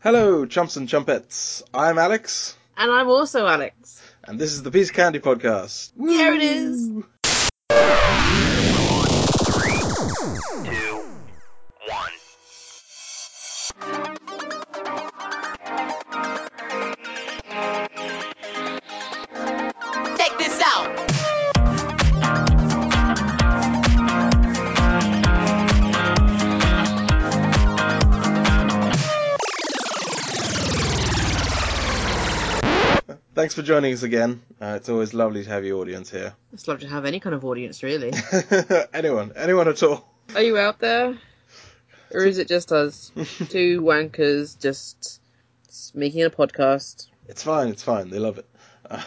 Hello, 0.00 0.46
chumps 0.46 0.76
and 0.76 0.88
chumpets. 0.88 1.62
I'm 1.74 1.98
Alex, 1.98 2.56
And 2.76 2.90
I'm 2.90 3.08
also 3.08 3.46
Alex. 3.46 4.00
and 4.24 4.38
this 4.38 4.52
is 4.52 4.62
the 4.62 4.70
Piece 4.70 4.88
of 4.90 4.96
Candy 4.96 5.18
podcast. 5.18 5.92
Here 5.98 6.32
it 6.34 6.42
is. 6.42 6.88
Two, 10.64 10.89
Thanks 33.40 33.54
for 33.54 33.62
joining 33.62 33.94
us 33.94 34.02
again. 34.02 34.42
Uh, 34.60 34.74
it's 34.76 34.90
always 34.90 35.14
lovely 35.14 35.44
to 35.44 35.48
have 35.48 35.64
your 35.64 35.80
audience 35.80 36.10
here. 36.10 36.34
It's 36.52 36.68
lovely 36.68 36.86
to 36.86 36.92
have 36.92 37.06
any 37.06 37.20
kind 37.20 37.34
of 37.34 37.42
audience, 37.42 37.82
really. 37.82 38.12
anyone, 38.92 39.32
anyone 39.34 39.66
at 39.66 39.82
all. 39.82 40.06
Are 40.34 40.42
you 40.42 40.58
out 40.58 40.78
there? 40.78 41.18
Or 42.12 42.20
is 42.20 42.36
it 42.36 42.48
just 42.48 42.70
us? 42.70 43.10
Two 43.48 43.80
wankers 43.80 44.60
just 44.60 45.22
making 45.94 46.22
a 46.22 46.28
podcast? 46.28 47.06
It's 47.28 47.42
fine, 47.42 47.68
it's 47.68 47.82
fine. 47.82 48.10
They 48.10 48.18
love 48.18 48.36
it. 48.36 48.46
Uh, 48.90 49.02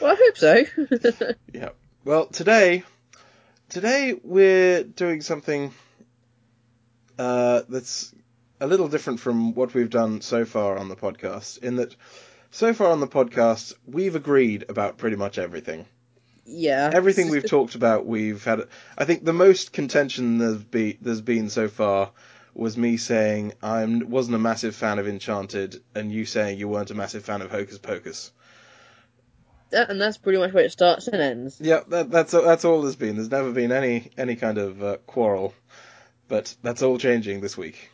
Well, 0.00 0.10
I 0.10 0.16
hope 0.16 0.36
so. 0.36 1.34
yeah. 1.54 1.68
Well, 2.04 2.26
today, 2.26 2.82
today 3.68 4.18
we're 4.24 4.82
doing 4.82 5.20
something 5.20 5.72
uh, 7.16 7.62
that's 7.68 8.12
a 8.60 8.66
little 8.66 8.88
different 8.88 9.20
from 9.20 9.54
what 9.54 9.72
we've 9.72 9.88
done 9.88 10.20
so 10.20 10.44
far 10.44 10.76
on 10.78 10.88
the 10.88 10.96
podcast. 10.96 11.58
In 11.58 11.76
that, 11.76 11.94
so 12.50 12.74
far 12.74 12.90
on 12.90 13.00
the 13.00 13.06
podcast, 13.06 13.72
we've 13.86 14.16
agreed 14.16 14.66
about 14.68 14.98
pretty 14.98 15.16
much 15.16 15.38
everything. 15.38 15.86
yeah. 16.44 16.90
Everything 16.92 17.30
we've 17.30 17.48
talked 17.48 17.74
about, 17.74 18.06
we've 18.06 18.42
had. 18.44 18.62
I 18.98 19.04
think 19.04 19.24
the 19.24 19.32
most 19.32 19.72
contention 19.72 20.38
there's, 20.38 20.62
be, 20.62 20.98
there's 21.00 21.20
been 21.20 21.48
so 21.50 21.68
far 21.68 22.10
was 22.54 22.76
me 22.76 22.96
saying 22.96 23.52
I 23.62 23.84
wasn't 23.84 24.34
a 24.34 24.38
massive 24.40 24.74
fan 24.74 24.98
of 24.98 25.06
Enchanted, 25.06 25.82
and 25.94 26.10
you 26.10 26.24
saying 26.26 26.58
you 26.58 26.68
weren't 26.68 26.90
a 26.90 26.94
massive 26.94 27.24
fan 27.24 27.42
of 27.42 27.50
Hocus 27.50 27.78
Pocus. 27.78 28.32
That, 29.70 29.88
and 29.88 30.00
that's 30.00 30.18
pretty 30.18 30.38
much 30.38 30.52
where 30.52 30.64
it 30.64 30.72
starts 30.72 31.06
and 31.06 31.22
ends. 31.22 31.58
Yeah, 31.60 31.80
that, 31.88 32.10
that's 32.10 32.32
that's 32.32 32.64
all 32.64 32.82
there's 32.82 32.96
been. 32.96 33.14
There's 33.14 33.30
never 33.30 33.52
been 33.52 33.70
any 33.70 34.10
any 34.18 34.34
kind 34.34 34.58
of 34.58 34.82
uh, 34.82 34.96
quarrel, 35.06 35.54
but 36.26 36.52
that's 36.62 36.82
all 36.82 36.98
changing 36.98 37.40
this 37.40 37.56
week 37.56 37.88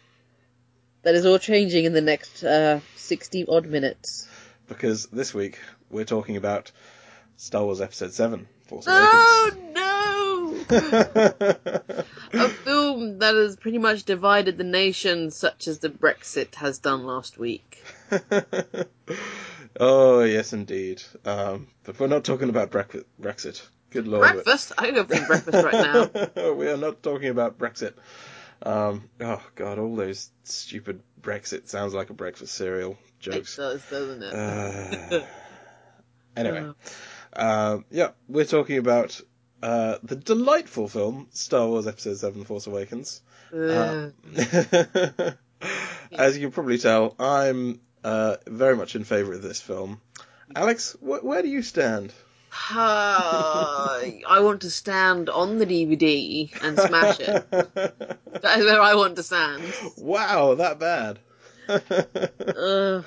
That 1.03 1.15
is 1.15 1.27
all 1.27 1.39
changing 1.39 1.85
in 1.85 1.93
the 1.93 2.01
next 2.01 2.43
uh, 2.43 2.81
60 2.97 3.45
odd 3.47 3.67
minutes. 3.67 4.27
Because 4.69 5.07
this 5.07 5.33
week 5.35 5.59
we're 5.91 6.05
talking 6.05 6.37
about 6.37 6.73
Star 7.37 7.65
Wars 7.65 7.81
Episode 7.81 8.13
Seven: 8.13 8.47
Force 8.67 8.87
Awakens. 8.87 9.13
Oh 9.15 9.53
no! 9.75 9.97
A 12.33 12.49
film 12.49 13.19
that 13.19 13.35
has 13.35 13.57
pretty 13.57 13.79
much 13.79 14.05
divided 14.05 14.59
the 14.59 14.65
nation, 14.65 15.31
such 15.31 15.69
as 15.69 15.79
the 15.79 15.89
Brexit 15.89 16.55
has 16.57 16.79
done 16.79 17.05
last 17.05 17.39
week. 17.39 17.83
oh 19.81 20.23
yes, 20.23 20.53
indeed. 20.53 21.03
Um, 21.25 21.69
but 21.85 22.01
we're 22.01 22.07
not 22.09 22.25
talking 22.25 22.49
about 22.49 22.71
Brexit. 22.71 23.05
Brexit. 23.21 23.65
Good 23.91 24.09
lord. 24.09 24.33
Breakfast? 24.33 24.73
I 24.77 24.91
go 24.91 25.05
for 25.05 25.27
breakfast 25.27 25.65
right 25.65 25.73
now. 26.35 26.53
we 26.53 26.69
are 26.69 26.77
not 26.77 27.03
talking 27.03 27.29
about 27.29 27.59
Brexit. 27.59 27.95
Um, 28.63 29.09
oh 29.21 29.43
god, 29.55 29.79
all 29.79 29.95
those 29.95 30.31
stupid 30.45 31.03
Brexit 31.21 31.69
sounds 31.69 31.95
like 31.95 32.11
a 32.11 32.15
breakfast 32.15 32.55
cereal 32.55 32.97
It 33.21 33.31
jokes. 33.31 33.57
does, 33.57 33.83
doesn't 33.91 34.23
it? 34.23 34.35
Uh, 34.35 35.21
anyway, 36.37 36.73
uh, 37.33 37.79
yeah, 37.91 38.11
we're 38.29 38.45
talking 38.45 38.79
about 38.79 39.21
uh, 39.63 39.99
the 40.03 40.17
delightful 40.17 40.89
film 40.89 41.29
Star 41.33 41.67
Wars 41.67 41.87
Episode 41.87 42.19
Seven: 42.19 42.45
Force 42.45 42.67
Awakens. 42.67 43.23
Uh, 43.53 44.11
As 46.13 46.37
you 46.37 46.43
can 46.43 46.53
probably 46.53 46.79
tell, 46.79 47.15
I'm 47.19 47.81
uh, 48.05 48.37
very 48.47 48.77
much 48.77 48.95
in 48.95 49.05
favour 49.05 49.33
of 49.33 49.43
this 49.43 49.61
film. 49.61 50.01
Alex, 50.55 50.97
wh- 51.01 51.25
where 51.25 51.43
do 51.43 51.49
you 51.49 51.63
stand? 51.63 52.13
uh, 52.71 54.01
I 54.29 54.41
want 54.41 54.63
to 54.63 54.71
stand 54.71 55.29
on 55.29 55.59
the 55.59 55.67
DVD 55.67 56.51
and 56.63 56.79
smash 56.79 57.21
it. 57.21 57.47
That 58.43 58.59
is 58.59 58.67
where 58.67 58.83
I 58.83 58.95
want 58.95 59.17
to 59.17 59.23
stand. 59.23 59.75
wow, 59.97 60.55
that 60.57 60.79
bad. 60.79 61.19
Man, 61.69 63.05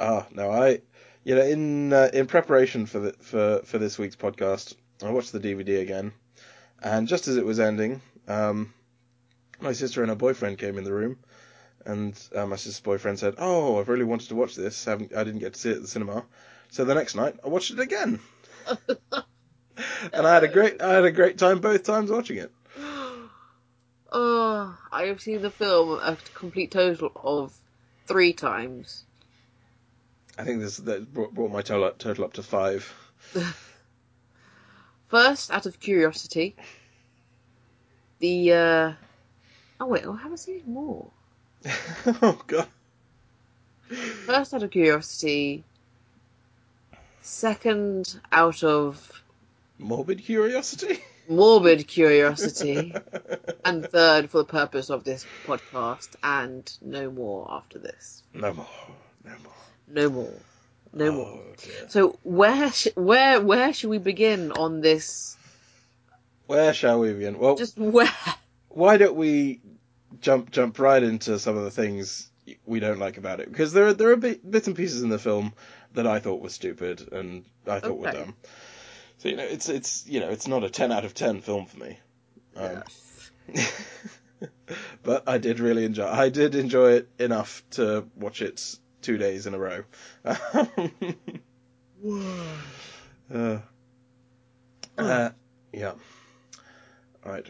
oh 0.00 0.26
no, 0.32 0.50
I, 0.50 0.80
you 1.24 1.34
know, 1.36 1.42
in 1.42 1.92
uh, 1.92 2.10
in 2.12 2.26
preparation 2.26 2.86
for 2.86 2.98
the, 2.98 3.12
for 3.20 3.60
for 3.64 3.78
this 3.78 3.98
week's 3.98 4.16
podcast, 4.16 4.74
I 5.02 5.10
watched 5.10 5.32
the 5.32 5.38
DVD 5.40 5.80
again, 5.80 6.12
and 6.82 7.06
just 7.06 7.28
as 7.28 7.36
it 7.36 7.46
was 7.46 7.60
ending, 7.60 8.00
um, 8.26 8.74
my 9.60 9.72
sister 9.72 10.02
and 10.02 10.10
her 10.10 10.16
boyfriend 10.16 10.58
came 10.58 10.76
in 10.76 10.84
the 10.84 10.92
room, 10.92 11.18
and 11.86 12.20
uh, 12.34 12.46
my 12.46 12.56
sister's 12.56 12.80
boyfriend 12.80 13.18
said, 13.18 13.34
"Oh, 13.38 13.78
I've 13.78 13.88
really 13.88 14.04
wanted 14.04 14.28
to 14.30 14.34
watch 14.34 14.56
this. 14.56 14.84
haven't 14.84 15.14
I 15.14 15.22
didn't 15.22 15.40
get 15.40 15.54
to 15.54 15.60
see 15.60 15.70
it 15.70 15.76
at 15.76 15.82
the 15.82 15.88
cinema." 15.88 16.24
So 16.70 16.84
the 16.84 16.94
next 16.94 17.14
night, 17.14 17.36
I 17.44 17.48
watched 17.48 17.70
it 17.70 17.78
again, 17.78 18.18
and 20.12 20.26
I 20.26 20.34
had 20.34 20.44
a 20.44 20.48
great 20.48 20.82
I 20.82 20.94
had 20.94 21.04
a 21.04 21.12
great 21.12 21.38
time 21.38 21.60
both 21.60 21.84
times 21.84 22.10
watching 22.10 22.38
it. 22.38 22.50
Oh, 24.58 24.78
I 24.90 25.04
have 25.04 25.20
seen 25.20 25.42
the 25.42 25.50
film 25.50 26.00
a 26.02 26.16
complete 26.34 26.70
total 26.70 27.12
of 27.22 27.52
three 28.06 28.32
times. 28.32 29.04
I 30.36 30.44
think 30.44 30.60
this 30.60 30.78
that 30.78 31.12
brought, 31.12 31.34
brought 31.34 31.50
my 31.50 31.62
total 31.62 31.84
up, 31.84 31.98
total 31.98 32.24
up 32.24 32.32
to 32.34 32.42
five. 32.42 32.92
First, 35.08 35.50
out 35.50 35.66
of 35.66 35.80
curiosity, 35.80 36.54
the 38.18 38.52
uh, 38.52 38.92
oh 39.80 39.86
wait, 39.86 40.04
I 40.04 40.16
haven't 40.16 40.38
seen 40.38 40.56
any 40.56 40.72
more. 40.72 41.10
oh 42.22 42.40
god. 42.46 42.68
First, 44.26 44.54
out 44.54 44.62
of 44.62 44.70
curiosity. 44.70 45.64
Second, 47.22 48.20
out 48.32 48.62
of 48.62 49.22
Morbid 49.78 50.24
curiosity. 50.24 51.00
morbid 51.28 51.86
curiosity. 51.86 52.94
and 53.64 53.88
third, 53.88 54.30
for 54.30 54.38
the 54.38 54.44
purpose 54.44 54.90
of 54.90 55.04
this 55.04 55.26
podcast, 55.46 56.08
and 56.22 56.70
no 56.82 57.10
more 57.10 57.48
after 57.50 57.78
this. 57.78 58.22
No 58.34 58.52
more. 58.52 58.66
No 59.24 59.32
more. 59.42 59.52
No 59.88 60.10
more. 60.10 60.34
No 60.92 61.06
oh, 61.08 61.12
more. 61.12 61.26
Oh, 61.26 61.54
dear. 61.62 61.88
So 61.88 62.18
where 62.22 62.70
sh- 62.72 62.88
where 62.94 63.40
where 63.40 63.72
should 63.72 63.90
we 63.90 63.98
begin 63.98 64.52
on 64.52 64.80
this? 64.80 65.36
Where 66.46 66.72
shall 66.72 67.00
we 67.00 67.12
begin? 67.12 67.38
Well, 67.38 67.56
Just 67.56 67.76
where? 67.78 68.10
why 68.68 68.96
don't 68.96 69.16
we 69.16 69.60
jump 70.20 70.50
jump 70.50 70.78
right 70.78 71.02
into 71.02 71.38
some 71.38 71.56
of 71.56 71.64
the 71.64 71.70
things 71.70 72.30
we 72.64 72.80
don't 72.80 72.98
like 72.98 73.18
about 73.18 73.40
it? 73.40 73.50
Because 73.50 73.72
there 73.72 73.88
are 73.88 73.92
there 73.92 74.10
are 74.10 74.16
bit, 74.16 74.48
bits 74.50 74.66
and 74.66 74.76
pieces 74.76 75.02
in 75.02 75.10
the 75.10 75.18
film 75.18 75.52
that 75.94 76.06
I 76.06 76.20
thought 76.20 76.40
were 76.40 76.48
stupid 76.48 77.12
and 77.12 77.44
I 77.66 77.80
thought 77.80 77.98
were 77.98 78.12
dumb. 78.12 78.34
So 79.18 79.28
you 79.28 79.36
know, 79.36 79.44
it's 79.44 79.68
it's 79.68 80.06
you 80.06 80.20
know, 80.20 80.30
it's 80.30 80.46
not 80.46 80.64
a 80.64 80.70
ten 80.70 80.92
out 80.92 81.04
of 81.04 81.12
ten 81.12 81.40
film 81.40 81.66
for 81.66 81.78
me. 81.78 81.98
Um, 82.56 82.82
but 85.02 85.28
I 85.28 85.38
did 85.38 85.60
really 85.60 85.84
enjoy. 85.84 86.06
I 86.06 86.28
did 86.28 86.54
enjoy 86.54 86.92
it 86.92 87.08
enough 87.18 87.62
to 87.72 88.06
watch 88.16 88.42
it 88.42 88.76
two 89.02 89.18
days 89.18 89.46
in 89.46 89.54
a 89.54 89.58
row. 89.58 89.84
uh, 90.24 90.36
uh, 94.96 95.30
yeah. 95.72 95.92
All 97.24 97.32
right. 97.32 97.46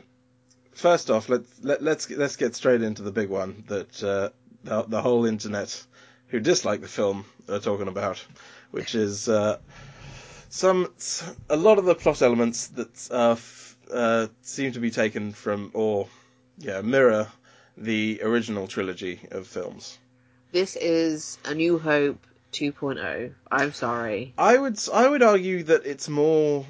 First 0.73 1.11
off, 1.11 1.29
let's 1.29 1.49
let, 1.63 1.83
let's 1.83 2.09
let's 2.11 2.37
get 2.37 2.55
straight 2.55 2.83
into 2.83 3.03
the 3.03 3.13
big 3.13 3.29
one 3.29 3.65
that 3.69 4.03
uh, 4.03 4.31
the, 4.65 4.85
the 4.85 5.03
whole 5.03 5.27
internet 5.27 5.85
who 6.29 6.41
dislike 6.41 6.81
the 6.81 6.89
film 6.89 7.25
are 7.49 7.59
talking 7.59 7.89
about, 7.89 8.25
which 8.71 8.95
is 8.95 9.29
uh, 9.29 9.59
some 10.49 10.93
a 11.49 11.57
lot 11.57 11.79
of 11.79 11.85
the 11.85 11.95
plot 11.95 12.23
elements 12.23 12.69
that 12.69 13.09
uh, 13.11 13.33
f- 13.33 13.77
uh, 13.93 14.27
seem 14.43 14.73
to 14.73 14.81
be 14.81 14.91
taken 14.91 15.33
from 15.33 15.71
or 15.75 16.09
yeah 16.59 16.81
mirror 16.81 17.29
the 17.77 18.21
original 18.23 18.67
trilogy 18.67 19.21
of 19.31 19.47
films. 19.47 19.99
This 20.53 20.77
is 20.77 21.39
A 21.45 21.55
New 21.55 21.79
Hope 21.79 22.27
2.0. 22.53 23.35
I'm 23.51 23.73
sorry. 23.73 24.33
I 24.39 24.57
would 24.57 24.79
I 24.93 25.09
would 25.09 25.23
argue 25.23 25.63
that 25.65 25.87
it's 25.87 26.09
more 26.09 26.67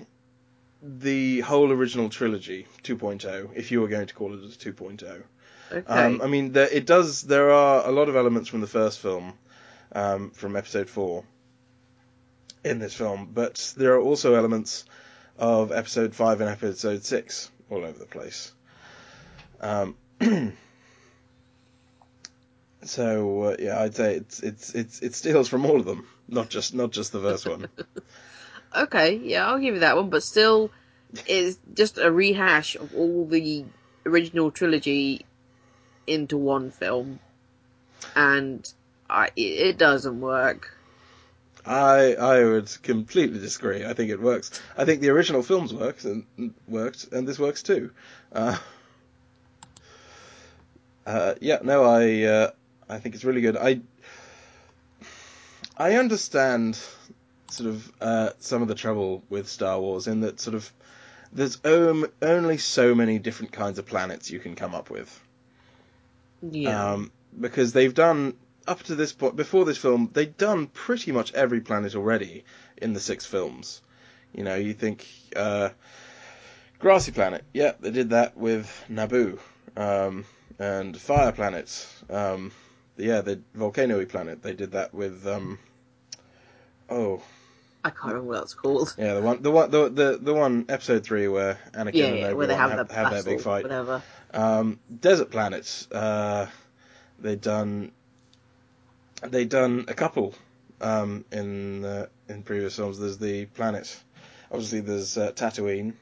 the 0.83 1.41
whole 1.41 1.73
original 1.73 2.09
trilogy 2.09 2.67
2.0 2.83 3.51
if 3.55 3.71
you 3.71 3.81
were 3.81 3.89
going 3.89 4.07
to 4.07 4.15
call 4.15 4.35
it 4.35 4.41
a 4.41 4.73
2.0. 4.73 5.23
Okay. 5.71 5.85
Um, 5.87 6.23
I 6.23 6.27
mean, 6.27 6.53
there, 6.53 6.69
it 6.69 6.87
does. 6.87 7.23
There 7.23 7.51
are 7.51 7.87
a 7.87 7.93
lot 7.93 8.09
of 8.09 8.17
elements 8.17 8.49
from 8.49 8.61
the 8.61 8.67
first 8.67 9.01
film, 9.01 9.35
um, 9.93 10.31
from 10.31 10.57
Episode 10.57 10.89
Four, 10.89 11.25
in 12.65 12.79
this 12.79 12.95
film, 12.95 13.31
but 13.33 13.73
there 13.77 13.95
are 13.95 14.01
also 14.01 14.35
elements 14.35 14.85
of 15.39 15.73
Episode 15.73 16.15
Five 16.15 16.41
and 16.41 16.51
Episode 16.51 17.05
Six 17.05 17.51
all 17.71 17.85
over 17.85 17.99
the 17.99 18.07
place. 18.07 18.53
Um, 19.61 19.97
So 22.89 23.43
uh, 23.43 23.57
yeah, 23.59 23.83
I'd 23.83 23.95
say 23.95 24.15
it's 24.15 24.41
it's 24.41 24.75
it's 24.75 25.01
it 25.01 25.15
steals 25.15 25.49
from 25.49 25.67
all 25.67 25.79
of 25.79 25.85
them, 25.85 26.07
not 26.27 26.49
just 26.49 26.75
not 26.75 26.91
just 26.91 27.13
the 27.13 27.21
first 27.21 27.47
one. 27.47 27.69
Okay, 28.77 29.17
yeah, 29.17 29.47
I'll 29.47 29.59
give 29.59 29.73
you 29.73 29.81
that 29.81 29.97
one, 29.97 30.11
but 30.11 30.23
still, 30.23 30.71
it's 31.27 31.59
just 31.73 31.97
a 31.97 32.13
rehash 32.13 32.77
of 32.77 32.95
all 32.95 33.25
the 33.25 33.65
original 34.05 34.51
trilogy 34.51 35.25
into 36.07 36.37
one 36.37 36.71
film, 36.71 37.19
and 38.15 38.71
I, 39.09 39.29
it, 39.37 39.41
it 39.41 39.79
doesn't 39.79 40.21
work. 40.21 40.77
I 41.69 42.15
I 42.15 42.45
would 42.45 42.83
completely 42.83 43.39
disagree. 43.39 43.85
I 43.85 43.93
think 43.93 44.11
it 44.11 44.21
works. 44.21 44.51
I 44.77 44.85
think 44.85 45.01
the 45.01 45.11
original 45.11 45.43
films 45.43 45.73
worked 45.75 46.05
and 46.05 46.55
worked, 46.67 47.09
and 47.13 47.29
this 47.29 47.39
works 47.39 47.63
too. 47.63 47.91
Uh, 48.33 48.57
uh, 51.07 51.35
yeah, 51.41 51.59
no, 51.63 51.85
I 51.85 52.23
uh, 52.23 52.51
I 52.89 52.99
think 52.99 53.15
it's 53.15 53.25
really 53.25 53.41
good. 53.41 53.57
I 53.57 53.81
I 55.77 55.97
understand 55.97 56.79
sort 57.51 57.71
of 57.71 57.93
uh, 58.01 58.31
some 58.41 58.63
of 58.63 58.69
the 58.69 58.75
trouble 58.75 59.23
with 59.29 59.49
Star 59.49 59.81
Wars 59.81 60.07
in 60.07 60.21
that 60.21 60.41
sort 60.41 60.55
of 60.55 60.71
there's 61.33 61.59
om- 61.65 62.11
only 62.23 62.59
so 62.59 62.95
many 62.95 63.19
different 63.19 63.53
kinds 63.53 63.79
of 63.79 63.87
planets 63.87 64.31
you 64.31 64.39
can 64.39 64.55
come 64.55 64.75
up 64.75 64.91
with. 64.91 65.21
Yeah. 66.43 66.93
Um, 66.93 67.13
because 67.39 67.73
they've 67.73 67.93
done 67.95 68.35
up 68.69 68.83
to 68.85 68.95
this 68.95 69.13
point 69.13 69.35
before 69.37 69.65
this 69.65 69.79
film, 69.79 70.11
they'd 70.13 70.37
done 70.37 70.67
pretty 70.67 71.11
much 71.13 71.33
every 71.35 71.61
planet 71.61 71.95
already 71.95 72.45
in 72.77 72.93
the 72.93 73.01
six 73.01 73.25
films. 73.25 73.81
You 74.35 74.45
know, 74.45 74.55
you 74.57 74.75
think 74.75 75.07
uh, 75.35 75.71
grassy 76.79 77.13
planet, 77.13 77.45
yeah, 77.53 77.73
they 77.81 77.91
did 77.91 78.11
that 78.11 78.37
with 78.37 78.85
Naboo, 78.91 79.39
um, 79.77 80.27
and 80.59 80.97
fire 80.97 81.33
planet, 81.33 81.87
um, 82.11 82.53
yeah, 82.97 83.23
the 83.23 83.41
volcano 83.55 84.05
planet, 84.05 84.43
they 84.43 84.55
did 84.55 84.73
that 84.73 84.93
with 84.93 85.27
um, 85.27 85.59
oh 86.91 87.23
I 87.85 87.91
can't 87.91 88.05
remember 88.07 88.29
what 88.29 88.41
that's 88.41 88.55
called. 88.55 88.95
yeah, 88.99 89.15
the 89.15 89.23
one 89.23 89.43
the 89.43 89.51
one 89.51 89.71
the 89.71 89.89
the, 89.89 90.19
the 90.21 90.35
one 90.35 90.67
episode 90.69 91.05
three 91.05 91.29
where 91.29 91.59
Anakin 91.73 91.95
Yeah, 91.95 92.05
and 92.07 92.15
Obi-Wan 92.17 92.37
where 92.37 92.47
they 92.47 92.55
have, 92.55 92.71
have, 92.73 92.91
have 92.91 93.11
their 93.13 93.23
big 93.23 93.41
fight. 93.41 93.63
whatever. 93.63 94.03
Um, 94.35 94.79
desert 95.01 95.31
planets. 95.31 95.91
Uh, 95.91 96.49
they'd 97.19 97.41
done. 97.41 97.93
They'd 99.23 99.49
done 99.49 99.87
a 99.89 99.95
couple 99.95 100.35
um, 100.81 101.25
in 101.33 101.85
uh, 101.85 102.07
in 102.29 102.43
previous 102.43 102.77
films. 102.77 102.99
There's 102.99 103.19
the 103.19 103.47
planet. 103.47 104.01
Obviously, 104.51 104.81
there's 104.81 105.19
uh, 105.19 105.33
Tatooine, 105.33 105.95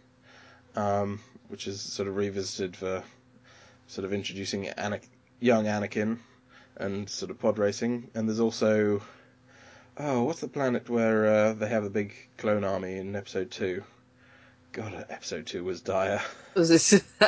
um, 0.76 1.20
which 1.48 1.66
is 1.66 1.80
sort 1.80 2.08
of 2.08 2.16
revisited 2.16 2.76
for 2.76 3.02
sort 3.86 4.04
of 4.04 4.12
introducing 4.12 4.64
young 5.40 5.64
Anakin 5.64 6.18
and 6.76 7.08
sort 7.08 7.30
of 7.30 7.38
pod 7.38 7.58
racing. 7.58 8.10
And 8.14 8.28
there's 8.28 8.40
also 8.40 9.02
oh, 9.98 10.24
what's 10.24 10.40
the 10.40 10.48
planet 10.48 10.88
where 10.88 11.26
uh, 11.26 11.52
they 11.54 11.69
have 11.69 11.84
the 11.84 11.90
big 11.90 12.14
clone 12.36 12.64
army 12.64 12.96
in 12.96 13.16
Episode 13.16 13.50
Two? 13.50 13.82
God, 14.72 15.06
Episode 15.08 15.46
Two 15.46 15.64
was 15.64 15.80
dire. 15.80 16.20
Was 16.54 16.69
this? 16.69 17.02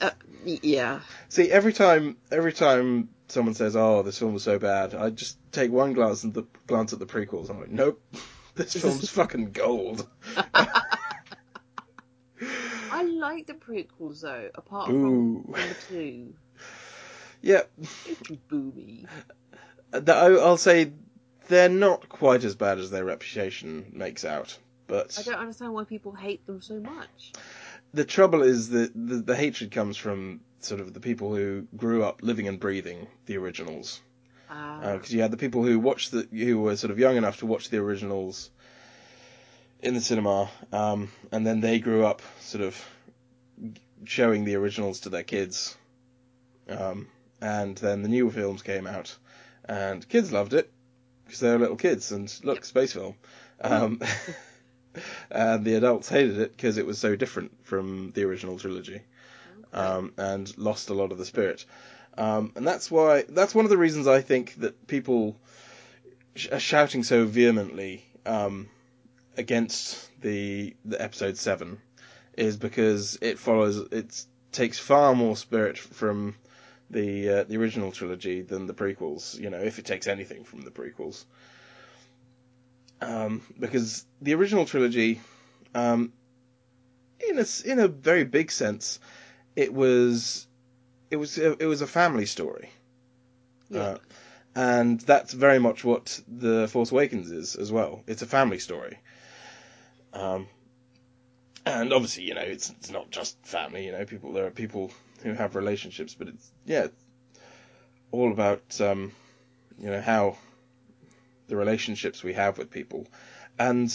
uh, 0.00 0.10
yeah. 0.44 1.00
See, 1.28 1.50
every 1.50 1.72
time, 1.72 2.16
every 2.30 2.52
time 2.52 3.08
someone 3.28 3.54
says, 3.54 3.76
"Oh, 3.76 4.02
this 4.02 4.18
film 4.18 4.34
was 4.34 4.42
so 4.42 4.58
bad," 4.58 4.94
I 4.94 5.10
just 5.10 5.38
take 5.52 5.70
one 5.70 5.92
glance 5.92 6.24
at 6.24 6.34
the 6.34 6.44
glance 6.66 6.92
at 6.92 6.98
the 6.98 7.06
prequels. 7.06 7.50
I'm 7.50 7.60
like, 7.60 7.70
"Nope, 7.70 8.02
this 8.54 8.72
film's 8.80 9.08
fucking 9.10 9.52
gold." 9.52 10.06
I 12.90 13.02
like 13.04 13.46
the 13.46 13.54
prequels 13.54 14.22
though, 14.22 14.48
apart 14.54 14.88
Boo. 14.88 15.42
from 15.44 15.52
number 15.52 15.76
two. 15.88 16.34
Yeah, 17.42 17.62
Boomy. 18.50 19.06
Uh, 19.92 20.00
I- 20.06 20.42
I'll 20.44 20.56
say 20.56 20.92
they're 21.48 21.68
not 21.68 22.08
quite 22.08 22.44
as 22.44 22.54
bad 22.56 22.78
as 22.78 22.90
their 22.90 23.04
reputation 23.04 23.90
makes 23.94 24.24
out. 24.24 24.56
But 24.86 25.16
I 25.18 25.22
don't 25.22 25.38
understand 25.40 25.74
why 25.74 25.84
people 25.84 26.12
hate 26.12 26.46
them 26.46 26.62
so 26.62 26.80
much. 26.80 27.32
the 27.92 28.04
trouble 28.04 28.42
is 28.42 28.70
that 28.70 28.90
the, 28.94 29.16
the 29.16 29.36
hatred 29.36 29.70
comes 29.70 29.96
from 29.98 30.40
sort 30.60 30.80
of 30.80 30.92
the 30.92 31.00
people 31.00 31.34
who 31.34 31.66
grew 31.76 32.02
up 32.02 32.22
living 32.22 32.48
and 32.48 32.58
breathing 32.58 33.06
the 33.26 33.36
originals. 33.36 34.00
Uh, 34.50 34.94
because 34.94 35.12
you 35.12 35.20
had 35.20 35.30
the 35.30 35.36
people 35.36 35.62
who 35.62 35.78
watched 35.78 36.10
the 36.10 36.26
who 36.32 36.60
were 36.60 36.76
sort 36.76 36.90
of 36.90 36.98
young 36.98 37.16
enough 37.16 37.38
to 37.38 37.46
watch 37.46 37.68
the 37.68 37.78
originals 37.78 38.50
in 39.80 39.94
the 39.94 40.00
cinema, 40.00 40.50
um, 40.72 41.10
and 41.30 41.46
then 41.46 41.60
they 41.60 41.78
grew 41.78 42.04
up 42.04 42.22
sort 42.40 42.64
of 42.64 42.82
showing 44.04 44.44
the 44.44 44.54
originals 44.54 45.00
to 45.00 45.10
their 45.10 45.22
kids, 45.22 45.76
um, 46.68 47.08
and 47.42 47.76
then 47.78 48.02
the 48.02 48.08
new 48.08 48.30
films 48.30 48.62
came 48.62 48.86
out, 48.86 49.14
and 49.66 50.08
kids 50.08 50.32
loved 50.32 50.54
it 50.54 50.72
because 51.24 51.40
they 51.40 51.50
were 51.50 51.58
little 51.58 51.76
kids 51.76 52.10
and 52.10 52.34
look 52.42 52.64
space 52.64 52.94
film, 52.94 53.14
um, 53.60 54.00
and 55.30 55.64
the 55.64 55.74
adults 55.74 56.08
hated 56.08 56.38
it 56.38 56.56
because 56.56 56.78
it 56.78 56.86
was 56.86 56.98
so 56.98 57.16
different 57.16 57.64
from 57.64 58.12
the 58.12 58.24
original 58.24 58.58
trilogy, 58.58 59.02
um, 59.72 60.12
and 60.16 60.56
lost 60.58 60.90
a 60.90 60.94
lot 60.94 61.12
of 61.12 61.18
the 61.18 61.24
spirit. 61.24 61.64
Um, 62.16 62.52
and 62.56 62.66
that's 62.66 62.90
why 62.90 63.24
that's 63.28 63.54
one 63.54 63.64
of 63.64 63.70
the 63.70 63.78
reasons 63.78 64.06
I 64.06 64.20
think 64.20 64.54
that 64.56 64.86
people 64.86 65.36
sh- 66.34 66.48
are 66.50 66.58
shouting 66.58 67.04
so 67.04 67.24
vehemently 67.24 68.04
um, 68.26 68.68
against 69.36 70.08
the 70.20 70.74
the 70.84 71.00
episode 71.00 71.36
seven 71.36 71.78
is 72.36 72.56
because 72.56 73.18
it 73.20 73.38
follows 73.38 73.78
it 73.92 74.24
takes 74.52 74.78
far 74.78 75.14
more 75.14 75.36
spirit 75.36 75.78
from 75.78 76.34
the 76.90 77.28
uh, 77.28 77.44
the 77.44 77.56
original 77.56 77.92
trilogy 77.92 78.42
than 78.42 78.66
the 78.66 78.74
prequels. 78.74 79.38
You 79.38 79.50
know, 79.50 79.58
if 79.58 79.78
it 79.78 79.84
takes 79.84 80.06
anything 80.06 80.44
from 80.44 80.62
the 80.62 80.70
prequels, 80.70 81.24
um, 83.00 83.42
because 83.58 84.04
the 84.20 84.34
original 84.34 84.64
trilogy, 84.64 85.20
um, 85.74 86.12
in 87.28 87.38
a 87.38 87.46
in 87.64 87.78
a 87.78 87.88
very 87.88 88.24
big 88.24 88.50
sense, 88.50 88.98
it 89.58 89.74
was 89.74 90.46
it 91.10 91.16
was 91.16 91.36
it 91.36 91.66
was 91.66 91.82
a 91.82 91.86
family 91.86 92.26
story. 92.26 92.70
yeah. 93.68 93.80
Uh, 93.80 93.98
and 94.54 95.00
that's 95.00 95.32
very 95.32 95.58
much 95.58 95.84
what 95.84 96.20
the 96.26 96.68
Force 96.68 96.92
Awakens 96.92 97.30
is 97.30 97.56
as 97.56 97.70
well. 97.70 98.02
It's 98.06 98.22
a 98.22 98.26
family 98.26 98.58
story. 98.58 98.98
Um, 100.12 100.48
and 101.66 101.92
obviously, 101.92 102.24
you 102.24 102.34
know, 102.34 102.40
it's 102.42 102.70
it's 102.70 102.90
not 102.90 103.10
just 103.10 103.36
family. 103.44 103.86
You 103.86 103.92
know, 103.92 104.04
people 104.04 104.32
there 104.32 104.46
are 104.46 104.50
people 104.50 104.92
who 105.24 105.32
have 105.32 105.56
relationships, 105.56 106.14
but 106.14 106.28
it's 106.28 106.52
yeah, 106.64 106.84
it's 106.84 107.04
all 108.12 108.30
about 108.30 108.80
um, 108.80 109.12
you 109.76 109.90
know 109.90 110.00
how 110.00 110.36
the 111.48 111.56
relationships 111.56 112.22
we 112.22 112.34
have 112.34 112.58
with 112.58 112.70
people. 112.70 113.08
And 113.58 113.88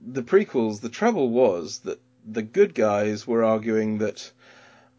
the 0.00 0.22
prequels, 0.22 0.80
the 0.80 0.88
trouble 0.88 1.30
was 1.30 1.78
that 1.80 2.00
the 2.26 2.42
good 2.42 2.74
guys 2.74 3.26
were 3.26 3.44
arguing 3.44 3.98
that, 3.98 4.32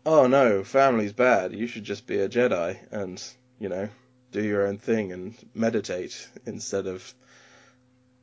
oh 0.06 0.28
no, 0.28 0.64
family's 0.64 1.14
bad. 1.14 1.54
You 1.54 1.68
should 1.68 1.84
just 1.84 2.08
be 2.08 2.20
a 2.20 2.30
Jedi 2.30 2.78
and 2.92 3.22
you 3.60 3.70
know 3.70 3.90
do 4.32 4.44
your 4.44 4.68
own 4.68 4.78
thing 4.78 5.12
and 5.12 5.34
meditate 5.54 6.28
instead 6.46 6.88
of 6.88 7.14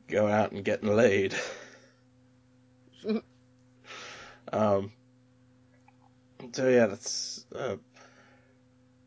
going 0.07 0.31
out 0.33 0.51
and 0.51 0.63
getting 0.63 0.95
laid. 0.95 1.33
um, 4.53 4.91
so 6.51 6.69
yeah, 6.69 6.87
that's 6.87 7.45
uh, 7.55 7.77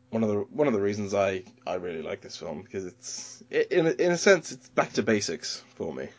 one 0.09 0.23
of 0.23 0.29
the 0.29 0.45
one 0.51 0.67
of 0.67 0.73
the 0.73 0.81
reasons 0.81 1.13
I, 1.13 1.43
I 1.65 1.75
really 1.75 2.01
like 2.01 2.21
this 2.21 2.37
film 2.37 2.61
because 2.61 2.85
it's 2.85 3.43
in 3.49 3.87
a, 3.87 3.91
in 3.91 4.11
a 4.11 4.17
sense 4.17 4.51
it's 4.51 4.69
back 4.69 4.93
to 4.93 5.03
basics 5.03 5.63
for 5.75 5.93
me. 5.93 6.09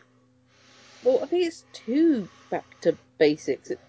Well, 1.03 1.19
I 1.21 1.27
think 1.27 1.45
it's 1.45 1.63
too 1.71 2.27
back 2.49 2.65
to 2.81 2.97
basics. 3.17 3.71
It's, 3.71 3.81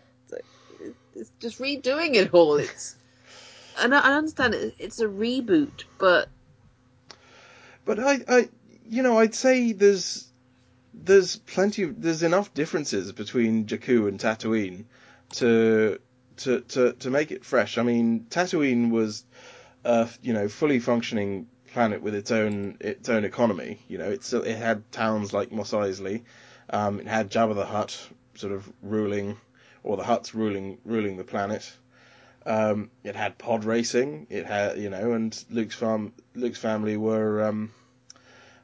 it's 1.15 1.31
just 1.41 1.59
redoing 1.59 2.15
it 2.15 2.33
all. 2.35 2.57
It's. 2.57 2.97
And 3.81 3.95
I 3.95 4.17
understand 4.17 4.55
it, 4.55 4.75
it's 4.79 5.01
a 5.01 5.07
reboot, 5.07 5.85
but 5.99 6.29
But 7.85 7.99
I, 7.99 8.21
I, 8.29 8.49
you 8.89 9.03
know, 9.03 9.19
I'd 9.19 9.35
say 9.35 9.73
there's 9.73 10.27
there's 10.93 11.37
plenty 11.37 11.85
of 11.85 12.01
there's 12.03 12.23
enough 12.23 12.53
differences 12.55 13.13
between 13.13 13.67
Jakku 13.67 14.09
and 14.09 14.19
Tatooine 14.21 14.85
to 15.35 15.99
to 16.39 16.61
to 16.61 16.93
to 16.93 17.11
make 17.11 17.31
it 17.31 17.45
fresh. 17.45 17.79
I 17.79 17.83
mean, 17.83 18.27
Tatooine 18.29 18.91
was 18.91 19.25
a 19.85 20.09
you 20.23 20.33
know 20.33 20.49
fully 20.49 20.79
functioning 20.79 21.49
planet 21.73 22.03
with 22.03 22.15
its 22.15 22.31
own 22.31 22.77
its 22.81 23.09
own 23.09 23.25
economy. 23.25 23.81
You 23.89 23.99
know, 23.99 24.11
it's 24.11 24.33
it 24.33 24.57
had 24.57 24.91
towns 24.93 25.33
like 25.33 25.53
Mos 25.53 25.73
Eisley. 25.73 26.23
Um, 26.69 27.01
it 27.01 27.07
had 27.07 27.31
Jabba 27.31 27.55
the 27.55 27.67
Hutt 27.67 27.99
sort 28.35 28.53
of 28.53 28.71
ruling, 28.83 29.37
or 29.83 29.97
the 29.97 30.03
Hutts 30.03 30.35
ruling 30.35 30.79
ruling 30.85 31.17
the 31.17 31.25
planet. 31.25 31.71
Um, 32.47 32.91
it 33.05 33.17
had 33.17 33.39
pod 33.39 33.65
racing. 33.65 34.27
It 34.31 34.47
had 34.47 34.79
you 34.79 34.91
know, 34.91 35.13
and 35.13 35.45
Luke's 35.51 35.75
farm 35.75 36.13
Luke's 36.35 36.59
family 36.59 36.97
were 36.97 37.45
um, 37.45 37.73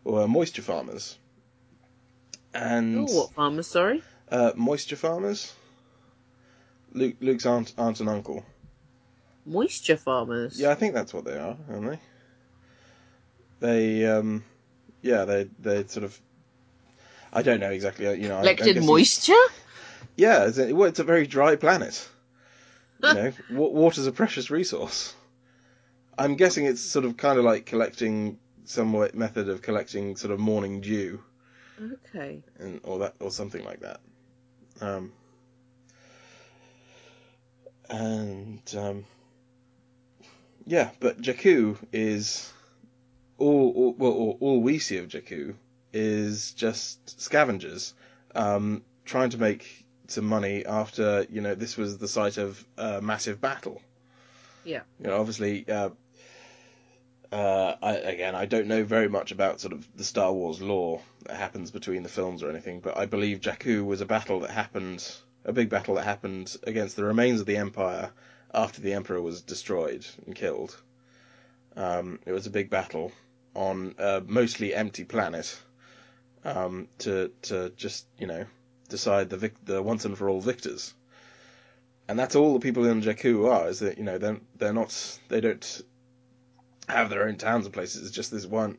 were 0.04 0.26
moisture 0.26 0.62
farmers. 0.62 1.16
And 2.54 3.08
oh, 3.08 3.12
what 3.12 3.34
farmers? 3.34 3.66
Sorry. 3.66 4.02
uh, 4.30 4.52
moisture 4.54 4.96
farmers. 4.96 5.52
Luke, 6.92 7.16
Luke's 7.20 7.44
aunt, 7.44 7.74
aunt 7.76 8.00
and 8.00 8.08
uncle. 8.08 8.44
Moisture 9.44 9.98
farmers. 9.98 10.58
Yeah, 10.58 10.70
I 10.70 10.74
think 10.74 10.94
that's 10.94 11.12
what 11.12 11.26
they 11.26 11.36
are, 11.36 11.56
aren't 11.68 11.90
they? 11.90 12.00
they 13.60 14.06
um, 14.06 14.44
yeah 15.02 15.24
they 15.24 15.48
they 15.58 15.86
sort 15.86 16.04
of 16.04 16.18
I 17.32 17.42
don't 17.42 17.60
know 17.60 17.70
exactly 17.70 18.06
you 18.20 18.28
know 18.28 18.40
Collected 18.40 18.82
moisture? 18.84 19.32
Yeah, 20.16 20.44
it's 20.46 20.58
a, 20.58 20.72
well, 20.72 20.88
it's 20.88 20.98
a 20.98 21.04
very 21.04 21.26
dry 21.26 21.56
planet. 21.56 22.08
You 23.02 23.12
know, 23.12 23.32
wa- 23.50 23.68
water's 23.68 24.06
a 24.06 24.12
precious 24.12 24.50
resource. 24.50 25.14
I'm 26.16 26.34
guessing 26.36 26.64
it's 26.64 26.80
sort 26.80 27.04
of 27.04 27.18
kind 27.18 27.38
of 27.38 27.44
like 27.44 27.66
collecting 27.66 28.38
some 28.64 28.94
wa- 28.94 29.10
method 29.12 29.50
of 29.50 29.60
collecting 29.60 30.16
sort 30.16 30.32
of 30.32 30.40
morning 30.40 30.80
dew 30.80 31.22
Okay. 31.78 32.42
and 32.58 32.80
or 32.84 33.00
that 33.00 33.14
or 33.20 33.30
something 33.30 33.62
like 33.66 33.80
that. 33.80 34.00
Um, 34.80 35.12
and 37.88 38.62
um, 38.76 39.04
yeah, 40.66 40.90
but 40.98 41.20
Jakku 41.20 41.76
is 41.92 42.50
all, 43.38 43.72
all 43.76 43.94
well 43.98 44.12
all, 44.12 44.38
all 44.40 44.60
we 44.62 44.78
see 44.78 44.96
of 44.98 45.08
Jakku 45.08 45.54
is 45.92 46.52
just 46.52 47.20
scavengers 47.20 47.94
um, 48.34 48.82
trying 49.04 49.30
to 49.30 49.38
make 49.38 49.85
some 50.08 50.26
money 50.26 50.64
after 50.64 51.26
you 51.30 51.40
know 51.40 51.54
this 51.54 51.76
was 51.76 51.98
the 51.98 52.08
site 52.08 52.38
of 52.38 52.64
a 52.76 53.00
massive 53.00 53.40
battle. 53.40 53.80
Yeah. 54.64 54.82
You 55.00 55.08
know, 55.08 55.20
obviously. 55.20 55.68
Uh, 55.68 55.90
uh, 57.32 57.74
I, 57.82 57.94
again, 57.96 58.36
I 58.36 58.46
don't 58.46 58.68
know 58.68 58.84
very 58.84 59.08
much 59.08 59.32
about 59.32 59.60
sort 59.60 59.72
of 59.72 59.86
the 59.96 60.04
Star 60.04 60.32
Wars 60.32 60.62
lore 60.62 61.02
that 61.24 61.36
happens 61.36 61.72
between 61.72 62.04
the 62.04 62.08
films 62.08 62.42
or 62.42 62.48
anything, 62.48 62.78
but 62.78 62.96
I 62.96 63.06
believe 63.06 63.40
Jakku 63.40 63.84
was 63.84 64.00
a 64.00 64.06
battle 64.06 64.40
that 64.40 64.50
happened, 64.50 65.04
a 65.44 65.52
big 65.52 65.68
battle 65.68 65.96
that 65.96 66.04
happened 66.04 66.56
against 66.62 66.94
the 66.94 67.04
remains 67.04 67.40
of 67.40 67.46
the 67.46 67.56
Empire 67.56 68.12
after 68.54 68.80
the 68.80 68.92
Emperor 68.92 69.20
was 69.20 69.42
destroyed 69.42 70.06
and 70.24 70.36
killed. 70.36 70.80
Um, 71.76 72.20
it 72.24 72.32
was 72.32 72.46
a 72.46 72.50
big 72.50 72.70
battle 72.70 73.10
on 73.54 73.94
a 73.98 74.22
mostly 74.24 74.74
empty 74.74 75.04
planet 75.04 75.58
um, 76.44 76.88
to 76.98 77.30
to 77.42 77.70
just 77.70 78.06
you 78.18 78.26
know 78.26 78.46
decide 78.86 79.30
the 79.30 79.36
vic- 79.36 79.64
the 79.64 79.82
once 79.82 80.04
and 80.04 80.16
for 80.16 80.28
all 80.28 80.40
victors. 80.40 80.94
And 82.08 82.18
that's 82.18 82.36
all 82.36 82.54
the 82.54 82.60
people 82.60 82.84
in 82.86 83.02
Jakku 83.02 83.50
are. 83.50 83.68
Is 83.68 83.80
that 83.80 83.98
you 83.98 84.04
know 84.04 84.18
they're 84.18 84.40
they're 84.56 84.72
not 84.72 85.18
they 85.28 85.40
don't 85.40 85.82
have 86.88 87.10
their 87.10 87.26
own 87.28 87.36
towns 87.36 87.66
and 87.66 87.74
places. 87.74 88.02
It's 88.06 88.14
just 88.14 88.30
this 88.30 88.46
one 88.46 88.78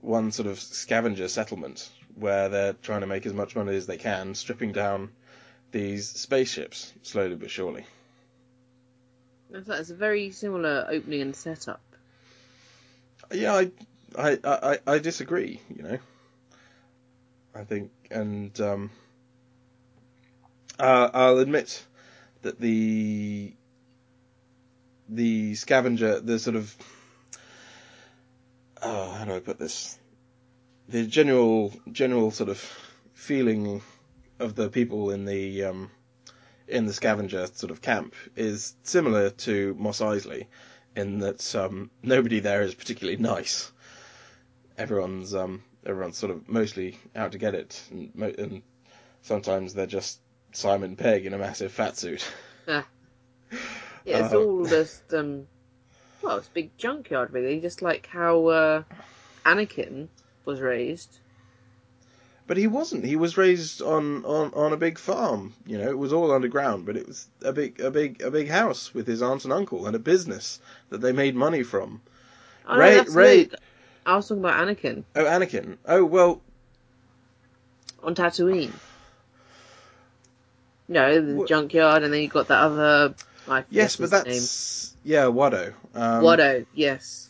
one 0.00 0.32
sort 0.32 0.48
of 0.48 0.60
scavenger 0.60 1.28
settlement 1.28 1.90
where 2.14 2.48
they're 2.48 2.72
trying 2.74 3.00
to 3.00 3.06
make 3.06 3.26
as 3.26 3.32
much 3.32 3.56
money 3.56 3.76
as 3.76 3.86
they 3.86 3.96
can, 3.96 4.34
stripping 4.34 4.72
down 4.72 5.10
these 5.70 6.08
spaceships 6.08 6.92
slowly 7.02 7.34
but 7.36 7.50
surely. 7.50 7.84
That's 9.50 9.90
a 9.90 9.94
very 9.94 10.30
similar 10.30 10.86
opening 10.90 11.22
and 11.22 11.36
setup. 11.36 11.80
Yeah, 13.32 13.54
I 13.54 13.70
I 14.16 14.38
I, 14.44 14.78
I 14.86 14.98
disagree. 14.98 15.60
You 15.74 15.82
know, 15.82 15.98
I 17.54 17.64
think, 17.64 17.90
and 18.10 18.58
um, 18.60 18.90
uh, 20.78 21.10
I'll 21.12 21.38
admit 21.38 21.84
that 22.42 22.60
the 22.60 23.54
the 25.08 25.54
scavenger, 25.54 26.20
the 26.20 26.38
sort 26.38 26.56
of 26.56 26.74
oh, 28.82 29.10
how 29.10 29.24
do 29.24 29.34
I 29.34 29.40
put 29.40 29.58
this? 29.58 29.98
The 30.88 31.06
general 31.06 31.72
general 31.90 32.30
sort 32.30 32.48
of 32.50 32.58
feeling 33.14 33.82
of 34.38 34.54
the 34.54 34.68
people 34.68 35.10
in 35.10 35.24
the 35.24 35.64
um, 35.64 35.90
in 36.68 36.86
the 36.86 36.92
scavenger 36.92 37.46
sort 37.52 37.70
of 37.70 37.82
camp 37.82 38.14
is 38.36 38.74
similar 38.82 39.30
to 39.30 39.74
Mos 39.78 40.00
Eisley 40.00 40.46
in 40.94 41.18
that 41.20 41.54
um, 41.54 41.90
nobody 42.02 42.40
there 42.40 42.62
is 42.62 42.74
particularly 42.74 43.18
nice. 43.18 43.70
Everyone's 44.76 45.34
um, 45.34 45.62
everyone's 45.84 46.16
sort 46.18 46.30
of 46.32 46.48
mostly 46.48 46.98
out 47.16 47.32
to 47.32 47.38
get 47.38 47.54
it, 47.54 47.82
and, 47.90 48.12
and 48.38 48.62
sometimes 49.22 49.74
they're 49.74 49.86
just 49.86 50.20
Simon 50.52 50.96
Pegg 50.96 51.26
in 51.26 51.34
a 51.34 51.38
massive 51.38 51.72
fat 51.72 51.96
suit. 51.96 52.26
Yeah, 52.66 52.82
it's 54.04 54.32
Uh, 54.32 54.38
all 54.38 54.66
just 54.66 55.12
um, 55.12 55.46
well, 56.22 56.38
it's 56.38 56.48
a 56.48 56.50
big 56.52 56.76
junkyard 56.78 57.32
really, 57.32 57.60
just 57.60 57.82
like 57.82 58.06
how 58.06 58.46
uh, 58.46 58.82
Anakin 59.44 60.08
was 60.46 60.60
raised. 60.60 61.18
But 62.46 62.56
he 62.56 62.66
wasn't. 62.66 63.04
He 63.04 63.16
was 63.16 63.36
raised 63.36 63.82
on, 63.82 64.24
on, 64.24 64.54
on 64.54 64.72
a 64.72 64.78
big 64.78 64.98
farm. 64.98 65.52
You 65.66 65.76
know, 65.76 65.88
it 65.90 65.98
was 65.98 66.14
all 66.14 66.32
underground, 66.32 66.86
but 66.86 66.96
it 66.96 67.06
was 67.06 67.26
a 67.42 67.52
big 67.52 67.80
a 67.80 67.90
big 67.90 68.22
a 68.22 68.30
big 68.30 68.48
house 68.48 68.94
with 68.94 69.06
his 69.06 69.20
aunt 69.20 69.44
and 69.44 69.52
uncle 69.52 69.86
and 69.86 69.94
a 69.94 69.98
business 69.98 70.58
that 70.88 71.02
they 71.02 71.12
made 71.12 71.34
money 71.36 71.62
from. 71.62 72.00
Oh, 72.66 72.74
no, 72.74 72.80
Rey- 72.80 72.94
that's 72.96 73.14
Rey- 73.14 73.36
Luke. 73.40 73.54
I 74.06 74.16
was 74.16 74.28
talking 74.28 74.42
about 74.42 74.66
Anakin 74.66 75.04
Oh, 75.14 75.24
Anakin. 75.24 75.76
Oh 75.84 76.04
well, 76.04 76.40
on 78.02 78.14
Tatooine. 78.14 78.72
No, 80.88 81.20
the 81.20 81.34
Wha- 81.34 81.46
junkyard, 81.46 82.02
and 82.02 82.12
then 82.12 82.22
you've 82.22 82.32
got 82.32 82.48
that 82.48 82.62
other. 82.62 83.14
I 83.46 83.64
yes, 83.70 83.96
but 83.96 84.10
that's 84.10 84.94
yeah, 85.04 85.24
Watto. 85.24 85.74
Um, 85.94 86.22
name. 86.22 86.22
Watto. 86.22 86.66
Yes. 86.74 87.28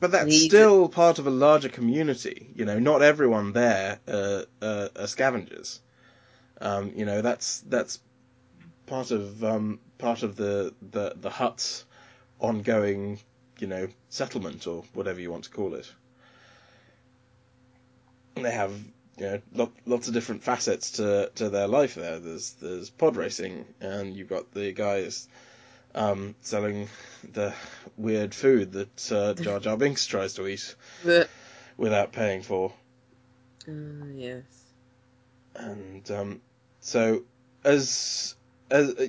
But 0.00 0.12
that's 0.12 0.44
still 0.44 0.88
part 0.88 1.18
of 1.18 1.26
a 1.26 1.30
larger 1.30 1.68
community. 1.68 2.50
You 2.54 2.64
know, 2.64 2.78
not 2.78 3.02
everyone 3.02 3.52
there 3.52 3.98
uh, 4.08 4.42
uh, 4.62 4.88
are 4.98 5.06
scavengers. 5.06 5.80
Um, 6.60 6.92
you 6.96 7.04
know, 7.04 7.20
that's 7.20 7.60
that's 7.60 8.00
part 8.86 9.10
of 9.10 9.44
um, 9.44 9.78
part 9.98 10.22
of 10.22 10.36
the, 10.36 10.74
the 10.90 11.14
the 11.20 11.30
Hutt's 11.30 11.84
ongoing, 12.38 13.18
you 13.58 13.66
know, 13.66 13.88
settlement 14.08 14.66
or 14.66 14.84
whatever 14.94 15.20
you 15.20 15.30
want 15.30 15.44
to 15.44 15.50
call 15.50 15.74
it. 15.74 15.92
And 18.36 18.44
they 18.44 18.52
have 18.52 18.72
you 19.20 19.26
know 19.26 19.40
lot, 19.54 19.72
lots 19.84 20.08
of 20.08 20.14
different 20.14 20.42
facets 20.42 20.92
to, 20.92 21.30
to 21.34 21.50
their 21.50 21.68
life 21.68 21.94
there. 21.94 22.18
There's 22.18 22.52
there's 22.54 22.88
pod 22.90 23.16
racing, 23.16 23.66
and 23.80 24.16
you've 24.16 24.28
got 24.28 24.52
the 24.52 24.72
guys 24.72 25.28
um, 25.94 26.34
selling 26.40 26.88
the 27.32 27.54
weird 27.96 28.34
food 28.34 28.72
that 28.72 29.12
uh, 29.12 29.34
Jar 29.34 29.60
Jar 29.60 29.76
Binks 29.76 30.06
tries 30.06 30.34
to 30.34 30.46
eat 30.46 30.74
without 31.76 32.12
paying 32.12 32.42
for. 32.42 32.72
uh, 33.68 34.06
yes. 34.14 34.44
And 35.54 36.10
um, 36.10 36.40
so, 36.80 37.24
as 37.62 38.34
as 38.70 38.90
uh, 38.94 39.06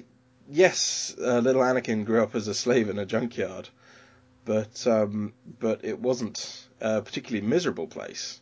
yes, 0.50 1.16
uh, 1.22 1.40
little 1.40 1.62
Anakin 1.62 2.04
grew 2.06 2.22
up 2.22 2.36
as 2.36 2.50
a 2.50 2.54
slave 2.54 2.90
in 2.90 3.00
a 3.00 3.06
junkyard, 3.06 3.70
but 4.44 4.86
um, 4.86 5.34
but 5.60 5.86
it 5.86 6.00
wasn't 6.00 6.68
a 6.82 7.02
particularly 7.02 7.48
miserable 7.48 7.88
place. 7.88 8.41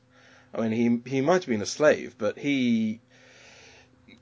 I 0.53 0.61
mean, 0.61 1.03
he 1.03 1.09
he 1.09 1.21
might 1.21 1.43
have 1.43 1.47
been 1.47 1.61
a 1.61 1.67
slave, 1.67 2.15
but 2.17 2.37
he. 2.37 3.01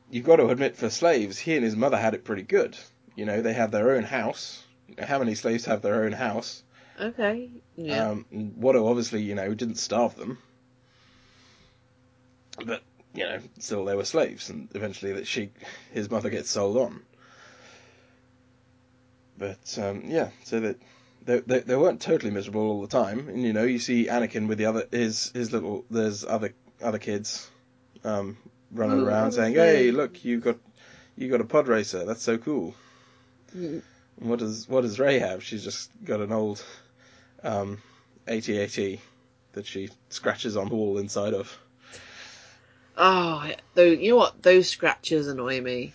You've 0.09 0.25
got 0.25 0.37
to 0.37 0.47
admit, 0.47 0.77
for 0.77 0.89
slaves, 0.89 1.37
he 1.37 1.55
and 1.55 1.65
his 1.65 1.75
mother 1.75 1.97
had 1.97 2.13
it 2.13 2.23
pretty 2.23 2.43
good. 2.43 2.77
You 3.15 3.25
know, 3.25 3.41
they 3.41 3.53
had 3.53 3.71
their 3.71 3.91
own 3.91 4.03
house. 4.03 4.63
You 4.87 4.95
know, 4.95 5.05
how 5.05 5.19
many 5.19 5.35
slaves 5.35 5.65
have 5.65 5.81
their 5.81 6.05
own 6.05 6.13
house? 6.13 6.63
Okay. 6.99 7.49
Yeah. 7.75 8.09
Um, 8.09 8.25
Watto 8.59 8.89
obviously, 8.89 9.21
you 9.21 9.35
know, 9.35 9.53
didn't 9.53 9.75
starve 9.75 10.15
them, 10.15 10.37
but 12.65 12.81
you 13.13 13.23
know, 13.23 13.39
still 13.59 13.85
they 13.85 13.95
were 13.95 14.05
slaves, 14.05 14.49
and 14.49 14.69
eventually 14.73 15.13
that 15.13 15.27
she, 15.27 15.51
his 15.91 16.09
mother, 16.09 16.29
gets 16.29 16.49
sold 16.49 16.77
on. 16.77 17.01
But 19.37 19.77
um, 19.77 20.03
yeah, 20.05 20.29
so 20.43 20.59
that 20.59 20.77
they, 21.27 21.39
they 21.41 21.59
they 21.59 21.75
weren't 21.75 22.01
totally 22.01 22.31
miserable 22.31 22.61
all 22.61 22.81
the 22.81 22.87
time, 22.87 23.27
and 23.27 23.43
you 23.43 23.53
know, 23.53 23.63
you 23.63 23.79
see 23.79 24.07
Anakin 24.07 24.47
with 24.47 24.57
the 24.57 24.65
other 24.65 24.87
his 24.91 25.29
his 25.33 25.51
little 25.51 25.85
there's 25.91 26.23
other 26.23 26.53
other 26.81 26.99
kids, 26.99 27.49
um, 28.03 28.37
running 28.71 29.01
Oh, 29.01 29.05
around 29.05 29.33
saying. 29.33 29.53
"Hey, 29.53 29.91
look, 29.91 30.23
you 30.23 30.39
got 30.39 30.55
you 31.17 31.29
got 31.29 31.41
a 31.41 31.45
pod 31.45 31.67
racer. 31.67 32.05
That's 32.05 32.23
so 32.23 32.37
cool." 32.37 32.73
Mm. 33.55 33.81
What 34.19 34.39
does 34.39 34.67
what 34.69 34.81
does 34.81 34.99
Rey 34.99 35.19
have? 35.19 35.43
She's 35.43 35.63
just 35.63 35.91
got 36.03 36.21
an 36.21 36.31
old 36.31 36.63
um, 37.43 37.81
AT-AT 38.25 38.99
that 39.53 39.65
she 39.65 39.89
scratches 40.09 40.55
on 40.55 40.69
the 40.69 40.75
wall 40.75 40.97
inside 40.97 41.33
of. 41.33 41.55
Oh, 42.97 43.51
though 43.75 43.83
you 43.83 44.11
know 44.11 44.15
what? 44.17 44.41
Those 44.41 44.69
scratches 44.69 45.27
annoy 45.27 45.61
me. 45.61 45.93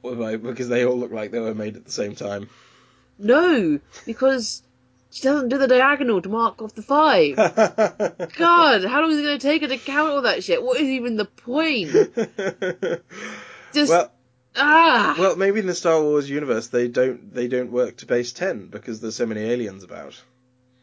Why? 0.00 0.36
Because 0.36 0.68
they 0.68 0.84
all 0.86 0.96
look 0.96 1.12
like 1.12 1.32
they 1.32 1.38
were 1.38 1.54
made 1.54 1.76
at 1.76 1.84
the 1.84 1.92
same 1.92 2.14
time. 2.14 2.48
No, 3.18 3.80
because 4.06 4.62
she 5.10 5.22
doesn't 5.22 5.48
do 5.48 5.58
the 5.58 5.66
diagonal 5.68 6.22
to 6.22 6.28
mark 6.28 6.62
off 6.62 6.74
the 6.74 6.82
five. 6.82 7.36
God, 8.36 8.84
how 8.84 9.00
long 9.00 9.10
is 9.10 9.18
it 9.18 9.22
going 9.22 9.38
to 9.38 9.46
take 9.46 9.62
her 9.62 9.68
to 9.68 9.78
count 9.78 10.10
all 10.10 10.22
that 10.22 10.44
shit? 10.44 10.62
What 10.62 10.78
is 10.80 10.88
even 10.88 11.16
the 11.16 11.24
point? 11.24 11.90
Just 13.74 13.90
well, 13.90 14.10
ah. 14.56 15.14
well, 15.18 15.36
maybe 15.36 15.60
in 15.60 15.66
the 15.66 15.74
Star 15.74 16.00
Wars 16.00 16.28
universe 16.30 16.68
they 16.68 16.88
don't 16.88 17.32
they 17.34 17.48
don't 17.48 17.70
work 17.70 17.98
to 17.98 18.06
base 18.06 18.32
ten 18.32 18.66
because 18.68 19.00
there's 19.00 19.16
so 19.16 19.26
many 19.26 19.42
aliens 19.42 19.82
about. 19.84 20.20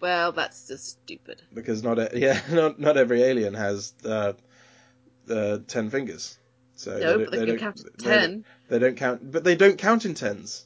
Well, 0.01 0.33
that's 0.33 0.67
just 0.67 0.87
stupid. 0.87 1.41
Because 1.53 1.81
not 1.83 1.97
e- 1.97 2.09
yeah 2.19 2.39
not 2.51 2.79
not 2.79 2.97
every 2.97 3.23
alien 3.23 3.53
has 3.55 3.93
uh, 4.05 4.33
uh, 5.29 5.57
ten 5.67 5.89
fingers. 5.89 6.37
So 6.75 6.91
No, 6.99 7.17
don't- 7.17 7.23
but 7.25 7.31
they, 7.31 7.37
can 7.39 7.47
don't- 7.47 7.57
count 7.59 7.77
to 7.77 7.83
they 7.83 7.89
don't- 7.89 8.03
ten. 8.21 8.45
They 8.69 8.79
don't 8.79 8.97
count, 8.97 9.31
but 9.31 9.43
they 9.43 9.55
don't 9.55 9.77
count 9.77 10.05
in 10.05 10.13
tens. 10.13 10.65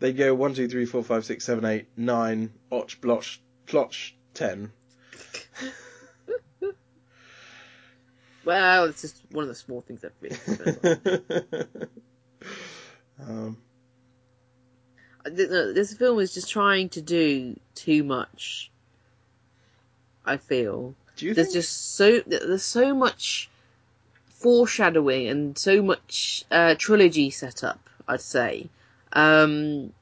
They 0.00 0.12
go 0.12 0.34
one, 0.34 0.54
two, 0.54 0.68
three, 0.68 0.86
four, 0.86 1.02
five, 1.02 1.24
six, 1.24 1.44
seven, 1.44 1.64
eight, 1.64 1.86
nine, 1.96 2.52
och, 2.70 3.00
blotch, 3.00 3.40
clotch, 3.66 4.16
ten. 4.34 4.72
Well, 8.48 8.84
it's 8.86 9.02
just 9.02 9.20
one 9.30 9.42
of 9.42 9.48
the 9.48 9.54
small 9.54 9.82
things 9.82 10.00
that 10.00 10.12
really. 10.22 10.38
um, 13.20 13.58
I 15.26 15.28
don't 15.28 15.74
this 15.74 15.92
film 15.92 16.18
is 16.18 16.32
just 16.32 16.48
trying 16.48 16.88
to 16.90 17.02
do 17.02 17.60
too 17.74 18.04
much. 18.04 18.70
I 20.24 20.38
feel 20.38 20.94
do 21.16 21.26
you 21.26 21.34
there's 21.34 21.48
think? 21.48 21.56
just 21.56 21.94
so 21.96 22.20
there's 22.20 22.62
so 22.62 22.94
much 22.94 23.50
foreshadowing 24.30 25.26
and 25.28 25.58
so 25.58 25.82
much 25.82 26.46
uh, 26.50 26.74
trilogy 26.78 27.28
set 27.28 27.62
up. 27.62 27.80
I'd 28.08 28.22
say 28.22 28.70
um, 29.12 29.92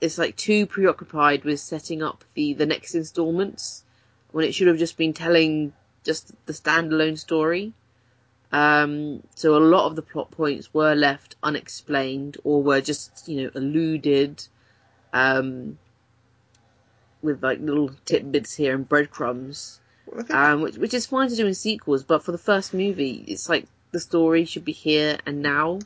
it's 0.00 0.18
like 0.18 0.36
too 0.36 0.66
preoccupied 0.66 1.44
with 1.44 1.60
setting 1.60 2.02
up 2.02 2.24
the 2.34 2.54
the 2.54 2.66
next 2.66 2.94
installments 2.94 3.84
when 4.32 4.44
it 4.44 4.54
should 4.54 4.68
have 4.68 4.78
just 4.78 4.96
been 4.96 5.12
telling 5.12 5.72
just 6.04 6.32
the 6.46 6.52
standalone 6.52 7.18
story. 7.18 7.72
Um, 8.52 9.22
so 9.34 9.56
a 9.56 9.58
lot 9.62 9.86
of 9.86 9.96
the 9.96 10.02
plot 10.02 10.30
points 10.30 10.74
were 10.74 10.94
left 10.94 11.36
unexplained 11.42 12.36
or 12.42 12.62
were 12.62 12.80
just, 12.80 13.28
you 13.28 13.42
know, 13.44 13.50
alluded, 13.54 14.44
um, 15.12 15.78
with 17.22 17.42
like 17.42 17.60
little 17.60 17.90
tidbits 18.04 18.54
here 18.54 18.74
and 18.74 18.88
breadcrumbs, 18.88 19.80
Well, 20.06 20.24
um, 20.30 20.62
which, 20.62 20.76
which 20.76 20.94
is 20.94 21.06
fine 21.06 21.28
to 21.28 21.36
do 21.36 21.46
in 21.46 21.54
sequels, 21.54 22.02
but 22.02 22.24
for 22.24 22.32
the 22.32 22.38
first 22.38 22.74
movie, 22.74 23.24
it's 23.28 23.48
like 23.48 23.66
the 23.92 24.00
story 24.00 24.44
should 24.46 24.64
be 24.64 24.72
here 24.72 25.18
and 25.26 25.42
now. 25.42 25.78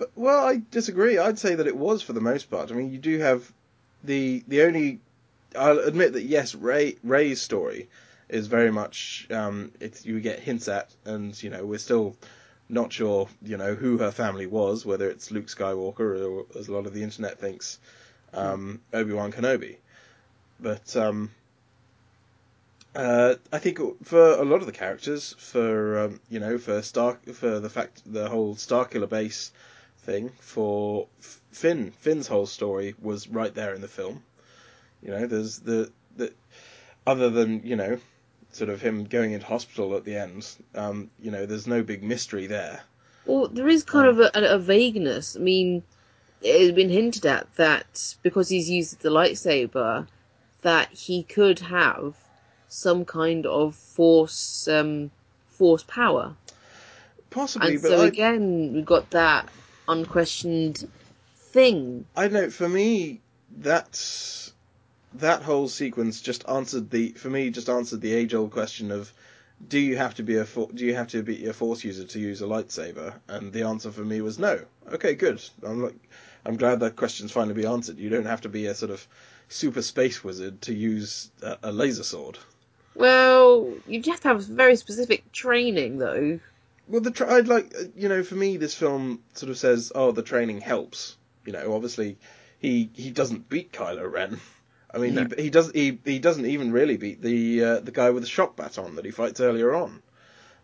But, 0.00 0.12
well, 0.16 0.46
I 0.46 0.62
disagree. 0.70 1.18
I'd 1.18 1.38
say 1.38 1.56
that 1.56 1.66
it 1.66 1.76
was 1.76 2.00
for 2.00 2.14
the 2.14 2.22
most 2.22 2.50
part. 2.50 2.72
I 2.72 2.74
mean, 2.74 2.90
you 2.90 2.96
do 2.96 3.18
have 3.18 3.52
the 4.02 4.42
the 4.48 4.62
only. 4.62 4.98
I'll 5.54 5.78
admit 5.78 6.14
that 6.14 6.22
yes, 6.22 6.54
Rey 6.54 6.96
Rey's 7.04 7.42
story 7.42 7.90
is 8.30 8.46
very 8.46 8.70
much 8.70 9.26
um, 9.30 9.72
it's 9.78 10.06
you 10.06 10.18
get 10.20 10.40
hints 10.40 10.68
at, 10.68 10.88
and 11.04 11.40
you 11.42 11.50
know 11.50 11.66
we're 11.66 11.78
still 11.78 12.16
not 12.70 12.94
sure 12.94 13.28
you 13.42 13.58
know 13.58 13.74
who 13.74 13.98
her 13.98 14.10
family 14.10 14.46
was, 14.46 14.86
whether 14.86 15.10
it's 15.10 15.30
Luke 15.30 15.48
Skywalker 15.48 16.24
or 16.26 16.46
as 16.58 16.68
a 16.68 16.72
lot 16.72 16.86
of 16.86 16.94
the 16.94 17.02
internet 17.02 17.38
thinks, 17.38 17.78
um, 18.32 18.80
Obi 18.94 19.12
Wan 19.12 19.32
Kenobi. 19.32 19.76
But 20.58 20.96
um, 20.96 21.30
uh, 22.94 23.34
I 23.52 23.58
think 23.58 23.80
for 24.02 24.32
a 24.32 24.46
lot 24.46 24.60
of 24.60 24.66
the 24.66 24.72
characters, 24.72 25.34
for 25.36 25.98
um, 25.98 26.20
you 26.30 26.40
know, 26.40 26.56
for 26.56 26.80
Star, 26.80 27.18
for 27.34 27.60
the 27.60 27.68
fact 27.68 28.00
the 28.10 28.30
whole 28.30 28.54
Starkiller 28.54 29.10
base 29.10 29.52
thing, 30.00 30.30
for 30.40 31.06
Finn, 31.50 31.92
Finn's 31.92 32.26
whole 32.26 32.46
story 32.46 32.94
was 33.00 33.28
right 33.28 33.54
there 33.54 33.74
in 33.74 33.80
the 33.80 33.88
film. 33.88 34.22
You 35.02 35.10
know, 35.10 35.26
there's 35.26 35.58
the 35.60 35.90
the 36.16 36.32
other 37.06 37.30
than 37.30 37.62
you 37.64 37.76
know, 37.76 37.98
sort 38.52 38.70
of 38.70 38.80
him 38.80 39.04
going 39.04 39.32
into 39.32 39.46
hospital 39.46 39.96
at 39.96 40.04
the 40.04 40.16
end. 40.16 40.48
Um, 40.74 41.10
you 41.20 41.30
know, 41.30 41.46
there's 41.46 41.66
no 41.66 41.82
big 41.82 42.02
mystery 42.02 42.46
there. 42.46 42.80
Well, 43.26 43.48
there 43.48 43.68
is 43.68 43.84
kind 43.84 44.08
of 44.08 44.18
a, 44.18 44.30
a, 44.34 44.58
vagueness. 44.58 45.36
I 45.36 45.40
mean, 45.40 45.82
it 46.42 46.60
has 46.60 46.72
been 46.72 46.88
hinted 46.88 47.26
at 47.26 47.54
that 47.56 48.16
because 48.22 48.48
he's 48.48 48.68
used 48.68 49.00
the 49.00 49.10
lightsaber, 49.10 50.06
that 50.62 50.90
he 50.90 51.22
could 51.22 51.58
have 51.60 52.14
some 52.68 53.04
kind 53.04 53.46
of 53.46 53.74
force, 53.74 54.66
um, 54.68 55.10
force 55.50 55.84
power. 55.84 56.34
Possibly, 57.28 57.74
And 57.74 57.82
but 57.82 57.88
so 57.88 58.02
I, 58.02 58.06
again, 58.06 58.72
we've 58.72 58.84
got 58.84 59.10
that 59.10 59.48
unquestioned 59.90 60.88
thing. 61.36 62.06
I 62.16 62.22
don't 62.28 62.32
know. 62.32 62.50
For 62.50 62.68
me, 62.68 63.20
that's 63.58 64.52
that 65.14 65.42
whole 65.42 65.68
sequence 65.68 66.20
just 66.20 66.48
answered 66.48 66.90
the 66.90 67.10
for 67.10 67.28
me 67.28 67.50
just 67.50 67.68
answered 67.68 68.00
the 68.00 68.12
age 68.12 68.32
old 68.34 68.52
question 68.52 68.92
of 68.92 69.12
do 69.68 69.78
you 69.78 69.96
have 69.96 70.14
to 70.14 70.22
be 70.22 70.36
a 70.36 70.46
do 70.74 70.84
you 70.86 70.94
have 70.94 71.08
to 71.08 71.22
be 71.22 71.46
a 71.46 71.52
force 71.52 71.84
user 71.84 72.04
to 72.04 72.18
use 72.18 72.40
a 72.40 72.46
lightsaber? 72.46 73.14
And 73.28 73.52
the 73.52 73.64
answer 73.64 73.90
for 73.90 74.04
me 74.04 74.20
was 74.20 74.38
no. 74.38 74.60
Okay, 74.92 75.14
good. 75.14 75.42
I'm 75.62 75.82
like 75.82 75.96
I'm 76.46 76.56
glad 76.56 76.80
that 76.80 76.96
question's 76.96 77.32
finally 77.32 77.54
be 77.54 77.66
answered. 77.66 77.98
You 77.98 78.08
don't 78.08 78.26
have 78.26 78.42
to 78.42 78.48
be 78.48 78.66
a 78.66 78.74
sort 78.74 78.90
of 78.90 79.06
super 79.48 79.82
space 79.82 80.24
wizard 80.24 80.62
to 80.62 80.74
use 80.74 81.30
a, 81.42 81.58
a 81.64 81.72
laser 81.72 82.04
sword. 82.04 82.38
Well, 82.94 83.72
you 83.86 84.02
have 84.10 84.20
to 84.20 84.28
have 84.28 84.44
very 84.44 84.76
specific 84.76 85.30
training, 85.32 85.98
though. 85.98 86.40
Well, 86.90 87.00
the 87.00 87.10
tra- 87.10 87.32
I'd 87.32 87.48
like 87.48 87.72
uh, 87.78 87.84
you 87.96 88.08
know 88.08 88.22
for 88.22 88.34
me 88.34 88.56
this 88.56 88.74
film 88.74 89.22
sort 89.34 89.50
of 89.50 89.56
says 89.58 89.92
oh 89.94 90.12
the 90.12 90.22
training 90.22 90.60
helps. 90.60 91.16
You 91.46 91.52
know, 91.52 91.72
obviously 91.74 92.18
he 92.58 92.90
he 92.94 93.10
doesn't 93.10 93.48
beat 93.48 93.72
Kylo 93.72 94.10
Ren. 94.10 94.40
I 94.92 94.98
mean 94.98 95.14
No. 95.14 95.26
he 95.36 95.44
he 95.44 95.50
does 95.50 95.70
he 95.72 95.98
he 96.04 96.18
doesn't 96.18 96.46
even 96.46 96.72
really 96.72 96.96
beat 96.96 97.22
the 97.22 97.64
uh, 97.64 97.80
the 97.80 97.92
guy 97.92 98.10
with 98.10 98.22
the 98.24 98.28
shock 98.28 98.56
baton 98.56 98.96
that 98.96 99.04
he 99.04 99.10
fights 99.12 99.40
earlier 99.40 99.74
on. 99.74 100.02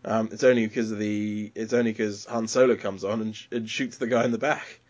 Um, 0.05 0.29
it's 0.31 0.43
only 0.43 0.67
because 0.67 0.91
of 0.91 0.99
the 0.99 1.51
it's 1.55 1.73
only 1.73 1.91
because 1.91 2.25
Han 2.25 2.47
Solo 2.47 2.75
comes 2.75 3.03
on 3.03 3.21
and, 3.21 3.35
sh- 3.35 3.47
and 3.51 3.69
shoots 3.69 3.97
the 3.97 4.07
guy 4.07 4.25
in 4.25 4.31
the 4.31 4.37
back. 4.37 4.81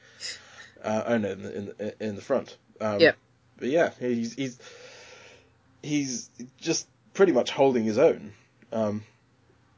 Uh, 0.83 1.03
oh 1.07 1.17
no, 1.17 1.31
in 1.31 1.41
the, 1.41 1.57
in 1.57 1.65
the, 1.65 2.03
in 2.07 2.15
the 2.15 2.21
front. 2.21 2.55
Um, 2.79 2.99
Yep. 2.99 3.17
But 3.57 3.69
yeah, 3.69 3.89
he's 3.99 4.35
he's 4.35 4.59
he's 5.81 6.29
just 6.57 6.87
pretty 7.15 7.31
much 7.31 7.49
holding 7.49 7.83
his 7.83 7.97
own. 7.97 8.33
Um, 8.71 9.03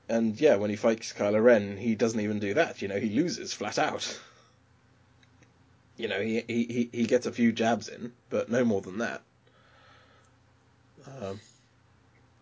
and 0.09 0.39
yeah, 0.41 0.55
when 0.55 0.69
he 0.71 0.75
fights 0.75 1.13
Kylo 1.13 1.41
Ren, 1.41 1.77
he 1.77 1.95
doesn't 1.95 2.19
even 2.19 2.39
do 2.39 2.55
that. 2.55 2.81
You 2.81 2.87
know, 2.87 2.99
he 2.99 3.09
loses 3.09 3.53
flat 3.53 3.77
out. 3.77 4.19
You 5.97 6.07
know, 6.07 6.19
he 6.19 6.43
he 6.47 6.89
he- 6.91 7.05
gets 7.05 7.25
a 7.25 7.31
few 7.31 7.51
jabs 7.51 7.87
in, 7.87 8.13
but 8.29 8.49
no 8.49 8.65
more 8.65 8.81
than 8.81 8.97
that. 8.97 9.21
Um, 11.21 11.39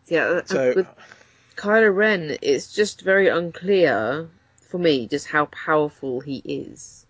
Yeah, 0.07 0.39
and 0.39 0.47
so 0.47 0.73
with 0.75 0.87
Kylo 1.55 1.93
Ren, 1.93 2.37
it's 2.41 2.73
just 2.73 3.01
very 3.01 3.27
unclear 3.27 4.29
for 4.61 4.77
me 4.77 5.07
just 5.07 5.27
how 5.27 5.45
powerful 5.45 6.21
he 6.21 6.41
is. 6.45 7.05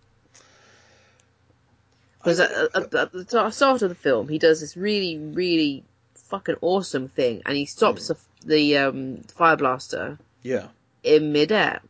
Because 2.20 2.39
at, 2.39 2.52
at, 2.76 2.93
at 2.93 3.12
the 3.12 3.52
start 3.52 3.82
of 3.82 3.89
the 3.89 3.96
film, 3.96 4.28
he 4.28 4.39
does 4.39 4.62
this 4.62 4.76
really, 4.76 5.17
really 5.17 5.84
fucking 6.15 6.56
awesome 6.62 7.08
thing, 7.10 7.41
and 7.46 7.56
he 7.56 7.65
stops 7.65 8.08
the, 8.08 8.17
the 8.46 8.78
um, 8.78 9.17
fire 9.36 9.56
blaster 9.56 10.17
yeah, 10.41 10.67
in 11.04 11.32
midair 11.32 11.82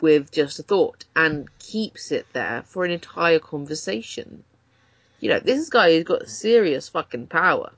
with 0.00 0.30
just 0.30 0.58
a 0.58 0.62
thought 0.62 1.04
and 1.14 1.48
keeps 1.58 2.12
it 2.12 2.26
there 2.32 2.62
for 2.66 2.84
an 2.84 2.90
entire 2.90 3.38
conversation. 3.38 4.44
You 5.20 5.30
know, 5.30 5.40
this 5.40 5.70
guy 5.70 5.92
has 5.92 6.04
got 6.04 6.28
serious 6.28 6.88
fucking 6.88 7.28
power. 7.28 7.72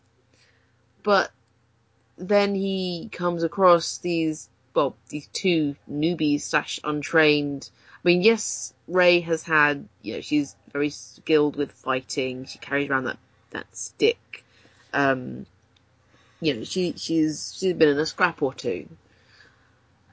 But 1.02 1.30
then 2.16 2.54
he 2.54 3.08
comes 3.12 3.44
across 3.44 3.98
these, 3.98 4.48
well, 4.74 4.96
these 5.08 5.28
two 5.28 5.76
newbies 5.90 6.42
slash 6.42 6.80
untrained. 6.82 7.70
I 7.94 8.08
mean, 8.08 8.22
yes, 8.22 8.74
Rey 8.88 9.20
has 9.20 9.42
had, 9.42 9.88
you 10.02 10.14
know, 10.14 10.20
she's 10.20 10.56
very 10.72 10.90
skilled 10.90 11.56
with 11.56 11.72
fighting. 11.72 12.44
She 12.46 12.58
carries 12.58 12.90
around 12.90 13.04
that, 13.04 13.18
that 13.50 13.66
stick. 13.76 14.44
Um, 14.92 15.46
you 16.40 16.54
know, 16.54 16.64
she, 16.64 16.94
she's, 16.96 17.56
she's 17.56 17.74
been 17.74 17.88
in 17.88 17.98
a 17.98 18.06
scrap 18.06 18.42
or 18.42 18.52
two. 18.52 18.88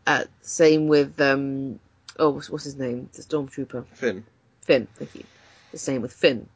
Uh, 0.08 0.26
same 0.42 0.88
with, 0.88 1.20
um, 1.20 1.80
oh, 2.20 2.30
what's, 2.32 2.50
what's 2.50 2.64
his 2.64 2.78
name? 2.78 3.10
The 3.14 3.22
stormtrooper. 3.24 3.86
Finn. 3.94 4.24
Finn, 4.62 4.88
thank 4.96 5.16
you. 5.16 5.24
The 5.72 5.78
same 5.78 6.02
with 6.02 6.14
Finn. 6.14 6.48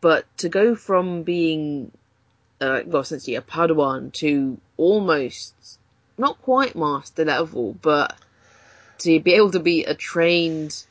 But 0.00 0.24
to 0.38 0.48
go 0.48 0.74
from 0.74 1.22
being, 1.22 1.92
uh, 2.60 2.80
well, 2.86 3.02
essentially 3.02 3.36
a 3.36 3.42
Padawan 3.42 4.12
to 4.14 4.58
almost, 4.76 5.78
not 6.18 6.40
quite 6.42 6.76
master 6.76 7.24
level, 7.24 7.76
but 7.80 8.16
to 8.98 9.20
be 9.20 9.34
able 9.34 9.50
to 9.52 9.60
be 9.60 9.84
a 9.84 9.94
trained 9.94 10.84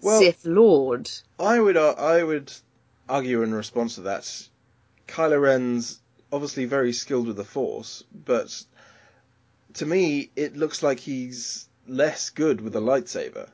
Well- 0.00 0.20
Sith 0.20 0.44
Lord. 0.44 1.10
I 1.38 1.58
would 1.60 1.76
uh, 1.76 1.92
I 1.92 2.22
would 2.22 2.52
argue 3.08 3.42
in 3.42 3.54
response 3.54 3.96
to 3.96 4.02
that, 4.02 4.48
Kylo 5.08 5.40
Ren's 5.40 6.00
obviously 6.32 6.64
very 6.64 6.92
skilled 6.92 7.26
with 7.26 7.36
the 7.36 7.44
Force, 7.44 8.04
but 8.12 8.64
to 9.74 9.86
me 9.86 10.30
it 10.36 10.56
looks 10.56 10.82
like 10.82 11.00
he's 11.00 11.68
less 11.86 12.30
good 12.30 12.60
with 12.60 12.76
a 12.76 12.80
lightsaber. 12.80 13.48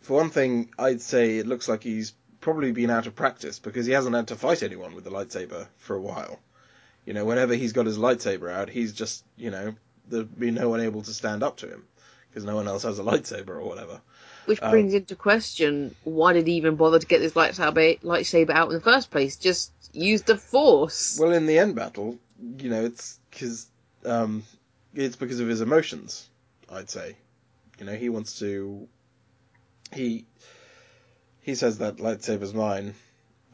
For 0.00 0.14
one 0.14 0.30
thing, 0.30 0.70
I'd 0.78 1.00
say 1.00 1.38
it 1.38 1.46
looks 1.46 1.68
like 1.68 1.82
he's 1.82 2.14
probably 2.40 2.72
been 2.72 2.90
out 2.90 3.06
of 3.06 3.14
practice 3.14 3.58
because 3.58 3.86
he 3.86 3.92
hasn't 3.92 4.14
had 4.14 4.28
to 4.28 4.36
fight 4.36 4.62
anyone 4.62 4.94
with 4.94 5.04
the 5.04 5.10
lightsaber 5.10 5.66
for 5.78 5.96
a 5.96 6.00
while. 6.00 6.38
You 7.04 7.14
know, 7.14 7.24
whenever 7.24 7.54
he's 7.54 7.72
got 7.72 7.86
his 7.86 7.98
lightsaber 7.98 8.50
out, 8.52 8.68
he's 8.70 8.92
just 8.92 9.24
you 9.36 9.50
know 9.50 9.74
there'd 10.08 10.38
be 10.38 10.50
no 10.50 10.68
one 10.68 10.80
able 10.80 11.02
to 11.02 11.12
stand 11.12 11.42
up 11.42 11.58
to 11.58 11.68
him 11.68 11.84
because 12.30 12.44
no 12.44 12.54
one 12.54 12.68
else 12.68 12.82
has 12.84 12.98
a 12.98 13.02
lightsaber 13.10 13.50
or 13.50 13.64
whatever. 13.64 14.00
Which 14.46 14.62
Um, 14.62 14.70
brings 14.70 14.94
into 14.94 15.14
question 15.14 15.94
why 16.04 16.32
did 16.32 16.46
he 16.46 16.54
even 16.54 16.76
bother 16.76 16.98
to 16.98 17.06
get 17.06 17.20
this 17.20 17.32
lightsaber, 17.34 18.00
lightsaber 18.00 18.50
out 18.50 18.68
in 18.68 18.74
the 18.74 18.80
first 18.80 19.10
place? 19.10 19.36
Just 19.36 19.72
use 19.92 20.22
the 20.22 20.36
Force. 20.36 21.18
Well, 21.20 21.32
in 21.32 21.46
the 21.46 21.58
end 21.58 21.74
battle, 21.74 22.18
you 22.58 22.70
know, 22.70 22.84
it's 22.84 23.18
because 23.30 23.66
um, 24.06 24.44
it's 24.94 25.16
because 25.16 25.40
of 25.40 25.48
his 25.48 25.60
emotions. 25.60 26.28
I'd 26.70 26.90
say, 26.90 27.16
you 27.78 27.86
know, 27.86 27.94
he 27.94 28.08
wants 28.08 28.38
to. 28.40 28.88
He 29.92 30.26
he 31.40 31.54
says 31.54 31.78
that 31.78 31.96
lightsaber's 31.96 32.52
mine. 32.54 32.94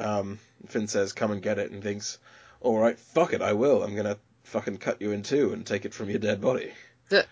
Um, 0.01 0.39
Finn 0.67 0.89
says, 0.89 1.13
"Come 1.13 1.31
and 1.31 1.41
get 1.43 1.59
it," 1.59 1.71
and 1.71 1.83
thinks, 1.83 2.19
all 2.61 2.79
right, 2.79 2.99
fuck 2.99 3.33
it, 3.33 3.43
I 3.43 3.53
will. 3.53 3.83
I'm 3.83 3.95
gonna 3.95 4.19
fucking 4.45 4.79
cut 4.79 5.01
you 5.01 5.13
in 5.13 5.23
two 5.23 5.53
and 5.53 5.65
take 5.65 5.85
it 5.85 5.95
from 5.95 6.11
your 6.11 6.19
dead 6.19 6.41
body. 6.41 6.73
The- 7.09 7.27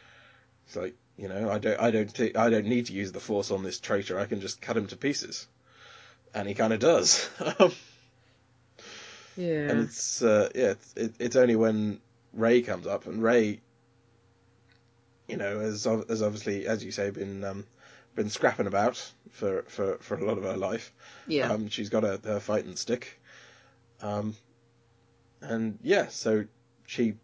It's 0.66 0.76
like 0.76 0.94
you 1.18 1.28
know, 1.28 1.50
I 1.50 1.58
don't, 1.58 1.78
I 1.80 1.90
don't, 1.90 2.12
t- 2.14 2.34
I 2.36 2.48
don't 2.50 2.66
need 2.66 2.86
to 2.86 2.92
use 2.94 3.12
the 3.12 3.20
force 3.20 3.50
on 3.50 3.62
this 3.62 3.78
traitor. 3.80 4.18
I 4.18 4.26
can 4.26 4.40
just 4.40 4.60
cut 4.62 4.76
him 4.76 4.86
to 4.88 4.96
pieces, 4.96 5.46
and 6.34 6.46
he 6.48 6.54
kind 6.54 6.72
of 6.72 6.78
does. 6.80 7.28
Yeah. 9.36 9.70
and 9.70 9.80
it's 9.80 10.22
uh, 10.22 10.50
yeah, 10.54 10.70
it's, 10.72 10.94
it, 10.96 11.14
it's 11.18 11.36
only 11.36 11.56
when 11.56 12.00
Rey 12.34 12.60
comes 12.62 12.86
up, 12.86 13.06
and 13.06 13.22
Rey, 13.22 13.60
you 15.28 15.36
know, 15.36 15.60
has 15.60 15.84
has 15.84 16.22
obviously, 16.22 16.66
as 16.66 16.84
you 16.84 16.90
say, 16.90 17.10
been 17.10 17.44
um, 17.44 17.64
been 18.14 18.30
scrapping 18.30 18.66
about 18.66 19.12
for, 19.30 19.62
for, 19.68 19.96
for 19.98 20.16
a 20.16 20.24
lot 20.24 20.38
of 20.38 20.44
her 20.44 20.56
life. 20.56 20.92
yeah. 21.26 21.50
Um, 21.50 21.68
she's 21.68 21.88
got 21.88 22.02
her, 22.02 22.18
her 22.24 22.40
fighting 22.40 22.76
stick. 22.76 23.20
Um, 24.00 24.36
and 25.40 25.78
yeah, 25.82 26.08
so 26.08 26.44
she 26.86 27.14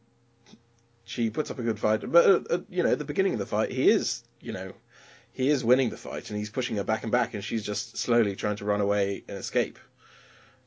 she 1.04 1.30
puts 1.30 1.50
up 1.50 1.58
a 1.58 1.62
good 1.62 1.78
fight. 1.78 2.10
But 2.10 2.26
uh, 2.26 2.40
uh, 2.50 2.58
you 2.68 2.82
know, 2.82 2.90
at 2.90 2.98
the 2.98 3.04
beginning 3.04 3.32
of 3.32 3.38
the 3.38 3.46
fight, 3.46 3.70
he 3.70 3.90
is 3.90 4.22
you 4.40 4.52
know 4.52 4.72
he 5.32 5.48
is 5.48 5.64
winning 5.64 5.90
the 5.90 5.96
fight, 5.96 6.30
and 6.30 6.38
he's 6.38 6.50
pushing 6.50 6.76
her 6.76 6.84
back 6.84 7.02
and 7.02 7.12
back, 7.12 7.34
and 7.34 7.44
she's 7.44 7.64
just 7.64 7.96
slowly 7.96 8.34
trying 8.34 8.56
to 8.56 8.64
run 8.64 8.80
away 8.80 9.24
and 9.28 9.38
escape. 9.38 9.78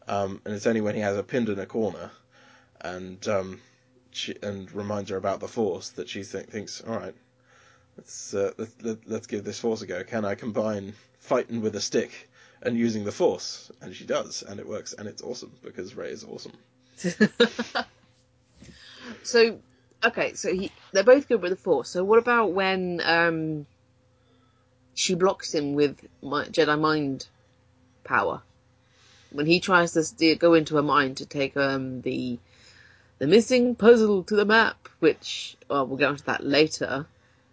Um, 0.07 0.41
and 0.45 0.53
it's 0.53 0.65
only 0.65 0.81
when 0.81 0.95
he 0.95 1.01
has 1.01 1.15
her 1.15 1.23
pinned 1.23 1.49
in 1.49 1.59
a 1.59 1.65
corner, 1.65 2.11
and 2.79 3.25
um, 3.27 3.61
she, 4.11 4.35
and 4.41 4.71
reminds 4.73 5.09
her 5.09 5.17
about 5.17 5.39
the 5.39 5.47
force 5.47 5.89
that 5.89 6.09
she 6.09 6.23
think, 6.23 6.49
thinks, 6.49 6.81
all 6.81 6.97
right, 6.97 7.15
let's 7.97 8.33
uh, 8.33 8.51
let, 8.57 8.69
let, 8.81 8.97
let's 9.07 9.27
give 9.27 9.43
this 9.43 9.59
force 9.59 9.81
a 9.81 9.87
go. 9.87 10.03
Can 10.03 10.25
I 10.25 10.35
combine 10.35 10.93
fighting 11.19 11.61
with 11.61 11.75
a 11.75 11.81
stick 11.81 12.29
and 12.61 12.77
using 12.77 13.03
the 13.03 13.11
force? 13.11 13.71
And 13.81 13.95
she 13.95 14.05
does, 14.05 14.43
and 14.43 14.59
it 14.59 14.67
works, 14.67 14.93
and 14.93 15.07
it's 15.07 15.21
awesome 15.21 15.51
because 15.63 15.95
Rey 15.95 16.09
is 16.09 16.23
awesome. 16.23 16.53
so, 19.23 19.59
okay, 20.03 20.33
so 20.33 20.53
he 20.53 20.71
they're 20.91 21.03
both 21.03 21.27
good 21.27 21.41
with 21.41 21.51
the 21.51 21.57
Force. 21.57 21.89
So 21.89 22.03
what 22.03 22.19
about 22.19 22.51
when 22.51 23.01
um 23.03 23.65
she 24.93 25.15
blocks 25.15 25.53
him 25.53 25.73
with 25.73 25.97
Jedi 26.23 26.79
mind 26.79 27.27
power? 28.03 28.41
When 29.31 29.45
he 29.45 29.61
tries 29.61 29.93
to 29.93 30.03
steer, 30.03 30.35
go 30.35 30.53
into 30.53 30.75
her 30.75 30.83
mind 30.83 31.17
to 31.17 31.25
take 31.25 31.55
um 31.57 32.01
the 32.01 32.39
the 33.21 33.27
missing 33.27 33.75
puzzle 33.75 34.23
to 34.23 34.35
the 34.35 34.45
map, 34.45 34.89
which 34.97 35.55
well 35.69 35.85
we'll 35.85 35.95
get 35.99 36.09
onto 36.09 36.23
that 36.23 36.43
later. 36.43 37.05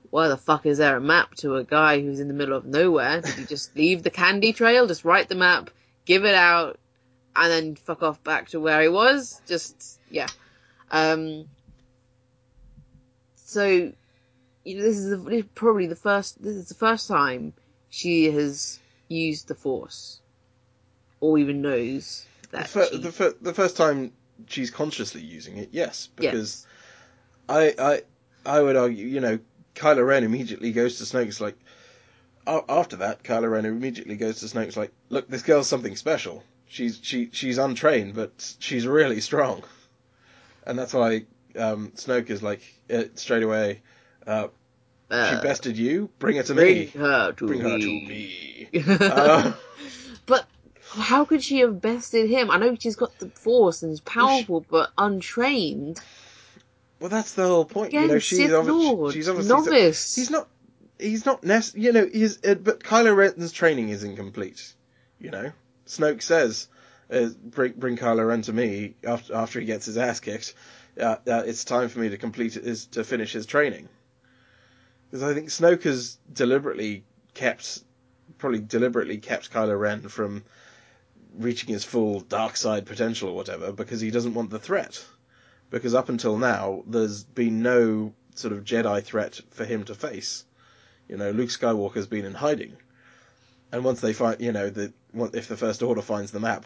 Why 0.09 0.28
the 0.28 0.38
fuck 0.38 0.64
is 0.64 0.78
there 0.78 0.96
a 0.96 1.00
map 1.00 1.35
to 1.37 1.57
a 1.57 1.62
guy 1.64 2.00
who's 2.00 2.20
in 2.20 2.28
the 2.28 2.33
middle 2.33 2.57
of 2.57 2.64
nowhere? 2.64 3.20
Did 3.20 3.35
he 3.35 3.44
just 3.44 3.76
leave 3.76 4.02
the 4.02 4.09
candy 4.09 4.54
trail, 4.54 4.87
just 4.87 5.04
write 5.04 5.28
the 5.28 5.35
map, 5.35 5.68
give 6.07 6.24
it 6.24 6.35
out, 6.35 6.78
and 7.37 7.52
then 7.52 7.76
fuck 7.76 8.02
off 8.02 8.24
back 8.24 8.48
to 8.48 8.61
where 8.61 8.81
he 8.81 8.88
was? 8.88 9.42
Just 9.46 10.00
yeah. 10.11 10.28
Um, 10.90 11.44
so, 13.35 13.66
you 13.66 14.76
know, 14.78 14.83
this 14.83 14.96
is 14.96 15.11
the, 15.11 15.16
this 15.18 15.40
is 15.40 15.50
probably 15.54 15.87
the 15.87 15.96
first. 15.96 16.42
This 16.42 16.57
is 16.57 16.68
the 16.70 16.74
first 16.76 17.09
time 17.09 17.52
she 17.90 18.31
has 18.31 18.81
used 19.09 19.48
the 19.48 19.54
Force, 19.54 20.18
or 21.20 21.37
even 21.37 21.61
knows 21.61 22.24
The, 22.52 22.57
that. 22.57 22.68
fir- 22.68 22.88
she, 22.90 22.96
the, 22.96 23.12
fir- 23.12 23.35
the 23.42 23.52
first 23.52 23.76
time 23.76 24.12
she's 24.46 24.70
consciously 24.70 25.20
using 25.22 25.57
it, 25.59 25.70
yes, 25.72 26.09
Yes. 26.18 26.31
because 26.33 26.66
I 27.48 27.74
I 27.79 28.03
I 28.46 28.61
would 28.62 28.77
argue, 28.77 29.07
you 29.07 29.20
know, 29.20 29.38
Kylo 29.74 30.07
Ren 30.07 30.24
immediately 30.24 30.72
goes 30.72 30.98
to 30.98 31.05
Snoke's 31.05 31.40
like. 31.40 31.57
After 32.46 32.96
that, 32.96 33.22
Kylo 33.24 33.51
Ren 33.51 33.66
immediately 33.66 34.16
goes 34.16 34.40
to 34.40 34.46
Snoke's 34.46 34.74
like, 34.77 34.90
"Look, 35.11 35.29
this 35.29 35.42
girl's 35.42 35.68
something 35.68 35.96
special. 35.96 36.42
She's 36.66 36.98
she 37.03 37.29
she's 37.31 37.59
untrained, 37.59 38.14
but 38.14 38.55
she's 38.59 38.87
really 38.87 39.20
strong." 39.20 39.64
And 40.64 40.79
that's 40.79 40.94
why 40.94 41.27
um, 41.59 41.92
Snoke 41.96 42.31
is 42.31 42.42
like 42.42 42.62
uh, 42.90 43.05
straight 43.16 43.42
away. 43.42 43.83
Uh, 44.27 44.48
uh, 45.11 45.31
she 45.31 45.42
bested 45.42 45.77
you. 45.77 46.09
Bring 46.18 46.37
her 46.37 46.42
to 46.44 46.55
bring 46.55 46.74
me. 46.74 46.87
her 46.87 47.33
to 47.33 47.46
Bring 47.46 47.61
her 47.61 47.79
to 47.79 47.87
me. 47.87 48.68
how 50.90 51.24
could 51.24 51.42
she 51.42 51.61
have 51.61 51.81
bested 51.81 52.29
him? 52.31 52.51
I 52.51 52.59
know 52.59 52.77
she's 52.79 52.96
got 52.96 53.18
the 53.18 53.29
Force 53.29 53.83
and 53.83 53.92
is 53.92 54.01
powerful, 54.01 54.64
but 54.68 54.90
untrained. 54.96 56.01
well, 57.01 57.11
that's 57.11 57.35
the 57.35 57.46
whole 57.46 57.64
point. 57.64 57.88
Again, 57.88 58.03
you 58.03 58.09
know, 58.09 58.18
she's, 58.18 58.51
obvi- 58.51 59.12
she's 59.12 59.29
obviously 59.29 59.55
novice. 59.55 60.14
he's 60.14 60.31
not. 60.31 60.48
He's 60.98 61.24
not 61.24 61.44
nec- 61.44 61.74
You 61.74 61.92
know, 61.92 62.09
he's. 62.12 62.44
Uh, 62.44 62.55
but 62.55 62.81
Kylo 62.83 63.14
Ren's 63.14 63.53
training 63.53 63.90
is 63.90 64.03
incomplete. 64.03 64.74
You 65.20 65.31
know, 65.31 65.53
Snoke 65.87 66.22
says, 66.22 66.68
uh, 67.11 67.29
"Bring 67.42 67.74
bring 67.74 67.96
Kylo 67.96 68.27
Ren 68.27 68.42
to 68.42 68.53
me 68.53 68.94
after 69.05 69.35
after 69.35 69.61
he 69.61 69.66
gets 69.66 69.87
his 69.87 69.96
ass 69.96 70.20
kicked. 70.20 70.55
Uh, 71.01 71.16
uh, 71.29 71.42
it's 71.46 71.64
time 71.64 71.88
for 71.88 72.01
me 72.01 72.09
to 72.09 72.18
complete 72.18 72.57
is 72.57 72.87
to 72.87 73.05
finish 73.05 73.33
his 73.33 73.46
training." 73.46 73.88
Because 75.11 75.22
I 75.22 75.35
think 75.35 75.48
Snoke 75.48 75.85
has 75.85 76.18
deliberately 76.33 77.05
kept, 77.33 77.83
probably 78.37 78.61
deliberately 78.61 79.18
kept 79.18 79.53
Kylo 79.53 79.79
Ren 79.79 80.09
from 80.09 80.44
reaching 81.36 81.72
his 81.72 81.84
full 81.84 82.20
dark 82.20 82.56
side 82.56 82.86
potential 82.86 83.30
or 83.30 83.36
whatever, 83.36 83.72
because 83.72 84.00
he 84.00 84.10
doesn't 84.10 84.34
want 84.34 84.50
the 84.50 84.58
threat. 84.58 85.04
Because 85.70 85.94
up 85.94 86.08
until 86.08 86.38
now, 86.38 86.82
there's 86.86 87.24
been 87.24 87.62
no 87.62 88.14
sort 88.34 88.52
of 88.52 88.64
Jedi 88.64 89.02
threat 89.02 89.40
for 89.50 89.64
him 89.64 89.84
to 89.84 89.94
face. 89.94 90.44
You 91.08 91.16
know, 91.16 91.30
Luke 91.30 91.50
Skywalker's 91.50 92.06
been 92.06 92.24
in 92.24 92.34
hiding. 92.34 92.76
And 93.72 93.84
once 93.84 94.00
they 94.00 94.12
find, 94.12 94.40
you 94.40 94.52
know, 94.52 94.70
the, 94.70 94.92
if 95.34 95.48
the 95.48 95.56
First 95.56 95.82
Order 95.82 96.02
finds 96.02 96.30
the 96.30 96.40
map, 96.40 96.64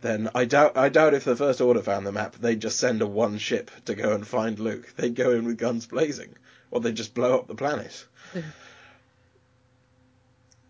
then 0.00 0.28
I 0.34 0.44
doubt, 0.44 0.76
I 0.76 0.90
doubt 0.90 1.14
if 1.14 1.24
the 1.24 1.36
First 1.36 1.60
Order 1.60 1.80
found 1.80 2.06
the 2.06 2.12
map, 2.12 2.36
they'd 2.36 2.60
just 2.60 2.78
send 2.78 3.00
a 3.00 3.06
one 3.06 3.38
ship 3.38 3.70
to 3.86 3.94
go 3.94 4.12
and 4.12 4.26
find 4.26 4.58
Luke. 4.58 4.92
They'd 4.96 5.14
go 5.14 5.30
in 5.30 5.44
with 5.46 5.56
guns 5.56 5.86
blazing. 5.86 6.36
Or 6.70 6.80
they'd 6.80 6.96
just 6.96 7.14
blow 7.14 7.38
up 7.38 7.46
the 7.46 7.54
planet. 7.54 8.04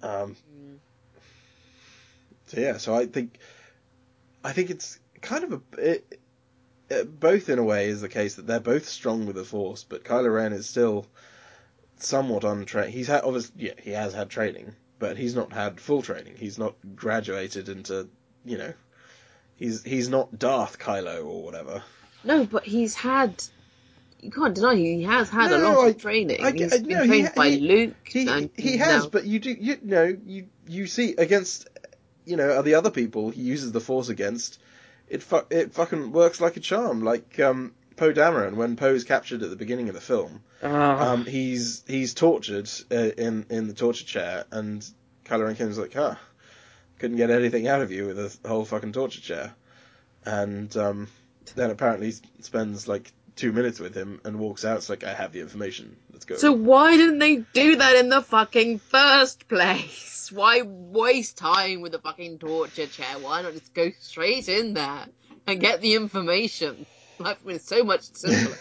um, 0.02 0.36
so 2.54 2.60
yeah, 2.60 2.76
so 2.78 2.94
I 2.94 3.06
think, 3.06 3.38
I 4.42 4.52
think 4.52 4.70
it's 4.70 4.98
kind 5.20 5.44
of 5.44 5.52
a, 5.52 5.60
it, 5.92 6.20
it, 6.90 7.20
both 7.20 7.48
in 7.48 7.58
a 7.58 7.64
way 7.64 7.88
is 7.88 8.00
the 8.00 8.08
case 8.08 8.34
that 8.36 8.46
they're 8.46 8.60
both 8.60 8.88
strong 8.88 9.26
with 9.26 9.36
the 9.36 9.44
Force, 9.44 9.84
but 9.84 10.04
Kylo 10.04 10.32
Ren 10.34 10.52
is 10.52 10.66
still 10.68 11.06
somewhat 11.98 12.44
untrained. 12.44 12.92
He's 12.92 13.08
had 13.08 13.24
obviously, 13.24 13.66
yeah, 13.66 13.72
he 13.82 13.90
has 13.92 14.12
had 14.12 14.28
training, 14.30 14.74
but 14.98 15.16
he's 15.16 15.34
not 15.34 15.52
had 15.52 15.80
full 15.80 16.02
training. 16.02 16.34
He's 16.36 16.58
not 16.58 16.74
graduated 16.94 17.68
into, 17.68 18.08
you 18.44 18.58
know, 18.58 18.72
he's 19.56 19.82
he's 19.82 20.08
not 20.08 20.38
Darth 20.38 20.78
Kylo 20.78 21.24
or 21.24 21.42
whatever. 21.42 21.82
No, 22.24 22.44
but 22.44 22.64
he's 22.64 22.94
had. 22.94 23.42
You 24.20 24.30
can't 24.30 24.54
deny 24.54 24.74
he 24.74 25.02
has 25.02 25.28
had 25.28 25.50
No, 25.50 25.56
a 25.56 25.62
lot 25.62 25.84
I- 25.84 25.88
of 25.90 25.98
training. 25.98 26.42
I- 26.42 26.52
He's 26.52 26.72
I- 26.72 26.78
been 26.78 26.88
no, 26.88 27.02
he 27.02 27.08
trained 27.08 27.26
ha- 27.28 27.32
by 27.36 27.50
he- 27.50 27.60
Luke. 27.60 27.94
He 28.04 28.26
and 28.28 28.50
he 28.56 28.76
has, 28.78 29.04
now- 29.04 29.10
but 29.10 29.24
you 29.26 29.38
do 29.38 29.50
you 29.50 29.78
know 29.82 30.16
you 30.24 30.46
you 30.66 30.86
see 30.86 31.14
against 31.16 31.68
you 32.24 32.36
know 32.36 32.56
are 32.56 32.62
the 32.62 32.74
other 32.74 32.90
people 32.90 33.30
he 33.30 33.42
uses 33.42 33.72
the 33.72 33.80
Force 33.80 34.08
against, 34.08 34.60
it 35.08 35.22
fu- 35.22 35.46
it 35.50 35.72
fucking 35.72 36.12
works 36.12 36.40
like 36.40 36.56
a 36.56 36.60
charm. 36.60 37.02
Like 37.02 37.38
um, 37.40 37.72
Poe 37.96 38.12
Dameron 38.12 38.54
when 38.54 38.76
Poe's 38.76 39.04
captured 39.04 39.42
at 39.42 39.50
the 39.50 39.56
beginning 39.56 39.88
of 39.88 39.94
the 39.94 40.00
film, 40.00 40.42
Ah. 40.62 41.10
um, 41.12 41.24
he's 41.24 41.82
he's 41.86 42.14
tortured 42.14 42.68
uh, 42.90 42.94
in 43.16 43.46
in 43.50 43.68
the 43.68 43.74
torture 43.74 44.04
chair, 44.04 44.44
and 44.50 44.84
Kylo 45.24 45.46
Ren 45.46 45.56
comes 45.56 45.78
like, 45.78 45.96
ah, 45.96 46.18
couldn't 46.98 47.16
get 47.16 47.30
anything 47.30 47.68
out 47.68 47.82
of 47.82 47.90
you 47.92 48.06
with 48.06 48.18
a 48.18 48.48
whole 48.48 48.64
fucking 48.64 48.92
torture 48.92 49.20
chair, 49.20 49.54
and 50.24 50.76
um, 50.76 51.08
then 51.54 51.70
apparently 51.70 52.12
spends 52.40 52.88
like 52.88 53.12
two 53.36 53.52
minutes 53.52 53.80
with 53.80 53.94
him 53.94 54.20
and 54.24 54.38
walks 54.38 54.64
out. 54.64 54.78
It's 54.78 54.88
like 54.88 55.04
I 55.04 55.14
have 55.14 55.32
the 55.32 55.40
information. 55.40 55.96
Let's 56.12 56.24
go. 56.24 56.36
So 56.36 56.52
why 56.52 56.96
didn't 56.96 57.18
they 57.18 57.36
do 57.52 57.76
that 57.76 57.96
in 57.96 58.08
the 58.08 58.22
fucking 58.22 58.78
first 58.78 59.48
place? 59.48 60.12
Why 60.32 60.62
waste 60.62 61.36
time 61.36 61.82
with 61.82 61.92
the 61.92 61.98
fucking 61.98 62.38
torture 62.38 62.86
chair? 62.86 63.18
Why 63.20 63.42
not 63.42 63.52
just 63.52 63.74
go 63.74 63.90
straight 64.00 64.48
in 64.48 64.72
there 64.72 65.06
and 65.46 65.60
get 65.60 65.82
the 65.82 65.96
information? 65.96 66.86
Life 67.18 67.36
would 67.44 67.52
be 67.52 67.58
so 67.58 67.84
much 67.84 68.04
simpler. 68.14 68.56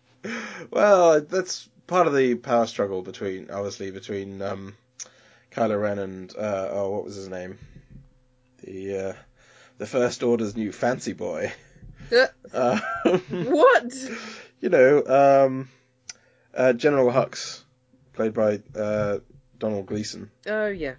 well, 0.70 1.20
that's 1.20 1.68
part 1.88 2.06
of 2.06 2.14
the 2.14 2.36
power 2.36 2.68
struggle 2.68 3.02
between, 3.02 3.50
obviously, 3.50 3.90
between 3.90 4.40
um, 4.42 4.76
Kylo 5.50 5.82
Ren 5.82 5.98
and 5.98 6.36
uh, 6.36 6.68
oh, 6.70 6.90
what 6.90 7.04
was 7.04 7.16
his 7.16 7.28
name? 7.28 7.58
The 8.62 9.08
uh, 9.08 9.12
the 9.78 9.86
First 9.86 10.22
Order's 10.22 10.56
new 10.56 10.70
fancy 10.70 11.14
boy. 11.14 11.52
Uh, 12.52 12.78
what? 13.30 13.94
you 14.60 14.68
know, 14.68 15.04
um, 15.46 15.68
uh, 16.54 16.72
General 16.72 17.10
Hux, 17.12 17.62
played 18.12 18.34
by 18.34 18.60
uh, 18.78 19.18
Donald 19.58 19.86
Gleeson. 19.86 20.30
Oh 20.46 20.66
yeah, 20.68 20.94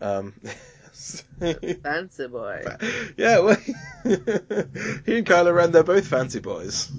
Um, 0.00 0.32
fancy 1.82 2.26
boy. 2.28 2.64
yeah, 3.16 3.38
well, 3.40 3.56
he 4.04 5.18
and 5.18 5.26
Kylo 5.26 5.54
Ren, 5.54 5.72
they're 5.72 5.82
both 5.82 6.06
fancy 6.06 6.40
boys. 6.40 6.90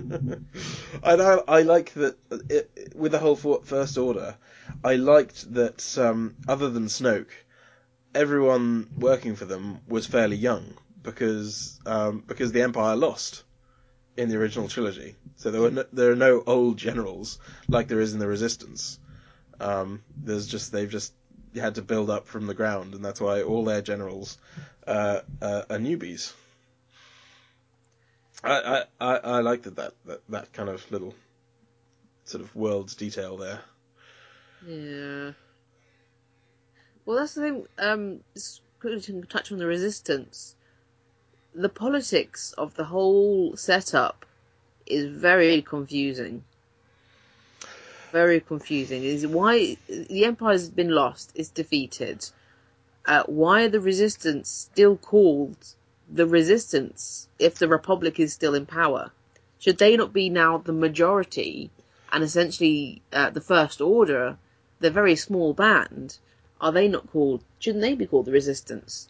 and 0.00 0.46
I, 1.22 1.38
I 1.48 1.62
like 1.62 1.94
that 1.94 2.16
it, 2.50 2.92
with 2.94 3.12
the 3.12 3.18
whole 3.18 3.36
for- 3.36 3.62
First 3.64 3.96
Order, 3.98 4.36
I 4.84 4.96
liked 4.96 5.54
that 5.54 5.96
um, 5.98 6.36
other 6.48 6.68
than 6.70 6.86
Snoke, 6.86 7.30
everyone 8.14 8.88
working 8.98 9.36
for 9.36 9.44
them 9.46 9.80
was 9.88 10.06
fairly 10.06 10.36
young 10.36 10.74
because 11.02 11.78
um, 11.86 12.22
because 12.26 12.52
the 12.52 12.62
Empire 12.62 12.96
lost 12.96 13.44
in 14.16 14.28
the 14.28 14.36
original 14.36 14.68
trilogy. 14.68 15.16
So 15.36 15.50
there 15.50 15.60
were 15.60 15.70
no, 15.70 15.84
there 15.92 16.12
are 16.12 16.16
no 16.16 16.42
old 16.46 16.76
generals 16.76 17.38
like 17.68 17.88
there 17.88 18.00
is 18.00 18.12
in 18.12 18.18
the 18.18 18.26
Resistance. 18.26 18.98
Um, 19.60 20.02
there's 20.16 20.46
just 20.46 20.72
they've 20.72 20.90
just 20.90 21.12
had 21.54 21.76
to 21.76 21.82
build 21.82 22.10
up 22.10 22.26
from 22.26 22.46
the 22.46 22.54
ground, 22.54 22.94
and 22.94 23.04
that's 23.04 23.20
why 23.20 23.42
all 23.42 23.64
their 23.64 23.82
generals 23.82 24.38
uh, 24.86 25.20
uh, 25.40 25.62
are 25.70 25.78
newbies. 25.78 26.32
I 28.44 28.84
I, 29.00 29.14
I, 29.14 29.16
I 29.16 29.40
like 29.40 29.62
that, 29.62 29.76
that 29.76 29.94
that 30.06 30.20
that 30.28 30.52
kind 30.52 30.68
of 30.68 30.90
little 30.90 31.14
sort 32.24 32.42
of 32.42 32.54
world's 32.54 32.94
detail 32.94 33.36
there. 33.36 33.60
Yeah. 34.66 35.32
Well, 37.04 37.18
that's 37.18 37.34
the 37.34 37.42
thing. 37.42 37.66
Um, 37.78 38.20
just 38.34 38.60
quickly 38.80 39.00
to 39.00 39.22
touch 39.22 39.50
on 39.50 39.58
the 39.58 39.66
resistance. 39.66 40.54
The 41.54 41.68
politics 41.68 42.54
of 42.56 42.74
the 42.76 42.84
whole 42.84 43.56
setup 43.56 44.24
is 44.86 45.06
very 45.06 45.60
confusing. 45.60 46.44
Very 48.10 48.40
confusing. 48.40 49.04
Is 49.04 49.26
why 49.26 49.76
the 49.86 50.24
empire's 50.24 50.70
been 50.70 50.90
lost, 50.90 51.30
it's 51.34 51.50
defeated. 51.50 52.28
Uh, 53.04 53.24
why 53.24 53.64
are 53.64 53.68
the 53.68 53.80
resistance 53.80 54.48
still 54.48 54.96
called 54.96 55.74
the 56.10 56.26
resistance 56.26 57.28
if 57.38 57.58
the 57.58 57.68
republic 57.68 58.18
is 58.18 58.32
still 58.32 58.54
in 58.54 58.64
power? 58.64 59.10
Should 59.58 59.78
they 59.78 59.96
not 59.96 60.12
be 60.12 60.30
now 60.30 60.58
the 60.58 60.72
majority 60.72 61.70
and 62.10 62.24
essentially 62.24 63.02
uh, 63.12 63.30
the 63.30 63.40
first 63.40 63.80
order? 63.80 64.38
The 64.80 64.90
very 64.90 65.16
small 65.16 65.52
band 65.52 66.18
are 66.62 66.72
they 66.72 66.88
not 66.88 67.10
called? 67.10 67.42
Shouldn't 67.58 67.82
they 67.82 67.94
be 67.94 68.06
called 68.06 68.26
the 68.26 68.32
resistance? 68.32 69.08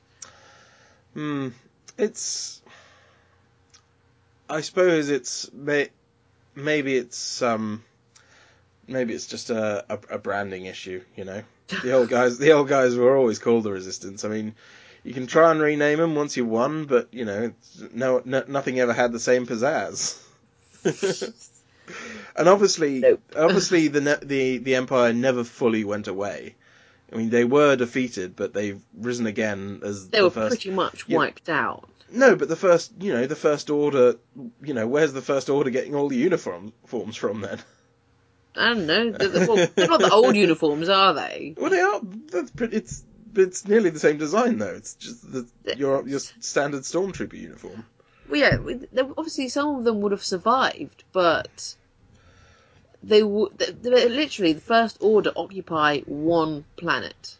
Hmm. 1.14 1.50
It's. 1.98 2.60
I 4.48 4.60
suppose 4.60 5.08
it's 5.08 5.50
may, 5.52 5.88
maybe 6.54 6.96
it's 6.96 7.42
um. 7.42 7.84
Maybe 8.88 9.14
it's 9.14 9.26
just 9.26 9.50
a, 9.50 9.84
a, 9.88 10.16
a 10.16 10.18
branding 10.18 10.66
issue, 10.66 11.02
you 11.16 11.24
know. 11.24 11.42
The 11.82 11.92
old 11.92 12.08
guys, 12.16 12.38
the 12.38 12.52
old 12.52 12.68
guys 12.68 12.96
were 12.96 13.16
always 13.16 13.38
called 13.38 13.64
the 13.64 13.70
Resistance. 13.72 14.24
I 14.24 14.28
mean, 14.28 14.54
you 15.04 15.14
can 15.14 15.26
try 15.26 15.50
and 15.52 15.60
rename 15.60 15.98
them 15.98 16.14
once 16.16 16.36
you 16.36 16.44
won, 16.44 16.84
but 16.86 17.08
you 17.12 17.24
know, 17.24 17.44
it's- 17.44 17.82
no, 17.94 18.20
no 18.24 18.44
nothing 18.48 18.80
ever 18.80 18.92
had 18.92 19.12
the 19.12 19.20
same 19.20 19.46
pizzazz. 19.46 20.18
and 22.36 22.48
obviously, 22.48 23.00
Nope. 23.00 23.22
obviously, 23.36 23.88
the 23.88 24.18
the 24.22 24.58
the 24.58 24.74
Empire 24.74 25.12
never 25.12 25.44
fully 25.44 25.84
went 25.84 26.08
away. 26.08 26.54
I 27.12 27.16
mean, 27.16 27.30
they 27.30 27.44
were 27.44 27.76
defeated, 27.76 28.36
but 28.36 28.52
they've 28.54 28.80
risen 28.96 29.26
again 29.26 29.80
as 29.84 30.08
They 30.08 30.18
the 30.18 30.24
were 30.24 30.30
first. 30.30 30.48
pretty 30.50 30.70
much 30.70 31.08
wiped 31.08 31.48
out. 31.48 31.88
No, 32.10 32.36
but 32.36 32.48
the 32.48 32.56
first, 32.56 32.92
you 33.00 33.12
know, 33.12 33.26
the 33.26 33.36
first 33.36 33.70
order, 33.70 34.16
you 34.62 34.74
know, 34.74 34.86
where's 34.86 35.12
the 35.12 35.22
first 35.22 35.48
order 35.48 35.70
getting 35.70 35.94
all 35.94 36.08
the 36.08 36.16
uniform 36.16 36.72
forms 36.86 37.16
from 37.16 37.40
then? 37.40 37.58
I 38.54 38.68
don't 38.74 38.86
know. 38.86 39.10
They're, 39.12 39.28
they're- 39.28 39.46
well, 39.48 39.66
they're 39.74 39.88
not 39.88 40.00
the 40.00 40.10
old 40.10 40.36
uniforms, 40.36 40.88
are 40.90 41.14
they? 41.14 41.54
Well, 41.56 41.70
they 41.70 41.80
are. 41.80 42.00
That's 42.30 42.50
pretty, 42.50 42.76
it's 42.76 43.02
it's 43.34 43.66
nearly 43.66 43.88
the 43.88 43.98
same 43.98 44.18
design 44.18 44.58
though. 44.58 44.74
It's 44.74 44.94
just 44.96 45.32
the, 45.32 45.46
your 45.76 46.06
your 46.06 46.18
standard 46.20 46.82
stormtrooper 46.82 47.32
uniform. 47.32 47.86
Well, 48.28 48.40
yeah. 48.40 48.58
Obviously, 49.16 49.48
some 49.48 49.76
of 49.76 49.84
them 49.84 50.02
would 50.02 50.12
have 50.12 50.22
survived, 50.24 51.04
but 51.12 51.74
they 53.02 53.20
they- 53.20 53.72
they- 53.82 54.08
Literally, 54.08 54.52
the 54.54 54.60
First 54.60 54.98
Order 55.00 55.32
occupy 55.36 56.00
one 56.00 56.64
planet. 56.76 57.36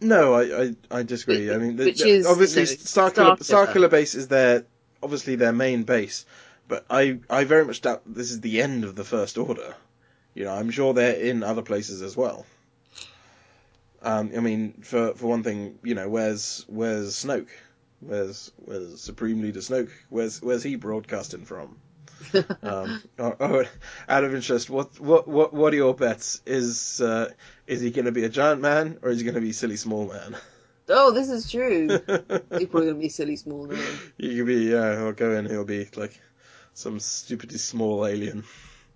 No, 0.00 0.34
I 0.34 0.62
I, 0.62 0.76
I 0.90 1.02
disagree. 1.04 1.52
I 1.52 1.58
mean, 1.58 1.76
the- 1.76 1.90
is, 1.90 2.26
obviously 2.26 2.62
you 2.62 2.68
know, 2.68 2.74
Starkiller. 2.74 3.38
Starkiller 3.38 3.90
base 3.90 4.14
is 4.14 4.28
their 4.28 4.64
obviously 5.02 5.36
their 5.36 5.52
main 5.52 5.84
base, 5.84 6.24
but 6.68 6.84
I 6.90 7.18
I 7.30 7.44
very 7.44 7.64
much 7.64 7.80
doubt 7.82 8.02
this 8.06 8.30
is 8.30 8.40
the 8.40 8.62
end 8.62 8.84
of 8.84 8.94
the 8.96 9.04
First 9.04 9.38
Order. 9.38 9.74
You 10.34 10.44
know, 10.44 10.52
I'm 10.54 10.70
sure 10.70 10.94
they're 10.94 11.14
in 11.14 11.42
other 11.42 11.62
places 11.62 12.02
as 12.02 12.16
well. 12.16 12.46
Um, 14.02 14.32
I 14.36 14.40
mean, 14.40 14.72
for 14.82 15.14
for 15.14 15.26
one 15.26 15.42
thing, 15.44 15.78
you 15.84 15.94
know, 15.94 16.08
where's 16.08 16.64
where's 16.68 17.14
Snoke? 17.24 17.48
Where's 18.00 18.50
where's 18.56 19.00
Supreme 19.00 19.40
Leader 19.42 19.60
Snoke? 19.60 19.90
Where's 20.08 20.42
where's 20.42 20.64
he 20.64 20.74
broadcasting 20.74 21.44
from? 21.44 21.76
Um, 22.62 23.02
oh, 23.18 23.36
oh, 23.40 23.64
out 24.08 24.24
of 24.24 24.34
interest, 24.34 24.70
what 24.70 24.98
what 25.00 25.26
what 25.26 25.52
what 25.52 25.72
are 25.72 25.76
your 25.76 25.94
bets? 25.94 26.40
Is 26.46 27.00
uh, 27.00 27.30
is 27.66 27.80
he 27.80 27.90
going 27.90 28.04
to 28.04 28.12
be 28.12 28.24
a 28.24 28.28
giant 28.28 28.60
man 28.60 28.98
or 29.02 29.10
is 29.10 29.18
he 29.18 29.24
going 29.24 29.34
to 29.34 29.40
be 29.40 29.52
silly 29.52 29.76
small 29.76 30.06
man? 30.06 30.36
oh, 30.88 31.10
this 31.12 31.30
is 31.30 31.50
true. 31.50 31.88
You're 31.88 31.98
probably 32.08 32.68
going 32.68 32.88
to 32.88 32.94
be 32.94 33.08
silly 33.08 33.36
small 33.36 33.66
man. 33.66 33.84
he 34.18 34.36
could 34.36 34.46
be 34.46 34.70
yeah. 34.70 34.96
He'll 34.96 35.12
go 35.12 35.32
in. 35.32 35.46
He'll 35.46 35.64
be 35.64 35.88
like 35.96 36.20
some 36.74 37.00
stupidly 37.00 37.58
small 37.58 38.06
alien. 38.06 38.44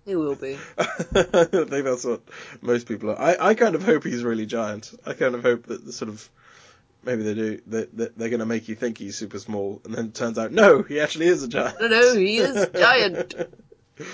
He 0.05 0.15
will 0.15 0.35
be. 0.35 0.57
I 0.77 0.85
think 0.85 1.83
that's 1.83 2.05
what 2.05 2.21
most 2.61 2.87
people 2.87 3.09
are. 3.09 3.19
I, 3.19 3.49
I 3.49 3.53
kind 3.55 3.75
of 3.75 3.83
hope 3.83 4.05
he's 4.05 4.23
really 4.23 4.45
giant. 4.45 4.93
I 5.05 5.13
kind 5.13 5.35
of 5.35 5.43
hope 5.43 5.65
that 5.67 5.85
the 5.85 5.91
sort 5.91 6.09
of 6.09 6.29
maybe 7.07 7.23
they 7.23 7.33
do 7.33 7.61
that 7.67 7.97
that 7.97 8.17
they're 8.17 8.29
going 8.29 8.41
to 8.41 8.45
make 8.45 8.67
you 8.67 8.75
think 8.75 8.99
he's 8.99 9.17
super 9.17 9.39
small, 9.39 9.81
and 9.85 9.95
then 9.95 10.05
it 10.07 10.13
turns 10.13 10.37
out 10.37 10.51
no, 10.51 10.83
he 10.83 10.99
actually 10.99 11.27
is 11.27 11.41
a 11.41 11.47
giant. 11.47 11.81
No, 11.81 11.87
no, 11.87 12.15
he 12.15 12.37
is 12.37 12.69
giant. 12.75 13.33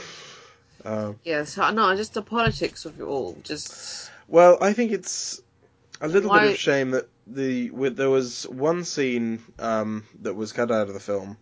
um, 0.86 1.20
Yes, 1.26 1.58
I 1.58 1.72
no, 1.72 1.94
just 1.96 2.14
the 2.14 2.22
politics 2.22 2.86
of 2.86 3.00
it 3.02 3.04
all. 3.04 3.36
Just 3.44 4.10
Well, 4.28 4.58
I 4.62 4.72
think 4.72 4.92
it's 4.92 5.42
a 6.00 6.08
little 6.08 6.32
bit 6.32 6.52
of 6.52 6.58
shame 6.58 6.92
that 6.92 7.10
the 7.26 7.72
with 7.72 7.98
there 7.98 8.10
was 8.10 8.48
one 8.48 8.86
scene 8.86 9.44
um, 9.60 10.06
that 10.22 10.36
was 10.36 10.54
cut 10.54 10.72
out 10.72 10.88
of 10.88 10.94
the 10.94 11.00
film, 11.00 11.38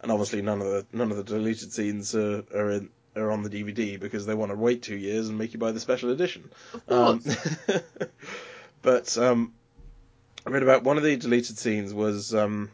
and 0.00 0.10
obviously 0.10 0.42
none 0.42 0.60
of 0.60 0.66
the 0.66 0.86
none 0.92 1.10
of 1.10 1.18
the 1.18 1.24
deleted 1.24 1.72
scenes 1.72 2.14
are 2.14 2.44
are, 2.54 2.70
in, 2.70 2.88
are 3.14 3.30
on 3.30 3.42
the 3.42 3.50
DVD 3.50 4.00
because 4.00 4.24
they 4.24 4.34
want 4.34 4.52
to 4.52 4.56
wait 4.56 4.82
two 4.82 4.96
years 4.96 5.28
and 5.28 5.36
make 5.36 5.52
you 5.52 5.58
buy 5.58 5.70
the 5.70 5.80
special 5.80 6.10
edition. 6.10 6.50
of 6.72 6.86
course. 6.86 7.68
Um, 7.68 7.80
but 8.82 9.18
um, 9.18 9.52
I 10.46 10.50
read 10.50 10.62
about 10.62 10.84
one 10.84 10.96
of 10.98 11.02
the 11.02 11.16
deleted 11.16 11.58
scenes 11.58 11.94
was 11.94 12.34
um, 12.34 12.70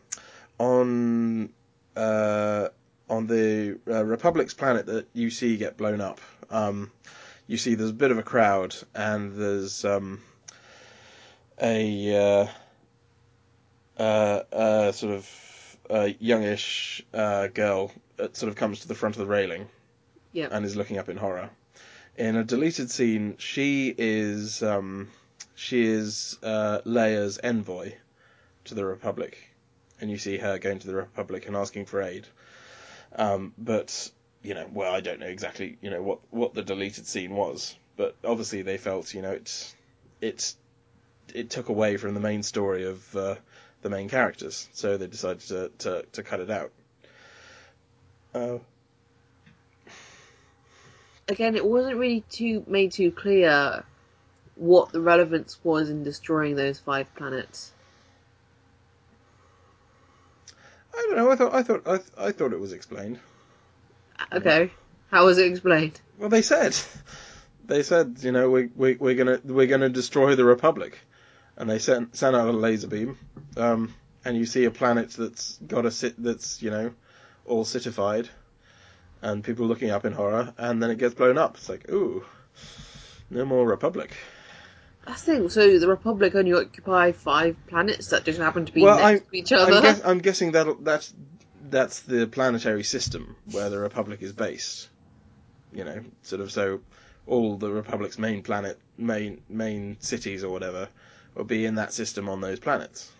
on 0.59 1.51
uh, 1.97 2.69
on 3.09 3.27
the 3.27 3.79
uh, 3.89 4.05
Republic's 4.05 4.55
planet 4.55 4.87
that 4.87 5.07
you 5.13 5.31
see 5.31 5.57
get 5.57 5.77
blown 5.77 6.01
up. 6.01 6.21
Um, 6.51 6.91
you 7.47 7.57
see 7.57 7.75
there's 7.75 7.91
a 7.91 7.95
bit 7.95 8.11
of 8.11 8.19
a 8.19 8.23
crowd 8.23 8.75
and 8.95 9.35
there's 9.37 9.85
um, 9.85 10.21
a 11.61 12.17
uh, 12.17 12.47
uh, 13.99 14.43
uh, 14.53 14.93
sort 14.93 15.15
of 15.15 15.77
uh, 15.89 16.09
youngish 16.19 17.03
uh, 17.13 17.49
girl 17.49 17.93
that 18.17 18.37
sort 18.37 18.49
of 18.51 18.57
comes 18.57 18.81
to 18.81 18.89
the 18.89 18.95
front 18.95 19.17
of 19.17 19.21
the 19.21 19.27
railing 19.27 19.69
Yeah. 20.33 20.49
and 20.51 20.65
is 20.65 20.77
looking 20.77 20.99
up 20.99 21.09
in 21.09 21.17
horror. 21.17 21.51
In 22.17 22.37
a 22.37 22.45
deleted 22.45 22.91
scene, 22.91 23.37
she 23.39 23.95
is 23.97 24.63
um, 24.63 25.09
she 25.61 25.85
is 25.85 26.39
uh, 26.43 26.81
Leia's 26.87 27.39
envoy 27.45 27.93
to 28.65 28.75
the 28.75 28.83
Republic, 28.83 29.37
and 30.01 30.11
you 30.11 30.17
see 30.17 30.39
her 30.39 30.59
going 30.59 30.79
to 30.79 30.87
the 30.87 30.95
Republic 30.95 31.47
and 31.47 31.55
asking 31.55 31.85
for 31.85 32.01
aid. 32.01 32.27
Um, 33.15 33.53
but 33.59 34.11
you 34.43 34.55
know, 34.55 34.67
well, 34.73 34.95
I 34.95 35.01
don't 35.03 35.21
know 35.21 35.27
exactly, 35.27 35.77
you 35.83 35.91
know, 35.91 36.01
what 36.01 36.21
what 36.31 36.55
the 36.55 36.63
deleted 36.63 37.07
scene 37.07 37.33
was, 37.33 37.77
but 37.99 38.17
obviously 38.25 38.63
they 38.63 38.79
felt, 38.79 39.13
you 39.13 39.21
know, 39.21 39.33
it's 39.33 39.75
it's 40.23 40.57
it 41.35 41.51
took 41.51 41.69
away 41.69 41.99
from 41.99 42.15
the 42.15 42.21
main 42.21 42.43
story 42.43 42.85
of 42.87 43.15
uh, 43.15 43.35
the 43.83 43.91
main 43.91 44.09
characters, 44.09 44.67
so 44.73 44.97
they 44.97 45.09
decided 45.09 45.41
to 45.41 45.71
to, 45.79 46.07
to 46.13 46.23
cut 46.23 46.41
it 46.41 46.51
out. 46.51 46.73
Uh, 48.35 48.59
Again, 51.29 51.55
it 51.55 51.67
wasn't 51.67 51.97
really 51.99 52.25
too 52.31 52.65
made 52.67 52.93
too 52.93 53.13
clear 53.13 53.85
what 54.61 54.93
the 54.93 55.01
relevance 55.01 55.59
was 55.65 55.89
in 55.89 56.05
destroying 56.05 56.55
those 56.55 56.79
five 56.79 57.13
planets. 57.15 57.73
I 60.95 61.07
don't 61.09 61.17
know. 61.17 61.31
I 61.31 61.37
thought 61.37 61.55
I 61.55 61.63
thought 61.63 61.83
I, 61.87 61.97
th- 61.97 62.11
I 62.19 62.33
thought 62.33 62.53
it 62.53 62.61
was 62.61 62.75
explained. 62.75 63.19
Okay, 64.33 64.71
how 65.11 65.25
was 65.25 65.39
it 65.39 65.51
explained? 65.51 65.99
Well, 66.19 66.29
they 66.29 66.43
said, 66.43 66.77
they 67.65 67.83
said, 67.83 68.19
you 68.21 68.33
know, 68.33 68.51
we 68.51 68.69
we 68.77 68.97
we're 68.97 69.15
gonna 69.15 69.41
we're 69.45 69.67
gonna 69.67 69.89
destroy 69.89 70.35
the 70.35 70.45
Republic, 70.45 70.99
and 71.57 71.71
they 71.71 71.79
sent 71.79 72.15
sent 72.15 72.37
out 72.37 72.49
a 72.49 72.53
laser 72.53 72.87
beam, 72.87 73.17
um, 73.57 73.95
and 74.27 74.37
you 74.37 74.45
see 74.45 74.67
a 74.67 74.71
planet 74.71 75.09
that's 75.13 75.57
got 75.67 75.87
a 75.87 75.91
sit 75.91 76.23
that's 76.23 76.61
you 76.61 76.71
know, 76.71 76.93
all 77.47 77.65
citified, 77.65 78.29
and 79.23 79.43
people 79.43 79.65
looking 79.65 79.91
up 79.91 80.05
in 80.05 80.13
horror, 80.13 80.53
and 80.59 80.83
then 80.83 80.91
it 80.91 80.99
gets 80.99 81.15
blown 81.15 81.39
up. 81.39 81.57
It's 81.57 81.71
like, 81.71 81.91
ooh, 81.91 82.27
no 83.31 83.47
more 83.47 83.67
Republic. 83.67 84.15
That's 85.11 85.25
the 85.25 85.33
thing. 85.35 85.49
So 85.49 85.81
the 85.81 85.89
Republic 85.89 86.37
only 86.37 86.53
occupy 86.53 87.11
five 87.11 87.57
planets 87.67 88.11
that 88.11 88.25
just 88.25 88.39
happen 88.39 88.67
to 88.67 88.73
be 88.73 88.81
Well, 88.83 88.95
next 88.95 89.05
I'm- 89.05 89.21
to 89.29 89.37
each 89.37 89.51
other. 89.53 89.75
I'm, 89.75 89.83
guess, 89.83 90.01
I'm 90.05 90.19
guessing 90.19 90.53
that 90.53 90.85
that's 90.85 91.13
that's 91.69 92.01
the 92.01 92.27
planetary 92.29 92.85
system 92.85 93.35
where 93.51 93.71
the 93.71 93.79
Republic 93.81 94.23
is 94.23 94.33
based. 94.33 94.89
You 95.73 95.83
know, 95.83 96.01
sort 96.23 96.41
of 96.43 96.53
so 96.53 96.81
all 97.27 97.57
the 97.57 97.71
Republic's 97.73 98.21
main 98.21 98.45
planet, 98.45 98.79
main 98.97 99.41
main 99.49 99.97
cities 99.99 100.45
or 100.45 100.53
whatever, 100.53 100.89
will 101.35 101.43
be 101.43 101.67
in 101.67 101.75
that 101.75 101.93
system 101.93 102.29
on 102.29 102.41
those 102.41 102.61
planets. 102.61 103.11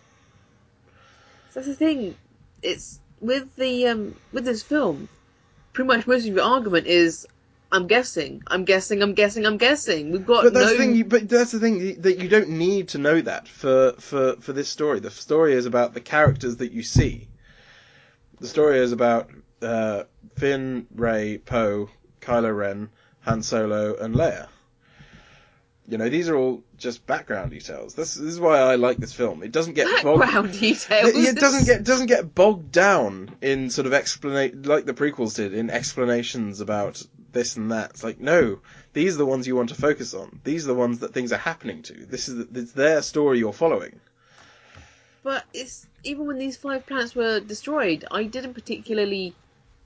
That's 1.53 1.67
the 1.67 1.75
thing. 1.75 2.15
It's 2.61 3.01
with 3.19 3.53
the 3.57 3.87
um 3.87 4.15
with 4.31 4.45
this 4.45 4.63
film. 4.63 5.09
Pretty 5.73 5.89
much 5.89 6.07
most 6.07 6.25
of 6.25 6.33
your 6.33 6.45
argument 6.45 6.87
is, 6.87 7.27
I'm 7.71 7.87
guessing, 7.87 8.43
I'm 8.47 8.65
guessing, 8.65 9.01
I'm 9.01 9.13
guessing, 9.13 9.45
I'm 9.45 9.57
guessing. 9.57 10.11
We've 10.11 10.25
got 10.25 10.43
But 10.43 10.53
that's 10.53 10.65
no. 10.65 10.71
the 10.73 10.77
thing. 10.77 10.95
You, 10.95 11.05
but 11.05 11.29
that's 11.29 11.51
the 11.51 11.59
thing 11.59 12.01
that 12.01 12.19
you 12.19 12.27
don't 12.27 12.49
need 12.49 12.89
to 12.89 12.97
know 12.97 13.21
that 13.21 13.47
for 13.47 13.93
for 13.93 14.35
for 14.41 14.53
this 14.53 14.67
story. 14.67 14.99
The 14.99 15.11
story 15.11 15.53
is 15.53 15.65
about 15.65 15.93
the 15.93 16.01
characters 16.01 16.57
that 16.57 16.71
you 16.71 16.83
see. 16.83 17.29
The 18.39 18.47
story 18.47 18.79
is 18.79 18.91
about 18.91 19.29
uh, 19.61 20.03
Finn, 20.35 20.87
Rey, 20.93 21.37
Poe, 21.37 21.89
Kylo 22.19 22.55
Ren, 22.55 22.89
Han 23.21 23.43
Solo, 23.43 23.95
and 23.95 24.15
Leia. 24.15 24.47
You 25.91 25.97
know, 25.97 26.07
these 26.07 26.29
are 26.29 26.37
all 26.37 26.63
just 26.77 27.05
background 27.05 27.51
details. 27.51 27.95
This, 27.95 28.13
this 28.13 28.33
is 28.33 28.39
why 28.39 28.59
I 28.59 28.75
like 28.75 28.95
this 28.95 29.11
film. 29.11 29.43
It 29.43 29.51
doesn't 29.51 29.73
get 29.73 30.03
bogged. 30.05 30.21
background 30.21 30.53
details. 30.59 31.09
It, 31.09 31.15
it 31.17 31.35
doesn't 31.35 31.65
get 31.65 31.83
doesn't 31.83 32.05
get 32.05 32.33
bogged 32.33 32.71
down 32.71 33.35
in 33.41 33.69
sort 33.69 33.87
of 33.87 33.93
explanation 33.93 34.63
like 34.63 34.85
the 34.85 34.93
prequels 34.93 35.35
did 35.35 35.53
in 35.53 35.69
explanations 35.69 36.61
about 36.61 37.03
this 37.33 37.57
and 37.57 37.73
that. 37.73 37.89
It's 37.89 38.05
like 38.05 38.21
no, 38.21 38.59
these 38.93 39.15
are 39.15 39.17
the 39.17 39.25
ones 39.25 39.47
you 39.47 39.57
want 39.57 39.67
to 39.67 39.75
focus 39.75 40.13
on. 40.13 40.39
These 40.45 40.63
are 40.63 40.67
the 40.69 40.75
ones 40.75 40.99
that 40.99 41.13
things 41.13 41.33
are 41.33 41.37
happening 41.37 41.81
to. 41.83 42.05
This 42.05 42.29
is 42.29 42.47
it's 42.55 42.71
their 42.71 43.01
story 43.01 43.39
you're 43.39 43.51
following. 43.51 43.99
But 45.23 45.43
it's 45.53 45.85
even 46.05 46.25
when 46.25 46.37
these 46.37 46.55
five 46.55 46.85
planets 46.85 47.13
were 47.13 47.41
destroyed, 47.41 48.05
I 48.09 48.23
didn't 48.23 48.53
particularly 48.53 49.35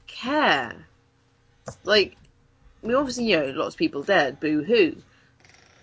care. 0.05 0.85
Like, 1.83 2.15
we 2.83 2.93
obviously, 2.93 3.25
you 3.25 3.39
know, 3.39 3.47
lots 3.47 3.73
of 3.73 3.79
people 3.79 4.03
dead, 4.03 4.39
boo 4.39 4.63
hoo. 4.63 4.97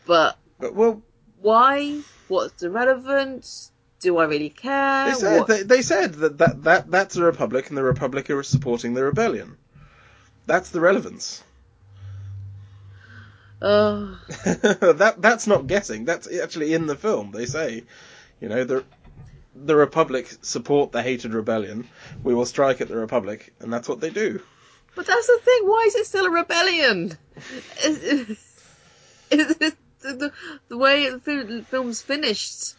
But 0.07 0.39
But 0.59 0.75
well, 0.75 1.03
why? 1.41 2.01
What's 2.29 2.55
the 2.55 2.71
relevance? 2.71 3.71
Do 4.01 4.19
I 4.19 4.25
really 4.25 4.51
care? 4.51 5.07
they 5.07 5.15
said 5.15 5.47
they, 5.47 5.63
they 5.63 5.83
said 5.83 6.15
that, 6.15 6.39
that 6.39 6.65
that 6.65 6.91
that's 6.91 7.17
a 7.17 7.23
republic 7.23 7.69
and 7.69 7.77
the 7.77 7.85
republic 7.85 8.31
are 8.31 8.43
supporting 8.43 8.95
the 8.95 9.05
rebellion. 9.05 9.57
That's 10.47 10.71
the 10.71 10.81
relevance. 10.81 11.45
Uh. 13.61 13.65
Ugh. 13.65 14.17
that 14.45 15.15
that's 15.19 15.47
not 15.47 15.69
guessing. 15.69 16.05
That's 16.05 16.27
actually 16.33 16.75
in 16.75 16.87
the 16.87 16.97
film. 16.97 17.31
They 17.31 17.47
say, 17.47 17.85
you 18.41 18.49
know, 18.49 18.65
the 18.65 18.85
the 19.55 19.77
Republic 19.77 20.29
support 20.43 20.93
the 20.93 21.03
hated 21.03 21.35
rebellion. 21.35 21.89
We 22.25 22.35
will 22.35 22.47
strike 22.47 22.81
at 22.81 22.89
the 22.89 22.97
Republic, 22.97 23.53
and 23.61 23.73
that's 23.73 23.89
what 23.89 24.01
they 24.01 24.11
do. 24.11 24.41
But 24.95 25.07
that's 25.07 25.27
the 25.27 25.39
thing. 25.43 25.61
Why 25.65 25.85
is 25.87 25.95
it 25.95 26.07
still 26.07 26.27
a 26.27 26.31
rebellion? 26.31 27.17
Is- 27.85 28.39
is 29.31 29.75
it- 30.05 30.19
the, 30.19 30.33
the 30.69 30.77
way 30.77 31.09
the 31.11 31.65
film's 31.69 32.03
finished, 32.03 32.75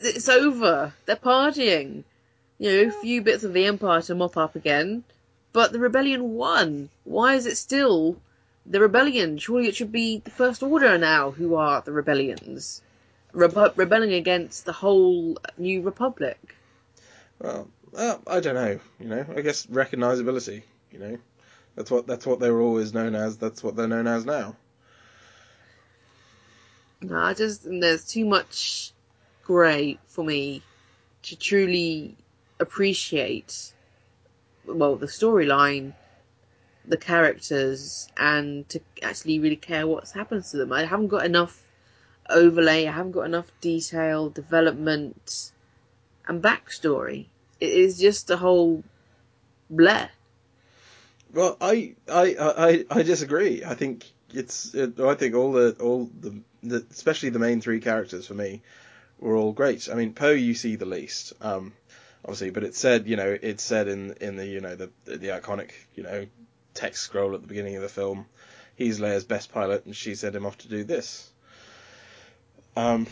it's 0.00 0.28
over. 0.28 0.92
They're 1.06 1.16
partying. 1.16 2.04
You 2.58 2.70
know, 2.70 2.88
a 2.88 3.00
few 3.00 3.22
bits 3.22 3.42
of 3.44 3.54
the 3.54 3.64
Empire 3.64 4.02
to 4.02 4.14
mop 4.14 4.36
up 4.36 4.54
again, 4.54 5.04
but 5.52 5.72
the 5.72 5.78
rebellion 5.78 6.34
won. 6.34 6.90
Why 7.04 7.34
is 7.34 7.46
it 7.46 7.56
still 7.56 8.16
the 8.66 8.80
rebellion? 8.80 9.38
Surely 9.38 9.68
it 9.68 9.76
should 9.76 9.92
be 9.92 10.18
the 10.18 10.30
First 10.30 10.62
Order 10.62 10.98
now 10.98 11.30
who 11.30 11.54
are 11.54 11.80
the 11.80 11.92
rebellions, 11.92 12.82
rebelling 13.32 14.12
against 14.12 14.66
the 14.66 14.72
whole 14.72 15.38
New 15.56 15.80
Republic. 15.82 16.54
Well, 17.40 17.68
uh, 17.96 18.18
I 18.26 18.40
don't 18.40 18.54
know. 18.54 18.78
You 18.98 19.08
know, 19.08 19.24
I 19.34 19.40
guess 19.40 19.66
recognisability. 19.66 20.62
You 20.92 20.98
know, 20.98 21.18
that's 21.76 21.90
what 21.90 22.06
that's 22.06 22.26
what 22.26 22.40
they 22.40 22.50
were 22.50 22.60
always 22.60 22.92
known 22.92 23.14
as. 23.14 23.38
That's 23.38 23.62
what 23.62 23.74
they're 23.76 23.88
known 23.88 24.06
as 24.06 24.24
now. 24.26 24.56
No, 27.02 27.16
I 27.16 27.34
just 27.34 27.62
there's 27.64 28.04
too 28.04 28.26
much 28.26 28.92
grey 29.44 29.98
for 30.06 30.22
me 30.24 30.62
to 31.22 31.36
truly 31.36 32.16
appreciate, 32.58 33.72
well, 34.66 34.96
the 34.96 35.06
storyline, 35.06 35.94
the 36.86 36.98
characters, 36.98 38.08
and 38.16 38.68
to 38.68 38.80
actually 39.02 39.38
really 39.38 39.56
care 39.56 39.86
what's 39.86 40.12
happened 40.12 40.44
to 40.44 40.58
them. 40.58 40.72
I 40.72 40.84
haven't 40.84 41.08
got 41.08 41.24
enough 41.24 41.62
overlay, 42.28 42.86
I 42.86 42.92
haven't 42.92 43.12
got 43.12 43.22
enough 43.22 43.50
detail, 43.60 44.28
development, 44.28 45.52
and 46.26 46.42
backstory. 46.42 47.26
It 47.60 47.70
is 47.70 47.98
just 47.98 48.30
a 48.30 48.36
whole 48.36 48.84
bleh. 49.72 50.08
Well, 51.32 51.56
I 51.60 51.94
I 52.08 52.36
I, 52.38 52.84
I 52.90 53.02
disagree. 53.02 53.64
I 53.64 53.74
think 53.74 54.04
it's 54.34 54.74
it, 54.74 55.00
I 55.00 55.14
think 55.14 55.34
all 55.34 55.52
the 55.52 55.76
all 55.80 56.10
the, 56.20 56.40
the 56.62 56.84
especially 56.90 57.30
the 57.30 57.38
main 57.38 57.60
three 57.60 57.80
characters 57.80 58.26
for 58.26 58.34
me 58.34 58.62
were 59.18 59.36
all 59.36 59.52
great. 59.52 59.88
I 59.90 59.94
mean, 59.94 60.14
Poe 60.14 60.30
you 60.30 60.54
see 60.54 60.76
the 60.76 60.86
least, 60.86 61.32
um, 61.40 61.72
obviously, 62.24 62.50
but 62.50 62.64
it 62.64 62.74
said 62.74 63.06
you 63.06 63.16
know 63.16 63.36
it 63.40 63.60
said 63.60 63.88
in 63.88 64.12
in 64.20 64.36
the 64.36 64.46
you 64.46 64.60
know 64.60 64.76
the 64.76 64.90
the 65.04 65.28
iconic 65.28 65.70
you 65.94 66.02
know 66.02 66.26
text 66.74 67.02
scroll 67.02 67.34
at 67.34 67.42
the 67.42 67.48
beginning 67.48 67.76
of 67.76 67.82
the 67.82 67.88
film, 67.88 68.26
he's 68.76 69.00
Leia's 69.00 69.24
best 69.24 69.52
pilot, 69.52 69.84
and 69.84 69.94
she 69.94 70.14
sent 70.14 70.34
him 70.34 70.46
off 70.46 70.58
to 70.58 70.68
do 70.68 70.84
this. 70.84 71.30
Um, 72.76 73.06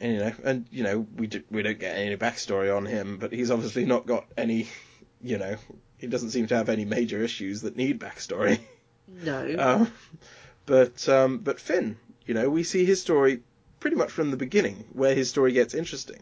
and 0.00 0.12
you 0.12 0.18
know, 0.18 0.32
and 0.44 0.66
you 0.70 0.82
know, 0.84 1.06
we 1.16 1.26
do, 1.26 1.42
we 1.50 1.62
don't 1.62 1.78
get 1.78 1.96
any 1.96 2.16
backstory 2.16 2.74
on 2.74 2.86
him, 2.86 3.18
but 3.18 3.32
he's 3.32 3.50
obviously 3.50 3.84
not 3.84 4.06
got 4.06 4.26
any, 4.36 4.68
you 5.20 5.38
know, 5.38 5.56
he 5.98 6.06
doesn't 6.06 6.30
seem 6.30 6.46
to 6.48 6.56
have 6.56 6.68
any 6.68 6.84
major 6.84 7.22
issues 7.22 7.62
that 7.62 7.76
need 7.76 8.00
backstory. 8.00 8.60
No. 9.06 9.46
Um, 9.58 9.92
but 10.66 11.08
um, 11.08 11.38
but 11.38 11.58
Finn, 11.58 11.96
you 12.28 12.34
know, 12.34 12.50
we 12.50 12.62
see 12.62 12.84
his 12.84 13.00
story 13.00 13.40
pretty 13.80 13.96
much 13.96 14.10
from 14.10 14.30
the 14.30 14.36
beginning, 14.36 14.84
where 14.92 15.14
his 15.14 15.30
story 15.30 15.52
gets 15.52 15.74
interesting. 15.74 16.20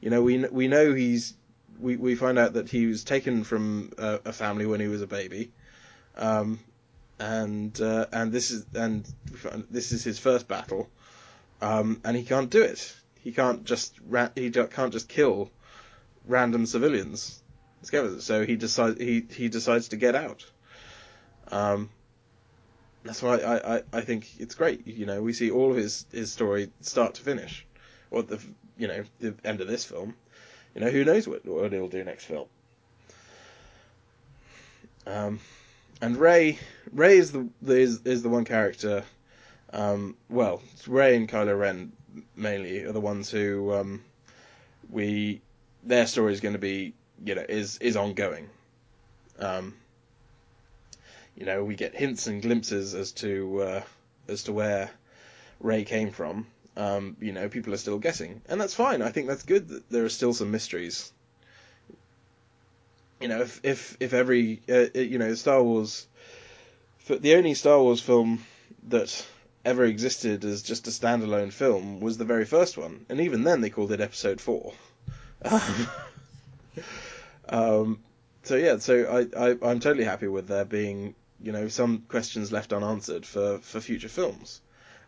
You 0.00 0.10
know, 0.10 0.22
we 0.22 0.38
we 0.48 0.66
know 0.66 0.92
he's 0.92 1.34
we 1.78 1.96
we 1.96 2.16
find 2.16 2.36
out 2.36 2.54
that 2.54 2.68
he 2.68 2.86
was 2.86 3.04
taken 3.04 3.44
from 3.44 3.92
a, 3.96 4.18
a 4.26 4.32
family 4.32 4.66
when 4.66 4.80
he 4.80 4.88
was 4.88 5.02
a 5.02 5.06
baby, 5.06 5.52
um, 6.16 6.58
and 7.20 7.80
uh, 7.80 8.06
and 8.12 8.32
this 8.32 8.50
is 8.50 8.66
and 8.74 9.06
this 9.70 9.92
is 9.92 10.02
his 10.02 10.18
first 10.18 10.48
battle, 10.48 10.90
um, 11.62 12.00
and 12.04 12.16
he 12.16 12.24
can't 12.24 12.50
do 12.50 12.62
it. 12.62 12.92
He 13.20 13.30
can't 13.30 13.64
just 13.64 13.94
ra- 14.08 14.30
he 14.34 14.50
can't 14.50 14.92
just 14.92 15.08
kill 15.08 15.52
random 16.26 16.66
civilians. 16.66 17.40
So 17.82 18.44
he 18.44 18.56
decides 18.56 18.98
he 18.98 19.24
he 19.30 19.48
decides 19.48 19.88
to 19.88 19.96
get 19.96 20.16
out. 20.16 20.44
Um, 21.52 21.88
that's 23.04 23.22
why 23.22 23.38
I, 23.38 23.76
I, 23.76 23.82
I 23.92 24.00
think 24.02 24.28
it's 24.38 24.54
great. 24.54 24.86
You 24.86 25.06
know, 25.06 25.22
we 25.22 25.32
see 25.32 25.50
all 25.50 25.70
of 25.70 25.76
his, 25.76 26.06
his 26.12 26.30
story 26.30 26.70
start 26.80 27.14
to 27.14 27.22
finish, 27.22 27.66
or 28.10 28.22
the 28.22 28.40
you 28.76 28.88
know 28.88 29.04
the 29.20 29.34
end 29.44 29.60
of 29.60 29.68
this 29.68 29.84
film. 29.84 30.14
You 30.74 30.82
know, 30.82 30.90
who 30.90 31.04
knows 31.04 31.26
what 31.26 31.44
what 31.46 31.72
he'll 31.72 31.88
do 31.88 32.04
next 32.04 32.24
film. 32.24 32.46
Um, 35.06 35.40
and 36.00 36.16
Rey 36.16 36.58
Rey 36.92 37.18
is 37.18 37.32
the, 37.32 37.48
is, 37.66 38.00
is 38.04 38.22
the 38.22 38.28
one 38.28 38.44
character. 38.44 39.04
Um, 39.72 40.16
well, 40.28 40.62
Rey 40.86 41.16
and 41.16 41.28
Kylo 41.28 41.58
Ren 41.58 41.92
mainly 42.36 42.82
are 42.84 42.92
the 42.92 43.00
ones 43.00 43.30
who 43.30 43.72
um, 43.72 44.04
we 44.90 45.40
their 45.84 46.06
story 46.06 46.32
is 46.32 46.40
going 46.40 46.54
to 46.54 46.58
be 46.58 46.94
you 47.24 47.34
know 47.34 47.44
is 47.48 47.78
is 47.78 47.96
ongoing. 47.96 48.48
Um, 49.38 49.74
you 51.40 51.46
know, 51.46 51.64
we 51.64 51.74
get 51.74 51.94
hints 51.94 52.26
and 52.26 52.42
glimpses 52.42 52.94
as 52.94 53.12
to 53.12 53.62
uh, 53.62 53.82
as 54.28 54.42
to 54.42 54.52
where 54.52 54.90
Rey 55.58 55.84
came 55.84 56.10
from. 56.10 56.46
Um, 56.76 57.16
you 57.18 57.32
know, 57.32 57.48
people 57.48 57.72
are 57.72 57.78
still 57.78 57.98
guessing, 57.98 58.42
and 58.46 58.60
that's 58.60 58.74
fine. 58.74 59.00
I 59.00 59.08
think 59.08 59.26
that's 59.26 59.42
good 59.42 59.68
that 59.68 59.88
there 59.88 60.04
are 60.04 60.10
still 60.10 60.34
some 60.34 60.50
mysteries. 60.50 61.10
You 63.20 63.28
know, 63.28 63.40
if 63.40 63.60
if 63.64 63.96
if 64.00 64.12
every 64.12 64.60
uh, 64.68 64.88
you 64.94 65.18
know 65.18 65.34
Star 65.34 65.62
Wars, 65.62 66.06
the 67.08 67.34
only 67.34 67.54
Star 67.54 67.80
Wars 67.80 68.02
film 68.02 68.44
that 68.88 69.26
ever 69.64 69.84
existed 69.84 70.44
as 70.44 70.62
just 70.62 70.88
a 70.88 70.90
standalone 70.90 71.52
film 71.52 72.00
was 72.00 72.18
the 72.18 72.26
very 72.26 72.44
first 72.44 72.76
one, 72.76 73.06
and 73.08 73.18
even 73.18 73.44
then 73.44 73.62
they 73.62 73.70
called 73.70 73.92
it 73.92 74.00
Episode 74.02 74.42
Four. 74.42 74.74
um, 77.48 77.98
so 78.42 78.56
yeah, 78.56 78.76
so 78.76 79.26
I, 79.34 79.50
I 79.50 79.56
I'm 79.62 79.80
totally 79.80 80.04
happy 80.04 80.28
with 80.28 80.46
there 80.46 80.66
being 80.66 81.14
you 81.42 81.52
know 81.52 81.68
some 81.68 82.04
questions 82.08 82.52
left 82.52 82.72
unanswered 82.72 83.26
for, 83.26 83.58
for 83.58 83.80
future 83.80 84.08
films. 84.08 84.60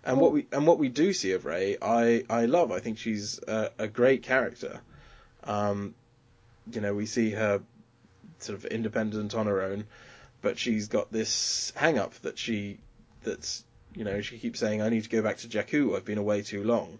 And 0.05 0.18
what 0.18 0.33
we 0.33 0.47
and 0.51 0.66
what 0.66 0.78
we 0.78 0.89
do 0.89 1.12
see 1.12 1.33
of 1.33 1.45
Rey, 1.45 1.76
I, 1.80 2.24
I 2.28 2.47
love. 2.47 2.72
I 2.72 2.80
think 2.80 2.99
she's 2.99 3.39
a, 3.47 3.70
a 3.78 3.87
great 3.87 4.24
character. 4.24 4.80
Um, 5.45 5.95
you 6.72 6.80
know, 6.80 6.93
we 6.95 7.07
see 7.07 7.30
her 7.30 7.62
sort 8.41 8.59
of 8.59 8.64
independent 8.64 9.35
on 9.35 9.47
her 9.47 9.62
own, 9.62 9.85
but 10.41 10.59
she's 10.59 10.89
got 10.89 11.12
this 11.12 11.72
hang 11.76 11.99
up 11.99 12.14
that 12.22 12.37
she 12.37 12.78
that's 13.22 13.64
you 13.95 14.03
know 14.03 14.20
she 14.22 14.39
keeps 14.39 14.59
saying 14.59 14.83
I 14.83 14.89
need 14.89 15.05
to 15.05 15.09
go 15.09 15.22
back 15.22 15.39
to 15.39 15.49
Jakku. 15.49 15.97
I've 15.97 16.05
been 16.05 16.18
away 16.18 16.43
too 16.43 16.64
long, 16.64 16.99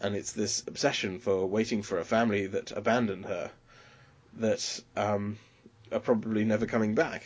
and 0.00 0.16
it's 0.16 0.32
this 0.32 0.64
obsession 0.66 1.20
for 1.20 1.46
waiting 1.46 1.82
for 1.82 1.98
a 2.00 2.04
family 2.04 2.48
that 2.48 2.72
abandoned 2.72 3.26
her 3.26 3.52
that 4.38 4.80
um, 4.96 5.38
are 5.92 6.00
probably 6.00 6.44
never 6.44 6.66
coming 6.66 6.96
back. 6.96 7.22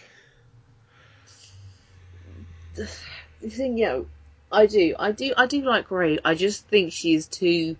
The 2.75 2.87
thing, 3.49 3.79
you 3.79 3.87
know, 3.87 4.07
I 4.53 4.67
do, 4.67 4.95
I 4.99 5.13
do, 5.13 5.33
I 5.37 5.47
do 5.47 5.63
like 5.63 5.91
Rey. 5.91 6.19
I 6.25 6.35
just 6.35 6.67
think 6.67 6.93
she's 6.93 7.27
too 7.27 7.77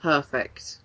perfect. 0.00 0.78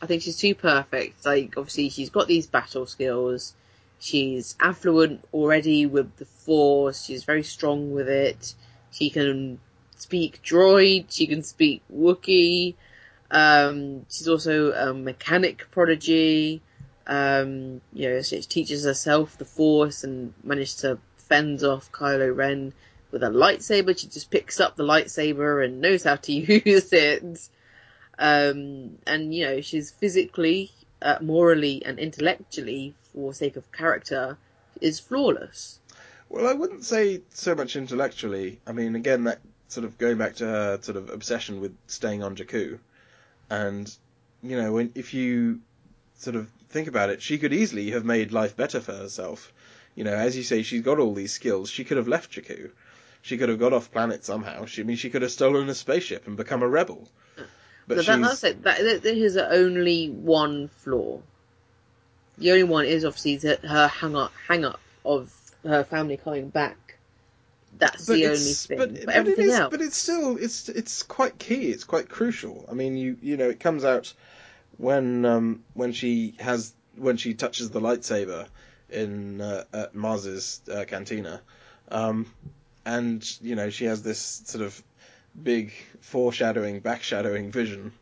I 0.00 0.06
think 0.06 0.22
she's 0.22 0.36
too 0.36 0.54
perfect. 0.54 1.24
Like, 1.24 1.54
obviously, 1.56 1.88
she's 1.88 2.10
got 2.10 2.28
these 2.28 2.46
battle 2.46 2.86
skills. 2.86 3.54
She's 3.98 4.54
affluent 4.60 5.24
already 5.32 5.86
with 5.86 6.16
the 6.16 6.24
Force. 6.24 7.04
She's 7.04 7.24
very 7.24 7.42
strong 7.42 7.92
with 7.92 8.08
it. 8.08 8.54
She 8.92 9.10
can 9.10 9.58
speak 9.96 10.40
droid. 10.42 11.06
She 11.10 11.26
can 11.26 11.42
speak 11.42 11.82
Wookiee. 11.92 12.74
Um, 13.30 14.06
she's 14.08 14.28
also 14.28 14.72
a 14.72 14.94
mechanic 14.94 15.70
prodigy. 15.70 16.62
Um, 17.06 17.80
you 17.92 18.08
know, 18.08 18.22
she 18.22 18.40
teaches 18.42 18.84
herself 18.84 19.36
the 19.38 19.44
Force 19.44 20.04
and 20.04 20.32
managed 20.44 20.80
to 20.80 20.98
fend 21.28 21.62
off 21.62 21.92
Kylo 21.92 22.34
Ren 22.34 22.72
with 23.10 23.22
a 23.22 23.28
lightsaber. 23.28 23.98
She 23.98 24.08
just 24.08 24.30
picks 24.30 24.60
up 24.60 24.76
the 24.76 24.84
lightsaber 24.84 25.64
and 25.64 25.80
knows 25.80 26.04
how 26.04 26.16
to 26.16 26.32
use 26.64 26.92
it. 26.92 27.48
Um, 28.18 28.98
and 29.06 29.34
you 29.34 29.46
know, 29.46 29.60
she's 29.60 29.90
physically, 29.90 30.72
uh, 31.00 31.18
morally, 31.20 31.82
and 31.84 31.98
intellectually, 31.98 32.94
for 33.12 33.32
sake 33.32 33.56
of 33.56 33.70
character, 33.70 34.36
is 34.80 34.98
flawless. 34.98 35.78
Well, 36.28 36.46
I 36.46 36.52
wouldn't 36.52 36.84
say 36.84 37.22
so 37.30 37.54
much 37.54 37.76
intellectually. 37.76 38.60
I 38.66 38.72
mean, 38.72 38.96
again, 38.96 39.24
that 39.24 39.40
sort 39.68 39.84
of 39.84 39.96
going 39.98 40.18
back 40.18 40.36
to 40.36 40.46
her 40.46 40.78
sort 40.82 40.96
of 40.96 41.10
obsession 41.10 41.60
with 41.60 41.76
staying 41.86 42.22
on 42.22 42.36
Jakku, 42.36 42.78
and 43.48 43.94
you 44.42 44.56
know, 44.56 44.72
when 44.72 44.92
if 44.94 45.14
you 45.14 45.60
sort 46.16 46.36
of 46.36 46.48
think 46.68 46.88
about 46.88 47.10
it, 47.10 47.22
she 47.22 47.38
could 47.38 47.52
easily 47.52 47.92
have 47.92 48.04
made 48.04 48.32
life 48.32 48.56
better 48.56 48.80
for 48.80 48.92
herself. 48.92 49.52
You 49.98 50.04
know, 50.04 50.14
as 50.14 50.36
you 50.36 50.44
say, 50.44 50.62
she's 50.62 50.82
got 50.82 51.00
all 51.00 51.12
these 51.12 51.32
skills. 51.32 51.68
She 51.68 51.82
could 51.82 51.96
have 51.96 52.06
left 52.06 52.30
Jakku. 52.30 52.70
She 53.20 53.36
could 53.36 53.48
have 53.48 53.58
got 53.58 53.72
off 53.72 53.90
planet 53.90 54.24
somehow. 54.24 54.64
She, 54.64 54.82
I 54.82 54.84
mean, 54.84 54.96
she 54.96 55.10
could 55.10 55.22
have 55.22 55.32
stolen 55.32 55.68
a 55.68 55.74
spaceship 55.74 56.28
and 56.28 56.36
become 56.36 56.62
a 56.62 56.68
rebel. 56.68 57.08
But 57.34 57.48
But 57.88 58.06
that, 58.06 58.20
that's 58.20 58.44
it. 58.44 58.62
That, 58.62 59.02
that, 59.02 59.04
is 59.04 59.36
only 59.36 60.06
one 60.08 60.68
flaw. 60.68 61.18
The 62.38 62.52
only 62.52 62.62
one 62.62 62.84
is 62.84 63.04
obviously 63.04 63.38
that 63.38 63.64
her 63.64 63.88
hang 63.88 64.14
up, 64.14 64.32
hang 64.46 64.64
up 64.64 64.78
of 65.04 65.32
her 65.64 65.82
family 65.82 66.16
coming 66.16 66.48
back. 66.48 66.96
That's 67.76 68.06
but 68.06 68.14
the 68.14 68.26
only 68.26 68.38
thing. 68.38 68.78
But, 68.78 68.94
But, 68.94 69.06
but 69.06 69.14
everything 69.16 69.46
is, 69.46 69.54
else. 69.54 69.70
but 69.72 69.82
it's 69.82 69.96
still 69.96 70.36
it's 70.36 70.68
it's 70.68 71.02
quite 71.02 71.40
key. 71.40 71.72
It's 71.72 71.82
quite 71.82 72.08
crucial. 72.08 72.66
I 72.70 72.74
mean, 72.74 72.96
you 72.96 73.16
you 73.20 73.36
know, 73.36 73.48
it 73.48 73.58
comes 73.58 73.84
out 73.84 74.14
when 74.76 75.24
um 75.24 75.64
when 75.74 75.90
she 75.90 76.36
has 76.38 76.72
when 76.94 77.16
she 77.16 77.34
touches 77.34 77.70
the 77.70 77.80
lightsaber 77.80 78.46
in 78.90 79.40
uh, 79.40 79.64
at 79.72 79.94
Maz's 79.94 80.60
uh, 80.72 80.84
cantina, 80.86 81.40
um, 81.90 82.26
and 82.84 83.24
you 83.40 83.54
know 83.54 83.70
she 83.70 83.84
has 83.86 84.02
this 84.02 84.18
sort 84.18 84.64
of 84.64 84.82
big 85.40 85.72
foreshadowing, 86.00 86.80
backshadowing 86.80 87.50
vision, 87.50 87.92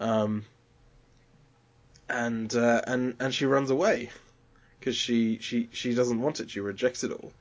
um, 0.00 0.44
and 2.08 2.54
uh, 2.54 2.82
and 2.86 3.16
and 3.20 3.34
she 3.34 3.46
runs 3.46 3.70
away 3.70 4.10
because 4.78 4.96
she 4.96 5.38
she 5.38 5.68
she 5.72 5.94
doesn't 5.94 6.20
want 6.20 6.40
it. 6.40 6.50
She 6.50 6.60
rejects 6.60 7.04
it 7.04 7.12
all. 7.12 7.32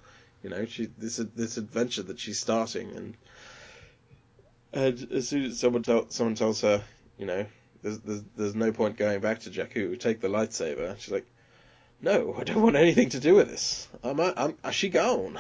You 0.44 0.50
know, 0.50 0.66
she 0.66 0.90
this 0.98 1.18
this 1.18 1.58
adventure 1.58 2.04
that 2.04 2.20
she's 2.20 2.40
starting, 2.40 2.92
and 2.96 3.18
and 4.74 5.12
as 5.12 5.30
soon 5.30 5.46
as 5.46 5.60
someone 5.60 5.84
tell, 5.84 6.10
someone 6.10 6.36
tells 6.36 6.62
her, 6.62 6.84
you 7.18 7.26
know, 7.26 7.46
there's, 7.82 8.00
there's 8.00 8.24
there's 8.36 8.56
no 8.56 8.72
point 8.72 8.98
going 8.98 9.20
back 9.20 9.42
to 9.42 9.50
Jakku. 9.50 10.00
Take 10.00 10.20
the 10.20 10.28
lightsaber. 10.28 10.98
She's 11.00 11.12
like, 11.12 11.26
no, 12.04 12.36
I 12.38 12.44
don't 12.44 12.62
want 12.62 12.76
anything 12.76 13.10
to 13.10 13.20
do 13.20 13.34
with 13.36 13.48
this. 13.50 13.88
I'm 14.04 14.20
I'm, 14.20 14.56
I'm 14.64 14.72
she 14.72 14.90
gone. 14.90 15.40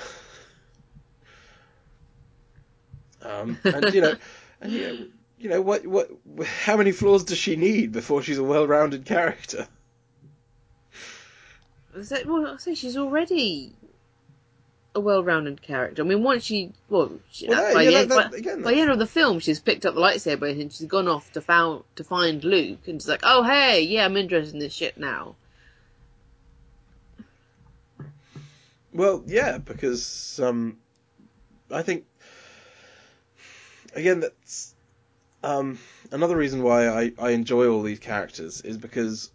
Um, 3.21 3.57
and 3.63 3.93
you 3.93 4.01
know, 4.01 4.15
and 4.61 4.71
you 4.71 4.87
know, 4.87 5.05
you 5.39 5.49
know 5.49 5.61
what 5.61 5.85
what 5.85 6.09
how 6.45 6.77
many 6.77 6.91
flaws 6.91 7.23
does 7.25 7.37
she 7.37 7.55
need 7.55 7.91
before 7.91 8.21
she's 8.21 8.37
a 8.37 8.43
well-rounded 8.43 9.05
character? 9.05 9.67
Is 11.95 12.09
that- 12.09 12.25
well, 12.25 12.47
I 12.47 12.57
say 12.57 12.73
she's 12.75 12.97
already 12.97 13.73
a 14.95 14.99
well-rounded 14.99 15.61
character. 15.61 16.01
I 16.01 16.05
mean, 16.05 16.23
once 16.23 16.43
she, 16.43 16.71
well, 16.89 17.11
she, 17.31 17.47
Well, 17.47 17.61
that- 17.61 17.73
by, 17.73 17.83
yeah, 17.83 17.89
the 17.91 17.97
end, 17.97 18.11
that- 18.11 18.31
by, 18.31 18.37
again, 18.37 18.61
by 18.63 18.73
the 18.73 18.79
end 18.79 18.89
of 18.89 18.99
the 18.99 19.05
film, 19.07 19.39
she's 19.39 19.59
picked 19.59 19.85
up 19.85 19.93
the 19.95 20.01
lightsaber 20.01 20.49
and 20.59 20.71
she's 20.73 20.87
gone 20.87 21.07
off 21.07 21.31
to 21.33 21.41
found 21.41 21.83
to 21.97 22.03
find 22.03 22.43
Luke, 22.43 22.87
and 22.87 23.01
she's 23.01 23.07
like, 23.09 23.21
"Oh, 23.23 23.43
hey, 23.43 23.81
yeah, 23.81 24.05
I'm 24.05 24.17
interested 24.17 24.53
in 24.53 24.59
this 24.59 24.73
shit 24.73 24.97
now." 24.97 25.35
Well, 28.93 29.23
yeah, 29.25 29.57
because 29.57 30.39
um, 30.41 30.77
I 31.71 31.81
think 31.81 32.05
again 33.95 34.19
that's 34.19 34.75
um, 35.43 35.79
another 36.11 36.37
reason 36.37 36.61
why 36.63 36.87
I, 36.87 37.11
I 37.19 37.31
enjoy 37.31 37.67
all 37.67 37.81
these 37.81 37.99
characters 37.99 38.61
is 38.61 38.77
because 38.77 39.31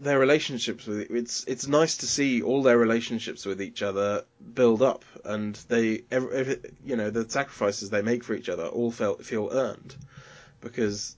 their 0.00 0.18
relationships 0.18 0.86
with 0.86 1.10
it's 1.10 1.44
it's 1.44 1.66
nice 1.66 1.96
to 1.98 2.06
see 2.06 2.42
all 2.42 2.62
their 2.62 2.78
relationships 2.78 3.44
with 3.44 3.60
each 3.60 3.82
other 3.82 4.24
build 4.54 4.80
up 4.80 5.04
and 5.24 5.56
they 5.68 6.02
every, 6.10 6.36
every, 6.36 6.60
you 6.84 6.94
know 6.94 7.10
the 7.10 7.28
sacrifices 7.28 7.90
they 7.90 8.02
make 8.02 8.22
for 8.22 8.34
each 8.34 8.48
other 8.48 8.66
all 8.66 8.92
feel 8.92 9.16
feel 9.16 9.48
earned 9.52 9.96
because 10.60 11.16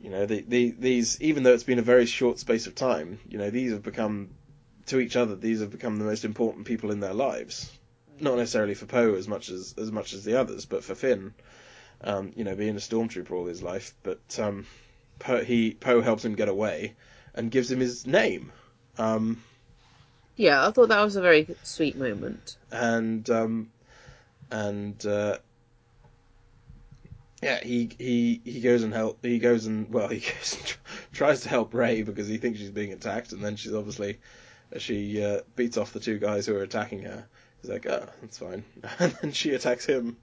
you 0.00 0.10
know 0.10 0.26
the, 0.26 0.44
the 0.46 0.74
these 0.78 1.20
even 1.20 1.42
though 1.42 1.52
it's 1.52 1.64
been 1.64 1.80
a 1.80 1.82
very 1.82 2.06
short 2.06 2.38
space 2.38 2.68
of 2.68 2.74
time 2.76 3.18
you 3.28 3.36
know 3.36 3.50
these 3.50 3.72
have 3.72 3.82
become 3.82 4.30
to 4.92 5.00
each 5.00 5.16
other 5.16 5.34
these 5.34 5.60
have 5.60 5.70
become 5.70 5.98
the 5.98 6.04
most 6.04 6.24
important 6.24 6.66
people 6.66 6.90
in 6.90 7.00
their 7.00 7.14
lives 7.14 7.70
not 8.20 8.36
necessarily 8.36 8.74
for 8.74 8.86
Poe 8.86 9.14
as 9.14 9.26
much 9.26 9.48
as 9.48 9.74
as 9.78 9.90
much 9.90 10.12
as 10.12 10.22
the 10.24 10.38
others 10.38 10.66
but 10.66 10.84
for 10.84 10.94
Finn 10.94 11.32
um, 12.02 12.32
you 12.36 12.44
know 12.44 12.54
being 12.54 12.76
a 12.76 12.78
stormtrooper 12.78 13.30
all 13.32 13.46
his 13.46 13.62
life 13.62 13.94
but 14.02 14.20
um, 14.38 14.66
Poe, 15.18 15.42
he 15.42 15.72
Poe 15.72 16.02
helps 16.02 16.24
him 16.24 16.34
get 16.34 16.48
away 16.48 16.94
and 17.34 17.50
gives 17.50 17.70
him 17.70 17.80
his 17.80 18.06
name 18.06 18.52
um, 18.98 19.42
Yeah, 20.36 20.66
I 20.66 20.70
thought 20.72 20.90
that 20.90 21.02
was 21.02 21.16
a 21.16 21.22
very 21.22 21.46
sweet 21.62 21.96
moment. 21.96 22.56
and 22.70 23.28
um, 23.30 23.70
and 24.50 25.04
uh, 25.06 25.38
yeah, 27.42 27.62
he 27.62 27.90
he 27.98 28.40
he 28.44 28.60
goes 28.60 28.82
and 28.82 28.92
help. 28.92 29.24
He 29.24 29.38
goes 29.38 29.66
and 29.66 29.90
well, 29.90 30.08
he 30.16 30.20
goes 30.20 30.54
and 30.54 30.66
tr- 30.66 30.78
tries 31.12 31.40
to 31.42 31.48
help 31.48 31.72
Rey 31.72 32.02
because 32.02 32.28
he 32.28 32.36
thinks 32.36 32.58
she's 32.58 32.70
being 32.70 32.92
attacked, 32.92 33.32
and 33.32 33.42
then 33.42 33.56
she's 33.56 33.74
obviously 33.74 34.18
she 34.78 35.22
uh, 35.22 35.40
beats 35.56 35.76
off 35.76 35.92
the 35.92 36.00
two 36.00 36.18
guys 36.18 36.46
who 36.46 36.56
are 36.56 36.62
attacking 36.62 37.02
her. 37.02 37.24
He's 37.60 37.70
like, 37.70 37.86
oh, 37.86 38.06
that's 38.20 38.38
fine, 38.38 38.64
and 38.98 39.12
then 39.22 39.32
she 39.32 39.50
attacks 39.52 39.84
him 39.86 40.16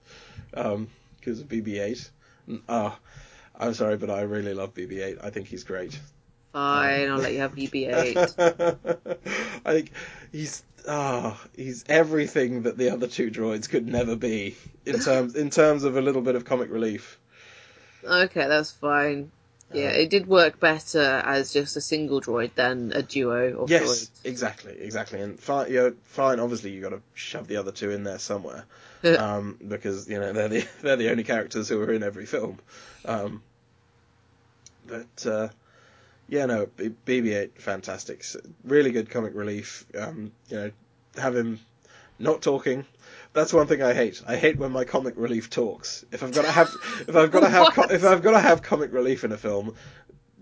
because 0.51 1.39
of 1.39 1.47
BB-8. 1.47 2.09
And, 2.47 2.61
Ah, 2.67 2.97
I'm 3.57 3.73
sorry, 3.73 3.97
but 3.97 4.09
I 4.09 4.21
really 4.21 4.53
love 4.53 4.73
BB-8. 4.73 5.23
I 5.23 5.29
think 5.29 5.47
he's 5.47 5.63
great. 5.63 5.99
Fine, 6.53 7.09
I'll 7.09 7.19
let 7.19 7.33
you 7.33 7.39
have 7.39 7.55
BB-8. 7.55 9.17
I 9.65 9.73
think 9.73 9.91
he's 10.31 10.63
ah 10.87 11.39
he's 11.55 11.83
everything 11.89 12.63
that 12.63 12.77
the 12.77 12.89
other 12.89 13.05
two 13.05 13.29
droids 13.29 13.69
could 13.69 13.85
never 13.85 14.15
be 14.15 14.55
in 14.85 14.99
terms 14.99 15.35
in 15.35 15.49
terms 15.49 15.83
of 15.83 15.97
a 15.97 16.01
little 16.01 16.21
bit 16.21 16.35
of 16.35 16.45
comic 16.45 16.71
relief. 16.71 17.19
okay, 18.03 18.47
that's 18.47 18.71
fine. 18.71 19.31
Yeah, 19.73 19.89
Um, 19.89 19.95
it 19.95 20.09
did 20.09 20.27
work 20.27 20.59
better 20.59 21.21
as 21.23 21.53
just 21.53 21.77
a 21.77 21.81
single 21.81 22.21
droid 22.21 22.55
than 22.55 22.91
a 22.93 23.03
duo 23.03 23.61
of 23.61 23.69
Yes, 23.69 23.83
droids. 23.83 24.09
exactly, 24.23 24.75
exactly. 24.79 25.21
And 25.21 25.39
fine, 25.39 25.69
you 25.71 25.75
know, 25.77 25.93
fine. 26.03 26.39
Obviously, 26.39 26.71
you 26.71 26.81
got 26.81 26.89
to 26.89 27.01
shove 27.13 27.47
the 27.47 27.57
other 27.57 27.71
two 27.71 27.91
in 27.91 28.03
there 28.03 28.19
somewhere, 28.19 28.65
um, 29.03 29.57
because 29.67 30.09
you 30.09 30.19
know 30.19 30.33
they're 30.33 30.47
the 30.47 30.67
they're 30.81 30.95
the 30.95 31.11
only 31.11 31.23
characters 31.23 31.69
who 31.69 31.81
are 31.81 31.93
in 31.93 32.01
every 32.03 32.25
film. 32.25 32.57
Um, 33.05 33.43
but 34.87 35.25
uh, 35.25 35.49
yeah, 36.27 36.45
no, 36.47 36.67
BB-8, 36.77 37.51
fantastic, 37.59 38.25
really 38.63 38.91
good 38.91 39.09
comic 39.09 39.33
relief. 39.35 39.85
Um, 39.97 40.31
you 40.49 40.57
know, 40.57 40.71
have 41.17 41.35
him 41.35 41.59
not 42.17 42.41
talking. 42.41 42.85
That's 43.33 43.53
one 43.53 43.67
thing 43.67 43.81
I 43.81 43.93
hate. 43.93 44.21
I 44.27 44.35
hate 44.37 44.57
when 44.57 44.71
my 44.71 44.83
comic 44.85 45.13
relief 45.17 45.49
talks. 45.49 46.03
If 46.11 46.23
I've 46.23 46.33
got 46.33 46.43
to 46.43 46.51
have, 46.51 46.69
if 47.07 47.15
I've 47.15 47.31
got 47.31 47.41
to 47.41 47.49
have, 47.49 47.71
co- 47.73 47.83
if 47.89 48.03
I've 48.03 48.21
got 48.23 48.31
to 48.31 48.39
have 48.39 48.61
comic 48.61 48.91
relief 48.93 49.23
in 49.23 49.31
a 49.31 49.37
film, 49.37 49.75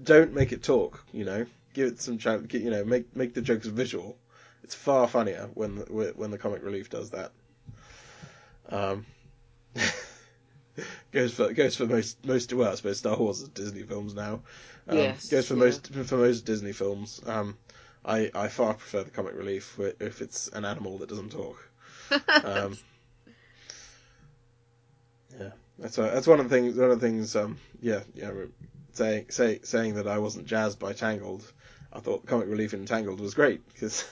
don't 0.01 0.33
make 0.33 0.51
it 0.53 0.63
talk. 0.63 1.03
You 1.11 1.25
know, 1.25 1.45
give 1.73 1.87
it 1.89 2.01
some 2.01 2.17
chance. 2.17 2.53
You 2.53 2.69
know, 2.71 2.83
make 2.85 3.15
make 3.15 3.33
the 3.33 3.41
jokes 3.41 3.67
visual. 3.67 4.17
It's 4.63 4.75
far 4.75 5.07
funnier 5.07 5.49
when 5.53 5.75
the, 5.75 6.13
when 6.15 6.31
the 6.31 6.37
comic 6.37 6.63
relief 6.63 6.89
does 6.89 7.11
that. 7.11 7.31
Um, 8.69 9.05
goes 11.11 11.33
for 11.33 11.53
goes 11.53 11.75
for 11.75 11.85
most 11.85 12.25
most 12.25 12.53
well, 12.53 12.71
I 12.71 12.75
suppose 12.75 12.97
Star 12.99 13.17
Wars 13.17 13.41
is 13.41 13.49
Disney 13.49 13.83
films 13.83 14.13
now. 14.13 14.41
Um, 14.87 14.97
Yes, 14.97 15.27
goes 15.29 15.47
for 15.47 15.55
yeah. 15.55 15.59
most 15.59 15.93
for 15.93 16.17
most 16.17 16.41
Disney 16.45 16.73
films. 16.73 17.21
Um, 17.25 17.57
I 18.05 18.31
I 18.33 18.47
far 18.47 18.73
prefer 18.73 19.03
the 19.03 19.11
comic 19.11 19.35
relief 19.35 19.79
if 19.99 20.21
it's 20.21 20.47
an 20.49 20.65
animal 20.65 20.97
that 20.99 21.09
doesn't 21.09 21.31
talk. 21.31 21.66
Um, 22.43 22.77
yeah, 25.39 25.49
that's 25.79 25.95
that's 25.95 26.27
one 26.27 26.39
of 26.39 26.49
the 26.49 26.55
things. 26.55 26.75
One 26.77 26.91
of 26.91 26.99
the 26.99 27.05
things. 27.07 27.35
Um, 27.35 27.57
yeah, 27.81 28.01
yeah. 28.13 28.31
Saying 28.93 29.27
say, 29.29 29.59
saying 29.63 29.95
that 29.95 30.07
I 30.07 30.17
wasn't 30.19 30.47
jazzed 30.47 30.79
by 30.79 30.93
Tangled. 30.93 31.43
I 31.93 31.99
thought 31.99 32.25
comic 32.25 32.47
relief 32.47 32.73
in 32.73 32.85
Tangled 32.85 33.19
was 33.19 33.33
great 33.33 33.67
because 33.73 34.05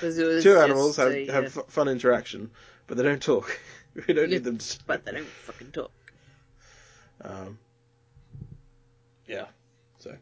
two 0.00 0.40
just 0.40 0.46
animals 0.46 0.96
have, 0.96 1.12
a, 1.12 1.26
have 1.32 1.56
f- 1.56 1.66
fun 1.68 1.88
interaction, 1.88 2.50
but 2.86 2.96
they 2.96 3.02
don't 3.02 3.22
talk. 3.22 3.58
we 4.06 4.14
don't 4.14 4.30
Yeah, 4.30 4.36
need 4.36 4.44
them 4.44 4.58
to. 4.58 4.78
but 4.86 5.04
they 5.04 5.12
don't 5.12 5.26
fucking 5.26 5.72
talk. 5.72 5.90
Um, 7.20 7.58
yeah. 9.26 9.46
So, 9.98 10.16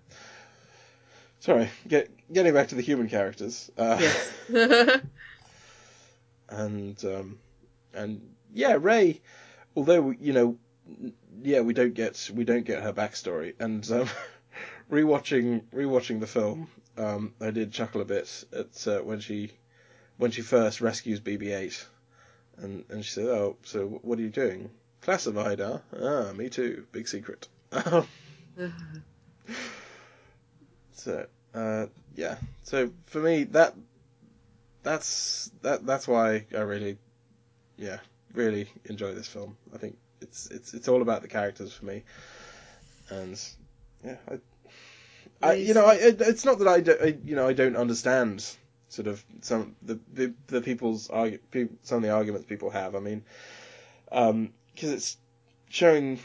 sorry, 1.38 1.70
get, 1.88 2.10
getting 2.32 2.52
back 2.52 2.68
to 2.68 2.74
the 2.74 2.82
human 2.82 3.08
characters. 3.08 3.70
Uh, 3.78 3.96
Yes. 4.00 4.32
and 6.50 7.02
um, 7.04 7.38
and 7.94 8.34
yeah, 8.52 8.76
Rey. 8.78 9.20
Although 9.76 10.10
you 10.10 10.32
know, 10.32 10.58
yeah, 11.42 11.60
we 11.60 11.72
don't 11.72 11.94
get 11.94 12.30
we 12.34 12.44
don't 12.44 12.64
get 12.64 12.82
her 12.82 12.92
backstory. 12.92 13.54
And 13.58 13.88
um, 13.90 14.08
rewatching 14.90 15.62
rewatching 15.74 16.20
the 16.20 16.26
film, 16.26 16.68
um, 16.98 17.34
I 17.40 17.50
did 17.50 17.72
chuckle 17.72 18.00
a 18.00 18.04
bit 18.04 18.44
at 18.52 18.86
uh, 18.86 19.00
when 19.00 19.20
she 19.20 19.52
when 20.16 20.30
she 20.30 20.42
first 20.42 20.80
rescues 20.80 21.20
BB-8, 21.20 21.84
and 22.58 22.84
and 22.90 23.04
she 23.04 23.12
said, 23.12 23.26
"Oh, 23.26 23.56
so 23.62 24.00
what 24.02 24.18
are 24.18 24.22
you 24.22 24.30
doing? 24.30 24.70
Classified, 25.00 25.60
huh? 25.60 25.78
Ah, 25.98 26.32
me 26.32 26.50
too. 26.50 26.86
Big 26.92 27.08
secret." 27.08 27.48
so 30.92 31.26
uh, 31.54 31.86
yeah, 32.16 32.36
so 32.64 32.90
for 33.06 33.20
me 33.20 33.44
that 33.44 33.74
that's 34.82 35.50
that 35.62 35.86
that's 35.86 36.08
why 36.08 36.46
I 36.56 36.60
really 36.60 36.98
yeah 37.76 37.98
really 38.34 38.68
enjoy 38.84 39.14
this 39.14 39.26
film. 39.26 39.56
I 39.74 39.78
think 39.78 39.96
it's 40.20 40.46
it's 40.48 40.74
it's 40.74 40.88
all 40.88 41.02
about 41.02 41.22
the 41.22 41.28
characters 41.28 41.72
for 41.72 41.84
me, 41.84 42.04
and 43.08 43.40
yeah, 44.04 44.16
I, 44.30 45.48
I 45.48 45.52
you 45.54 45.74
know 45.74 45.84
I 45.84 45.94
it, 45.94 46.20
it's 46.20 46.44
not 46.44 46.58
that 46.58 46.68
I, 46.68 46.80
do, 46.80 46.96
I 47.00 47.16
you 47.24 47.36
know 47.36 47.46
I 47.46 47.52
don't 47.52 47.76
understand 47.76 48.44
sort 48.88 49.08
of 49.08 49.24
some 49.40 49.76
the 49.82 49.98
the, 50.12 50.34
the 50.48 50.60
people's 50.60 51.08
argu- 51.08 51.70
some 51.82 51.98
of 51.98 52.02
the 52.02 52.10
arguments 52.10 52.46
people 52.46 52.70
have. 52.70 52.94
I 52.94 53.00
mean, 53.00 53.22
um, 54.12 54.52
because 54.74 54.92
it's 54.92 55.16
showing 55.68 56.18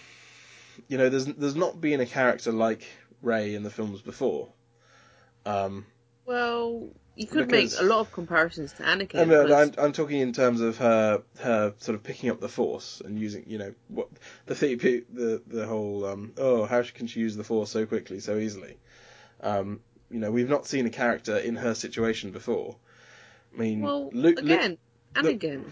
you 0.87 0.97
know 0.97 1.09
there's 1.09 1.25
there's 1.25 1.55
not 1.55 1.79
been 1.79 2.01
a 2.01 2.05
character 2.05 2.51
like 2.51 2.85
Rey 3.21 3.55
in 3.55 3.63
the 3.63 3.69
films 3.69 4.01
before. 4.01 4.49
Um, 5.45 5.85
well, 6.25 6.89
you 7.15 7.27
could 7.27 7.47
Because- 7.47 7.73
make 7.73 7.81
a 7.81 7.85
lot 7.85 7.99
of 7.99 8.11
comparisons 8.11 8.73
to 8.73 8.83
Anakin. 8.83 9.19
I 9.21 9.25
mean, 9.25 9.51
I'm 9.53 9.71
I'm 9.77 9.91
talking 9.93 10.19
in 10.19 10.33
terms 10.33 10.59
of 10.61 10.77
her 10.77 11.21
her 11.39 11.73
sort 11.77 11.95
of 11.95 12.03
picking 12.03 12.29
up 12.29 12.41
the 12.41 12.49
force 12.49 13.01
and 13.03 13.17
using 13.17 13.45
you 13.47 13.57
know 13.57 13.73
what 13.87 14.09
the 14.47 14.53
the 14.55 15.41
the, 15.47 15.65
whole 15.65 16.05
um, 16.05 16.33
oh 16.37 16.65
how 16.65 16.83
can 16.83 17.07
she 17.07 17.21
use 17.21 17.35
the 17.35 17.43
force 17.43 17.71
so 17.71 17.85
quickly 17.85 18.19
so 18.19 18.37
easily, 18.37 18.77
um, 19.41 19.79
you 20.11 20.19
know 20.19 20.29
we've 20.29 20.49
not 20.49 20.67
seen 20.67 20.85
a 20.85 20.89
character 20.89 21.37
in 21.37 21.55
her 21.55 21.73
situation 21.73 22.31
before. 22.31 22.75
I 23.53 23.59
mean, 23.59 23.81
well, 23.81 24.09
Luke, 24.11 24.37
Luke- 24.37 24.39
again, 24.39 24.77
Anakin. 25.15 25.63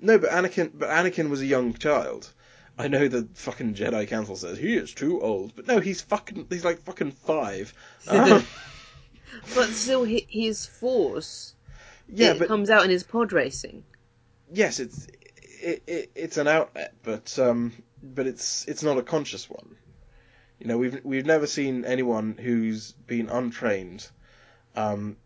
no, 0.00 0.18
but 0.18 0.28
Anakin 0.30 0.70
but 0.74 0.90
Anakin 0.90 1.30
was 1.30 1.40
a 1.40 1.46
young 1.46 1.72
child. 1.72 2.30
I 2.76 2.88
know 2.88 3.06
the 3.08 3.28
fucking 3.34 3.74
Jedi 3.74 4.06
Council 4.08 4.36
says 4.36 4.58
he 4.58 4.74
is 4.74 4.92
too 4.92 5.20
old, 5.22 5.54
but 5.56 5.66
no, 5.66 5.78
he's 5.78 6.02
fucking 6.02 6.48
he's 6.50 6.64
like 6.64 6.82
fucking 6.82 7.12
five. 7.12 7.72
Um, 8.08 8.44
But 9.54 9.68
still, 9.70 10.04
his 10.04 10.66
force 10.66 11.54
yeah, 12.08 12.32
it 12.32 12.38
but 12.38 12.48
comes 12.48 12.70
out 12.70 12.84
in 12.84 12.90
his 12.90 13.02
pod 13.02 13.32
racing. 13.32 13.84
yes, 14.52 14.80
it's 14.80 15.06
it, 15.60 15.82
it, 15.86 16.10
it's 16.14 16.36
an 16.36 16.46
outlet, 16.48 16.94
but 17.02 17.38
um, 17.38 17.72
but 18.02 18.26
it's 18.26 18.66
it's 18.66 18.82
not 18.82 18.98
a 18.98 19.02
conscious 19.02 19.48
one. 19.48 19.76
You 20.58 20.66
know, 20.66 20.78
we've 20.78 21.00
we've 21.04 21.26
never 21.26 21.46
seen 21.46 21.84
anyone 21.84 22.36
who's 22.38 22.92
been 22.92 23.28
untrained, 23.28 24.08
um, 24.76 25.16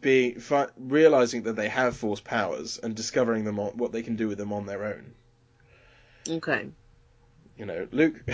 being 0.00 0.40
fi- 0.40 0.68
realizing 0.76 1.44
that 1.44 1.56
they 1.56 1.68
have 1.68 1.96
force 1.96 2.20
powers 2.20 2.78
and 2.82 2.94
discovering 2.94 3.44
them 3.44 3.58
on 3.58 3.76
what 3.76 3.92
they 3.92 4.02
can 4.02 4.16
do 4.16 4.28
with 4.28 4.38
them 4.38 4.52
on 4.52 4.66
their 4.66 4.84
own. 4.84 5.14
Okay. 6.28 6.68
You 7.56 7.66
know, 7.66 7.88
Luke. 7.90 8.16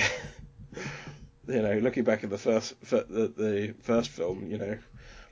you 1.50 1.62
know, 1.62 1.78
looking 1.78 2.04
back 2.04 2.24
at 2.24 2.30
the 2.30 2.38
first 2.38 2.74
fir- 2.84 3.06
the, 3.08 3.28
the 3.28 3.74
first 3.82 4.10
film, 4.10 4.46
you 4.50 4.58
know, 4.58 4.78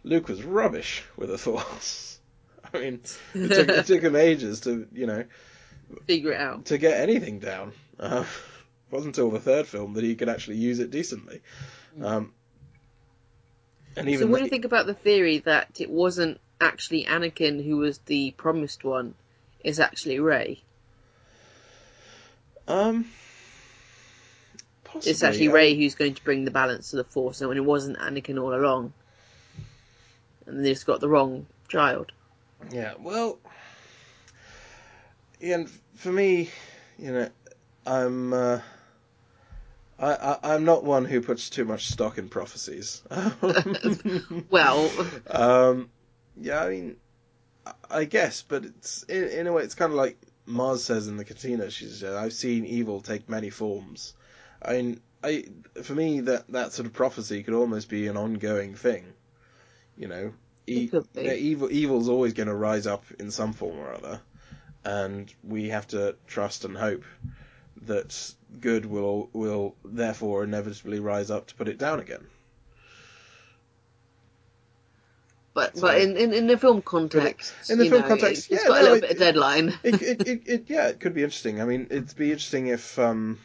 Luke 0.04 0.28
was 0.28 0.42
rubbish 0.42 1.02
with 1.16 1.28
the 1.30 1.38
force. 1.38 2.18
I 2.74 2.78
mean, 2.78 3.00
it 3.34 3.48
took, 3.48 3.68
it 3.68 3.86
took 3.86 4.02
him 4.02 4.16
ages 4.16 4.60
to 4.62 4.86
you 4.92 5.06
know 5.06 5.24
Figure 6.06 6.32
it 6.32 6.40
out. 6.40 6.66
to 6.66 6.76
get 6.78 7.00
anything 7.00 7.38
down. 7.38 7.72
Uh, 7.98 8.24
it 8.26 8.92
wasn't 8.92 9.16
until 9.16 9.30
the 9.30 9.40
third 9.40 9.66
film 9.66 9.94
that 9.94 10.04
he 10.04 10.14
could 10.16 10.28
actually 10.28 10.56
use 10.58 10.78
it 10.80 10.90
decently. 10.90 11.40
Um, 12.02 12.32
and 13.96 14.06
So, 14.06 14.12
even 14.12 14.30
what 14.30 14.36
the- 14.36 14.40
do 14.40 14.44
you 14.44 14.50
think 14.50 14.64
about 14.66 14.86
the 14.86 14.94
theory 14.94 15.38
that 15.40 15.80
it 15.80 15.88
wasn't 15.90 16.40
actually 16.60 17.04
Anakin 17.06 17.64
who 17.64 17.78
was 17.78 17.98
the 18.06 18.32
promised 18.32 18.84
one? 18.84 19.14
It's 19.64 19.78
actually 19.78 20.20
Rey. 20.20 20.62
um, 22.68 23.06
possibly, 24.92 25.10
It's 25.10 25.22
actually 25.22 25.48
I- 25.48 25.52
Rey 25.52 25.74
who's 25.76 25.94
going 25.94 26.14
to 26.14 26.24
bring 26.24 26.44
the 26.44 26.50
balance 26.50 26.90
to 26.90 26.96
the 26.96 27.04
Force, 27.04 27.40
and 27.40 27.48
when 27.48 27.56
it 27.58 27.64
wasn't 27.64 27.98
Anakin 27.98 28.40
all 28.40 28.54
along. 28.54 28.92
And 30.46 30.64
they 30.64 30.72
just 30.72 30.86
got 30.86 31.00
the 31.00 31.08
wrong 31.08 31.46
child. 31.68 32.12
Yeah, 32.72 32.94
well, 32.98 33.38
yeah, 35.40 35.56
and 35.56 35.70
for 35.94 36.10
me, 36.10 36.50
you 36.98 37.12
know, 37.12 37.28
I'm 37.86 38.32
uh, 38.32 38.60
I, 39.98 40.38
I'm 40.42 40.64
not 40.64 40.84
one 40.84 41.04
who 41.04 41.20
puts 41.20 41.50
too 41.50 41.64
much 41.64 41.86
stock 41.88 42.18
in 42.18 42.28
prophecies. 42.28 43.02
Well, 44.50 44.90
um, 45.28 45.90
yeah, 46.40 46.62
I 46.62 46.68
mean, 46.70 46.96
I- 47.90 48.04
guess, 48.04 48.42
but 48.42 48.64
it's 48.64 49.02
in, 49.04 49.24
in 49.24 49.46
a 49.46 49.52
way, 49.52 49.62
it's 49.62 49.74
kind 49.74 49.92
of 49.92 49.96
like 49.96 50.18
Maz 50.48 50.78
says 50.78 51.08
in 51.08 51.16
the 51.16 51.24
cantina. 51.24 51.70
She 51.70 51.86
says, 51.86 52.02
"I've 52.14 52.32
seen 52.32 52.64
evil 52.64 53.00
take 53.00 53.28
many 53.28 53.50
forms." 53.50 54.14
I 54.62 54.72
mean, 54.74 55.00
I 55.22 55.44
for 55.82 55.94
me 55.94 56.20
that 56.20 56.48
that 56.52 56.72
sort 56.72 56.86
of 56.86 56.92
prophecy 56.92 57.42
could 57.42 57.54
almost 57.54 57.88
be 57.88 58.06
an 58.08 58.16
ongoing 58.16 58.74
thing. 58.74 59.12
You 59.96 60.08
know, 60.08 60.32
e- 60.66 60.90
It 60.92 61.12
be. 61.14 61.22
yeah, 61.22 61.32
evil 61.34 61.70
evil's 61.72 62.08
always 62.08 62.32
going 62.34 62.48
to 62.48 62.54
rise 62.54 62.86
up 62.86 63.04
in 63.18 63.30
some 63.30 63.52
form 63.52 63.78
or 63.78 63.92
other, 63.92 64.20
and 64.84 65.32
we 65.42 65.68
have 65.70 65.86
to 65.88 66.16
trust 66.26 66.64
and 66.64 66.76
hope 66.76 67.04
that 67.82 68.32
good 68.60 68.86
will 68.86 69.28
will 69.32 69.74
therefore 69.84 70.44
inevitably 70.44 71.00
rise 71.00 71.30
up 71.30 71.46
to 71.48 71.54
put 71.54 71.68
it 71.68 71.78
down 71.78 72.00
again. 72.00 72.26
but 75.54 75.74
So- 75.76 75.82
but 75.82 76.00
in, 76.00 76.16
in, 76.16 76.32
in 76.32 76.46
the 76.46 76.56
film 76.56 76.82
context, 76.82 77.52
in 77.70 77.78
the 77.78 77.84
you 77.84 77.90
film 77.90 78.02
know, 78.02 78.08
context, 78.08 78.50
it's, 78.50 78.50
it's 78.50 78.62
yeah, 78.62 78.68
got 78.68 78.78
a 78.78 78.82
little 78.82 78.96
it- 78.98 79.00
bit 79.02 79.10
of 79.12 79.18
deadline. 79.18 79.74
it, 79.82 80.02
it, 80.02 80.28
it, 80.28 80.42
it, 80.46 80.64
yeah, 80.68 80.88
it 80.88 81.00
could 81.00 81.14
be 81.14 81.22
interesting. 81.24 81.60
I 81.60 81.64
mean, 81.64 81.88
it'd 81.90 82.14
be 82.16 82.30
interesting 82.30 82.68
if, 82.68 82.98
um, 82.98 83.38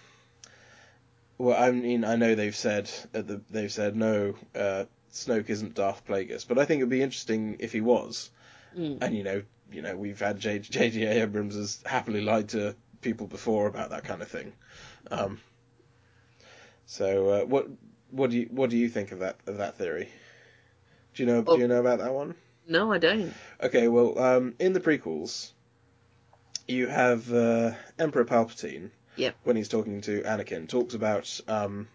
well, 1.37 1.61
I 1.61 1.71
mean, 1.71 2.03
I 2.05 2.15
know 2.15 2.35
they've 2.35 2.55
said 2.55 2.89
at 3.13 3.27
the, 3.27 3.41
they've 3.49 3.71
said 3.71 3.95
no, 3.95 4.35
uh, 4.55 4.85
Snoke 5.11 5.49
isn't 5.49 5.75
Darth 5.75 6.05
Plagueis, 6.05 6.47
but 6.47 6.57
I 6.57 6.65
think 6.65 6.79
it'd 6.79 6.89
be 6.89 7.01
interesting 7.01 7.57
if 7.59 7.71
he 7.71 7.81
was. 7.81 8.29
Mm. 8.77 8.97
And 9.01 9.15
you 9.15 9.23
know, 9.23 9.43
you 9.71 9.81
know, 9.81 9.95
we've 9.95 10.19
had 10.19 10.39
J- 10.39 10.59
J.J. 10.59 11.05
Abrams 11.21 11.55
has 11.55 11.79
happily 11.85 12.21
lied 12.21 12.49
to 12.49 12.75
people 13.01 13.27
before 13.27 13.67
about 13.67 13.89
that 13.91 14.03
kind 14.03 14.21
of 14.21 14.27
thing. 14.27 14.53
Um, 15.11 15.39
so, 16.85 17.29
uh, 17.29 17.45
what 17.45 17.67
what 18.11 18.29
do 18.29 18.37
you 18.37 18.47
what 18.51 18.69
do 18.69 18.77
you 18.77 18.89
think 18.89 19.11
of 19.11 19.19
that 19.19 19.37
of 19.47 19.57
that 19.57 19.77
theory? 19.77 20.09
Do 21.13 21.23
you 21.23 21.27
know 21.27 21.43
Oh. 21.45 21.55
do 21.55 21.61
you 21.61 21.67
know 21.67 21.79
about 21.79 21.99
that 21.99 22.13
one? 22.13 22.35
No, 22.67 22.91
I 22.93 22.97
don't. 22.97 23.33
Okay, 23.61 23.87
well, 23.87 24.17
um, 24.17 24.55
in 24.57 24.73
the 24.73 24.79
prequels, 24.79 25.51
you 26.67 26.87
have 26.87 27.31
uh, 27.33 27.71
Emperor 27.99 28.23
Palpatine. 28.25 28.89
Yep. 29.15 29.35
When 29.43 29.55
he's 29.55 29.67
talking 29.69 30.01
to 30.01 30.21
Anakin, 30.23 30.67
talks 30.67 30.93
about 30.93 31.39
um, 31.47 31.87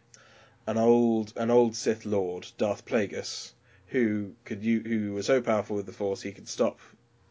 an 0.66 0.78
old 0.78 1.32
an 1.36 1.50
old 1.50 1.74
Sith 1.76 2.04
Lord, 2.06 2.46
Darth 2.58 2.84
Plagueis, 2.84 3.52
who 3.88 4.32
could 4.44 4.62
u- 4.62 4.82
who 4.82 5.12
was 5.14 5.26
so 5.26 5.40
powerful 5.40 5.76
with 5.76 5.86
the 5.86 5.92
Force 5.92 6.22
he 6.22 6.32
could 6.32 6.48
stop 6.48 6.78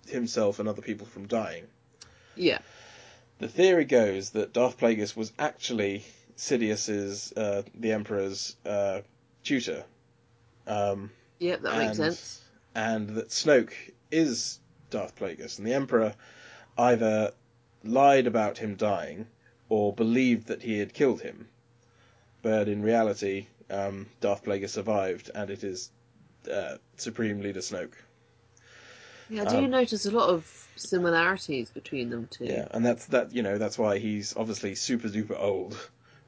himself 0.07 0.59
and 0.59 0.67
other 0.69 0.81
people 0.81 1.05
from 1.07 1.27
dying. 1.27 1.65
Yeah. 2.35 2.59
The 3.39 3.47
theory 3.47 3.85
goes 3.85 4.31
that 4.31 4.53
Darth 4.53 4.77
Plagueis 4.77 5.15
was 5.15 5.31
actually 5.37 6.03
Sidious's, 6.35 7.31
uh, 7.33 7.63
the 7.75 7.91
Emperor's 7.91 8.55
uh, 8.65 9.01
tutor. 9.43 9.83
Um, 10.65 11.11
Yep, 11.39 11.61
that 11.61 11.77
makes 11.77 11.97
sense. 11.97 12.41
and 12.73 13.09
that 13.09 13.29
Snoke 13.29 13.73
is 14.11 14.59
Darth 14.89 15.15
Plagueis, 15.15 15.57
and 15.59 15.67
the 15.67 15.73
Emperor 15.73 16.15
either 16.77 17.31
lied 17.83 18.25
about 18.27 18.57
him 18.57 18.75
dying 18.75 19.27
or 19.69 19.93
believed 19.93 20.47
that 20.47 20.61
he 20.61 20.79
had 20.79 20.93
killed 20.93 21.21
him, 21.21 21.47
but 22.41 22.67
in 22.67 22.81
reality, 22.81 23.47
um, 23.69 24.07
Darth 24.21 24.43
Plagueis 24.43 24.69
survived, 24.69 25.31
and 25.33 25.49
it 25.49 25.63
is 25.63 25.91
uh, 26.51 26.77
Supreme 26.95 27.41
Leader 27.41 27.59
Snoke. 27.59 27.93
Yeah, 29.29 29.43
I 29.43 29.45
do 29.45 29.57
um, 29.57 29.69
notice 29.69 30.05
a 30.05 30.11
lot 30.11 30.29
of 30.29 30.67
similarities 30.77 31.69
between 31.69 32.09
them 32.09 32.27
two. 32.31 32.45
Yeah, 32.45 32.67
and 32.71 32.85
that's 32.85 33.07
that. 33.07 33.33
You 33.33 33.43
know, 33.43 33.57
that's 33.57 33.77
why 33.77 33.97
he's 33.99 34.35
obviously 34.37 34.75
super 34.75 35.09
duper 35.09 35.39
old. 35.39 35.73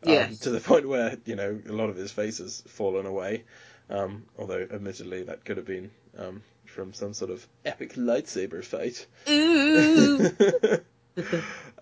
Um, 0.05 0.13
Yes. 0.13 0.39
To 0.39 0.49
the 0.49 0.59
point 0.59 0.87
where 0.87 1.17
you 1.25 1.35
know 1.35 1.59
a 1.67 1.71
lot 1.71 1.89
of 1.89 1.95
his 1.95 2.11
face 2.11 2.39
has 2.39 2.61
fallen 2.67 3.05
away. 3.05 3.43
Um, 3.89 4.25
although, 4.37 4.67
admittedly, 4.71 5.23
that 5.23 5.43
could 5.45 5.57
have 5.57 5.65
been 5.65 5.89
um, 6.17 6.43
from 6.65 6.93
some 6.93 7.13
sort 7.13 7.31
of 7.31 7.45
epic 7.65 7.95
lightsaber 7.95 8.63
fight. 8.63 9.07
Ooh. 9.27 10.29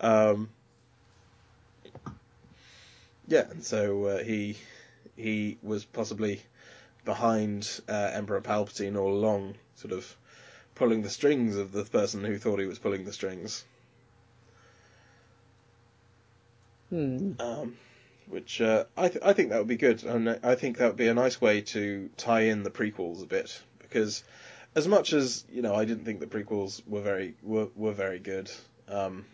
um, 0.00 0.48
yeah, 3.28 3.44
and 3.50 3.62
so 3.62 4.04
uh, 4.06 4.18
he 4.18 4.56
he 5.16 5.58
was 5.62 5.84
possibly 5.84 6.42
behind 7.04 7.80
uh, 7.88 8.10
Emperor 8.14 8.40
Palpatine 8.40 8.96
all 8.96 9.12
along, 9.12 9.54
sort 9.76 9.92
of 9.92 10.16
pulling 10.74 11.02
the 11.02 11.10
strings 11.10 11.56
of 11.56 11.72
the 11.72 11.84
person 11.84 12.24
who 12.24 12.38
thought 12.38 12.58
he 12.58 12.66
was 12.66 12.78
pulling 12.78 13.04
the 13.04 13.12
strings. 13.12 13.64
Hmm. 16.90 17.32
Um, 17.38 17.76
which 18.28 18.60
uh, 18.60 18.84
I 18.96 19.08
th- 19.08 19.24
I 19.24 19.32
think 19.32 19.50
that 19.50 19.58
would 19.58 19.68
be 19.68 19.76
good, 19.76 20.04
and 20.04 20.40
I 20.42 20.54
think 20.54 20.78
that 20.78 20.86
would 20.88 20.96
be 20.96 21.08
a 21.08 21.14
nice 21.14 21.40
way 21.40 21.60
to 21.60 22.10
tie 22.16 22.42
in 22.42 22.62
the 22.62 22.70
prequels 22.70 23.22
a 23.22 23.26
bit 23.26 23.60
because 23.78 24.22
as 24.74 24.86
much 24.86 25.12
as 25.12 25.44
you 25.50 25.62
know, 25.62 25.74
I 25.74 25.84
didn't 25.84 26.04
think 26.04 26.20
the 26.20 26.26
prequels 26.26 26.82
were 26.86 27.00
very 27.00 27.34
were, 27.42 27.68
were 27.74 27.92
very 27.92 28.18
good, 28.18 28.50
um, 28.88 29.24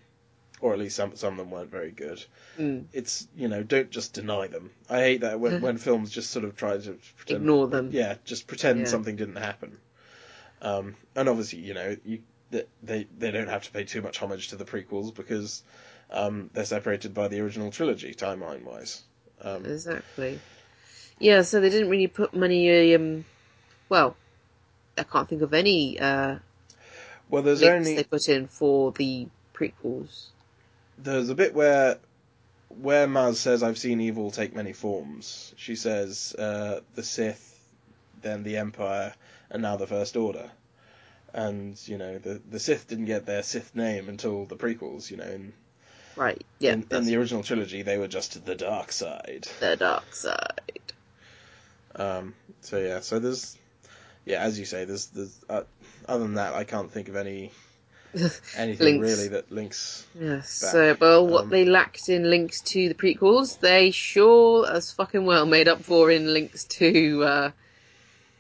or 0.61 0.73
at 0.73 0.79
least 0.79 0.97
some 0.97 1.17
some 1.17 1.35
of 1.35 1.39
them 1.39 1.51
weren't 1.51 1.71
very 1.71 1.91
good. 1.91 2.25
Hmm. 2.57 2.81
It's 2.93 3.27
you 3.37 3.49
know, 3.49 3.63
don't 3.63 3.91
just 3.91 4.13
deny 4.13 4.47
them. 4.47 4.71
I 4.89 5.01
hate 5.01 5.21
that 5.23 5.41
when 5.41 5.61
when 5.61 5.79
films 5.89 6.11
just 6.11 6.31
sort 6.31 6.45
of 6.45 6.57
try 6.57 6.77
to 6.79 6.99
pretend, 7.17 7.43
Ignore 7.43 7.69
them. 7.69 7.91
Yeah, 7.93 8.17
just 8.25 8.47
pretend 8.47 8.81
Yeah. 8.81 8.85
something 8.87 9.17
didn't 9.17 9.37
happen. 9.37 9.79
Um, 10.63 10.97
and 11.15 11.29
obviously, 11.29 11.61
you 11.61 11.75
know, 11.75 11.97
you 12.05 12.23
they- 12.51 12.67
they 12.83 13.07
they 13.19 13.31
don't 13.31 13.49
have 13.49 13.65
to 13.65 13.71
pay 13.73 13.85
too 13.85 14.01
much 14.01 14.19
homage 14.19 14.49
to 14.49 14.57
the 14.57 14.65
prequels 14.65 15.15
because 15.15 15.63
um, 16.11 16.51
they're 16.53 16.65
separated 16.65 17.13
by 17.15 17.29
the 17.29 17.41
original 17.41 17.71
trilogy 17.71 18.15
timeline 18.15 18.63
wise. 18.63 19.03
Um, 19.43 19.65
Exactly. 19.67 20.39
Yeah, 21.19 21.43
so 21.43 21.61
they 21.61 21.71
didn't 21.71 21.91
really 21.91 22.07
put 22.07 22.35
many. 22.35 22.95
Um, 22.95 23.25
well, 23.89 24.17
I 24.97 25.03
can't 25.03 25.29
think 25.29 25.43
of 25.43 25.53
any 25.55 25.99
uh, 25.99 26.39
well, 27.29 27.43
there's 27.43 27.63
only 27.63 27.97
they 27.97 28.05
put 28.05 28.29
in 28.29 28.47
for 28.47 28.93
the 28.93 29.29
prequels. 29.55 30.27
There's 30.99 31.29
a 31.31 31.35
bit 31.35 31.55
where 31.55 31.99
where 32.69 33.07
Maz 33.07 33.37
says, 33.37 33.63
"I've 33.63 33.79
seen 33.79 34.01
evil 34.01 34.31
take 34.31 34.55
many 34.55 34.73
forms." 34.73 35.55
She 35.57 35.77
says, 35.77 36.35
uh, 36.39 36.81
"The 36.95 37.03
Sith, 37.03 37.59
then 38.23 38.43
the 38.43 38.57
Empire, 38.57 39.15
and 39.51 39.63
now 39.63 39.77
the 39.77 39.87
First 39.87 40.17
Order." 40.17 40.51
And 41.33 41.81
you 41.87 41.99
know, 41.99 42.19
the 42.19 42.41
the 42.51 42.61
Sith 42.61 42.89
didn't 42.89 43.07
get 43.07 43.27
their 43.27 43.43
Sith 43.43 43.75
name 43.75 44.09
until 44.09 44.47
the 44.47 44.57
prequels. 44.57 45.11
You 45.11 45.19
know, 45.19 45.25
in 45.25 45.53
Right. 46.17 46.45
Yeah. 46.59 46.75
in, 46.75 46.87
in 46.91 47.05
the 47.05 47.17
original 47.17 47.43
trilogy, 47.43 47.83
they 47.83 47.99
were 47.99 48.09
just 48.09 48.45
the 48.45 48.55
dark 48.55 48.93
side. 48.93 49.49
the 49.61 49.77
dark 49.77 50.15
side. 50.15 50.93
Um, 51.97 52.35
so 52.61 52.79
yeah, 52.79 53.01
so 53.01 53.19
there's 53.19 53.57
yeah, 54.25 54.41
as 54.41 54.59
you 54.59 54.65
say, 54.65 54.85
there's 54.85 55.07
there's 55.07 55.39
uh, 55.49 55.63
other 56.09 56.23
than 56.25 56.35
that, 56.35 56.55
I 56.55 56.65
can't 56.65 56.91
think 56.91 57.09
of 57.09 57.17
any 57.17 57.53
anything 58.57 59.01
Links. 59.01 59.17
really 59.17 59.29
that 59.29 59.51
links. 59.51 60.07
Yes. 60.19 60.61
Back. 60.63 60.71
So, 60.73 60.97
well, 61.01 61.27
what 61.27 61.45
Um, 61.45 61.51
they 61.51 61.65
lacked 61.65 62.09
in 62.09 62.29
links 62.31 62.61
to 62.63 62.89
the 62.89 62.95
prequels, 62.95 63.59
they 63.61 63.91
sure 63.91 64.71
as 64.71 64.93
fucking 64.93 65.25
well 65.27 65.47
made 65.47 65.69
up 65.69 65.83
for 65.83 66.11
in 66.11 66.33
links 66.33 66.65
to 66.65 67.25
uh, 67.25 67.51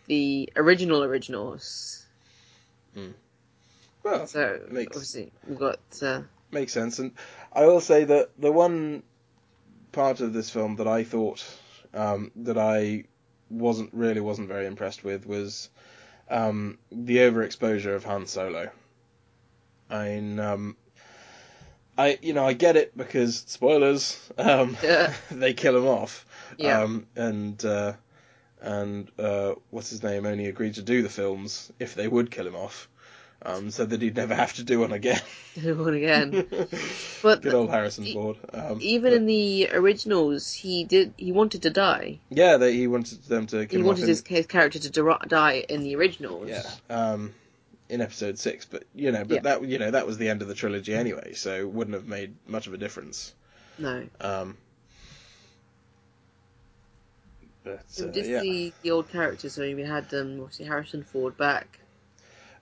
the 0.07 0.51
original 0.57 1.03
originals. 1.03 2.05
Well, 4.03 4.27
So, 4.27 4.61
makes 4.71 4.97
obviously, 4.97 5.33
we've 5.49 5.59
got. 5.59 5.81
Uh, 6.03 6.23
makes 6.51 6.73
sense, 6.73 6.99
and 6.99 7.13
I 7.53 7.65
will 7.67 7.81
say 7.81 8.05
that 8.05 8.31
the 8.39 8.53
one 8.53 9.03
part 9.93 10.21
of 10.21 10.33
this 10.33 10.51
film 10.51 10.77
that 10.77 10.87
I 10.87 11.05
thought 11.05 11.43
um, 11.95 12.31
that 12.37 12.59
I 12.59 13.05
wasn't 13.49 13.95
really 13.95 14.21
wasn't 14.21 14.49
very 14.49 14.67
impressed 14.67 15.05
with 15.05 15.27
was 15.27 15.71
um, 16.29 16.79
the 16.93 17.19
overexposure 17.19 17.95
of 17.95 18.05
Han 18.05 18.27
Solo. 18.27 18.71
I 19.95 20.05
mean, 20.09 20.41
um, 20.41 20.77
I 21.97 22.19
you 22.23 22.33
know 22.33 22.45
I 22.47 22.53
get 22.55 22.77
it 22.77 22.97
because 22.97 23.37
spoilers, 23.47 24.19
um, 24.39 24.77
Yeah. 24.83 25.13
they 25.31 25.55
kill 25.55 25.77
him 25.77 25.87
off, 25.87 26.27
yeah. 26.59 26.81
um, 26.83 27.07
and 27.17 27.65
uh, 27.65 27.93
and 28.61 29.11
uh, 29.19 29.55
what's 29.71 29.91
his 29.91 30.03
name 30.03 30.27
only 30.27 30.47
agreed 30.47 30.75
to 30.75 30.83
do 30.83 31.03
the 31.03 31.09
films 31.09 31.71
if 31.79 31.95
they 31.95 32.09
would 32.09 32.31
kill 32.31 32.47
him 32.47 32.57
off, 32.57 32.89
um, 33.43 33.71
so 33.71 33.85
that 33.85 34.03
he'd 34.03 34.17
never 34.17 34.35
have 34.35 34.55
to 34.55 34.65
do 34.65 34.81
one 34.81 34.93
again. 34.93 35.21
do 35.63 35.77
one 35.77 35.95
again. 35.95 36.47
But 37.23 37.43
Good 37.43 37.55
old 37.55 37.71
Harrison 37.71 38.07
Ford. 38.13 38.39
Um, 38.53 38.79
even 38.81 39.13
but- 39.13 39.17
in 39.19 39.27
the 39.27 39.69
originals, 39.73 40.53
he 40.53 40.83
did. 40.85 41.15
He 41.17 41.31
wanted 41.31 41.63
to 41.63 41.71
die. 41.71 42.19
yeah, 42.31 42.57
they, 42.57 42.73
he 42.75 42.89
wanted 42.89 43.23
them 43.25 43.47
to 43.49 43.67
kill 43.67 43.79
He 43.81 43.85
wanted 43.87 44.09
his, 44.09 44.25
his 44.27 44.47
character 44.47 44.81
to 44.81 44.91
di- 44.91 45.27
die 45.29 45.65
in 45.69 45.83
the 45.85 45.95
originals. 45.95 46.49
yeah, 46.49 46.63
um, 46.91 47.33
in 47.95 48.01
episode 48.01 48.39
six. 48.39 48.67
But 48.67 48.85
you 48.95 49.13
know, 49.13 49.25
but 49.25 49.37
Yeah. 49.37 49.41
that 49.43 49.65
you 49.65 49.79
know 49.79 49.91
that 49.91 50.07
was 50.07 50.19
the 50.19 50.29
end 50.29 50.43
of 50.43 50.49
the 50.49 50.55
trilogy 50.55 50.95
anyway, 50.95 51.33
so 51.35 51.55
it 51.55 51.71
wouldn't 51.71 51.95
have 51.95 52.07
made 52.07 52.35
much 52.47 52.67
of 52.67 52.75
a 52.75 52.79
difference. 52.79 53.35
No. 53.79 54.07
Um, 54.21 54.57
but 57.65 57.85
uh, 57.99 58.07
just 58.09 58.29
yeah. 58.29 58.41
the, 58.41 58.73
the 58.83 58.91
old 58.91 59.09
characters. 59.09 59.55
So 59.55 59.63
we 59.63 59.83
had 59.83 60.13
um, 60.13 60.41
obviously 60.41 60.67
Harrison 60.67 61.03
Ford 61.03 61.37
back. 61.37 61.81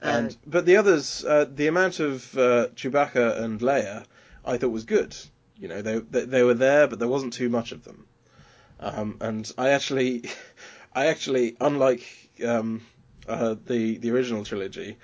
And 0.01 0.31
Uh, 0.31 0.35
but 0.47 0.67
the 0.67 0.77
others, 0.77 1.25
uh, 1.25 1.47
the 1.53 1.67
amount 1.67 2.01
of 2.01 2.37
uh, 2.37 2.69
Chewbacca 2.75 3.41
and 3.41 3.61
Leia, 3.61 4.05
I 4.45 4.59
thought 4.59 4.71
was 4.71 4.85
good. 4.85 5.17
You 5.57 5.69
know, 5.69 5.83
they, 5.83 5.99
they 5.99 6.25
they 6.25 6.43
were 6.43 6.55
there, 6.55 6.87
but 6.89 6.99
there 6.99 7.09
wasn't 7.09 7.33
too 7.33 7.49
much 7.49 7.73
of 7.73 7.85
them. 7.85 8.07
Um, 8.81 9.19
and 9.21 9.51
I 9.57 9.71
actually, 9.71 10.25
I 10.93 11.07
actually, 11.07 11.57
unlike 11.61 12.05
um, 12.45 12.83
uh, 13.29 13.55
the 13.67 13.99
the 13.99 14.11
original 14.11 14.45
trilogy, 14.45 14.99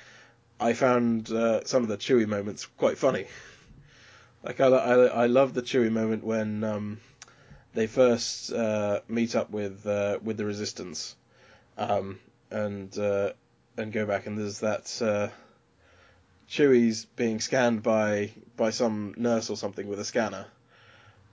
I 0.61 0.73
found 0.75 1.31
uh, 1.31 1.65
some 1.65 1.83
of 1.83 1.89
the 1.89 1.97
Chewie 1.99 2.27
moments 2.27 2.67
quite 2.67 2.99
funny. 2.99 3.27
Like 4.43 4.61
I, 4.61 4.67
I, 4.69 4.95
I 5.07 5.27
love 5.27 5.55
the 5.55 5.63
Chewie 5.63 5.91
moment 5.91 6.25
when 6.25 6.65
um, 6.65 7.01
they 7.75 7.87
first 7.87 8.53
uh, 8.53 9.01
meet 9.09 9.35
up 9.37 9.51
with 9.51 9.87
uh, 9.87 10.19
with 10.23 10.37
the 10.37 10.45
Resistance, 10.45 11.17
um, 11.77 12.21
and 12.51 12.97
uh, 12.99 13.33
and 13.77 13.93
go 13.93 14.07
back 14.07 14.27
and 14.27 14.39
there's 14.39 14.61
that 14.61 15.01
uh, 15.03 15.29
Chewie's 16.49 17.05
being 17.05 17.41
scanned 17.41 17.83
by 17.83 18.33
by 18.57 18.71
some 18.71 19.15
nurse 19.17 19.51
or 19.51 19.57
something 19.57 19.87
with 19.87 20.01
a 20.01 20.05
scanner. 20.05 20.47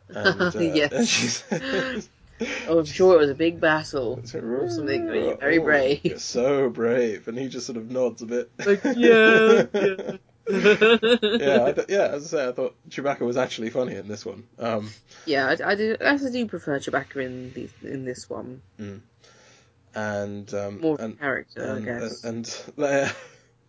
And, 0.10 0.56
uh, 0.56 0.60
Yes. 0.60 1.44
and 2.40 2.50
Oh, 2.68 2.80
I'm 2.80 2.86
sure 2.86 3.16
it 3.16 3.20
was 3.20 3.30
a 3.30 3.36
big 3.36 3.60
battle. 3.62 4.20
or 4.34 4.70
something, 4.70 5.06
you're 5.08 5.38
very 5.38 5.60
brave." 5.60 6.02
You're 6.04 6.20
so 6.20 6.70
brave, 6.70 7.28
and 7.28 7.38
he 7.38 7.48
just 7.48 7.66
sort 7.66 7.78
of 7.78 7.90
nods 7.92 8.22
a 8.22 8.26
bit. 8.26 8.52
Like, 8.66 8.84
yeah, 8.84 9.66
yeah. 9.74 10.12
yeah, 10.48 11.66
I 11.66 11.72
th- 11.72 11.88
yeah. 11.90 12.08
As 12.14 12.34
I 12.34 12.38
say, 12.38 12.48
I 12.48 12.52
thought 12.52 12.76
Chewbacca 12.90 13.22
was 13.22 13.36
actually 13.38 13.72
funny 13.72 13.96
in 13.96 14.08
this 14.08 14.24
one. 14.26 14.44
Um, 14.60 14.92
yeah, 15.26 15.48
I, 15.48 15.72
I 15.72 15.76
do. 15.76 15.98
I 16.00 16.18
do 16.18 16.46
prefer 16.46 16.78
Chewbacca 16.80 17.24
in 17.26 17.52
the 17.54 17.68
in 17.90 18.06
this 18.06 18.30
one. 18.30 18.62
and 19.96 20.54
um, 20.54 20.82
More 20.82 20.98
and, 21.00 21.20
character, 21.20 21.62
and, 21.64 21.90
I 21.90 22.00
guess. 22.00 22.24
and 22.24 22.46
Leia, 22.78 23.12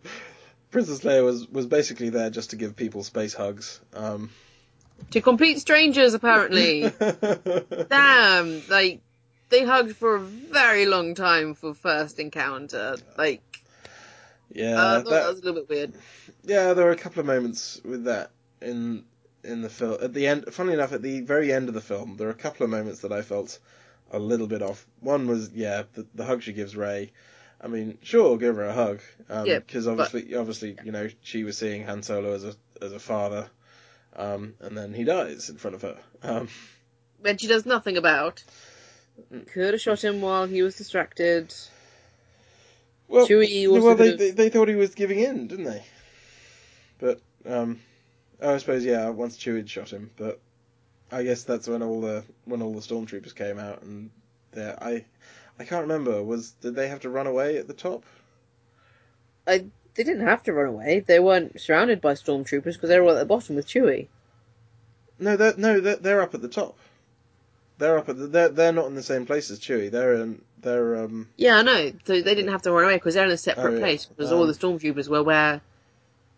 Princess 0.71 0.99
Leia 0.99 1.23
was 1.23 1.47
was 1.47 1.65
basically 1.65 2.09
there 2.09 2.29
just 2.29 2.51
to 2.51 2.55
give 2.57 2.75
people 2.75 3.03
space 3.03 3.33
hugs. 3.33 3.79
Um, 3.93 4.29
to 5.11 5.21
complete 5.21 5.59
strangers, 5.59 6.13
apparently. 6.13 6.91
Damn, 7.89 8.61
like 8.69 9.01
they 9.49 9.63
hugged 9.65 9.95
for 9.95 10.15
a 10.15 10.19
very 10.19 10.85
long 10.85 11.15
time 11.15 11.53
for 11.53 11.73
first 11.73 12.19
encounter. 12.19 12.97
Like, 13.17 13.41
yeah, 14.51 14.73
uh, 14.75 14.75
I 14.75 14.95
thought 15.03 15.03
that- 15.05 15.09
that 15.23 15.29
was 15.29 15.39
a 15.39 15.43
little 15.45 15.61
bit 15.61 15.69
weird. 15.69 15.93
Yeah, 16.43 16.73
there 16.73 16.85
were 16.85 16.91
a 16.91 16.95
couple 16.97 17.19
of 17.19 17.25
moments 17.25 17.81
with 17.83 18.05
that 18.05 18.31
in 18.61 19.03
in 19.43 19.61
the 19.61 19.69
film. 19.69 19.97
At 20.01 20.13
the 20.13 20.27
end, 20.27 20.45
funnily 20.53 20.73
enough, 20.73 20.93
at 20.93 21.01
the 21.01 21.21
very 21.21 21.51
end 21.53 21.67
of 21.69 21.73
the 21.73 21.81
film, 21.81 22.17
there 22.17 22.27
are 22.27 22.31
a 22.31 22.35
couple 22.35 22.63
of 22.63 22.69
moments 22.69 22.99
that 23.01 23.11
I 23.11 23.21
felt 23.21 23.59
a 24.11 24.19
little 24.19 24.47
bit 24.47 24.61
off. 24.61 24.85
One 25.01 25.27
was, 25.27 25.51
yeah, 25.53 25.83
the, 25.93 26.05
the 26.15 26.23
hug 26.25 26.41
she 26.43 26.53
gives 26.53 26.75
Rey. 26.75 27.11
I 27.59 27.67
mean, 27.67 27.97
sure, 28.01 28.37
give 28.37 28.55
her 28.55 28.65
a 28.65 28.73
hug, 28.73 28.99
Yeah, 29.45 29.59
because 29.59 29.85
but- 29.85 29.91
obviously, 29.99 30.35
obviously, 30.35 30.77
you 30.83 30.91
know, 30.91 31.09
she 31.21 31.43
was 31.43 31.57
seeing 31.57 31.83
Han 31.85 32.03
Solo 32.03 32.33
as 32.33 32.43
a 32.45 32.53
as 32.81 32.93
a 32.93 32.99
father, 32.99 33.49
um, 34.17 34.55
and 34.59 34.77
then 34.77 34.93
he 34.93 35.03
dies 35.03 35.49
in 35.49 35.57
front 35.57 35.75
of 35.75 35.81
her. 35.83 35.97
Um, 36.23 36.49
When 37.19 37.37
she 37.37 37.47
does 37.47 37.65
nothing 37.65 37.97
about. 37.97 38.43
Mm. 39.31 39.47
Could 39.47 39.73
have 39.73 39.81
shot 39.81 40.03
him 40.03 40.21
while 40.21 40.45
he 40.45 40.61
was 40.61 40.75
distracted. 40.75 41.53
well, 43.07 43.27
Chewie 43.27 43.67
also 43.67 43.85
well, 43.85 43.95
they, 43.95 44.15
they 44.15 44.31
they 44.31 44.49
thought 44.49 44.67
he 44.67 44.75
was 44.75 44.93
giving 44.93 45.19
in, 45.19 45.47
didn't 45.47 45.65
they? 45.65 45.83
But 46.99 47.21
um, 47.45 47.79
I 48.41 48.57
suppose 48.57 48.85
yeah, 48.85 49.09
once 49.09 49.37
Chewie 49.37 49.57
had 49.57 49.69
shot 49.69 49.89
him, 49.89 50.11
but 50.17 50.39
I 51.11 51.23
guess 51.23 51.43
that's 51.43 51.67
when 51.67 51.81
all 51.81 52.01
the 52.01 52.23
when 52.45 52.61
all 52.61 52.73
the 52.73 52.81
stormtroopers 52.81 53.35
came 53.35 53.57
out, 53.59 53.81
and 53.81 54.11
I 54.55 55.05
I 55.59 55.63
can't 55.63 55.83
remember 55.83 56.23
was 56.23 56.51
did 56.51 56.75
they 56.75 56.87
have 56.89 57.01
to 57.01 57.09
run 57.09 57.27
away 57.27 57.57
at 57.57 57.67
the 57.67 57.73
top? 57.73 58.03
I 59.47 59.65
they 59.97 60.03
didn't 60.03 60.27
have 60.27 60.43
to 60.43 60.53
run 60.53 60.67
away. 60.67 61.01
They 61.01 61.19
weren't 61.19 61.59
surrounded 61.59 61.99
by 62.01 62.13
stormtroopers 62.13 62.73
because 62.73 62.89
they 62.89 62.99
were 62.99 63.11
at 63.11 63.19
the 63.19 63.25
bottom 63.25 63.55
with 63.57 63.67
Chewie. 63.67 64.07
No, 65.19 65.35
they're, 65.35 65.55
no, 65.57 65.79
they're, 65.81 65.95
they're 65.97 66.21
up 66.21 66.35
at 66.35 66.41
the 66.41 66.47
top. 66.47 66.77
They're 67.79 67.97
up 67.97 68.09
at 68.09 68.17
the, 68.17 68.27
they're 68.27 68.49
they're 68.49 68.71
not 68.73 68.87
in 68.87 68.95
the 68.95 69.03
same 69.03 69.25
place 69.25 69.51
as 69.51 69.59
Chewie. 69.59 69.91
They're 69.91 70.13
in 70.15 70.41
they're 70.61 70.95
um 71.03 71.27
Yeah, 71.37 71.57
I 71.57 71.61
know. 71.63 71.91
So 72.05 72.21
they 72.21 72.35
didn't 72.35 72.51
have 72.51 72.63
to 72.63 72.71
run 72.71 72.85
away 72.85 72.95
because 72.95 73.13
they're 73.15 73.25
in 73.25 73.31
a 73.31 73.37
separate 73.37 73.71
Oh, 73.71 73.73
yeah. 73.73 73.79
place 73.79 74.05
because 74.05 74.31
all 74.31 74.41
Um, 74.41 74.47
the 74.47 74.53
stormtroopers 74.53 75.07
were 75.09 75.23
where 75.23 75.61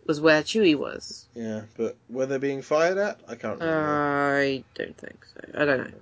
was 0.06 0.20
where 0.20 0.42
Chewie 0.44 0.76
was. 0.76 1.28
yeah, 1.36 1.62
but 1.78 1.96
were 2.10 2.26
they 2.26 2.38
being 2.40 2.62
fired 2.62 2.98
at? 2.98 3.20
I 3.28 3.36
can't 3.36 3.60
remember. 3.60 4.02
I 4.40 4.64
don't 4.76 4.98
think 4.98 5.26
so. 5.34 5.62
I 5.62 5.66
don't 5.66 5.78
know. 5.80 5.98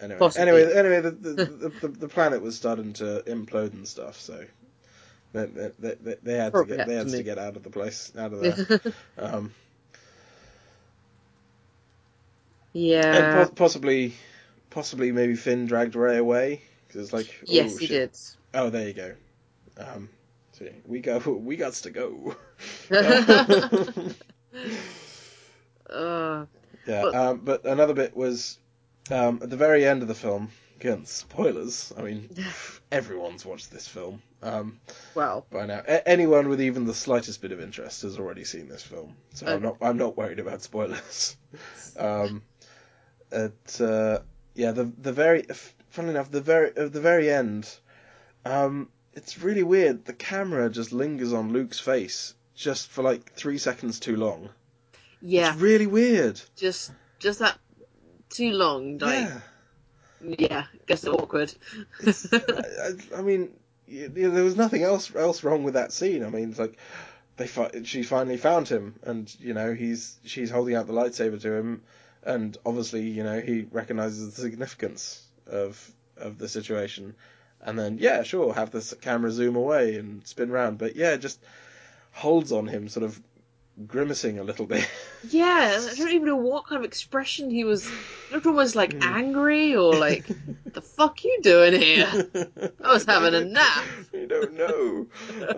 Anyway, 0.00 0.18
Possibly. 0.18 0.42
anyway, 0.42 0.72
anyway, 0.74 1.00
the 1.00 1.10
the, 1.10 1.32
the, 1.34 1.68
the 1.68 1.88
the 1.88 2.08
planet 2.08 2.40
was 2.42 2.56
starting 2.56 2.92
to 2.94 3.22
implode 3.26 3.72
and 3.74 3.86
stuff, 3.86 4.20
so 4.20 4.44
they 5.32 5.46
they, 5.46 5.94
they, 6.00 6.16
they 6.22 6.34
had 6.34 6.52
to 6.52 6.64
get 6.64 6.86
they 6.86 6.94
had 6.94 7.08
to 7.08 7.16
to 7.16 7.22
get 7.22 7.38
out 7.38 7.56
of 7.56 7.62
the 7.62 7.70
place, 7.70 8.12
out 8.16 8.32
of 8.32 8.40
there. 8.68 8.80
um, 9.18 9.52
and 12.74 12.84
yeah. 12.84 13.44
po- 13.44 13.50
possibly, 13.52 14.14
possibly 14.70 15.10
maybe 15.12 15.34
Finn 15.34 15.66
dragged 15.66 15.94
Rey 15.96 16.16
away 16.18 16.62
because 16.86 17.02
it's 17.02 17.12
like, 17.12 17.40
yes, 17.44 17.74
oh, 17.74 17.78
he 17.78 17.86
shit. 17.86 18.12
did. 18.12 18.18
Oh, 18.54 18.70
there 18.70 18.86
you 18.88 18.94
go. 18.94 19.14
Um, 19.78 20.08
see, 20.52 20.70
we 20.86 21.00
go, 21.00 21.18
we 21.42 21.56
got 21.56 21.72
to 21.74 21.90
go. 21.90 22.36
Uh, 25.90 26.44
Yeah, 26.86 27.02
But- 27.02 27.14
um, 27.14 27.38
but 27.44 27.64
another 27.64 27.94
bit 27.94 28.14
was 28.16 28.58
um, 29.10 29.40
at 29.42 29.48
the 29.48 29.56
very 29.56 29.86
end 29.86 30.02
of 30.02 30.08
the 30.08 30.14
film. 30.14 30.50
Again, 30.80 31.06
spoilers. 31.06 31.92
I 31.98 32.02
mean, 32.02 32.30
everyone's 32.92 33.44
watched 33.44 33.72
this 33.72 33.88
film 33.88 34.22
um, 34.42 34.78
well, 35.14 35.44
by 35.50 35.66
now. 35.66 35.82
A- 35.86 36.08
anyone 36.08 36.48
with 36.48 36.60
even 36.60 36.84
the 36.84 36.94
slightest 36.94 37.42
bit 37.42 37.50
of 37.50 37.60
interest 37.60 38.02
has 38.02 38.18
already 38.18 38.44
seen 38.44 38.68
this 38.68 38.82
film, 38.84 39.16
so 39.34 39.46
I'm 39.46 39.62
not. 39.62 39.76
I'm 39.82 39.96
not 39.96 40.16
worried 40.16 40.38
about 40.38 40.62
spoilers. 40.62 41.36
um, 41.98 42.42
at 43.32 43.80
uh, 43.80 44.20
yeah, 44.54 44.70
the 44.70 44.84
the 44.98 45.12
very 45.12 45.46
funnily 45.90 46.14
enough, 46.14 46.30
the 46.30 46.40
very 46.40 46.68
at 46.76 46.92
the 46.92 47.00
very 47.00 47.28
end, 47.30 47.68
um, 48.44 48.88
it's 49.14 49.40
really 49.40 49.64
weird. 49.64 50.04
The 50.04 50.12
camera 50.12 50.70
just 50.70 50.92
lingers 50.92 51.32
on 51.32 51.52
Luke's 51.52 51.80
face 51.80 52.34
just 52.54 52.88
for 52.88 53.02
like 53.02 53.32
three 53.34 53.58
seconds 53.58 53.98
too 53.98 54.16
long. 54.16 54.48
yeah, 55.20 55.52
It's 55.52 55.60
really 55.60 55.86
weird. 55.88 56.40
just 56.56 56.92
just 57.18 57.40
that 57.40 57.58
too 58.30 58.52
long. 58.52 58.98
Like, 58.98 59.26
yeah. 59.26 59.40
Yeah, 60.22 60.64
gets 60.86 61.06
awkward. 61.06 61.52
I, 62.32 62.92
I- 63.16 63.22
mean, 63.22 63.50
y- 63.88 64.08
y- 64.14 64.28
there 64.28 64.44
was 64.44 64.56
nothing 64.56 64.82
else 64.82 65.14
else 65.14 65.42
wrong 65.44 65.64
with 65.64 65.74
that 65.74 65.92
scene. 65.92 66.24
I 66.24 66.30
mean, 66.30 66.50
it's 66.50 66.58
like 66.58 66.76
they 67.36 67.46
fi- 67.46 67.82
she 67.84 68.02
finally 68.02 68.36
found 68.36 68.68
him, 68.68 68.96
and 69.02 69.32
you 69.40 69.54
know 69.54 69.74
he's 69.74 70.16
she's 70.24 70.50
holding 70.50 70.74
out 70.74 70.86
the 70.86 70.92
lightsaber 70.92 71.40
to 71.40 71.52
him, 71.52 71.82
and 72.24 72.56
obviously 72.66 73.02
you 73.08 73.22
know 73.24 73.40
he 73.40 73.66
recognizes 73.70 74.34
the 74.34 74.40
significance 74.42 75.22
of 75.46 75.92
of 76.16 76.38
the 76.38 76.48
situation, 76.48 77.14
and 77.62 77.78
then 77.78 77.98
yeah, 77.98 78.22
sure, 78.22 78.52
have 78.54 78.70
the 78.70 78.96
camera 79.00 79.30
zoom 79.30 79.56
away 79.56 79.96
and 79.96 80.26
spin 80.26 80.50
round, 80.50 80.78
but 80.78 80.96
yeah, 80.96 81.16
just 81.16 81.38
holds 82.12 82.50
on 82.50 82.66
him, 82.66 82.88
sort 82.88 83.04
of 83.04 83.20
grimacing 83.86 84.38
a 84.38 84.44
little 84.44 84.66
bit. 84.66 84.88
Yeah, 85.30 85.88
I 85.90 85.94
don't 85.96 86.12
even 86.12 86.26
know 86.26 86.36
what 86.36 86.68
kind 86.68 86.78
of 86.78 86.84
expression 86.86 87.50
he 87.50 87.64
was. 87.64 87.90
It 87.90 88.34
looked 88.34 88.46
almost 88.46 88.76
like 88.76 88.94
angry 89.02 89.74
or 89.74 89.94
like, 89.94 90.28
the 90.72 90.80
fuck 90.80 91.24
you 91.24 91.40
doing 91.42 91.74
here? 91.74 92.06
I 92.84 92.92
was 92.92 93.04
having 93.04 93.34
a 93.34 93.44
nap. 93.44 93.84
You 94.12 94.26
don't 94.28 94.54
know. 94.56 95.06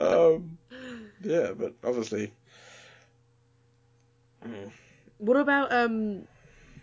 um, 0.01 0.59
yeah, 1.23 1.53
but 1.53 1.75
obviously. 1.85 2.33
Mm. 4.45 4.73
What 5.19 5.37
about 5.37 5.73
um, 5.73 6.23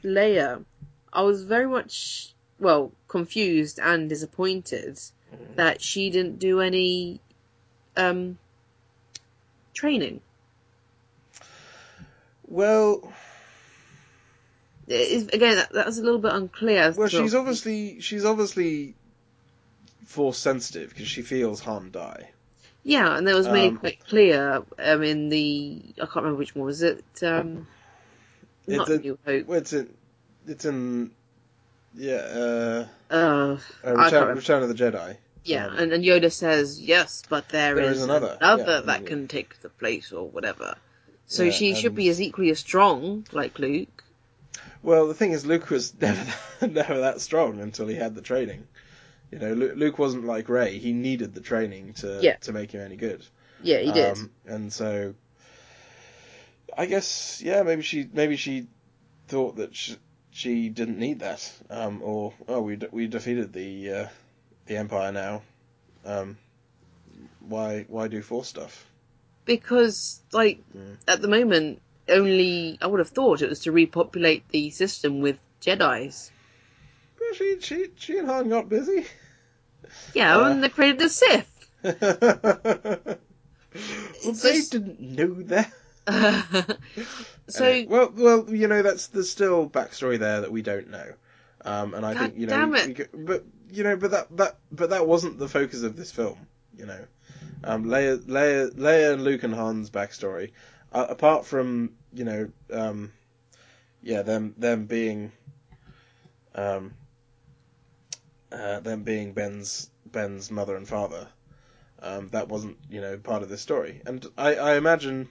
Leia? 0.04 0.64
I 1.12 1.22
was 1.24 1.44
very 1.44 1.68
much 1.68 2.34
well 2.60 2.92
confused 3.08 3.80
and 3.80 4.08
disappointed 4.08 5.00
that 5.56 5.82
she 5.82 6.12
didn't 6.12 6.38
do 6.40 6.62
any 6.62 7.20
um 7.96 8.38
training. 9.74 10.22
Well, 12.48 13.12
is, 14.88 15.28
again, 15.28 15.56
that, 15.58 15.72
that 15.74 15.86
was 15.86 15.98
a 15.98 16.04
little 16.04 16.20
bit 16.20 16.34
unclear. 16.34 16.94
well, 16.98 17.08
she's 17.10 17.36
obviously 17.36 18.00
she's 18.00 18.26
obviously 18.26 18.96
force 20.06 20.38
sensitive 20.38 20.90
because 20.90 21.08
she 21.08 21.22
feels 21.22 21.60
Han 21.62 21.92
die. 21.92 22.30
Yeah, 22.84 23.18
and 23.18 23.28
that 23.28 23.36
was 23.36 23.50
made 23.50 23.72
Um, 23.74 23.78
quite 23.78 24.00
clear 24.08 24.64
um, 24.80 25.04
in 25.04 25.28
the 25.30 25.82
I 25.98 26.06
can't 26.06 26.16
remember 26.18 26.38
which 26.38 26.56
one 26.56 26.66
was 26.66 26.82
it. 26.84 27.04
Um, 27.22 27.68
not 28.66 28.88
New 28.90 29.20
Hope. 29.26 29.46
Well, 29.48 29.58
it's 29.60 29.74
in 29.74 29.94
it's 30.48 30.64
in 30.64 31.12
yeah 31.94 32.16
uh, 32.16 32.88
Uh, 33.12 33.58
uh, 33.86 33.94
Return. 33.94 34.36
Return 34.38 34.64
of 34.64 34.70
the 34.70 34.76
Jedi. 34.76 35.18
yeah, 35.44 35.68
Um, 35.68 35.78
and, 35.80 35.94
and 35.94 36.04
Yoda 36.06 36.32
says 36.32 36.82
yes, 36.82 37.24
but 37.28 37.50
There 37.50 37.76
there 37.76 37.92
is 37.92 37.98
is, 37.98 38.04
another, 38.04 38.38
another, 38.40 38.64
yeah, 38.76 38.82
that 38.86 39.02
yeah. 39.02 39.08
can 39.08 39.28
take 39.28 39.60
the 39.62 39.70
place 39.70 40.14
or 40.14 40.30
whatever. 40.30 40.76
So 41.28 41.44
Yeah, 41.44 41.52
she 41.52 41.76
should 41.76 41.96
be 41.96 42.10
as 42.10 42.22
equally 42.22 42.50
as 42.50 42.60
strong 42.60 43.26
like 43.32 43.60
Luke. 43.60 44.04
Well, 44.82 45.08
the 45.08 45.14
thing 45.14 45.34
is, 45.34 45.46
Luke 45.46 45.70
was 45.70 45.94
never 46.02 46.34
never 46.62 47.00
that 47.00 47.22
strong 47.22 47.60
until 47.60 47.88
he 47.88 47.96
had 47.96 48.16
the 48.16 48.22
training. 48.22 48.68
You 49.32 49.40
know, 49.40 49.54
Luke, 49.54 49.74
Luke 49.76 50.00
wasn't 50.00 50.26
like 50.26 50.48
Rey. 50.48 50.78
He 50.78 50.94
needed 50.94 51.34
the 51.34 51.42
training 51.42 51.94
to 51.96 52.20
Yeah. 52.22 52.38
to 52.38 52.54
make 52.54 52.72
him 52.72 52.82
any 52.82 52.96
good. 52.96 53.26
Yeah, 53.62 53.80
he 53.80 53.92
did. 53.92 54.18
Um, 54.18 54.32
and 54.46 54.72
so, 54.72 55.16
I 56.78 56.86
guess, 56.86 57.42
yeah, 57.44 57.64
maybe 57.64 57.82
she 57.82 58.08
maybe 58.14 58.38
she 58.38 58.68
thought 59.28 59.58
that 59.58 59.76
she, 59.76 59.98
she 60.32 60.70
didn't 60.70 60.98
need 60.98 61.20
that, 61.20 61.52
um, 61.70 62.02
or 62.02 62.34
oh, 62.48 62.62
we 62.62 62.78
de- 62.78 62.90
we 62.92 63.08
defeated 63.08 63.52
the 63.52 63.92
uh, 63.92 64.08
the 64.68 64.78
Empire 64.78 65.12
now. 65.12 65.42
Um, 66.06 66.38
why 67.42 67.86
why 67.90 68.08
do 68.08 68.22
force 68.22 68.48
stuff? 68.48 68.86
Because 69.48 70.22
like 70.32 70.60
Mm. 70.78 70.98
at 71.08 71.22
the 71.24 71.28
moment, 71.28 71.82
only 72.08 72.78
I 72.82 72.86
would 72.88 73.00
have 73.00 73.10
thought 73.10 73.42
it 73.42 73.50
was 73.50 73.62
to 73.62 73.72
repopulate 73.72 74.48
the 74.50 74.70
system 74.70 75.22
with 75.22 75.38
Jedi's. 75.62 76.32
Well, 77.20 77.34
she 77.34 77.58
she 77.62 77.88
she 77.96 78.18
and 78.20 78.28
Han 78.28 78.50
got 78.50 78.70
busy. 78.70 79.08
Yeah, 80.14 80.38
Uh, 80.38 80.50
and 80.52 80.64
they 80.64 80.70
created 80.70 81.00
the 81.00 81.10
Sith. 81.10 81.50
well, 81.84 83.18
It's 83.74 84.42
they 84.42 84.54
just- 84.54 84.72
didn't 84.72 85.00
know 85.02 85.34
that. 85.44 85.72
so 87.48 87.66
Anyway, 87.66 87.86
well, 87.90 88.14
well, 88.16 88.46
you 88.56 88.68
know, 88.68 88.82
that's 88.82 89.08
there's 89.08 89.30
still 89.30 89.70
backstory 89.70 90.18
there 90.18 90.42
that 90.42 90.52
we 90.52 90.62
don't 90.62 90.90
know, 90.90 91.14
um, 91.66 91.94
and 91.94 92.06
I 92.06 92.14
God 92.14 92.20
think 92.22 92.38
you 92.38 92.48
know, 92.48 92.54
damn 92.58 92.72
we- 92.72 92.80
it. 92.80 93.10
we 93.14 93.24
but 93.26 93.44
you 93.72 93.84
know, 93.84 93.98
but 93.98 94.12
that 94.12 94.38
that 94.38 94.58
but 94.72 94.90
that 94.92 95.06
wasn't 95.06 95.38
the 95.38 95.50
focus 95.50 95.84
of 95.84 95.98
this 95.98 96.12
film, 96.12 96.38
you 96.78 96.86
know. 96.86 97.06
Um, 97.64 97.86
Leia, 97.86 98.18
Leia, 98.20 98.72
Leia, 98.72 99.14
and 99.14 99.24
Luke 99.24 99.44
and 99.44 99.54
Han's 99.54 99.90
backstory, 99.90 100.52
uh, 100.94 101.08
apart 101.10 101.46
from 101.46 101.94
you 102.14 102.24
know, 102.24 102.50
um, 102.72 103.12
yeah, 104.02 104.22
them 104.22 104.54
them 104.58 104.86
being, 104.86 105.32
um, 106.56 106.94
uh, 108.52 108.80
them 108.80 109.04
being 109.04 109.34
Ben's 109.34 109.90
Ben's 110.06 110.52
mother 110.52 110.76
and 110.76 110.88
father, 110.88 111.28
um, 112.02 112.30
that 112.30 112.48
wasn't 112.48 112.78
you 112.90 113.02
know 113.02 113.18
part 113.18 113.44
of 113.44 113.50
this 113.50 113.62
story, 113.62 114.02
and 114.06 114.26
I, 114.38 114.56
I 114.56 114.76
imagine 114.78 115.30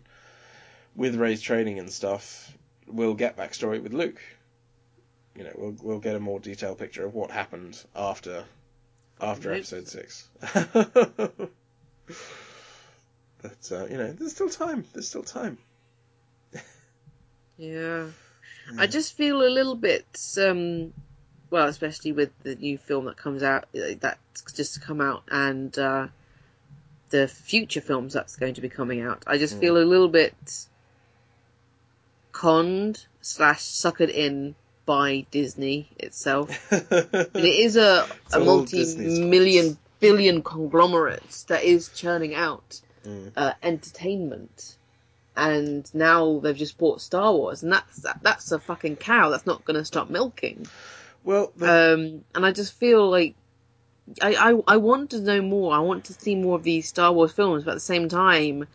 with 0.94 1.14
Rey's 1.14 1.42
training 1.42 1.78
and 1.78 1.90
stuff, 1.90 2.57
we'll 2.86 3.14
get 3.14 3.36
backstory 3.36 3.82
with 3.82 3.92
Luke. 3.92 4.20
You 5.34 5.44
know, 5.44 5.53
we'll 5.55 5.76
we'll 5.82 6.01
get 6.01 6.16
a 6.16 6.20
more 6.20 6.40
detailed 6.40 6.78
picture 6.78 7.05
of 7.05 7.14
what 7.14 7.30
happened 7.30 7.82
after 7.94 8.44
after 9.20 9.52
episode 9.52 9.88
six. 9.88 10.28
but 10.40 11.48
uh, 13.72 13.86
you 13.86 13.96
know, 13.96 14.12
there's 14.12 14.32
still 14.32 14.48
time. 14.50 14.84
There's 14.92 15.08
still 15.08 15.22
time. 15.22 15.58
Yeah. 17.58 18.06
I 18.78 18.86
just 18.86 19.14
feel 19.16 19.42
a 19.42 19.48
little 19.48 19.76
bit, 19.76 20.04
um, 20.38 20.92
well, 21.50 21.68
especially 21.68 22.12
with 22.12 22.30
the 22.42 22.54
new 22.56 22.76
film 22.78 23.04
that 23.06 23.16
comes 23.16 23.42
out, 23.42 23.66
that's 23.72 24.52
just 24.52 24.82
come 24.82 25.00
out, 25.00 25.22
and 25.30 25.76
uh, 25.78 26.08
the 27.10 27.28
future 27.28 27.80
films 27.80 28.12
that's 28.12 28.36
going 28.36 28.54
to 28.54 28.60
be 28.60 28.68
coming 28.68 29.00
out. 29.02 29.22
I 29.26 29.38
just 29.38 29.56
Mm. 29.56 29.60
feel 29.60 29.76
a 29.78 29.84
little 29.84 30.08
bit 30.08 30.34
conned 32.32 33.06
slash 33.22 33.60
suckered 33.62 34.10
in 34.10 34.54
by 34.87 35.26
Disney 35.30 35.89
itself. 35.99 36.72
it 36.72 37.37
is 37.37 37.76
a, 37.76 38.07
a 38.32 38.41
multi-million 38.41 39.76
fault. 40.43 40.45
conglomerate 40.45 41.45
that 41.49 41.64
is 41.64 41.89
churning 41.91 42.34
out 42.34 42.80
Mm. 43.07 43.32
uh, 43.37 43.53
entertainment. 43.62 44.76
And 45.37 45.89
now 45.95 46.41
they've 46.41 46.57
just 46.57 46.76
bought 46.78 47.01
Star 47.01 47.32
Wars, 47.32 47.62
and 47.62 47.70
that's 47.70 47.99
that, 48.03 48.18
that's 48.22 48.51
a 48.53 48.59
fucking 48.59 48.97
cow 48.97 49.28
that's 49.28 49.47
not 49.47 49.64
going 49.64 49.76
to 49.76 49.84
stop 49.84 50.09
milking. 50.09 50.66
Well, 51.22 51.53
the, 51.57 51.95
Um, 51.95 52.24
and 52.34 52.47
I 52.47 52.53
just 52.53 52.72
feel 52.72 53.09
like 53.11 53.34
I, 54.22 54.34
I 54.34 54.62
I 54.66 54.76
want 54.78 55.11
to 55.11 55.20
know 55.20 55.43
more. 55.43 55.74
I 55.74 55.80
want 55.80 56.07
to 56.07 56.14
see 56.14 56.34
more 56.34 56.57
of 56.57 56.62
these 56.62 56.89
Star 56.89 57.12
Wars 57.12 57.32
films, 57.32 57.64
but 57.64 57.72
at 57.72 57.74
the 57.74 57.80
same 57.80 58.09
time, 58.09 58.66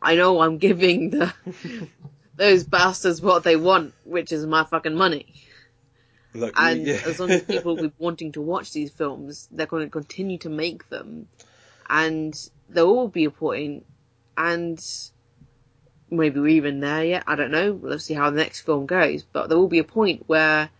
I 0.00 0.14
know 0.16 0.40
I'm 0.40 0.56
giving 0.58 1.10
the 1.10 1.32
those 2.36 2.64
bastards 2.64 3.20
what 3.20 3.44
they 3.44 3.56
want, 3.56 3.92
which 4.04 4.32
is 4.32 4.46
my 4.46 4.64
fucking 4.64 4.94
money. 4.94 5.26
Look, 6.36 6.54
And 6.56 6.86
yeah. 6.86 7.00
as 7.04 7.18
long 7.18 7.30
as 7.30 7.42
people 7.42 7.76
be 7.82 7.92
wanting 7.98 8.32
to 8.32 8.40
watch 8.40 8.72
these 8.72 8.90
films, 8.90 9.48
they're 9.50 9.66
going 9.66 9.86
to 9.86 9.90
continue 9.90 10.38
to 10.38 10.48
make 10.48 10.88
them, 10.88 11.28
and 11.88 12.34
there 12.68 12.86
will 12.86 13.08
be 13.08 13.24
a 13.24 13.30
point, 13.30 13.86
and 14.36 14.84
maybe 16.10 16.40
we're 16.40 16.48
even 16.48 16.80
there 16.80 17.04
yet. 17.04 17.24
I 17.26 17.36
don't 17.36 17.50
know. 17.50 17.78
Let's 17.82 18.04
see 18.04 18.14
how 18.14 18.30
the 18.30 18.36
next 18.36 18.60
film 18.60 18.86
goes. 18.86 19.22
But 19.22 19.48
there 19.48 19.58
will 19.58 19.68
be 19.68 19.78
a 19.78 19.84
point 19.84 20.24
where 20.26 20.70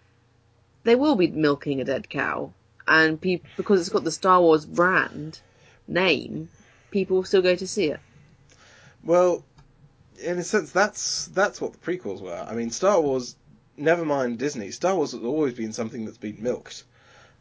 they 0.84 0.94
will 0.94 1.16
be 1.16 1.28
milking 1.28 1.80
a 1.80 1.84
dead 1.84 2.08
cow, 2.08 2.52
and 2.86 3.20
pe- 3.20 3.40
because 3.56 3.80
it's 3.80 3.88
got 3.88 4.04
the 4.04 4.10
Star 4.10 4.40
Wars 4.40 4.64
brand 4.64 5.40
name, 5.88 6.48
people 6.90 7.16
will 7.16 7.24
still 7.24 7.42
go 7.42 7.56
to 7.56 7.66
see 7.66 7.86
it. 7.90 8.00
Well, 9.04 9.44
in 10.22 10.38
a 10.38 10.42
sense, 10.42 10.72
that's 10.72 11.26
that's 11.26 11.60
what 11.60 11.72
the 11.72 11.78
prequels 11.78 12.20
were. 12.20 12.46
I 12.48 12.54
mean, 12.54 12.70
Star 12.70 13.00
Wars, 13.00 13.36
never 13.76 14.04
mind 14.04 14.38
Disney. 14.38 14.70
Star 14.70 14.94
Wars 14.94 15.12
has 15.12 15.22
always 15.22 15.54
been 15.54 15.72
something 15.72 16.04
that's 16.04 16.18
been 16.18 16.42
milked. 16.42 16.84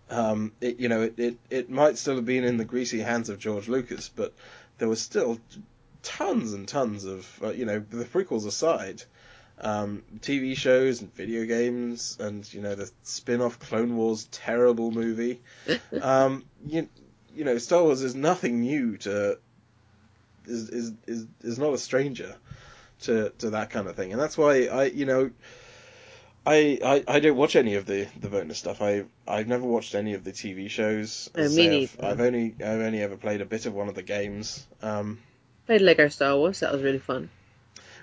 Um, 0.10 0.52
it, 0.62 0.80
you 0.80 0.90
know, 0.90 1.02
it, 1.04 1.18
it, 1.18 1.38
it 1.50 1.70
might 1.70 1.98
still 1.98 2.16
have 2.16 2.26
been 2.26 2.44
in 2.44 2.58
the 2.58 2.66
greasy 2.66 3.00
hands 3.00 3.30
of 3.30 3.40
George 3.40 3.68
Lucas, 3.68 4.10
but 4.10 4.34
there 4.78 4.88
was 4.88 5.02
still 5.02 5.40
tons 6.04 6.54
and 6.54 6.68
tons 6.68 7.06
of, 7.06 7.28
uh, 7.44 7.50
you 7.50 7.66
know, 7.66 7.80
the 7.80 8.06
prequels 8.06 8.46
aside, 8.46 9.02
um, 9.60 10.04
TV 10.20 10.56
shows 10.56 11.02
and 11.02 11.14
video 11.14 11.46
games, 11.46 12.18
and 12.20 12.52
you 12.54 12.62
know 12.62 12.76
the 12.76 12.92
spin-off 13.04 13.60
Clone 13.60 13.96
Wars 13.96 14.28
terrible 14.32 14.92
movie. 14.92 15.42
um, 16.02 16.44
you, 16.68 16.90
you 17.34 17.46
know, 17.46 17.58
Star 17.58 17.84
Wars 17.84 18.02
is 18.02 18.16
nothing 18.16 18.62
new 18.62 18.98
to, 18.98 19.40
is 20.46 20.70
is 20.70 20.94
is 21.08 21.28
is 21.42 21.60
not 21.60 21.74
a 21.74 21.78
stranger 21.78 22.36
to 23.02 23.30
to 23.40 23.52
that 23.52 23.70
kind 23.70 23.88
of 23.88 23.96
thing, 23.96 24.12
and 24.12 24.22
that's 24.22 24.38
why 24.38 24.66
I, 24.66 24.86
you 24.86 25.06
know. 25.06 25.32
I, 26.46 26.80
I, 26.84 27.04
I 27.16 27.20
don't 27.20 27.38
watch 27.38 27.56
any 27.56 27.76
of 27.76 27.86
the, 27.86 28.08
the 28.20 28.30
bonus 28.30 28.60
stuff. 28.60 28.82
I 28.82 29.06
I've 29.28 29.48
never 29.48 29.66
watched 29.66 29.96
any 29.96 30.14
of 30.14 30.24
the 30.24 30.32
TV 30.32 30.70
shows. 30.70 31.30
I 31.36 31.42
me 31.42 31.48
say, 31.48 31.66
I've, 31.66 31.72
neither. 31.72 32.06
I've 32.06 32.20
only 32.22 32.56
I've 32.60 32.82
only 32.82 33.02
ever 33.02 33.18
played 33.18 33.42
a 33.42 33.46
bit 33.46 33.66
of 33.66 33.74
one 33.74 33.88
of 33.90 33.96
the 33.96 34.04
games. 34.04 34.66
Um, 34.82 35.20
Played 35.66 35.82
Lego 35.82 36.08
Star 36.10 36.38
Wars, 36.38 36.60
that 36.60 36.72
was 36.72 36.84
really 36.84 37.00
fun. 37.00 37.30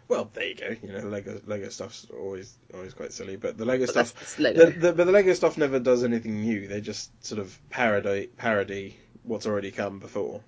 well, 0.08 0.28
there 0.34 0.46
you 0.48 0.54
go. 0.56 0.76
You 0.82 0.92
know, 0.92 1.08
Lego 1.08 1.40
Lego 1.46 1.68
stuff's 1.68 2.06
always 2.12 2.52
always 2.74 2.94
quite 2.94 3.12
silly, 3.12 3.36
but 3.36 3.56
the 3.56 3.64
Lego 3.64 3.86
But 3.86 4.06
stuff 4.06 4.38
Lego. 4.40 4.66
the, 4.66 4.72
the, 4.72 4.92
but 4.92 5.04
the 5.06 5.12
Lego 5.12 5.32
stuff 5.34 5.56
never 5.56 5.78
does 5.78 6.02
anything 6.02 6.40
new. 6.40 6.66
They 6.66 6.80
just 6.80 7.10
sort 7.24 7.40
of 7.40 7.56
parody 7.70 8.26
parody 8.36 8.96
what's 9.22 9.46
already 9.46 9.70
come 9.70 10.00
before. 10.00 10.40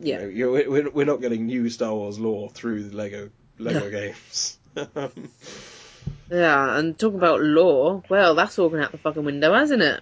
yeah. 0.00 0.24
You 0.26 0.46
know, 0.46 0.70
we're, 0.70 0.90
we're 0.90 1.06
not 1.06 1.20
getting 1.20 1.46
new 1.46 1.70
Star 1.70 1.94
Wars 1.94 2.18
lore 2.18 2.50
through 2.50 2.82
the 2.88 2.96
Lego 2.96 3.30
Lego 3.58 3.88
games. 3.90 4.58
Yeah, 6.30 6.76
and 6.78 6.98
talk 6.98 7.14
about 7.14 7.40
lore. 7.40 8.02
Well, 8.08 8.34
that's 8.34 8.58
all 8.58 8.68
gone 8.68 8.80
out 8.80 8.92
the 8.92 8.98
fucking 8.98 9.24
window, 9.24 9.54
hasn't 9.54 9.82
it? 9.82 10.00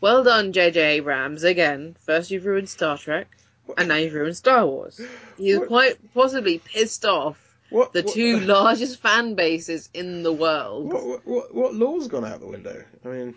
Well 0.00 0.24
done, 0.24 0.52
J.J. 0.52 0.80
Abrams. 0.96 1.44
Again, 1.44 1.96
first 2.00 2.30
you've 2.30 2.44
ruined 2.46 2.68
Star 2.68 2.96
Trek, 2.98 3.28
and 3.76 3.88
now 3.88 3.96
you've 3.96 4.14
ruined 4.14 4.36
Star 4.36 4.66
Wars. 4.66 5.00
You're 5.38 5.60
What- 5.60 5.68
quite 5.68 6.14
possibly 6.14 6.58
pissed 6.58 7.04
off 7.04 7.38
what 7.70 7.92
the 7.92 8.02
what- 8.02 8.14
two 8.14 8.40
largest 8.54 9.00
fan 9.00 9.34
bases 9.34 9.88
in 9.92 10.22
the 10.22 10.32
world. 10.32 10.92
What, 10.92 11.04
what 11.06 11.26
what 11.26 11.54
what 11.54 11.74
lore's 11.74 12.08
gone 12.08 12.24
out 12.24 12.40
the 12.40 12.46
window? 12.46 12.84
I 13.04 13.08
mean, 13.08 13.34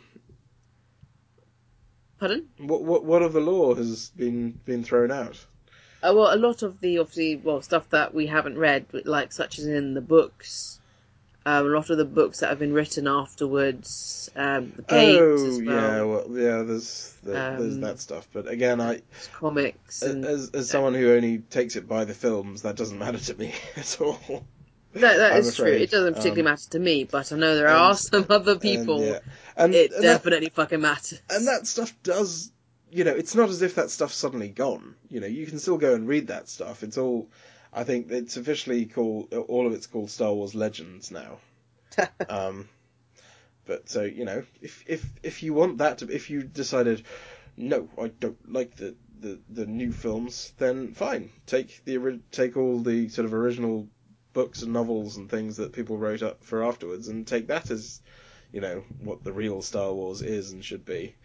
Pardon? 2.19 2.47
what 2.57 2.83
what 2.83 3.05
what 3.05 3.21
of 3.23 3.31
the 3.33 3.39
lore 3.39 3.75
has 3.77 4.09
been 4.09 4.51
been 4.65 4.83
thrown 4.83 5.11
out? 5.11 5.45
Uh, 6.03 6.13
well, 6.15 6.33
a 6.33 6.37
lot 6.37 6.63
of 6.63 6.79
the 6.81 6.97
obviously 6.99 7.37
well 7.37 7.61
stuff 7.61 7.89
that 7.89 8.13
we 8.13 8.27
haven't 8.27 8.57
read, 8.57 8.85
like 9.05 9.31
such 9.31 9.57
as 9.59 9.65
in 9.65 9.93
the 9.93 10.01
books, 10.01 10.78
um, 11.49 11.65
a 11.65 11.69
lot 11.69 11.89
of 11.89 11.97
the 11.97 12.05
books 12.05 12.39
that 12.39 12.49
have 12.49 12.59
been 12.59 12.73
written 12.73 13.07
afterwards, 13.07 14.29
um, 14.35 14.71
the 14.75 14.81
games 14.83 15.17
oh 15.19 15.47
as 15.47 15.61
well, 15.61 15.75
yeah, 15.75 16.01
well 16.03 16.25
yeah, 16.29 16.63
there's 16.63 17.13
the, 17.23 17.31
there's 17.31 17.75
Um, 17.75 17.81
that 17.81 17.99
stuff. 17.99 18.27
But 18.33 18.47
again, 18.47 18.79
I 18.81 19.01
comics, 19.33 20.01
and 20.01 20.25
as 20.25 20.49
as 20.53 20.69
someone 20.69 20.93
who 20.93 21.13
only 21.13 21.39
takes 21.39 21.75
it 21.75 21.87
by 21.87 22.05
the 22.05 22.13
films, 22.13 22.61
that 22.63 22.75
doesn't 22.75 22.99
matter 22.99 23.17
to 23.19 23.35
me 23.35 23.53
at 23.75 23.99
all. 24.01 24.19
that 24.93 25.31
I'm 25.33 25.39
is 25.39 25.55
true. 25.55 25.67
It 25.67 25.91
doesn't 25.91 26.13
particularly 26.15 26.41
um, 26.41 26.45
matter 26.53 26.69
to 26.71 26.79
me, 26.79 27.03
but 27.03 27.31
I 27.31 27.35
know 27.37 27.55
there 27.55 27.67
and- 27.67 27.75
are 27.77 27.95
some 27.95 28.25
other 28.29 28.53
And, 28.53 28.61
people. 28.61 29.01
yeah. 29.03 29.19
and, 29.55 29.73
it 29.75 29.91
and 29.91 30.03
that, 30.03 30.13
definitely 30.23 30.49
fucking 30.49 30.81
matters. 30.81 31.21
and 31.29 31.47
that 31.47 31.67
stuff 31.67 31.93
does 32.03 32.51
you 32.91 33.03
know 33.03 33.11
it's 33.13 33.35
not 33.35 33.49
as 33.49 33.61
if 33.61 33.75
that 33.75 33.91
stuff's 33.91 34.15
suddenly 34.15 34.49
gone 34.49 34.95
you 35.09 35.19
know 35.19 35.27
you 35.27 35.45
can 35.45 35.59
still 35.59 35.77
go 35.77 35.93
and 35.93 36.07
read 36.07 36.25
that 36.27 36.49
stuff 36.49 36.81
it's 36.81 36.97
all 36.97 37.29
i 37.73 37.83
think 37.83 38.11
it's 38.11 38.37
officially 38.37 38.85
called 38.85 39.33
all 39.33 39.67
of 39.67 39.73
it's 39.73 39.87
called 39.87 40.09
star 40.09 40.33
wars 40.33 40.55
legends 40.55 41.11
now 41.11 41.37
um 42.29 42.67
but 43.65 43.89
so 43.89 44.03
you 44.03 44.25
know 44.25 44.43
if 44.61 44.83
if 44.87 45.05
if 45.23 45.43
you 45.43 45.53
want 45.53 45.77
that 45.77 45.99
to 45.99 46.09
if 46.09 46.29
you 46.29 46.43
decided 46.43 47.03
no 47.57 47.87
i 48.01 48.07
don't 48.07 48.51
like 48.51 48.75
the 48.75 48.95
the, 49.19 49.37
the 49.49 49.65
new 49.65 49.91
films 49.91 50.53
then 50.59 50.93
fine 50.93 51.29
take 51.45 51.83
the 51.83 52.19
take 52.31 52.55
all 52.55 52.79
the 52.79 53.09
sort 53.09 53.25
of 53.25 53.33
original 53.33 53.87
books 54.33 54.61
and 54.61 54.71
novels 54.71 55.17
and 55.17 55.29
things 55.29 55.57
that 55.57 55.73
people 55.73 55.97
wrote 55.97 56.21
up 56.21 56.43
for 56.43 56.63
afterwards 56.63 57.07
and 57.07 57.27
take 57.27 57.47
that 57.47 57.69
as 57.71 58.01
you 58.51 58.61
know 58.61 58.83
what 58.99 59.23
the 59.23 59.33
real 59.33 59.61
Star 59.61 59.93
Wars 59.93 60.21
is 60.21 60.51
and 60.51 60.63
should 60.63 60.85
be. 60.85 61.15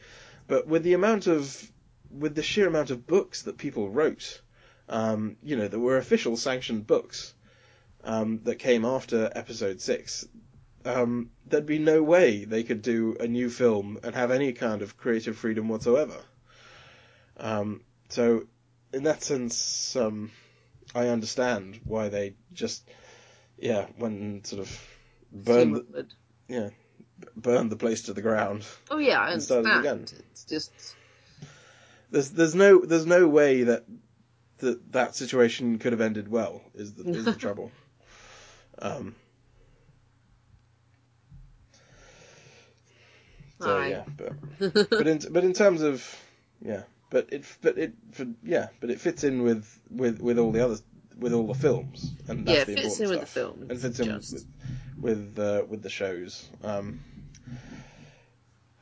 But 0.47 0.67
with 0.67 0.83
the 0.83 0.95
amount 0.95 1.27
of 1.27 1.71
with 2.11 2.35
the 2.35 2.43
sheer 2.43 2.69
amount 2.69 2.91
of 2.91 3.07
books 3.07 3.43
that 3.43 3.59
people 3.59 3.89
wrote, 3.89 4.41
um, 4.89 5.37
you 5.43 5.57
know, 5.57 5.69
that 5.69 5.79
were 5.79 5.97
official 5.97 6.37
sanctioned 6.37 6.87
books 6.87 7.35
um, 8.03 8.41
that 8.45 8.57
came 8.57 8.85
after 8.85 9.31
Episode 9.35 9.81
Six, 9.81 10.27
um, 10.85 11.31
there'd 11.47 11.67
be 11.67 11.79
no 11.79 12.03
way 12.03 12.45
they 12.45 12.63
could 12.63 12.83
do 12.83 13.17
a 13.19 13.27
new 13.27 13.49
film 13.49 13.99
and 14.03 14.15
have 14.15 14.31
any 14.31 14.53
kind 14.53 14.83
of 14.83 14.97
creative 14.97 15.37
freedom 15.37 15.69
whatsoever. 15.69 16.21
Um, 17.37 17.81
so, 18.11 18.45
in 18.93 19.05
that 19.05 19.23
sense, 19.23 19.97
um, 19.97 20.31
I 20.95 21.09
understand 21.09 21.81
why 21.85 22.09
they 22.11 22.35
just, 22.53 22.89
yeah, 23.57 23.87
went 23.99 24.21
and 24.21 24.47
sort 24.47 24.63
of 24.63 24.87
burned 25.33 25.77
the, 25.77 26.07
yeah, 26.49 26.69
burned 27.35 27.73
the 27.73 27.77
place 27.77 28.03
to 28.03 28.13
the 28.13 28.23
ground. 28.23 28.65
Oh 28.91 28.99
yeah, 28.99 29.19
I 29.21 29.33
and 29.33 29.43
started 29.43 29.71
understand. 29.71 30.11
again. 30.11 30.25
It's 30.31 30.45
just 30.45 30.73
There's 32.11 32.31
there's 32.31 32.55
no 32.55 32.85
there's 32.85 33.07
no 33.07 33.27
way 33.27 33.65
that 33.65 33.85
that 34.59 34.93
that 34.93 35.15
situation 35.17 35.79
could 35.79 35.93
have 35.93 36.01
ended 36.01 36.29
well. 36.29 36.63
Is 36.75 36.95
the 36.95 37.09
is 37.11 37.25
the 37.25 37.33
trouble. 37.47 37.71
Um. 38.79 39.15
So 43.61 43.77
Aye. 43.79 43.89
yeah, 43.89 44.05
but 44.17 44.91
but 44.91 45.07
in 45.07 45.21
but 45.31 45.45
in 45.45 45.53
terms 45.53 45.83
of 45.83 46.05
yeah, 46.61 46.83
but 47.11 47.29
it 47.33 47.45
but 47.63 47.79
it 47.79 47.93
for, 48.13 48.27
yeah, 48.43 48.69
but 48.81 48.91
it 48.91 49.01
fits 49.01 49.25
in 49.25 49.43
with 49.43 49.67
with 49.91 50.21
with 50.21 50.39
all 50.39 50.53
the 50.53 50.65
others 50.65 50.83
with 51.17 51.33
all 51.33 51.47
the 51.47 51.55
films 51.55 52.11
and 52.29 52.45
that's 52.47 52.59
yeah, 52.59 52.65
the 52.65 52.75
fits 52.75 52.99
important 53.01 53.03
in 53.05 53.11
with 53.11 53.21
the 53.21 53.27
stuff. 53.27 53.55
film. 53.57 53.67
and 53.71 53.81
fits 53.81 54.01
in 54.01 54.07
just- 54.07 54.33
with 54.33 54.47
with 55.01 55.39
uh, 55.39 55.65
with 55.69 55.83
the 55.83 55.89
shows. 55.91 56.47
Um, 56.63 57.01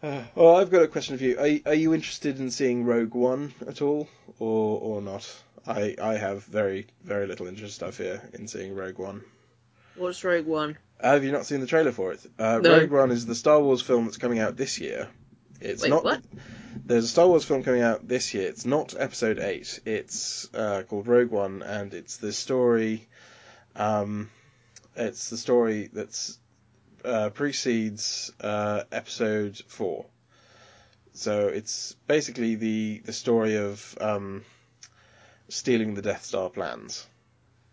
uh, 0.02 0.22
well, 0.34 0.56
I've 0.56 0.70
got 0.70 0.82
a 0.82 0.88
question 0.88 1.16
for 1.18 1.24
you. 1.24 1.38
Are 1.38 1.70
are 1.70 1.74
you 1.74 1.94
interested 1.94 2.40
in 2.40 2.50
seeing 2.50 2.84
Rogue 2.84 3.14
One 3.14 3.52
at 3.68 3.82
all, 3.82 4.08
or 4.38 4.80
or 4.80 5.02
not? 5.02 5.30
I 5.66 5.94
I 6.00 6.14
have 6.14 6.44
very 6.44 6.86
very 7.04 7.26
little 7.26 7.46
interest. 7.46 7.82
I 7.82 7.90
fear 7.90 8.22
in 8.34 8.48
seeing 8.48 8.74
Rogue 8.74 8.98
One. 8.98 9.22
What's 9.96 10.24
Rogue 10.24 10.46
One? 10.46 10.78
Have 11.00 11.24
you 11.24 11.32
not 11.32 11.46
seen 11.46 11.60
the 11.60 11.66
trailer 11.66 11.92
for 11.92 12.12
it? 12.12 12.20
Uh, 12.38 12.60
No. 12.62 12.78
Rogue 12.78 12.90
One 12.90 13.10
is 13.10 13.26
the 13.26 13.34
Star 13.34 13.60
Wars 13.60 13.82
film 13.82 14.04
that's 14.04 14.16
coming 14.18 14.38
out 14.38 14.56
this 14.56 14.78
year. 14.78 15.08
It's 15.60 15.82
Wait, 15.82 15.90
not. 15.90 16.04
what? 16.04 16.22
There's 16.84 17.04
a 17.04 17.08
Star 17.08 17.28
Wars 17.28 17.44
film 17.44 17.62
coming 17.62 17.82
out 17.82 18.06
this 18.08 18.34
year. 18.34 18.48
It's 18.48 18.64
not 18.64 18.94
Episode 18.98 19.38
Eight. 19.38 19.80
It's 19.84 20.52
uh, 20.54 20.82
called 20.88 21.06
Rogue 21.06 21.30
One, 21.30 21.62
and 21.62 21.92
it's 21.94 22.16
the 22.16 22.32
story. 22.32 23.06
Um, 23.76 24.30
it's 24.96 25.30
the 25.30 25.36
story 25.36 25.88
that's 25.92 26.38
uh, 27.04 27.30
precedes 27.30 28.32
uh, 28.40 28.84
Episode 28.90 29.58
Four. 29.68 30.06
So 31.14 31.48
it's 31.48 31.94
basically 32.06 32.54
the 32.56 33.02
the 33.04 33.12
story 33.12 33.56
of 33.56 33.96
um, 34.00 34.44
stealing 35.52 35.94
the 35.94 36.02
Death 36.02 36.24
Star 36.24 36.50
plans, 36.50 37.06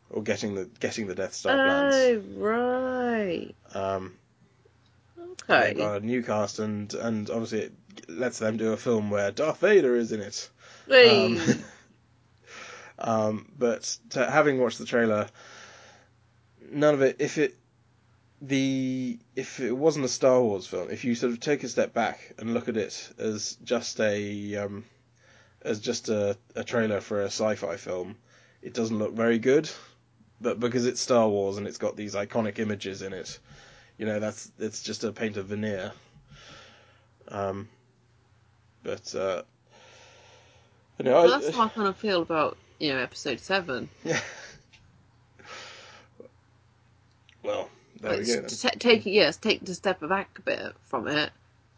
or 0.09 0.23
getting 0.23 0.55
the 0.55 0.65
getting 0.79 1.07
the 1.07 1.15
Death 1.15 1.33
Star 1.33 1.55
plans. 1.55 1.95
Oh 1.95 2.23
right. 2.37 3.55
Um, 3.73 4.13
Okay. 5.49 5.73
Got 5.73 6.01
a 6.01 6.05
new 6.05 6.21
cast, 6.21 6.59
and 6.59 6.93
and 6.93 7.29
obviously 7.29 7.61
it 7.61 7.73
lets 8.07 8.39
them 8.39 8.57
do 8.57 8.73
a 8.73 8.77
film 8.77 9.09
where 9.09 9.31
Darth 9.31 9.59
Vader 9.59 9.95
is 9.95 10.11
in 10.11 10.21
it. 10.21 10.49
Hey. 10.87 11.25
Um, 11.25 11.63
um, 12.99 13.51
but 13.57 13.97
to, 14.11 14.29
having 14.29 14.59
watched 14.59 14.77
the 14.77 14.85
trailer, 14.85 15.27
none 16.71 16.93
of 16.93 17.01
it. 17.01 17.17
If 17.19 17.37
it 17.37 17.57
the 18.41 19.17
if 19.35 19.59
it 19.59 19.71
wasn't 19.71 20.05
a 20.05 20.09
Star 20.09 20.41
Wars 20.41 20.67
film, 20.67 20.89
if 20.91 21.03
you 21.03 21.15
sort 21.15 21.33
of 21.33 21.39
take 21.39 21.63
a 21.63 21.69
step 21.69 21.93
back 21.93 22.33
and 22.37 22.53
look 22.53 22.69
at 22.69 22.77
it 22.77 23.11
as 23.17 23.57
just 23.63 23.99
a 23.99 24.55
um, 24.55 24.85
as 25.61 25.79
just 25.79 26.09
a, 26.09 26.37
a 26.55 26.63
trailer 26.63 27.01
for 27.01 27.21
a 27.21 27.25
sci-fi 27.25 27.75
film, 27.77 28.15
it 28.61 28.73
doesn't 28.73 28.97
look 28.97 29.13
very 29.13 29.39
good. 29.39 29.69
But 30.41 30.59
because 30.59 30.85
it's 30.85 31.01
Star 31.01 31.27
Wars 31.27 31.57
and 31.57 31.67
it's 31.67 31.77
got 31.77 31.97
these 31.97 32.15
iconic 32.15 32.59
images 32.59 33.01
in 33.01 33.11
it, 33.13 33.39
you 33.97 34.05
know 34.05 34.19
that's 34.19 34.51
it's 34.57 34.81
just 34.81 35.03
a 35.03 35.11
paint 35.11 35.35
of 35.37 35.47
veneer. 35.47 35.91
Um, 37.27 37.67
but 38.83 39.13
uh, 39.13 39.43
you 40.97 41.05
know, 41.05 41.23
well, 41.23 41.33
I- 41.33 41.39
that's 41.39 41.55
how 41.55 41.63
I 41.63 41.67
kind 41.69 41.87
of 41.87 41.97
feel 41.97 42.21
about 42.21 42.57
you 42.79 42.93
know 42.93 42.99
episode 42.99 43.39
seven. 43.41 43.89
yeah. 44.05 44.19
Well, 47.43 47.69
there 48.01 48.17
we 48.17 48.25
go. 48.25 48.41
To 48.41 48.69
take 48.69 49.05
yes, 49.05 49.37
take 49.37 49.63
the 49.65 49.73
step 49.73 49.99
back 50.07 50.29
a 50.39 50.41
bit 50.41 50.73
from 50.83 51.07
it. 51.07 51.31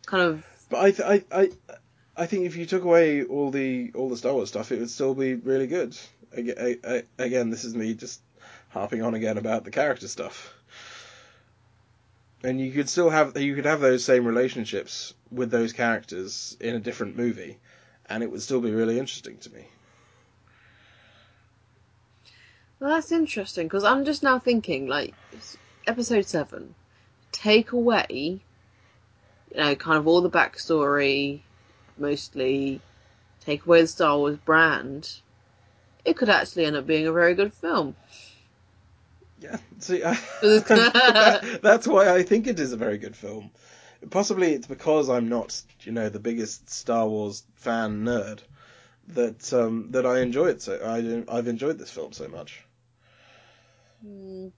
kind 0.06 0.24
of 0.24 0.46
But 0.70 0.80
I, 0.80 0.92
th- 0.92 1.24
I, 1.32 1.40
I, 1.42 1.50
I 2.16 2.26
think 2.26 2.46
if 2.46 2.56
you 2.56 2.66
took 2.66 2.84
away 2.84 3.24
all 3.24 3.52
the 3.52 3.92
all 3.96 4.10
the 4.10 4.18
Star 4.18 4.34
Wars 4.34 4.50
stuff, 4.50 4.72
it 4.72 4.80
would 4.80 4.90
still 4.90 5.14
be 5.16 5.36
really 5.36 5.68
good. 5.68 5.98
I- 6.36 6.80
I- 6.84 7.04
Again, 7.18 7.50
this 7.50 7.64
is 7.64 7.76
me 7.76 7.94
just 7.94 8.22
harping 8.70 9.02
on 9.02 9.14
again 9.14 9.38
about 9.38 9.64
the 9.66 9.72
character 9.72 10.08
stuff. 10.08 10.54
And 12.44 12.60
you 12.60 12.72
could 12.72 12.90
still 12.90 13.10
have 13.10 13.38
you 13.38 13.56
could 13.56 13.66
have 13.66 13.82
those 13.82 14.04
same 14.04 14.26
relationships 14.26 15.14
with 15.32 15.52
those 15.52 15.74
characters 15.74 16.58
in 16.60 16.76
a 16.76 16.80
different 16.80 17.16
movie, 17.18 17.58
and 18.08 18.24
it 18.24 18.32
would 18.32 18.42
still 18.42 18.62
be 18.62 18.72
really 18.72 19.00
interesting 19.00 19.38
to 19.40 19.54
me. 19.54 19.68
Well, 22.80 22.90
that's 22.90 23.12
interesting 23.12 23.68
because 23.68 23.84
I'm 23.84 24.06
just 24.06 24.24
now 24.24 24.40
thinking, 24.40 24.88
like, 24.88 25.14
episode 25.86 26.26
seven, 26.26 26.74
take 27.32 27.72
away, 27.74 28.08
you 29.52 29.58
know, 29.58 29.76
kind 29.76 29.98
of 30.00 30.08
all 30.08 30.22
the 30.22 30.32
backstory, 30.32 31.42
mostly, 31.98 32.82
take 33.40 33.66
away 33.66 33.82
the 33.82 33.88
Star 33.88 34.18
Wars 34.18 34.38
brand. 34.38 35.22
It 36.06 36.18
could 36.18 36.30
actually 36.30 36.66
end 36.66 36.76
up 36.76 36.88
being 36.88 37.08
a 37.08 37.12
very 37.12 37.36
good 37.36 37.54
film. 37.54 37.96
Yeah, 39.40 39.58
see, 39.80 40.04
I, 40.04 40.18
that- 40.42 41.42
that's 41.64 41.88
why 41.88 42.14
I 42.14 42.24
think 42.24 42.48
it 42.48 42.60
is 42.60 42.72
a 42.74 42.78
very 42.78 42.98
good 42.98 43.16
film. 43.16 43.52
Possibly 44.10 44.54
it's 44.54 44.68
because 44.68 45.10
I'm 45.10 45.30
not, 45.30 45.62
you 45.84 45.92
know, 45.92 46.10
the 46.10 46.20
biggest 46.20 46.70
Star 46.70 47.08
Wars 47.08 47.44
fan 47.56 48.04
nerd 48.06 48.42
that 49.10 49.54
um, 49.54 49.92
that 49.92 50.06
I 50.06 50.20
enjoy 50.22 50.48
it 50.50 50.62
so 50.62 50.78
I 50.84 51.38
I've 51.38 51.48
enjoyed 51.48 51.80
this 51.80 51.92
film 51.92 52.14
so 52.14 52.28
much. 52.28 52.66
Hmm. 54.02 54.50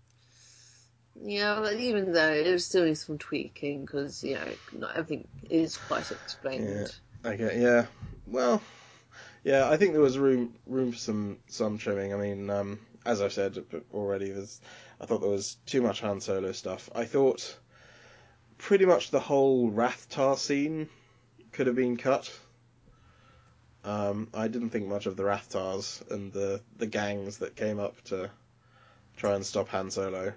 Yeah, 1.15 1.59
but 1.61 1.73
even 1.75 2.11
though 2.13 2.31
it 2.33 2.59
still 2.59 2.85
needs 2.85 3.05
some 3.05 3.17
tweaking 3.17 3.85
because 3.85 4.23
you 4.23 4.35
know 4.35 4.55
not 4.71 4.95
everything 4.95 5.27
is 5.49 5.77
quite 5.77 6.11
explained. 6.11 6.95
Okay, 7.25 7.61
yeah. 7.61 7.85
Well, 8.27 8.61
yeah, 9.43 9.69
I 9.69 9.77
think 9.77 9.93
there 9.93 10.01
was 10.01 10.17
room 10.17 10.53
room 10.67 10.91
for 10.91 10.97
some 10.97 11.37
some 11.47 11.77
trimming. 11.77 12.13
I 12.13 12.17
mean, 12.17 12.49
um, 12.49 12.79
as 13.05 13.21
I've 13.21 13.33
said 13.33 13.63
already, 13.93 14.31
there's 14.31 14.59
I 14.99 15.05
thought 15.05 15.21
there 15.21 15.29
was 15.29 15.57
too 15.65 15.81
much 15.81 16.01
Han 16.01 16.21
Solo 16.21 16.51
stuff. 16.51 16.89
I 16.95 17.05
thought 17.05 17.57
pretty 18.57 18.85
much 18.85 19.11
the 19.11 19.19
whole 19.19 19.71
Rathtar 19.71 20.37
scene 20.37 20.89
could 21.51 21.67
have 21.67 21.75
been 21.75 21.97
cut. 21.97 22.31
Um, 23.85 24.29
I 24.33 24.47
didn't 24.47 24.69
think 24.69 24.87
much 24.87 25.05
of 25.05 25.17
the 25.17 25.23
Rathtars 25.23 26.09
and 26.09 26.31
the 26.31 26.61
the 26.77 26.87
gangs 26.87 27.39
that 27.39 27.55
came 27.55 27.79
up 27.79 28.01
to 28.05 28.29
try 29.17 29.35
and 29.35 29.45
stop 29.45 29.69
Han 29.69 29.91
Solo. 29.91 30.33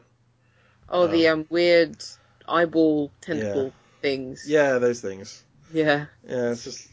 Oh, 0.89 1.07
the 1.07 1.29
um 1.29 1.47
weird 1.51 1.97
eyeball 2.49 3.11
tentacle 3.21 3.73
things. 4.03 4.45
Yeah, 4.49 4.79
those 4.79 5.01
things. 5.01 5.43
Yeah. 5.73 6.07
Yeah, 6.27 6.51
it's 6.51 6.65
just 6.65 6.89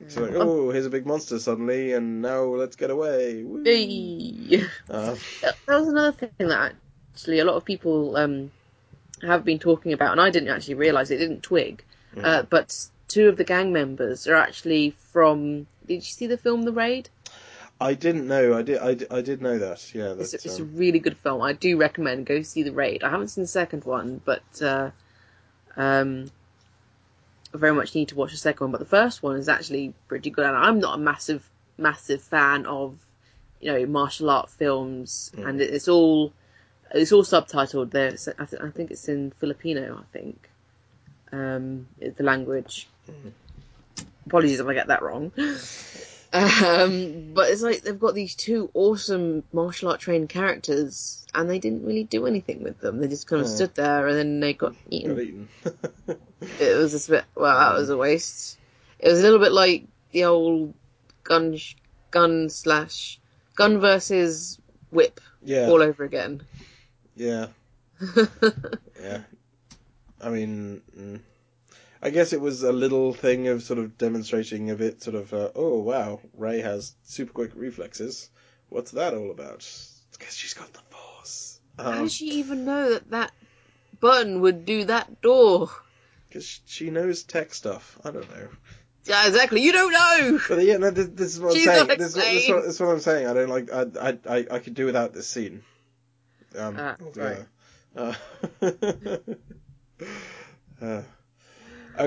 it's 0.00 0.16
like, 0.16 0.32
oh, 0.34 0.70
here's 0.70 0.86
a 0.86 0.90
big 0.90 1.06
monster 1.06 1.38
suddenly, 1.38 1.92
and 1.92 2.20
now 2.20 2.42
let's 2.44 2.76
get 2.76 2.90
away. 2.90 3.44
Hey. 3.64 4.64
Uh, 4.88 5.16
That 5.42 5.56
that 5.66 5.80
was 5.80 5.88
another 5.88 6.12
thing 6.12 6.48
that 6.48 6.74
actually 7.12 7.38
a 7.38 7.44
lot 7.44 7.56
of 7.56 7.64
people 7.64 8.16
um, 8.16 8.50
have 9.22 9.44
been 9.44 9.58
talking 9.58 9.92
about, 9.92 10.12
and 10.12 10.20
I 10.20 10.30
didn't 10.30 10.50
actually 10.50 10.74
realise 10.74 11.10
it, 11.10 11.18
didn't 11.18 11.42
twig. 11.42 11.82
Mm. 12.16 12.24
Uh, 12.24 12.42
but 12.42 12.88
two 13.08 13.28
of 13.28 13.36
the 13.36 13.44
gang 13.44 13.72
members 13.72 14.26
are 14.26 14.34
actually 14.34 14.90
from. 15.12 15.66
Did 15.86 15.96
you 15.96 16.00
see 16.02 16.26
the 16.26 16.38
film 16.38 16.62
The 16.62 16.72
Raid? 16.72 17.08
I 17.80 17.94
didn't 17.94 18.28
know. 18.28 18.56
I 18.56 18.62
did. 18.62 18.78
I, 18.78 19.16
I 19.16 19.20
did 19.20 19.42
know 19.42 19.58
that. 19.58 19.94
Yeah, 19.94 20.14
It's, 20.18 20.32
that, 20.32 20.44
it's 20.44 20.58
a 20.58 20.62
um, 20.62 20.76
really 20.76 20.98
good 20.98 21.16
film. 21.18 21.42
I 21.42 21.52
do 21.52 21.76
recommend 21.76 22.26
go 22.26 22.42
see 22.42 22.62
The 22.62 22.72
Raid. 22.72 23.04
I 23.04 23.10
haven't 23.10 23.28
seen 23.28 23.44
the 23.44 23.48
second 23.48 23.84
one, 23.84 24.20
but 24.24 24.62
uh, 24.62 24.90
um, 25.76 26.30
very 27.58 27.74
much 27.74 27.94
need 27.94 28.08
to 28.08 28.14
watch 28.16 28.32
the 28.32 28.36
second 28.38 28.64
one. 28.66 28.72
But 28.72 28.80
the 28.80 28.86
first 28.86 29.22
one 29.22 29.36
is 29.36 29.48
actually 29.48 29.94
pretty 30.08 30.30
good, 30.30 30.44
and 30.46 30.56
I'm 30.56 30.80
not 30.80 30.94
a 30.94 30.98
massive, 31.00 31.48
massive 31.78 32.22
fan 32.22 32.66
of 32.66 32.96
you 33.60 33.72
know 33.72 33.86
martial 33.86 34.30
art 34.30 34.50
films, 34.50 35.30
Mm. 35.36 35.48
and 35.48 35.60
it's 35.60 35.88
all 35.88 36.32
it's 36.92 37.12
all 37.12 37.22
subtitled 37.24 37.90
there. 37.90 38.12
I, 38.38 38.44
th- 38.44 38.62
I 38.62 38.70
think 38.70 38.90
it's 38.90 39.08
in 39.08 39.32
Filipino. 39.40 39.98
I 39.98 40.04
think 40.16 40.48
um, 41.32 41.86
the 41.98 42.22
language. 42.22 42.88
Mhm. 43.10 43.32
Apologies 44.26 44.60
if 44.60 44.66
I 44.66 44.74
get 44.74 44.86
that 44.88 45.02
wrong. 45.02 45.32
Um, 46.34 47.32
but 47.32 47.48
it's 47.50 47.62
like 47.62 47.82
they've 47.82 47.98
got 47.98 48.14
these 48.14 48.34
two 48.34 48.68
awesome 48.74 49.44
martial 49.52 49.88
art 49.90 50.00
trained 50.00 50.28
characters, 50.28 51.24
and 51.32 51.48
they 51.48 51.60
didn't 51.60 51.84
really 51.86 52.02
do 52.04 52.26
anything 52.26 52.62
with 52.64 52.80
them. 52.80 52.98
They 53.00 53.06
just 53.08 53.28
kind 53.28 53.40
of 53.42 53.48
Yeah. 53.48 53.54
stood 53.54 53.74
there, 53.76 54.08
and 54.08 54.18
then 54.18 54.40
they 54.40 54.52
got 54.52 54.72
got 54.72 54.76
eaten. 54.90 55.20
eaten. 55.20 55.48
It 56.60 56.76
was 56.76 56.92
just 56.92 57.08
a 57.08 57.12
bit. 57.12 57.24
Well, 57.34 57.56
that 57.56 57.78
was 57.78 57.88
a 57.88 57.96
waste. 57.96 58.58
It 58.98 59.08
was 59.08 59.20
a 59.20 59.22
little 59.22 59.38
bit 59.38 59.52
like 59.52 59.86
the 60.12 60.24
old 60.24 60.74
gun, 61.22 61.56
sh- 61.56 61.74
gun 62.10 62.50
slash 62.50 63.18
gun 63.56 63.80
versus 63.80 64.58
whip 64.90 65.20
yeah, 65.42 65.68
all 65.68 65.82
over 65.82 66.04
again. 66.04 66.42
yeah, 67.16 67.46
yeah. 69.00 69.20
I 70.20 70.28
mean, 70.30 70.82
mm, 70.96 71.20
I 72.04 72.10
guess 72.10 72.32
it 72.34 72.40
was 72.40 72.62
a 72.62 72.70
little 72.72 73.14
thing 73.14 73.48
of 73.48 73.62
sort 73.62 73.78
of 73.78 73.96
demonstrating 73.96 74.70
a 74.70 74.74
bit, 74.74 75.02
sort 75.02 75.16
of, 75.16 75.32
uh, 75.32 75.50
oh 75.54 75.78
wow, 75.80 76.20
Rey 76.36 76.60
has 76.60 76.94
super 77.04 77.32
quick 77.32 77.52
reflexes. 77.54 78.28
What's 78.68 78.90
that 78.92 79.14
all 79.14 79.30
about? 79.30 79.66
Because 80.12 80.34
she's 80.36 80.52
got 80.54 80.70
the 80.74 80.80
Force. 80.90 81.60
How 81.78 81.92
Um, 81.92 81.98
does 82.02 82.12
she 82.14 82.26
even 82.40 82.66
know 82.66 82.90
that 82.92 83.10
that 83.10 83.32
button 84.00 84.42
would 84.42 84.66
do 84.66 84.84
that 84.84 85.22
door? 85.22 85.70
Because 86.28 86.60
she 86.66 86.90
knows 86.90 87.22
tech 87.22 87.54
stuff. 87.54 87.98
I 88.04 88.10
don't 88.10 88.30
know. 88.30 88.48
Yeah, 89.06 89.26
exactly. 89.26 89.62
You 89.62 89.72
don't 89.72 89.92
know. 89.92 90.40
But 90.48 90.62
yeah, 90.64 90.76
no, 90.76 90.90
this, 90.90 91.08
this 91.08 91.34
is 91.34 91.40
what 91.40 91.54
She's 91.54 91.66
I'm 91.68 91.74
saying. 91.74 91.88
not 91.88 91.98
This, 91.98 92.08
is 92.08 92.16
what- 92.16 92.24
this, 92.24 92.46
this 92.66 92.74
is 92.74 92.80
what 92.80 92.88
I'm 92.90 93.00
saying. 93.00 93.26
I 93.28 93.32
don't 93.34 93.48
like. 93.48 93.72
I, 93.72 93.86
I, 94.00 94.18
I, 94.28 94.46
I 94.50 94.58
could 94.58 94.74
do 94.74 94.84
without 94.86 95.12
this 95.14 95.26
scene. 95.26 95.62
Um, 96.56 96.76
Ah, 96.78 96.96
altogether. 97.02 97.48
Uh, 97.96 98.14
uh, 98.62 98.70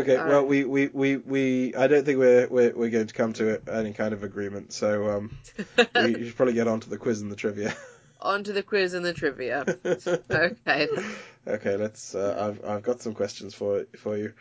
okay, 0.02 0.16
All 0.18 0.28
well, 0.28 0.40
right. 0.42 0.48
we, 0.48 0.64
we, 0.66 0.88
we, 0.88 1.18
we. 1.18 1.76
I 1.76 1.88
don't 1.88 2.06
think 2.06 2.20
we're, 2.20 2.48
we're 2.48 2.74
we're 2.76 2.90
going 2.90 3.08
to 3.08 3.14
come 3.14 3.34
to 3.34 3.62
any 3.72 3.94
kind 3.94 4.14
of 4.14 4.24
agreement. 4.24 4.74
So 4.74 5.10
um, 5.10 5.38
we 5.96 6.14
should 6.26 6.36
probably 6.36 6.54
get 6.54 6.68
on 6.68 6.80
to 6.82 6.90
the 6.90 6.98
quiz 6.98 7.22
and 7.22 7.32
the 7.32 7.36
trivia. 7.36 7.76
On 8.22 8.44
to 8.44 8.54
the 8.54 8.64
quiz 8.64 8.94
and 8.94 9.06
the 9.06 9.14
trivia. 9.14 9.64
Okay. 10.30 10.88
Okay, 11.48 11.78
let's. 11.78 12.14
Uh, 12.14 12.36
I've 12.50 12.70
I've 12.70 12.84
got 12.84 13.02
some 13.02 13.14
questions 13.14 13.54
for 13.54 13.86
for 13.98 14.18
you. 14.18 14.34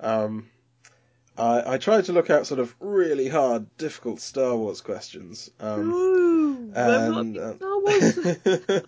Um, 0.00 0.48
I 1.36 1.74
I 1.74 1.78
tried 1.78 2.06
to 2.06 2.12
look 2.12 2.30
out 2.30 2.46
sort 2.46 2.60
of 2.60 2.74
really 2.80 3.28
hard, 3.28 3.66
difficult 3.76 4.20
Star 4.20 4.56
Wars 4.56 4.80
questions. 4.80 5.50
Um, 5.60 5.92
Ooh, 5.92 6.72
and, 6.74 7.34
not 7.34 7.42
uh, 7.42 7.56
Star 7.56 7.80
Wars. 7.80 8.18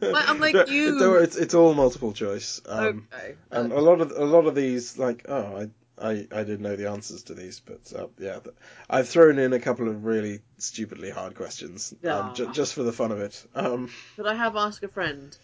I'm 0.28 0.40
like 0.40 0.68
you. 0.68 1.16
it's 1.16 1.36
it's 1.36 1.54
all 1.54 1.74
multiple 1.74 2.12
choice. 2.12 2.60
Um, 2.66 3.08
okay. 3.12 3.34
and 3.50 3.72
a 3.72 3.80
lot 3.80 4.00
of 4.00 4.12
a 4.12 4.24
lot 4.24 4.46
of 4.46 4.54
these, 4.54 4.96
like, 4.96 5.26
oh, 5.28 5.56
I. 5.56 5.70
I, 5.98 6.10
I 6.30 6.44
didn't 6.44 6.60
know 6.60 6.76
the 6.76 6.90
answers 6.90 7.22
to 7.24 7.34
these, 7.34 7.60
but 7.60 7.92
uh, 7.96 8.08
yeah, 8.18 8.38
th- 8.40 8.54
I've 8.90 9.08
thrown 9.08 9.38
in 9.38 9.52
a 9.54 9.58
couple 9.58 9.88
of 9.88 10.04
really 10.04 10.40
stupidly 10.58 11.10
hard 11.10 11.34
questions, 11.34 11.94
um, 12.04 12.34
ju- 12.34 12.46
Ah. 12.48 12.52
just 12.52 12.74
for 12.74 12.82
the 12.82 12.92
fun 12.92 13.12
of 13.12 13.20
it. 13.20 13.46
Um, 13.54 13.90
Could 14.16 14.26
I 14.26 14.34
have 14.34 14.56
ask 14.56 14.82
a 14.82 14.88
friend? 14.88 15.36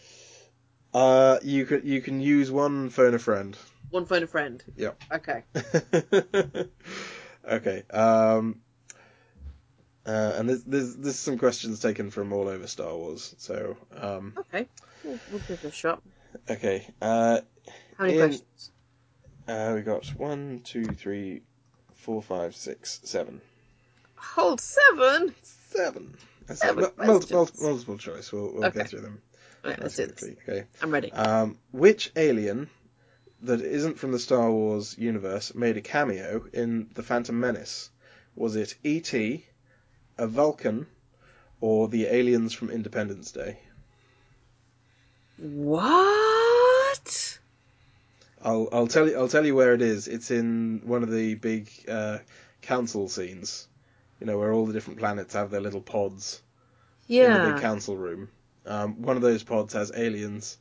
uh, 0.94 1.38
you 1.42 1.64
can 1.64 1.86
you 1.86 2.02
can 2.02 2.20
use 2.20 2.50
one 2.50 2.90
phone 2.90 3.14
a 3.14 3.18
friend. 3.18 3.56
One 3.90 4.04
phone 4.04 4.22
a 4.22 4.26
friend. 4.26 4.62
Yep. 4.76 5.02
Okay. 5.12 5.44
okay. 7.48 7.82
Um, 7.90 8.60
uh, 10.04 10.32
and 10.36 10.48
there's, 10.48 10.64
there's 10.64 10.96
there's 10.96 11.18
some 11.18 11.38
questions 11.38 11.80
taken 11.80 12.10
from 12.10 12.32
all 12.32 12.48
over 12.48 12.66
Star 12.66 12.94
Wars. 12.94 13.34
So 13.38 13.76
um, 13.96 14.34
Okay. 14.38 14.68
We'll, 15.04 15.18
we'll 15.30 15.40
give 15.40 15.64
it 15.64 15.68
a 15.68 15.72
shot. 15.72 16.02
okay. 16.50 16.86
Uh, 17.00 17.40
How 17.96 18.04
many 18.04 18.14
In- 18.18 18.20
questions? 18.20 18.70
Uh, 19.48 19.72
we 19.74 19.82
got 19.82 20.06
one, 20.16 20.60
two, 20.64 20.84
three, 20.84 21.42
four, 21.94 22.22
five, 22.22 22.54
six, 22.56 23.00
seven. 23.04 23.40
Hold 24.16 24.60
seven. 24.60 25.34
Seven. 25.42 26.14
That's 26.46 26.60
Seven 26.60 26.84
it. 26.84 26.98
Mul- 26.98 27.06
mul- 27.06 27.22
mul- 27.30 27.50
multiple 27.60 27.98
choice. 27.98 28.32
We'll, 28.32 28.52
we'll 28.52 28.64
Okay. 28.66 28.80
get 28.80 28.88
through 28.90 29.00
them. 29.02 29.22
Right, 29.64 29.80
let's 29.80 29.96
do 29.96 30.06
this. 30.06 30.22
Okay. 30.48 30.64
I'm 30.82 30.90
ready. 30.90 31.12
Um, 31.12 31.58
which 31.70 32.10
alien 32.16 32.68
that 33.42 33.60
isn't 33.60 33.98
from 33.98 34.12
the 34.12 34.18
Star 34.18 34.50
Wars 34.50 34.96
universe 34.98 35.54
made 35.54 35.76
a 35.76 35.80
cameo 35.80 36.44
in 36.52 36.88
The 36.94 37.02
Phantom 37.02 37.38
Menace? 37.38 37.90
Was 38.34 38.56
it 38.56 38.74
E.T., 38.82 39.44
a 40.18 40.26
Vulcan, 40.26 40.86
or 41.60 41.88
the 41.88 42.06
aliens 42.06 42.52
from 42.52 42.70
Independence 42.70 43.30
Day? 43.30 43.58
What? 45.38 46.41
I'll 48.44 48.68
I'll 48.72 48.86
tell 48.86 49.08
you 49.08 49.16
I'll 49.16 49.28
tell 49.28 49.46
you 49.46 49.54
where 49.54 49.74
it 49.74 49.82
is. 49.82 50.08
It's 50.08 50.30
in 50.30 50.82
one 50.84 51.02
of 51.02 51.10
the 51.10 51.34
big 51.34 51.70
uh, 51.88 52.18
council 52.60 53.08
scenes. 53.08 53.68
You 54.20 54.26
know 54.26 54.38
where 54.38 54.52
all 54.52 54.66
the 54.66 54.72
different 54.72 54.98
planets 54.98 55.34
have 55.34 55.50
their 55.50 55.60
little 55.60 55.80
pods 55.80 56.42
in 57.08 57.32
the 57.32 57.52
big 57.52 57.62
council 57.62 57.96
room. 57.96 58.28
Um, 58.66 59.02
one 59.02 59.16
of 59.16 59.22
those 59.22 59.42
pods 59.42 59.74
has 59.74 59.92
aliens 59.94 60.58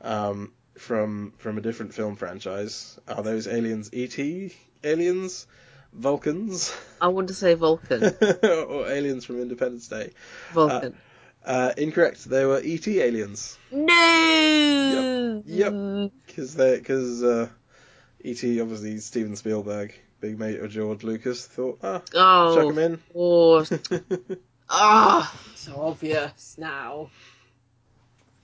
um, 0.00 0.52
from 0.78 1.32
from 1.38 1.58
a 1.58 1.60
different 1.60 1.94
film 1.94 2.16
franchise. 2.16 2.98
Are 3.08 3.22
those 3.22 3.46
aliens 3.48 3.90
ET 3.92 4.18
aliens, 4.84 5.46
Vulcans, 5.92 6.76
I 7.00 7.08
want 7.08 7.28
to 7.28 7.34
say 7.34 7.54
Vulcan. 7.54 8.04
or 8.42 8.88
aliens 8.88 9.24
from 9.24 9.40
Independence 9.40 9.88
Day? 9.88 10.12
Vulcan. 10.52 10.92
Uh, 10.92 10.96
incorrect. 11.76 12.24
They 12.24 12.44
were 12.44 12.60
ET 12.64 12.86
aliens 12.88 13.58
no. 13.72 15.42
Yep. 15.46 16.12
because 16.26 16.54
they 16.54 16.76
because 16.78 17.22
uh, 17.22 17.48
ET 18.24 18.42
obviously 18.60 18.98
Steven 18.98 19.36
Spielberg, 19.36 19.94
big 20.20 20.38
mate 20.38 20.60
of 20.60 20.70
George 20.70 21.02
Lucas, 21.02 21.46
thought 21.46 21.78
ah 21.82 22.02
Oh. 22.14 22.54
chuck 22.54 22.68
'em 22.68 22.78
in. 22.78 23.00
Oh. 23.14 23.64
course. 23.66 23.72
Ah, 24.72 25.36
so 25.56 25.80
obvious 25.80 26.54
now. 26.56 27.10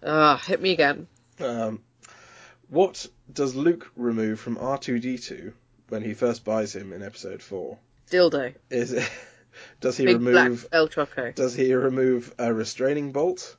Ah, 0.03 0.37
hit 0.45 0.61
me 0.61 0.73
again. 0.73 1.07
Um, 1.39 1.81
what 2.69 3.07
does 3.33 3.55
Luke 3.55 3.89
remove 3.95 4.41
from 4.41 4.57
R2D2 4.57 5.53
when 5.89 6.03
he 6.03 6.15
first 6.15 6.45
buys 6.45 6.75
him 6.75 6.93
in 6.93 7.05
Episode 7.05 7.41
Four? 7.43 7.79
Dildo. 8.11 8.55
Is 8.71 8.93
it, 8.93 9.09
does 9.81 9.97
he 9.97 10.05
Big 10.07 10.17
remove 10.17 10.69
El 10.73 10.89
Choco. 10.89 11.33
does 11.33 11.55
he 11.55 11.75
remove 11.75 12.35
a 12.39 12.53
restraining 12.53 13.13
bolt, 13.13 13.57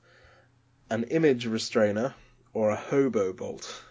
an 0.89 1.03
image 1.05 1.45
restrainer, 1.45 2.13
or 2.53 2.69
a 2.71 2.75
hobo 2.75 3.33
bolt? 3.33 3.83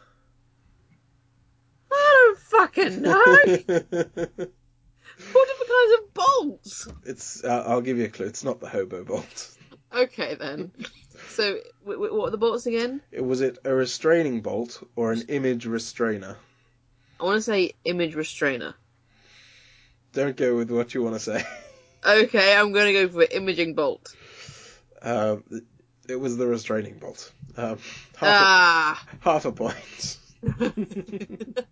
I 1.93 2.35
don't 2.37 2.39
fucking 2.39 3.03
know. 3.03 3.13
Four 5.17 5.45
different 5.47 5.71
kinds 5.71 5.93
of 5.99 6.15
bolts. 6.15 6.89
it's 7.05 7.45
uh, 7.45 7.65
I'll 7.67 7.81
give 7.81 7.99
you 7.99 8.05
a 8.05 8.09
clue. 8.09 8.27
It's 8.27 8.45
not 8.45 8.61
the 8.61 8.69
hobo 8.69 9.05
bolt. 9.05 9.51
Okay 9.95 10.35
then. 10.35 10.73
So, 11.29 11.59
w- 11.85 11.99
w- 12.03 12.15
what 12.15 12.29
are 12.29 12.31
the 12.31 12.39
bolts 12.39 12.67
again? 12.67 13.01
It 13.11 13.25
was 13.25 13.41
it 13.41 13.59
a 13.65 13.75
restraining 13.75 14.41
bolt 14.43 14.83
or 14.95 15.13
an 15.13 15.23
image 15.29 15.65
restrainer? 15.67 16.37
I 17.19 17.25
want 17.25 17.37
to 17.37 17.43
say 17.43 17.73
image 17.85 18.15
restrainer. 18.15 18.75
Don't 20.13 20.37
go 20.37 20.57
with 20.57 20.71
what 20.71 20.93
you 20.95 21.03
want 21.03 21.15
to 21.15 21.21
say. 21.21 21.45
Okay, 22.07 22.57
I'm 22.57 22.73
going 22.73 22.87
to 22.87 22.93
go 22.93 23.09
for 23.09 23.25
imaging 23.25 23.75
bolt. 23.75 24.15
Uh, 25.03 25.37
it 26.09 26.17
was 26.17 26.37
the 26.37 26.47
restraining 26.47 26.99
bolt. 26.99 27.33
Um, 27.57 27.79
half, 28.17 28.23
Ah. 28.23 29.07
a, 29.13 29.25
half 29.25 29.45
a 29.45 29.53
point. 29.53 30.19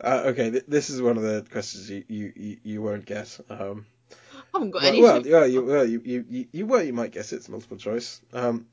Uh, 0.00 0.24
okay, 0.26 0.50
th- 0.50 0.64
this 0.68 0.90
is 0.90 1.00
one 1.00 1.16
of 1.16 1.22
the 1.22 1.46
questions 1.50 1.88
you 1.88 2.04
you, 2.08 2.32
you, 2.36 2.56
you 2.62 2.82
won't 2.82 3.06
get. 3.06 3.38
Um, 3.48 3.86
I 4.10 4.16
haven't 4.58 4.72
got 4.72 4.82
well, 4.82 4.88
any. 4.92 5.02
well, 5.02 5.26
yeah, 5.26 5.44
you, 5.44 5.64
well, 5.64 5.84
you, 5.88 6.02
you, 6.04 6.24
you, 6.28 6.46
you, 6.52 6.66
well, 6.66 6.82
you 6.82 6.92
might 6.92 7.12
guess 7.12 7.32
it's 7.32 7.48
multiple 7.48 7.76
choice. 7.78 8.20
Um, 8.32 8.66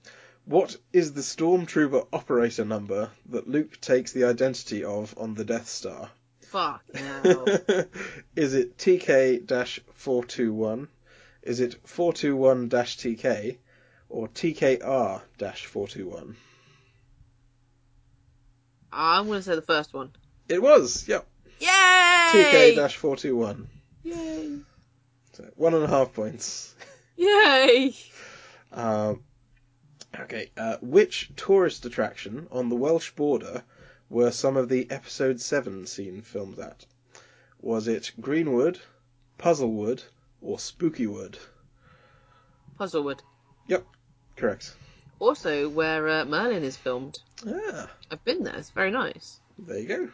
what 0.45 0.75
is 0.91 1.13
the 1.13 1.21
stormtrooper 1.21 2.07
operator 2.11 2.65
number 2.65 3.11
that 3.29 3.47
Luke 3.47 3.79
takes 3.79 4.11
the 4.11 4.25
identity 4.25 4.83
of 4.83 5.13
on 5.17 5.35
the 5.35 5.45
Death 5.45 5.69
Star? 5.69 6.09
Fuck 6.51 6.83
now. 6.93 7.21
is 8.35 8.53
it 8.55 8.77
TK-421? 8.77 10.87
Is 11.43 11.61
it 11.61 11.81
421-TK? 11.85 13.57
Or 14.09 14.27
TKR-421? 14.27 16.35
I'm 18.91 19.27
going 19.27 19.39
to 19.39 19.43
say 19.43 19.55
the 19.55 19.61
first 19.61 19.93
one. 19.93 20.11
It 20.49 20.61
was, 20.61 21.07
yep. 21.07 21.25
Yay! 21.61 21.69
TK-421. 21.69 23.67
Yay! 24.03 24.59
So 25.31 25.49
one 25.55 25.73
and 25.73 25.85
a 25.85 25.87
half 25.87 26.11
points. 26.11 26.75
Yay! 27.15 27.95
Um, 28.73 29.23
okay, 30.19 30.51
uh, 30.57 30.75
which 30.81 31.31
tourist 31.37 31.85
attraction 31.85 32.47
on 32.51 32.67
the 32.67 32.75
Welsh 32.75 33.11
border 33.11 33.63
were 34.11 34.29
some 34.29 34.57
of 34.57 34.67
the 34.67 34.91
episode 34.91 35.39
7 35.39 35.87
scene 35.87 36.21
filmed 36.21 36.59
at? 36.59 36.85
Was 37.61 37.87
it 37.87 38.11
Greenwood, 38.19 38.79
Puzzlewood, 39.39 40.03
or 40.41 40.57
Spookywood? 40.57 41.37
Puzzlewood. 42.77 43.21
Yep, 43.67 43.85
correct. 44.35 44.75
Also, 45.19 45.69
where 45.69 46.09
uh, 46.09 46.25
Merlin 46.25 46.63
is 46.63 46.75
filmed. 46.75 47.19
Ah, 47.47 47.89
I've 48.11 48.23
been 48.25 48.43
there. 48.43 48.55
It's 48.57 48.71
very 48.71 48.91
nice. 48.91 49.39
there 49.57 49.79
you 49.79 49.87
go. 49.87 50.09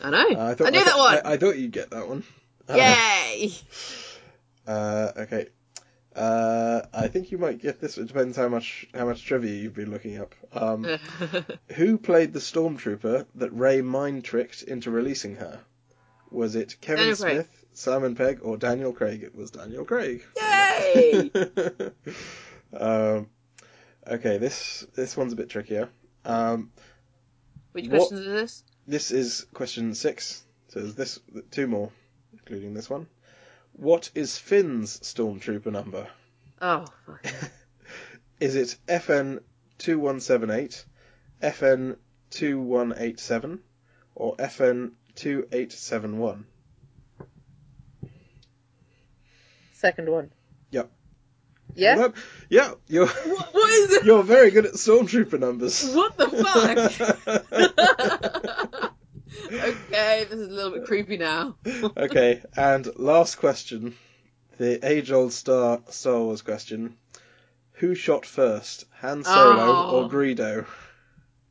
I 0.00 0.10
know. 0.10 0.28
Uh, 0.40 0.44
I, 0.50 0.54
thought, 0.54 0.66
I 0.68 0.70
knew 0.70 0.80
I 0.80 0.84
that 0.84 0.98
one. 0.98 1.18
I, 1.24 1.32
I 1.32 1.36
thought 1.36 1.58
you'd 1.58 1.72
get 1.72 1.90
that 1.90 2.08
one. 2.08 2.22
Yay! 2.68 3.52
Uh, 4.66 5.10
okay. 5.16 5.48
Uh, 6.20 6.86
I 6.92 7.08
think 7.08 7.32
you 7.32 7.38
might 7.38 7.62
get 7.62 7.80
this. 7.80 7.96
It 7.96 8.08
depends 8.08 8.36
how 8.36 8.48
much 8.48 8.86
how 8.92 9.06
much 9.06 9.24
trivia 9.24 9.54
you've 9.54 9.74
been 9.74 9.90
looking 9.90 10.18
up. 10.18 10.34
Um, 10.52 10.86
who 11.76 11.96
played 11.96 12.34
the 12.34 12.40
stormtrooper 12.40 13.24
that 13.36 13.50
Rey 13.54 13.80
mind 13.80 14.22
tricked 14.22 14.62
into 14.62 14.90
releasing 14.90 15.36
her? 15.36 15.60
Was 16.30 16.56
it 16.56 16.76
Kevin 16.82 17.06
Daniel 17.06 17.16
Craig. 17.16 17.34
Smith, 17.36 17.64
Simon 17.72 18.14
Pegg, 18.16 18.40
or 18.42 18.58
Daniel 18.58 18.92
Craig? 18.92 19.22
It 19.22 19.34
was 19.34 19.50
Daniel 19.50 19.86
Craig. 19.86 20.22
Yay! 20.36 21.30
um, 22.78 23.26
okay, 24.06 24.36
this 24.36 24.86
this 24.94 25.16
one's 25.16 25.32
a 25.32 25.36
bit 25.36 25.48
trickier. 25.48 25.88
Um, 26.26 26.70
Which 27.72 27.86
What- 27.86 27.96
questions 27.96 28.20
is 28.20 28.26
this? 28.26 28.64
this 28.86 29.10
is 29.10 29.46
question 29.54 29.94
six. 29.94 30.44
So 30.68 30.80
there's 30.80 30.94
this 30.96 31.18
two 31.50 31.66
more, 31.66 31.90
including 32.34 32.74
this 32.74 32.90
one. 32.90 33.06
What 33.80 34.10
is 34.14 34.36
Finn's 34.36 35.00
stormtrooper 35.00 35.72
number? 35.72 36.06
Oh, 36.60 36.84
fuck. 37.06 37.24
Is 38.38 38.54
it 38.54 38.76
FN 38.86 39.40
two 39.78 39.98
one 39.98 40.20
seven 40.20 40.50
eight, 40.50 40.84
FN 41.42 41.96
two 42.28 42.60
one 42.60 42.92
eight 42.98 43.18
seven, 43.18 43.60
or 44.14 44.36
FN 44.36 44.92
two 45.14 45.48
eight 45.50 45.72
seven 45.72 46.18
one? 46.18 46.44
Second 49.72 50.10
one. 50.10 50.30
Yep. 50.72 50.90
Yeah? 51.74 51.96
Well, 51.96 52.14
yeah, 52.50 52.72
you're 52.86 53.06
What, 53.06 53.54
what 53.54 53.70
is 53.70 53.92
it? 53.92 54.04
you're 54.04 54.22
very 54.22 54.50
good 54.50 54.66
at 54.66 54.74
stormtrooper 54.74 55.40
numbers. 55.40 55.90
What 55.94 56.18
the 56.18 56.28
fuck? 58.76 58.92
okay, 59.46 60.26
this 60.28 60.38
is 60.38 60.48
a 60.48 60.52
little 60.52 60.72
bit 60.72 60.84
creepy 60.84 61.16
now. 61.16 61.56
okay, 61.96 62.42
and 62.56 62.88
last 62.98 63.36
question, 63.36 63.96
the 64.58 64.84
age-old 64.88 65.32
Star 65.32 65.80
Star 65.88 66.20
Wars 66.20 66.42
question: 66.42 66.96
Who 67.74 67.94
shot 67.94 68.26
first, 68.26 68.86
Han 69.00 69.24
Solo 69.24 69.56
Oh. 69.58 70.02
or 70.04 70.10
Greedo? 70.10 70.66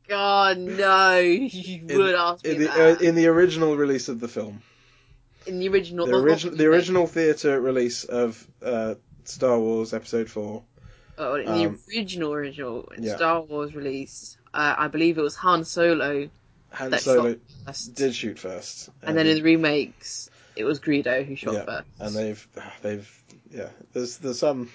God, 0.08 0.58
no. 0.58 1.20
You 1.20 1.86
In- 1.88 1.98
would 1.98 2.16
ask 2.16 2.44
me 2.44 2.52
In 2.52 2.60
the 2.60 2.66
that. 2.68 3.02
uh, 3.02 3.04
in 3.04 3.16
the 3.16 3.28
original 3.28 3.76
release 3.78 4.10
of 4.10 4.20
the 4.20 4.28
film, 4.28 4.62
in 5.46 5.60
the 5.60 5.70
original. 5.70 6.08
the 6.08 6.14
oh, 6.14 6.22
original 6.22 6.54
oh, 6.54 6.58
the 6.58 6.66
original 6.66 7.08
theater 7.08 7.62
release 7.62 8.04
of 8.04 8.46
uh, 8.62 8.96
Star 9.24 9.60
Wars 9.60 9.94
Episode 9.94 10.30
Four. 10.30 10.64
Oh, 11.18 11.36
in 11.36 11.46
the 11.46 11.66
um, 11.68 11.80
original, 11.90 12.34
original 12.34 12.92
yeah. 12.98 13.16
Star 13.18 13.42
Wars 13.42 13.76
release, 13.76 14.38
uh, 14.54 14.76
I 14.78 14.88
believe 14.88 15.18
it 15.18 15.22
was 15.22 15.36
Han 15.36 15.66
Solo 15.66 16.30
Han 16.72 16.92
that 16.92 17.02
Solo 17.02 17.36
did 17.94 18.16
shoot 18.16 18.40
first, 18.40 18.90
and 19.02 19.18
then 19.18 19.28
in 19.28 19.36
the 19.38 19.42
remakes, 19.44 20.30
it 20.56 20.64
was 20.64 20.80
Greedo 20.80 21.26
who 21.26 21.36
shot 21.36 21.54
Yeah, 21.54 21.66
first. 21.66 21.88
and 22.00 22.16
they've 22.16 22.48
they've 22.82 23.24
yeah 23.52 23.70
there's 23.94 24.18
there's 24.18 24.40
some 24.40 24.70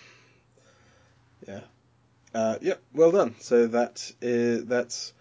yeah 1.47 1.61
uh 2.35 2.57
yep 2.61 2.83
well 2.93 3.12
done 3.12 3.35
so 3.41 3.66
that 3.69 4.11
is 4.21 4.65
that's 4.66 5.12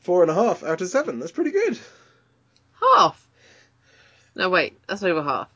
four 0.00 0.22
and 0.22 0.30
a 0.30 0.34
half 0.34 0.62
out 0.64 0.80
of 0.80 0.88
seven 0.88 1.18
that's 1.20 1.32
pretty 1.32 1.50
good 1.52 1.78
Half! 2.80 3.26
No, 4.34 4.50
wait, 4.50 4.78
that's 4.86 5.02
over 5.02 5.22
half. 5.22 5.48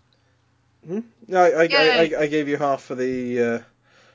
no 0.87 1.03
I 1.31 1.65
I, 1.65 1.69
I, 1.71 1.89
I, 2.17 2.21
I 2.23 2.27
gave 2.29 2.49
you 2.49 2.57
half 2.57 2.83
for 2.83 2.95
the 2.95 3.41
uh 3.43 3.59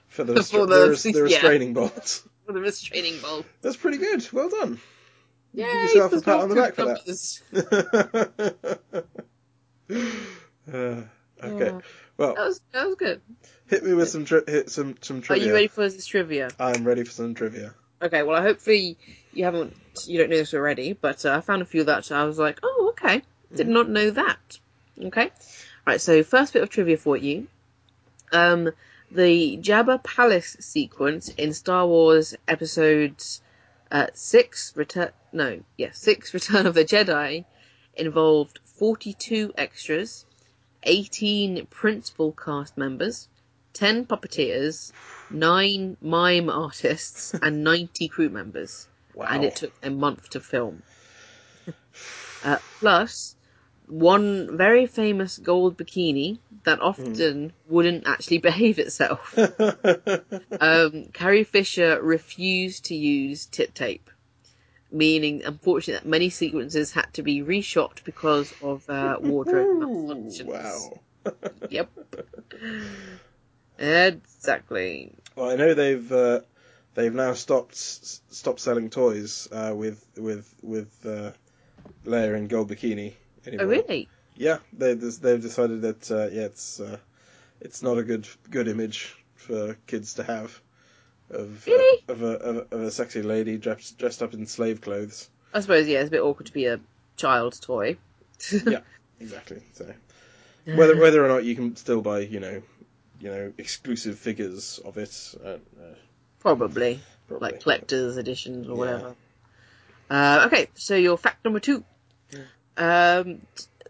for 0.07 0.23
the, 0.23 0.33
For 0.43 0.65
restra- 0.65 0.67
the- 0.69 0.75
the, 0.83 0.89
res- 0.89 1.03
the 1.03 1.09
yeah. 1.11 1.21
restraining 1.23 1.73
bolt 1.73 2.23
For 2.45 2.53
the 2.53 2.61
restraining 2.61 3.19
bolt. 3.21 3.45
that's 3.61 3.75
pretty 3.77 3.97
good 3.97 4.27
well 4.31 4.49
done 4.49 4.79
Yay! 5.55 5.65
Give 5.65 5.95
yourself 5.95 6.13
a 6.13 6.21
pat 6.21 6.39
on 6.41 6.49
the 6.49 6.55
back 6.55 6.75
for 6.75 6.85
that 6.85 7.03
uh, 10.71 11.01
okay 11.43 11.65
Yeah. 11.65 11.79
well 12.17 12.33
That 12.35 12.45
was, 12.45 12.61
that 12.73 12.87
was 12.87 12.95
good. 12.95 13.21
hit 13.67 13.83
me 13.83 13.93
with 13.93 14.09
some 14.09 14.25
tri- 14.25 14.41
hit 14.47 14.69
some 14.69 14.95
some 15.01 15.21
trivia. 15.21 15.43
Are 15.43 15.47
you 15.47 15.53
ready 15.53 15.67
for 15.67 15.87
this 15.89 16.05
trivia? 16.05 16.49
I'm 16.59 16.83
ready 16.83 17.03
for 17.03 17.11
some 17.11 17.33
trivia 17.35 17.73
Okay, 18.01 18.23
well, 18.23 18.41
hopefully 18.41 18.97
you 19.33 19.45
haven't, 19.45 19.73
you 20.05 20.17
don't 20.17 20.29
know 20.29 20.35
this 20.35 20.53
already, 20.53 20.93
but 20.93 21.25
uh, 21.25 21.31
I 21.37 21.41
found 21.41 21.61
a 21.61 21.65
few 21.65 21.85
that 21.85 22.11
I 22.11 22.25
was 22.25 22.37
like, 22.37 22.59
oh, 22.61 22.89
okay, 22.91 23.21
did 23.55 23.67
not 23.69 23.87
know 23.89 24.11
that. 24.11 24.59
Okay, 25.01 25.31
right. 25.87 26.01
So 26.01 26.21
first 26.21 26.53
bit 26.53 26.61
of 26.61 26.69
trivia 26.69 26.97
for 26.97 27.15
you, 27.15 27.47
um, 28.33 28.69
the 29.11 29.57
Jabba 29.57 30.03
Palace 30.03 30.57
sequence 30.59 31.29
in 31.29 31.53
Star 31.53 31.87
Wars 31.87 32.35
episodes 32.47 33.41
uh, 33.95 34.07
six, 34.13 34.73
Return, 34.75 35.11
no, 35.31 35.61
yeah, 35.77 35.91
six, 35.93 36.33
Return 36.39 36.67
of 36.67 36.73
the 36.73 36.83
Jedi, 36.83 37.45
involved 37.95 38.59
forty-two 38.65 39.53
extras, 39.57 40.25
eighteen 40.83 41.65
principal 41.67 42.33
cast 42.33 42.77
members, 42.77 43.29
ten 43.71 44.05
puppeteers, 44.05 44.91
nine 45.29 45.95
mime 46.01 46.49
artists, 46.49 47.33
and 47.41 47.63
90 47.63 48.09
crew 48.09 48.29
members. 48.29 48.89
wow 49.13 49.27
And 49.29 49.45
it 49.45 49.55
took 49.55 49.71
a 49.81 49.89
month 49.89 50.29
to 50.31 50.41
film. 50.41 50.83
Uh, 52.43 52.57
plus, 52.79 53.34
one 53.87 54.57
very 54.57 54.85
famous 54.85 55.37
gold 55.37 55.77
bikini 55.77 56.39
that 56.63 56.81
often 56.81 57.53
wouldn't 57.67 58.07
actually 58.07 58.37
behave 58.49 58.79
itself. 58.79 59.37
um, 60.59 61.05
Carrie 61.13 61.43
Fisher 61.43 62.01
refused 62.01 62.85
to 62.85 62.95
use 62.95 63.45
tit 63.45 63.75
tape, 63.75 64.09
meaning, 64.91 65.43
unfortunately, 65.43 66.03
that 66.03 66.09
many 66.09 66.29
sequences 66.29 66.91
had 66.91 67.13
to 67.13 67.23
be 67.23 67.41
reshot 67.41 68.03
because 68.03 68.53
of 68.61 68.89
uh, 68.89 69.17
wardrobe 69.21 69.67
malfunctions. 69.81 70.45
wow. 70.45 71.01
Yep. 71.69 71.89
Exactly. 73.77 75.13
Well, 75.35 75.49
I 75.49 75.55
know 75.55 75.73
they've 75.73 76.11
uh, 76.11 76.41
they've 76.93 77.13
now 77.13 77.33
stopped 77.33 77.75
stopped 77.75 78.59
selling 78.59 78.89
toys 78.89 79.47
uh, 79.51 79.73
with 79.75 80.05
with 80.17 80.53
with 80.61 81.05
uh, 81.05 81.31
Leia 82.05 82.37
in 82.37 82.47
gold 82.47 82.69
bikini 82.69 83.13
anymore. 83.47 83.65
Oh, 83.65 83.69
really? 83.69 84.09
Yeah, 84.35 84.57
they 84.73 84.93
they've 84.95 85.41
decided 85.41 85.81
that 85.83 86.11
uh, 86.11 86.27
yeah, 86.31 86.43
it's 86.43 86.79
uh, 86.79 86.97
it's 87.61 87.81
not 87.81 87.97
a 87.97 88.03
good 88.03 88.27
good 88.49 88.67
image 88.67 89.15
for 89.35 89.77
kids 89.87 90.15
to 90.15 90.23
have 90.23 90.59
of 91.29 91.67
uh, 91.67 92.11
of, 92.11 92.21
a, 92.21 92.25
of 92.27 92.55
a 92.57 92.75
of 92.75 92.81
a 92.81 92.91
sexy 92.91 93.21
lady 93.21 93.57
dressed 93.57 93.97
dressed 93.97 94.21
up 94.21 94.33
in 94.33 94.45
slave 94.45 94.81
clothes. 94.81 95.29
I 95.53 95.61
suppose, 95.61 95.87
yeah, 95.87 95.99
it's 95.99 96.09
a 96.09 96.11
bit 96.11 96.21
awkward 96.21 96.47
to 96.47 96.53
be 96.53 96.65
a 96.65 96.79
child's 97.17 97.59
toy. 97.59 97.97
Yeah. 98.65 98.79
Exactly. 99.21 99.61
So 99.73 99.93
whether 100.65 100.97
whether 100.97 101.23
or 101.23 101.29
not 101.29 101.45
you 101.45 101.55
can 101.55 101.75
still 101.77 102.01
buy 102.01 102.19
you 102.19 102.41
know 102.41 102.61
you 103.21 103.31
know 103.31 103.53
exclusive 103.57 104.19
figures 104.19 104.79
of 104.83 104.97
it, 104.97 105.35
uh, 105.43 105.49
uh, 105.49 105.95
Probably. 106.39 106.99
probably. 107.29 107.51
Like 107.51 107.61
collector's 107.61 108.17
editions 108.17 108.67
or 108.67 108.71
Yeah. 108.71 108.77
whatever. 108.77 109.15
Uh, 110.09 110.43
okay, 110.47 110.67
so 110.75 110.95
your 110.95 111.17
fact 111.17 111.45
number 111.45 111.61
two. 111.61 111.83
Um, 112.77 113.41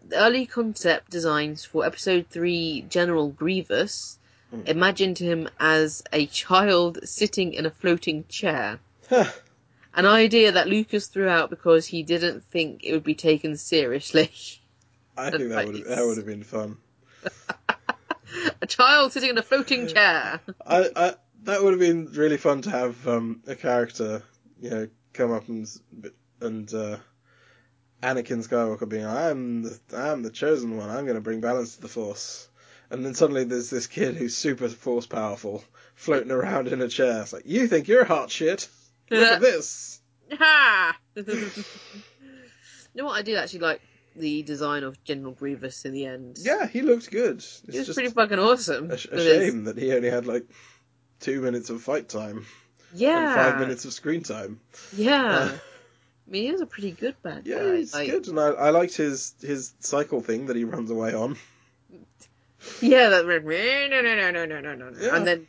the 0.08 0.16
early 0.16 0.46
concept 0.46 1.10
designs 1.10 1.64
for 1.64 1.84
episode 1.84 2.26
3 2.30 2.86
General 2.88 3.28
Grievous 3.30 4.18
Mm. 4.52 4.68
imagined 4.68 5.18
him 5.18 5.48
as 5.58 6.04
a 6.12 6.26
child 6.26 7.00
sitting 7.02 7.52
in 7.52 7.66
a 7.66 7.70
floating 7.70 8.24
chair. 8.28 8.78
Huh. 9.08 9.30
An 9.94 10.06
idea 10.06 10.52
that 10.52 10.68
Lucas 10.68 11.08
threw 11.08 11.28
out 11.28 11.50
because 11.50 11.86
he 11.86 12.02
didn't 12.02 12.44
think 12.44 12.84
it 12.84 12.92
would 12.92 13.02
be 13.02 13.14
taken 13.14 13.56
seriously. 13.56 14.30
I 15.16 15.30
think 15.30 15.48
that 15.48 15.66
would 15.66 15.84
that 15.86 16.06
would 16.06 16.16
have 16.18 16.26
been 16.26 16.44
fun. 16.44 16.76
a 18.62 18.66
child 18.66 19.12
sitting 19.12 19.30
in 19.30 19.38
a 19.38 19.42
floating 19.42 19.88
chair. 19.88 20.40
I, 20.66 20.90
I 20.94 21.14
that 21.44 21.62
would 21.62 21.72
have 21.72 21.80
been 21.80 22.06
really 22.12 22.36
fun 22.36 22.62
to 22.62 22.70
have 22.70 23.08
um, 23.08 23.42
a 23.46 23.54
character, 23.54 24.22
you 24.60 24.70
know, 24.70 24.88
come 25.12 25.32
up 25.32 25.48
and 25.48 25.66
and 26.40 26.72
uh, 26.74 26.98
Anakin 28.06 28.46
Skywalker 28.46 28.88
being, 28.88 29.04
I'm 29.06 29.62
the 29.62 29.78
I'm 29.94 30.22
the 30.22 30.30
chosen 30.30 30.76
one. 30.76 30.88
I'm 30.90 31.04
going 31.04 31.16
to 31.16 31.20
bring 31.20 31.40
balance 31.40 31.74
to 31.76 31.82
the 31.82 31.88
Force, 31.88 32.48
and 32.90 33.04
then 33.04 33.14
suddenly 33.14 33.44
there's 33.44 33.70
this 33.70 33.86
kid 33.86 34.14
who's 34.16 34.36
super 34.36 34.68
Force 34.68 35.06
powerful 35.06 35.64
floating 35.94 36.30
around 36.30 36.68
in 36.68 36.80
a 36.82 36.88
chair. 36.88 37.22
It's 37.22 37.32
like, 37.32 37.46
you 37.46 37.66
think 37.66 37.88
you're 37.88 38.04
hot 38.04 38.30
shit? 38.30 38.68
Look 39.10 39.22
at 39.22 39.40
this. 39.40 40.00
Ha! 40.32 40.96
you 41.16 41.64
know 42.94 43.04
what? 43.06 43.16
I 43.18 43.22
do 43.22 43.36
actually 43.36 43.60
like 43.60 43.80
the 44.14 44.42
design 44.42 44.82
of 44.82 45.02
General 45.04 45.32
Grievous 45.32 45.84
in 45.84 45.92
the 45.92 46.06
end. 46.06 46.38
Yeah, 46.40 46.66
he 46.66 46.82
looked 46.82 47.10
good. 47.10 47.36
It's 47.38 47.62
He 47.70 47.78
was 47.78 47.86
just 47.86 47.96
pretty 47.96 48.12
fucking 48.12 48.38
awesome. 48.38 48.90
a, 48.90 48.96
sh- 48.98 49.06
a 49.10 49.18
shame 49.18 49.64
that 49.64 49.76
he 49.78 49.92
only 49.92 50.10
had 50.10 50.26
like 50.26 50.44
two 51.20 51.40
minutes 51.40 51.70
of 51.70 51.82
fight 51.82 52.08
time 52.08 52.46
Yeah. 52.94 53.34
five 53.34 53.60
minutes 53.60 53.84
of 53.84 53.92
screen 53.92 54.22
time. 54.22 54.60
Yeah. 54.96 55.24
Uh, 55.52 55.58
I 56.26 56.30
mean, 56.30 56.42
he 56.44 56.52
was 56.52 56.60
a 56.60 56.66
pretty 56.66 56.90
good 56.90 57.14
bad 57.22 57.46
Yeah, 57.46 57.58
guy. 57.58 57.62
it's 57.76 57.94
like, 57.94 58.10
good, 58.10 58.26
and 58.28 58.40
I, 58.40 58.48
I 58.48 58.70
liked 58.70 58.96
his 58.96 59.34
his 59.40 59.72
cycle 59.80 60.20
thing 60.20 60.46
that 60.46 60.56
he 60.56 60.64
runs 60.64 60.90
away 60.90 61.14
on. 61.14 61.36
Yeah, 62.80 63.10
that 63.10 63.26
went, 63.26 63.44
no, 63.44 64.00
no, 64.02 64.16
no, 64.16 64.30
no, 64.32 64.44
no, 64.44 64.60
no, 64.60 64.74
no. 64.74 64.92
Yeah. 65.00 65.14
And 65.16 65.26
then 65.26 65.46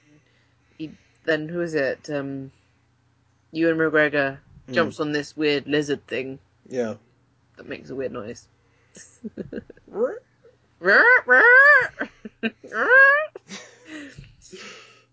he, 0.77 0.91
then 1.25 1.49
who 1.49 1.61
is 1.61 1.73
it? 1.73 2.09
Um, 2.11 2.51
Ewan 3.51 3.77
McGregor 3.77 4.37
Hmm. 4.67 4.73
jumps 4.73 4.99
on 4.99 5.13
this 5.13 5.35
weird 5.35 5.65
lizard 5.65 6.05
thing 6.07 6.39
Yeah. 6.69 6.95
that 7.55 7.67
makes 7.67 7.89
a 7.89 7.95
weird 7.95 8.11
noise. 8.11 8.47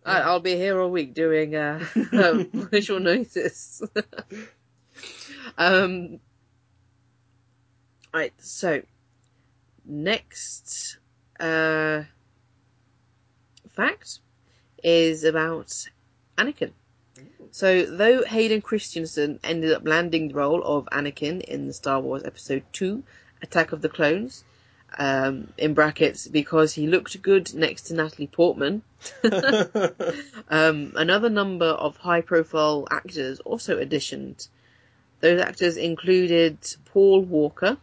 I- 0.07 0.21
I'll 0.21 0.41
be 0.41 0.57
here 0.57 0.79
all 0.81 0.91
week 0.91 1.15
doing 1.15 1.55
uh, 1.55 1.83
visual 2.53 3.01
noises. 3.01 3.83
Um, 5.59 6.21
right, 8.13 8.33
so 8.39 8.83
next 9.85 10.99
uh, 11.41 12.03
fact 13.75 14.21
is 14.83 15.25
about 15.25 15.89
Anakin. 16.39 16.73
So, 17.51 17.87
though 17.87 18.25
Hayden 18.25 18.63
Christensen 18.63 19.39
ended 19.45 19.73
up 19.73 19.87
landing 19.87 20.29
the 20.29 20.35
role 20.35 20.63
of 20.65 20.87
Anakin 20.87 21.41
in 21.41 21.69
the 21.69 21.73
Star 21.73 22.01
Wars 22.01 22.25
Episode 22.25 22.65
2 22.73 23.05
Attack 23.43 23.73
of 23.73 23.81
the 23.81 23.89
Clones, 23.89 24.43
um, 24.99 25.53
in 25.57 25.75
brackets, 25.75 26.27
because 26.27 26.75
he 26.75 26.87
looked 26.87 27.21
good 27.23 27.55
next 27.55 27.83
to 27.83 27.95
Natalie 27.95 28.27
Portman, 28.27 28.83
um, 30.49 30.93
another 30.97 31.29
number 31.29 31.67
of 31.67 31.97
high 31.97 32.21
profile 32.21 32.89
actors 32.91 33.41
also 33.41 33.79
auditioned. 33.79 34.49
Those 35.25 35.41
actors 35.41 35.79
included 35.79 36.59
Paul 36.85 37.23
Walker, 37.23 37.79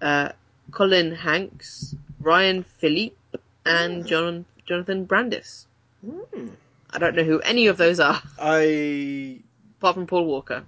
uh, 0.00 0.28
Colin 0.70 1.10
Hanks, 1.12 1.96
Ryan 2.20 2.62
Phillippe, 2.62 3.18
and 3.66 4.06
John, 4.06 4.44
Jonathan 4.64 5.06
Brandis. 5.06 5.66
Hmm. 6.06 6.50
I 6.90 6.98
don't 7.00 7.16
know 7.16 7.24
who 7.24 7.40
any 7.40 7.66
of 7.66 7.78
those 7.78 7.98
are, 7.98 8.22
I 8.38 9.40
apart 9.78 9.94
from 9.94 10.06
Paul 10.06 10.26
Walker. 10.26 10.62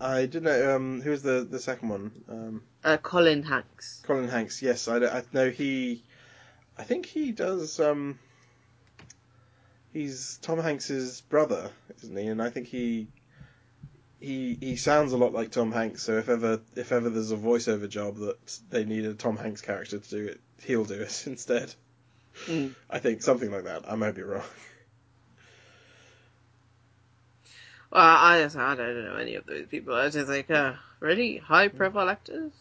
I 0.00 0.22
didn't 0.26 0.42
know 0.42 0.74
um 0.74 1.00
who 1.00 1.10
was 1.10 1.22
the 1.22 1.46
the 1.48 1.60
second 1.60 1.88
one 1.88 2.10
um 2.28 2.62
Uh, 2.82 2.96
Colin 2.96 3.44
Hanks. 3.44 4.02
Colin 4.04 4.28
Hanks 4.28 4.60
yes 4.62 4.88
I, 4.88 4.96
I 4.96 5.22
know 5.32 5.50
he 5.50 6.02
I 6.76 6.82
think 6.82 7.06
he 7.06 7.30
does 7.30 7.78
um 7.78 8.18
he's 9.92 10.40
Tom 10.42 10.58
Hanks's 10.58 11.20
brother 11.20 11.70
isn't 12.02 12.16
he 12.16 12.26
and 12.26 12.42
I 12.42 12.50
think 12.50 12.66
he 12.66 13.06
he 14.20 14.56
he 14.60 14.76
sounds 14.76 15.12
a 15.12 15.16
lot 15.16 15.32
like 15.32 15.50
Tom 15.50 15.72
Hanks 15.72 16.02
so 16.02 16.18
if 16.18 16.28
ever 16.28 16.60
if 16.76 16.92
ever 16.92 17.10
there's 17.10 17.32
a 17.32 17.36
voiceover 17.36 17.88
job 17.88 18.16
that 18.18 18.58
they 18.70 18.84
need 18.84 19.04
a 19.04 19.14
Tom 19.14 19.36
Hanks 19.36 19.60
character 19.60 19.98
to 19.98 20.10
do 20.10 20.26
it 20.26 20.40
he'll 20.62 20.84
do 20.84 20.94
it 20.94 21.22
instead 21.26 21.74
Mm. 22.46 22.74
I 22.88 23.00
think 23.00 23.22
something 23.22 23.50
like 23.50 23.64
that 23.64 23.90
I 23.90 23.96
might 23.96 24.14
be 24.14 24.22
wrong 24.22 24.44
Well, 27.90 28.02
I, 28.02 28.36
I 28.44 28.74
don't 28.76 29.04
know 29.04 29.16
any 29.16 29.34
of 29.34 29.46
those 29.46 29.66
people. 29.66 29.94
I 29.94 30.08
just 30.10 30.28
like, 30.28 30.48
uh, 30.50 30.74
really? 31.00 31.38
High 31.38 31.68
profile 31.68 32.08
actors? 32.08 32.52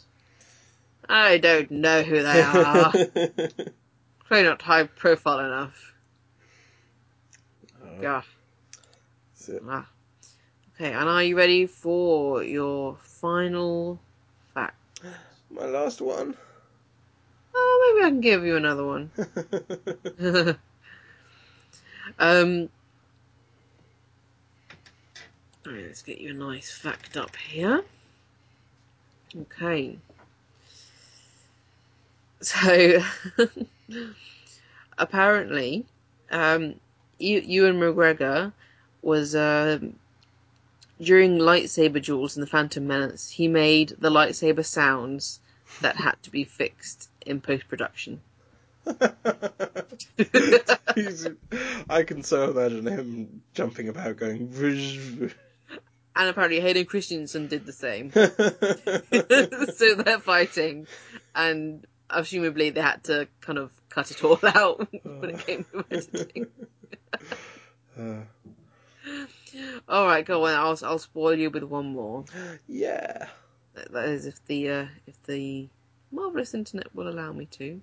I 1.07 1.37
don't 1.37 1.69
know 1.69 2.01
who 2.01 2.23
they 2.23 2.41
are. 2.41 2.91
Probably 4.25 4.43
not 4.43 4.61
high 4.61 4.85
profile 4.85 5.39
enough. 5.39 5.93
It. 9.47 9.61
Ah. 9.67 9.87
Okay, 10.79 10.93
and 10.93 11.09
are 11.09 11.21
you 11.21 11.35
ready 11.35 11.65
for 11.65 12.41
your 12.41 12.95
final 13.03 13.99
fact? 14.53 14.77
My 15.51 15.65
last 15.65 15.99
one. 15.99 16.33
Oh, 17.53 17.93
maybe 17.97 18.05
I 18.05 18.09
can 18.09 18.21
give 18.21 18.45
you 18.45 18.55
another 18.55 18.85
one. 18.85 19.11
um, 22.17 22.69
alright, 25.67 25.85
let's 25.85 26.01
get 26.01 26.21
you 26.21 26.29
a 26.29 26.33
nice 26.33 26.71
fact 26.71 27.17
up 27.17 27.35
here. 27.35 27.83
Okay. 29.37 29.97
So, 32.41 33.03
apparently, 34.97 35.85
um, 36.31 36.75
you, 37.17 37.41
Ewan 37.41 37.75
McGregor 37.81 38.53
was 39.01 39.35
um, 39.35 39.98
during 41.01 41.37
lightsaber 41.39 42.03
duels 42.03 42.35
in 42.35 42.41
the 42.41 42.47
Phantom 42.47 42.85
Menace. 42.85 43.29
He 43.29 43.47
made 43.47 43.95
the 43.99 44.09
lightsaber 44.09 44.65
sounds 44.65 45.39
that 45.81 45.95
had 45.95 46.15
to 46.23 46.31
be 46.31 46.43
fixed 46.43 47.09
in 47.25 47.41
post 47.41 47.67
production. 47.67 48.21
I 51.89 52.03
can 52.03 52.23
so 52.23 52.51
imagine 52.51 52.87
him 52.87 53.41
jumping 53.53 53.89
about 53.89 54.17
going. 54.17 54.47
"Vrsh, 54.49 55.33
And 56.15 56.29
apparently 56.29 56.59
Hayden 56.59 56.85
Christensen 56.85 57.47
did 57.47 57.65
the 57.65 57.73
same. 57.73 58.11
so 59.75 59.95
they're 59.95 60.19
fighting, 60.19 60.87
and 61.35 61.85
presumably 62.09 62.71
they 62.71 62.81
had 62.81 63.03
to 63.05 63.27
kind 63.41 63.59
of 63.59 63.71
cut 63.89 64.11
it 64.11 64.23
all 64.23 64.39
out 64.43 64.87
when 65.03 65.29
it 65.31 65.45
came 65.45 65.65
to 65.71 65.85
editing. 65.91 66.47
Uh, 67.97 68.21
All 69.87 70.05
right, 70.05 70.25
go 70.25 70.45
on. 70.45 70.53
I'll 70.53 70.79
I'll 70.83 70.99
spoil 70.99 71.35
you 71.35 71.49
with 71.49 71.63
one 71.63 71.93
more. 71.93 72.25
yeah. 72.67 73.27
That 73.73 73.91
that 73.91 74.09
is 74.09 74.25
if 74.25 74.45
the 74.45 74.69
uh, 74.69 74.85
if 75.07 75.21
the 75.23 75.67
marvelous 76.11 76.53
internet 76.53 76.93
will 76.95 77.07
allow 77.09 77.31
me 77.31 77.45
to. 77.45 77.81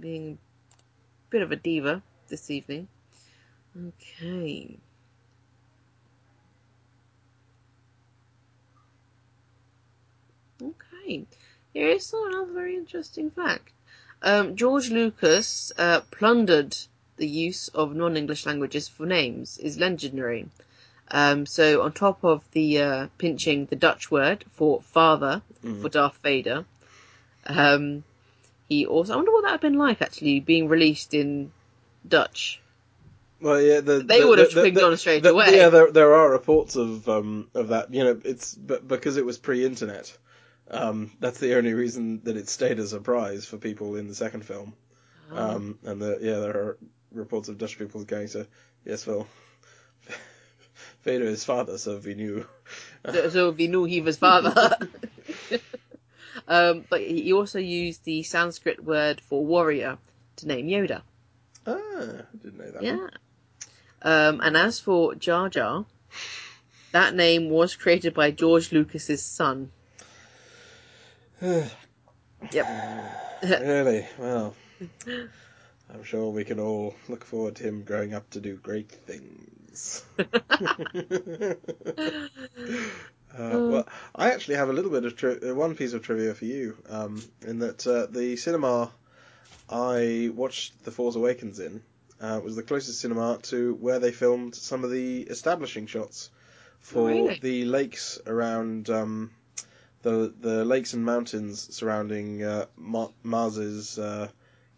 Being 0.00 0.38
a 0.72 1.30
bit 1.30 1.42
of 1.42 1.52
a 1.52 1.56
diva 1.56 2.02
this 2.28 2.50
evening. 2.50 2.88
Okay. 3.76 4.78
Okay. 10.62 11.26
Here 11.72 11.88
is 11.88 12.12
another 12.12 12.52
very 12.52 12.76
interesting 12.76 13.30
fact. 13.30 13.72
Um, 14.22 14.56
George 14.56 14.90
Lucas 14.90 15.72
uh, 15.78 16.00
plundered 16.10 16.76
the 17.16 17.28
use 17.28 17.68
of 17.68 17.94
non-English 17.94 18.44
languages 18.44 18.88
for 18.88 19.06
names 19.06 19.56
is 19.58 19.78
legendary. 19.78 20.48
Um, 21.12 21.44
so 21.46 21.82
on 21.82 21.92
top 21.92 22.22
of 22.24 22.42
the 22.52 22.78
uh, 22.80 23.06
pinching 23.18 23.66
the 23.66 23.76
Dutch 23.76 24.10
word 24.10 24.44
for 24.52 24.80
father 24.82 25.42
Mm. 25.64 25.82
for 25.82 25.88
Darth 25.90 26.16
Vader, 26.22 26.64
um, 27.46 28.02
he 28.68 28.86
also 28.86 29.12
I 29.12 29.16
wonder 29.16 29.32
what 29.32 29.42
that 29.42 29.48
would 29.48 29.52
have 29.52 29.60
been 29.60 29.74
like 29.78 30.00
actually 30.00 30.40
being 30.40 30.68
released 30.68 31.12
in 31.14 31.52
Dutch. 32.06 32.60
Well, 33.42 33.60
yeah, 33.60 33.80
the, 33.80 33.98
They 34.00 34.20
the- 34.20 34.26
would 34.28 34.38
have 34.38 34.52
the- 34.54 34.60
twigged 34.62 34.80
on 34.82 34.96
straight 34.96 35.24
away. 35.26 35.56
Yeah, 35.56 35.68
there 35.70 35.90
there 35.90 36.14
are 36.14 36.30
reports 36.30 36.76
of 36.76 37.08
um 37.08 37.48
of 37.54 37.68
that. 37.68 37.92
You 37.92 38.04
know, 38.04 38.20
it's 38.24 38.54
but 38.54 38.86
because 38.86 39.16
it 39.16 39.26
was 39.26 39.38
pre-internet. 39.38 40.16
Um, 40.70 41.10
that's 41.18 41.38
the 41.40 41.56
only 41.56 41.74
reason 41.74 42.20
that 42.24 42.36
it 42.36 42.48
stayed 42.48 42.78
a 42.78 42.86
surprise 42.86 43.44
for 43.44 43.56
people 43.58 43.96
in 43.96 44.06
the 44.06 44.14
second 44.14 44.44
film. 44.44 44.74
Oh. 45.32 45.36
Um, 45.56 45.78
and 45.84 46.00
the, 46.00 46.18
yeah, 46.22 46.38
there 46.38 46.56
are 46.56 46.78
reports 47.12 47.48
of 47.48 47.58
Dutch 47.58 47.76
people 47.76 48.04
going 48.04 48.28
to, 48.28 48.46
yes, 48.84 49.04
well, 49.04 49.26
Vader 51.02 51.24
is 51.24 51.44
father, 51.44 51.78
so 51.78 51.98
we 52.04 52.14
knew. 52.14 52.46
so, 53.10 53.30
so 53.30 53.50
we 53.50 53.68
knew 53.68 53.84
he 53.84 54.00
was 54.00 54.18
father. 54.18 54.76
um, 56.48 56.84
but 56.88 57.00
he 57.00 57.32
also 57.32 57.58
used 57.58 58.04
the 58.04 58.22
Sanskrit 58.22 58.84
word 58.84 59.20
for 59.20 59.44
warrior 59.44 59.98
to 60.36 60.46
name 60.46 60.66
Yoda. 60.66 61.02
Ah, 61.66 61.74
I 61.74 62.36
didn't 62.42 62.58
know 62.58 62.70
that. 62.70 62.82
Yeah. 62.82 63.08
Um, 64.02 64.40
and 64.40 64.56
as 64.56 64.80
for 64.80 65.14
Jar 65.14 65.48
Jar, 65.48 65.84
that 66.92 67.14
name 67.14 67.50
was 67.50 67.74
created 67.74 68.14
by 68.14 68.30
George 68.30 68.72
Lucas's 68.72 69.22
son. 69.22 69.70
Yep. 72.52 72.66
really? 73.42 74.06
Well, 74.18 74.54
I'm 75.92 76.02
sure 76.04 76.30
we 76.30 76.44
can 76.44 76.58
all 76.58 76.94
look 77.06 77.22
forward 77.22 77.56
to 77.56 77.64
him 77.64 77.82
growing 77.82 78.14
up 78.14 78.30
to 78.30 78.40
do 78.40 78.56
great 78.56 78.90
things. 78.90 79.59
Uh, 83.38 83.60
well, 83.64 83.88
I 84.14 84.32
actually 84.32 84.56
have 84.56 84.70
a 84.70 84.72
little 84.72 84.90
bit 84.90 85.04
of 85.04 85.16
tri- 85.16 85.36
uh, 85.36 85.54
one 85.54 85.76
piece 85.76 85.92
of 85.92 86.02
trivia 86.02 86.34
for 86.34 86.46
you, 86.46 86.76
um, 86.88 87.22
in 87.46 87.60
that 87.60 87.86
uh, 87.86 88.06
the 88.06 88.36
cinema 88.36 88.90
I 89.68 90.30
watched 90.34 90.84
The 90.84 90.90
Force 90.90 91.14
Awakens 91.14 91.60
in 91.60 91.80
uh, 92.20 92.40
was 92.42 92.56
the 92.56 92.62
closest 92.64 93.00
cinema 93.00 93.38
to 93.44 93.74
where 93.76 94.00
they 94.00 94.10
filmed 94.10 94.54
some 94.56 94.82
of 94.82 94.90
the 94.90 95.22
establishing 95.22 95.86
shots 95.86 96.30
for 96.80 97.06
really? 97.06 97.38
the 97.40 97.64
lakes 97.66 98.18
around 98.26 98.90
um, 98.90 99.30
the 100.02 100.34
the 100.40 100.64
lakes 100.64 100.92
and 100.94 101.04
mountains 101.04 101.72
surrounding 101.74 102.42
uh, 102.42 102.66
Ma- 102.76 103.12
Maz's 103.22 103.98
uh, 103.98 104.28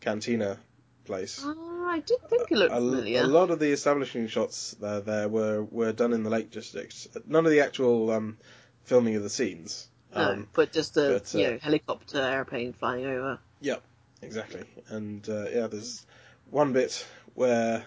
cantina 0.00 0.58
place. 1.04 1.40
Oh, 1.44 1.86
I 1.88 2.00
did 2.00 2.20
think 2.28 2.50
it 2.50 2.56
looked 2.56 2.72
A, 2.72 2.76
familiar. 2.76 3.22
a 3.22 3.26
lot 3.26 3.50
of 3.50 3.58
the 3.58 3.70
establishing 3.72 4.26
shots 4.28 4.76
there, 4.80 5.00
there 5.00 5.28
were, 5.28 5.62
were 5.62 5.92
done 5.92 6.12
in 6.12 6.22
the 6.22 6.30
Lake 6.30 6.50
District. 6.50 7.08
None 7.26 7.44
of 7.44 7.52
the 7.52 7.60
actual 7.60 8.10
um, 8.10 8.38
filming 8.84 9.16
of 9.16 9.22
the 9.22 9.30
scenes. 9.30 9.88
no, 10.14 10.20
Um, 10.32 10.48
but 10.52 10.72
just 10.72 10.96
a 10.96 11.20
but, 11.20 11.34
uh, 11.34 11.38
you 11.38 11.50
know, 11.50 11.58
helicopter 11.60 12.20
airplane 12.20 12.72
flying 12.72 13.06
over. 13.06 13.38
Yep, 13.60 13.82
exactly. 14.22 14.64
And 14.88 15.28
uh, 15.28 15.46
yeah, 15.52 15.66
there's 15.66 16.04
one 16.50 16.72
bit 16.72 17.06
where 17.34 17.84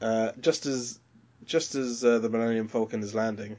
uh, 0.00 0.32
just 0.40 0.66
as 0.66 0.98
just 1.44 1.74
as 1.74 2.04
uh, 2.04 2.18
the 2.18 2.28
Millennium 2.28 2.68
Falcon 2.68 3.02
is 3.02 3.14
landing, 3.14 3.56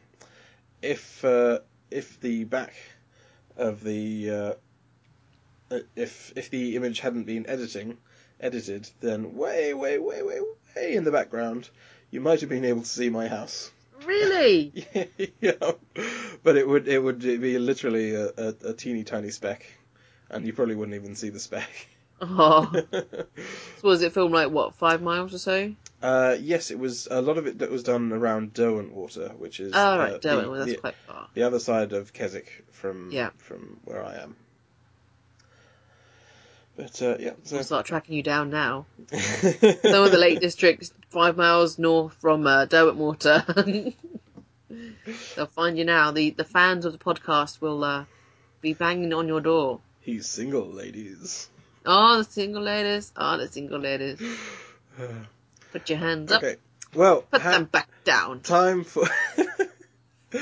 if 0.82 1.24
uh, 1.24 1.60
if 1.90 2.20
the 2.20 2.44
back 2.44 2.74
of 3.56 3.84
the 3.84 4.56
if 5.96 6.34
if 6.36 6.50
the 6.50 6.76
image 6.76 7.00
hadn't 7.00 7.24
been 7.24 7.46
editing 7.48 7.98
edited, 8.40 8.90
then 9.00 9.36
way 9.36 9.74
way 9.74 9.98
way 9.98 10.22
way 10.24 10.40
way 10.76 10.94
in 10.96 11.04
the 11.04 11.12
background, 11.12 11.70
you 12.12 12.22
might 12.22 12.42
have 12.42 12.50
been 12.50 12.66
able 12.66 12.82
to 12.82 12.88
see 12.88 13.10
my 13.10 13.28
house. 13.28 13.72
Really? 14.06 14.74
yeah, 15.42 15.72
but 16.44 16.56
it 16.58 16.68
would 16.68 16.88
it 16.88 17.00
would 17.04 17.20
be 17.20 17.58
literally 17.60 18.16
a, 18.16 18.28
a, 18.38 18.56
a 18.70 18.74
teeny 18.74 19.04
tiny 19.04 19.32
speck, 19.32 19.66
and 20.30 20.46
you 20.46 20.54
probably 20.54 20.76
wouldn't 20.76 20.96
even 20.96 21.16
see 21.16 21.30
the 21.30 21.40
speck. 21.40 21.70
Oh, 22.22 22.72
so 22.92 23.26
was 23.84 24.02
it 24.02 24.14
filmed 24.14 24.34
like 24.34 24.50
what 24.50 24.76
five 24.76 25.02
miles 25.02 25.34
or 25.34 25.38
so? 25.38 25.74
uh, 26.02 26.36
yes, 26.40 26.72
it 26.72 26.80
was 26.80 27.08
a 27.10 27.22
lot 27.22 27.38
of 27.38 27.48
it 27.48 27.60
that 27.60 27.72
was 27.72 27.84
done 27.84 28.12
around 28.12 28.54
Derwentwater, 28.54 29.36
which 29.38 29.60
is 29.60 29.74
Oh 29.76 29.98
right, 29.98 30.14
uh, 30.14 30.18
Derwent. 30.18 30.52
the, 30.52 30.58
that's 30.60 30.72
the, 30.72 30.78
quite 30.78 30.96
far. 31.08 31.28
the 31.34 31.44
other 31.44 31.60
side 31.60 31.94
of 31.94 32.14
Keswick 32.14 32.66
from 32.72 33.12
Yeah. 33.12 33.30
from 33.38 33.80
where 33.84 34.04
I 34.04 34.16
am. 34.16 34.36
But 36.78 37.02
uh, 37.02 37.18
yeah, 37.20 37.32
so 37.44 37.56
We'll 37.56 37.64
start 37.66 37.88
tracking 37.88 38.16
you 38.16 38.22
down 38.24 38.52
now. 38.52 38.86
Some 39.12 40.04
of 40.04 40.12
the 40.12 40.18
Lake 40.20 40.40
Districts, 40.40 40.94
five 41.10 41.36
miles 41.36 41.80
north 41.80 42.14
from 42.22 42.46
uh, 42.46 42.68
Derwentwater. 42.68 43.94
They'll 45.36 45.48
find 45.48 45.76
you 45.78 45.86
now. 45.86 46.12
The 46.12 46.30
the 46.30 46.44
fans 46.44 46.86
of 46.86 46.92
the 46.94 47.00
podcast 47.00 47.62
will 47.62 47.84
uh, 47.84 48.06
be 48.62 48.74
banging 48.74 49.12
on 49.14 49.28
your 49.28 49.42
door. 49.42 49.80
He's 50.02 50.28
single, 50.28 50.68
ladies. 50.68 51.50
Oh, 51.86 52.20
the 52.20 52.24
single 52.26 52.62
ladies. 52.62 53.12
Oh, 53.18 53.38
the 53.38 53.48
single 53.48 53.80
ladies. 53.80 54.22
Put 55.72 55.90
your 55.90 55.98
hands 56.00 56.32
up. 56.32 56.44
okay, 56.44 56.58
well, 56.94 57.22
Put 57.24 57.42
ha- 57.42 57.52
them 57.52 57.66
back 57.66 57.90
down. 58.04 58.42
time 58.42 58.84
for 58.84 59.06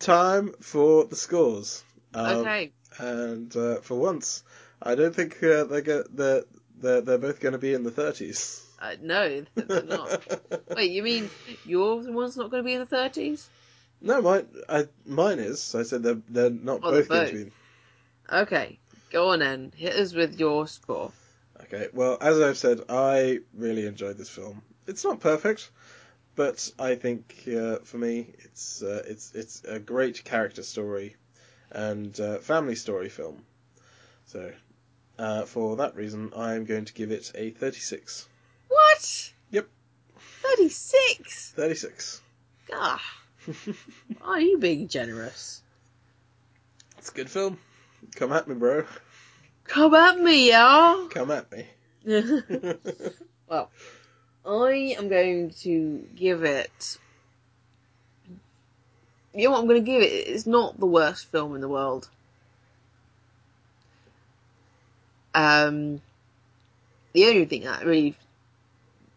time 0.00 0.52
for 0.60 1.04
the 1.04 1.16
scores. 1.16 1.84
Um, 2.14 2.38
okay. 2.38 2.72
and 2.98 3.54
uh, 3.56 3.76
for 3.82 3.98
once, 3.98 4.42
I 4.82 4.94
don't 4.94 5.14
think 5.14 5.42
uh, 5.42 5.64
they're, 5.64 5.80
go- 5.80 6.04
they're 6.10 6.44
they're 6.80 7.00
they're 7.00 7.18
both 7.18 7.40
going 7.40 7.52
to 7.52 7.58
be 7.58 7.74
in 7.74 7.82
the 7.82 7.90
thirties. 7.90 8.64
Uh, 8.80 8.94
no, 9.02 9.44
they're 9.54 9.82
not. 9.82 10.26
Wait, 10.76 10.92
you 10.92 11.02
mean 11.02 11.28
your 11.64 11.96
one's 12.12 12.36
not 12.36 12.50
going 12.50 12.62
to 12.62 12.66
be 12.66 12.74
in 12.74 12.80
the 12.80 12.86
thirties? 12.86 13.48
no, 14.00 14.22
mine 14.22 14.46
I 14.68 14.86
mine 15.06 15.38
is. 15.40 15.74
I 15.74 15.82
said 15.82 16.02
they're 16.02 16.22
they're 16.28 16.50
not 16.50 16.80
Oh, 16.82 16.92
they're 16.92 17.00
both 17.00 17.08
going 17.08 17.26
to 17.26 17.44
be. 17.44 17.52
Okay, 18.30 18.78
go 19.10 19.30
on 19.30 19.40
then. 19.40 19.72
Hit 19.74 19.94
us 19.94 20.14
with 20.14 20.38
your 20.38 20.66
score. 20.68 21.10
Okay, 21.62 21.88
well, 21.92 22.18
as 22.20 22.40
I've 22.40 22.56
said, 22.56 22.82
I 22.88 23.40
really 23.54 23.86
enjoyed 23.86 24.16
this 24.16 24.28
film. 24.28 24.62
It's 24.86 25.04
not 25.04 25.20
perfect, 25.20 25.70
but 26.36 26.70
I 26.78 26.94
think 26.94 27.42
uh, 27.48 27.78
for 27.78 27.98
me, 27.98 28.32
it's 28.38 28.82
uh, 28.82 29.02
it's 29.06 29.32
it's 29.34 29.64
a 29.64 29.78
great 29.80 30.24
character 30.24 30.62
story 30.62 31.16
and 31.70 32.18
uh, 32.20 32.38
family 32.38 32.74
story 32.76 33.08
film. 33.08 33.42
So, 34.26 34.52
uh, 35.18 35.44
for 35.44 35.76
that 35.76 35.96
reason, 35.96 36.32
I'm 36.36 36.64
going 36.64 36.84
to 36.84 36.92
give 36.94 37.10
it 37.10 37.32
a 37.34 37.50
36. 37.50 38.28
What? 38.68 39.32
Yep. 39.50 39.68
Thirty-six. 40.42 41.52
36. 41.56 42.20
God, 42.70 43.00
are 44.22 44.40
you 44.40 44.58
being 44.58 44.88
generous? 44.88 45.62
It's 46.98 47.10
a 47.10 47.14
good 47.14 47.30
film. 47.30 47.58
Come 48.14 48.32
at 48.32 48.46
me, 48.46 48.54
bro. 48.54 48.84
Come 49.64 49.94
at 49.94 50.18
me, 50.18 50.50
y'all. 50.50 51.08
Come 51.08 51.30
at 51.30 51.50
me. 51.50 51.66
well, 53.48 53.70
I 54.46 54.94
am 54.98 55.08
going 55.08 55.50
to 55.60 56.06
give 56.14 56.44
it. 56.44 56.98
You 59.34 59.44
know 59.44 59.50
what 59.52 59.60
I'm 59.60 59.68
going 59.68 59.84
to 59.84 59.90
give 59.90 60.02
it? 60.02 60.06
It's 60.06 60.46
not 60.46 60.78
the 60.78 60.86
worst 60.86 61.30
film 61.30 61.54
in 61.54 61.60
the 61.60 61.68
world. 61.68 62.08
Um, 65.38 66.02
the 67.12 67.26
only 67.26 67.44
thing 67.44 67.62
that 67.62 67.84
really 67.86 68.16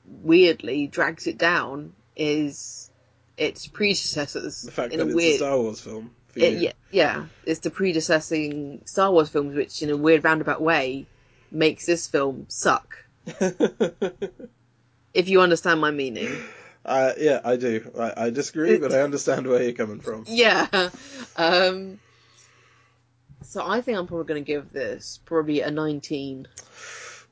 weirdly 0.05 0.85
drags 0.85 1.25
it 1.25 1.39
down 1.39 1.93
is 2.15 2.91
its 3.37 3.65
predecessors 3.65 4.61
the 4.61 4.71
fact 4.71 4.93
in 4.93 4.99
that 4.99 5.05
a 5.05 5.07
it's 5.07 5.15
weird 5.15 5.35
a 5.35 5.37
Star 5.37 5.57
Wars 5.57 5.79
film. 5.81 6.13
For 6.27 6.39
it, 6.39 6.53
you. 6.53 6.59
yeah, 6.59 6.71
yeah, 6.91 7.25
it's 7.43 7.61
the 7.61 7.71
predecessing 7.71 8.81
Star 8.85 9.11
Wars 9.11 9.29
films, 9.29 9.55
which 9.55 9.81
in 9.81 9.89
a 9.89 9.97
weird 9.97 10.23
roundabout 10.23 10.61
way 10.61 11.07
makes 11.51 11.87
this 11.87 12.07
film 12.07 12.45
suck. 12.49 12.97
If 15.13 15.27
you 15.27 15.41
understand 15.41 15.81
my 15.81 15.91
meaning. 15.91 16.29
uh, 16.85 17.11
yeah, 17.17 17.41
I 17.43 17.57
do. 17.57 17.91
I, 17.99 18.27
I 18.27 18.29
disagree, 18.29 18.77
but 18.77 18.93
I 18.93 19.01
understand 19.01 19.45
where 19.45 19.61
you're 19.61 19.73
coming 19.73 19.99
from. 19.99 20.23
Yeah. 20.27 20.67
Um. 21.35 21.99
So 23.43 23.65
I 23.65 23.81
think 23.81 23.97
I'm 23.97 24.07
probably 24.07 24.25
going 24.25 24.43
to 24.43 24.47
give 24.47 24.71
this 24.71 25.19
probably 25.25 25.61
a 25.61 25.71
19. 25.71 26.47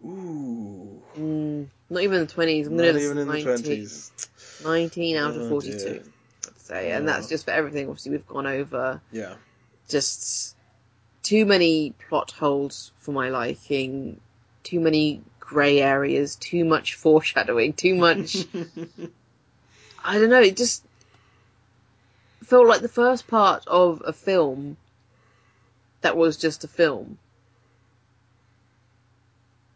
Ooh. 0.05 1.01
Mm, 1.17 1.67
not 1.89 2.03
even 2.03 2.25
the 2.25 2.33
20s. 2.33 2.67
I'm 2.67 2.75
Not 2.77 2.83
going 2.83 2.95
to 2.95 3.01
even 3.03 3.17
in 3.17 3.27
the 3.27 3.33
19, 3.43 3.85
20s. 3.85 4.11
19 4.65 5.15
out 5.17 5.35
of 5.35 5.43
Oh, 5.43 5.49
42. 5.49 5.77
dear. 5.77 6.03
I'd 6.47 6.59
say, 6.59 6.91
and 6.91 7.07
that's 7.07 7.29
just 7.29 7.45
for 7.45 7.51
everything. 7.51 7.87
Obviously, 7.87 8.11
we've 8.11 8.27
gone 8.27 8.47
over 8.47 9.01
Yeah. 9.11 9.35
just 9.87 10.55
too 11.23 11.45
many 11.45 11.93
plot 12.09 12.31
holes 12.31 12.91
for 12.99 13.11
my 13.11 13.29
liking, 13.29 14.19
too 14.63 14.79
many 14.79 15.21
grey 15.39 15.81
areas, 15.81 16.35
too 16.35 16.63
much 16.65 16.95
foreshadowing, 16.95 17.73
too 17.73 17.95
much. 17.95 18.45
I 20.03 20.17
don't 20.17 20.29
know. 20.29 20.41
It 20.41 20.57
just 20.57 20.83
felt 22.43 22.67
like 22.67 22.81
the 22.81 22.87
first 22.87 23.27
part 23.27 23.63
of 23.67 24.01
a 24.05 24.13
film 24.13 24.77
that 26.01 26.15
was 26.17 26.37
just 26.37 26.63
a 26.63 26.67
film. 26.67 27.17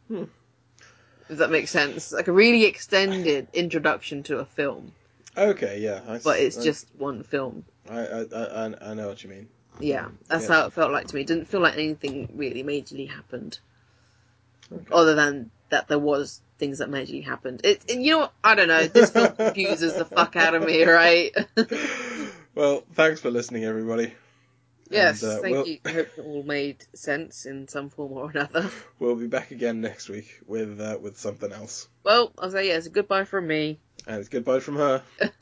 Hmm. 0.08 0.24
If 1.30 1.38
that 1.38 1.50
makes 1.52 1.72
sense, 1.72 2.12
like 2.12 2.28
a 2.28 2.32
really 2.32 2.66
extended 2.66 3.48
introduction 3.54 4.24
to 4.24 4.40
a 4.40 4.45
film, 4.45 4.91
okay, 5.38 5.80
yeah. 5.80 6.02
I, 6.08 6.20
but 6.20 6.40
it's 6.40 6.58
I- 6.58 6.64
just 6.64 6.88
one 6.98 7.24
film. 7.24 7.66
I, 7.90 8.00
I, 8.00 8.20
I, 8.36 8.74
I- 8.91 8.94
know 8.94 9.08
what 9.08 9.24
you 9.24 9.30
mean. 9.30 9.48
Yeah, 9.80 10.10
that's 10.28 10.48
Yeah. 10.48 10.54
how 10.62 10.68
it 10.68 10.74
felt 10.74 10.91
like 10.91 11.08
to 11.08 11.16
me. 11.16 11.22
It 11.22 11.28
didn't 11.28 11.48
feel 11.48 11.62
like 11.62 11.74
anything 11.76 12.30
really 12.36 12.64
majorly 12.64 13.10
happened, 13.10 13.58
Okay. 14.72 14.86
other 14.91 15.16
than 15.16 15.50
that 15.70 15.88
there 15.88 15.98
was 16.00 16.41
things 16.60 16.78
that 16.78 16.90
majorly 16.91 17.24
happened. 17.24 17.62
It, 17.64 17.84
and 17.90 18.04
you 18.04 18.12
know, 18.12 18.20
what? 18.20 18.34
I 18.44 18.54
don't 18.56 18.68
know. 18.68 18.86
This 18.86 19.10
film 19.10 19.36
confuses 19.38 19.95
the 19.95 20.06
fuck 20.06 20.36
out 20.36 20.54
of 20.54 20.64
me, 20.64 20.84
right? 20.84 21.32
well, 22.56 22.84
thanks 22.94 23.22
for 23.22 23.32
listening, 23.32 23.64
everybody. 23.64 24.14
Yes, 24.94 25.24
And, 25.24 25.32
uh, 25.32 25.41
thank 25.41 25.53
we'll- 25.56 25.68
you. 25.68 25.78
I 25.86 25.90
hope 25.91 26.07
it 26.18 26.22
all 26.26 26.44
made 26.44 26.86
sense 26.95 27.45
in 27.45 27.68
some 27.68 27.90
form 27.90 28.14
or 28.14 28.30
another. 28.30 28.70
We'll 28.99 29.15
be 29.15 29.28
back 29.28 29.52
again 29.52 29.82
next 29.82 30.07
week 30.10 30.40
with 30.45 30.80
uh, 30.80 30.98
with 31.02 31.18
something 31.18 31.52
else. 31.52 31.88
Well, 32.03 32.32
I'll 32.38 32.52
say 32.52 32.68
yes. 32.68 32.88
Goodbye 32.88 33.26
from 33.26 33.48
me. 33.48 33.80
And 34.07 34.20
it's 34.20 34.30
goodbye 34.30 34.60
from 34.60 34.76
her. 34.78 35.02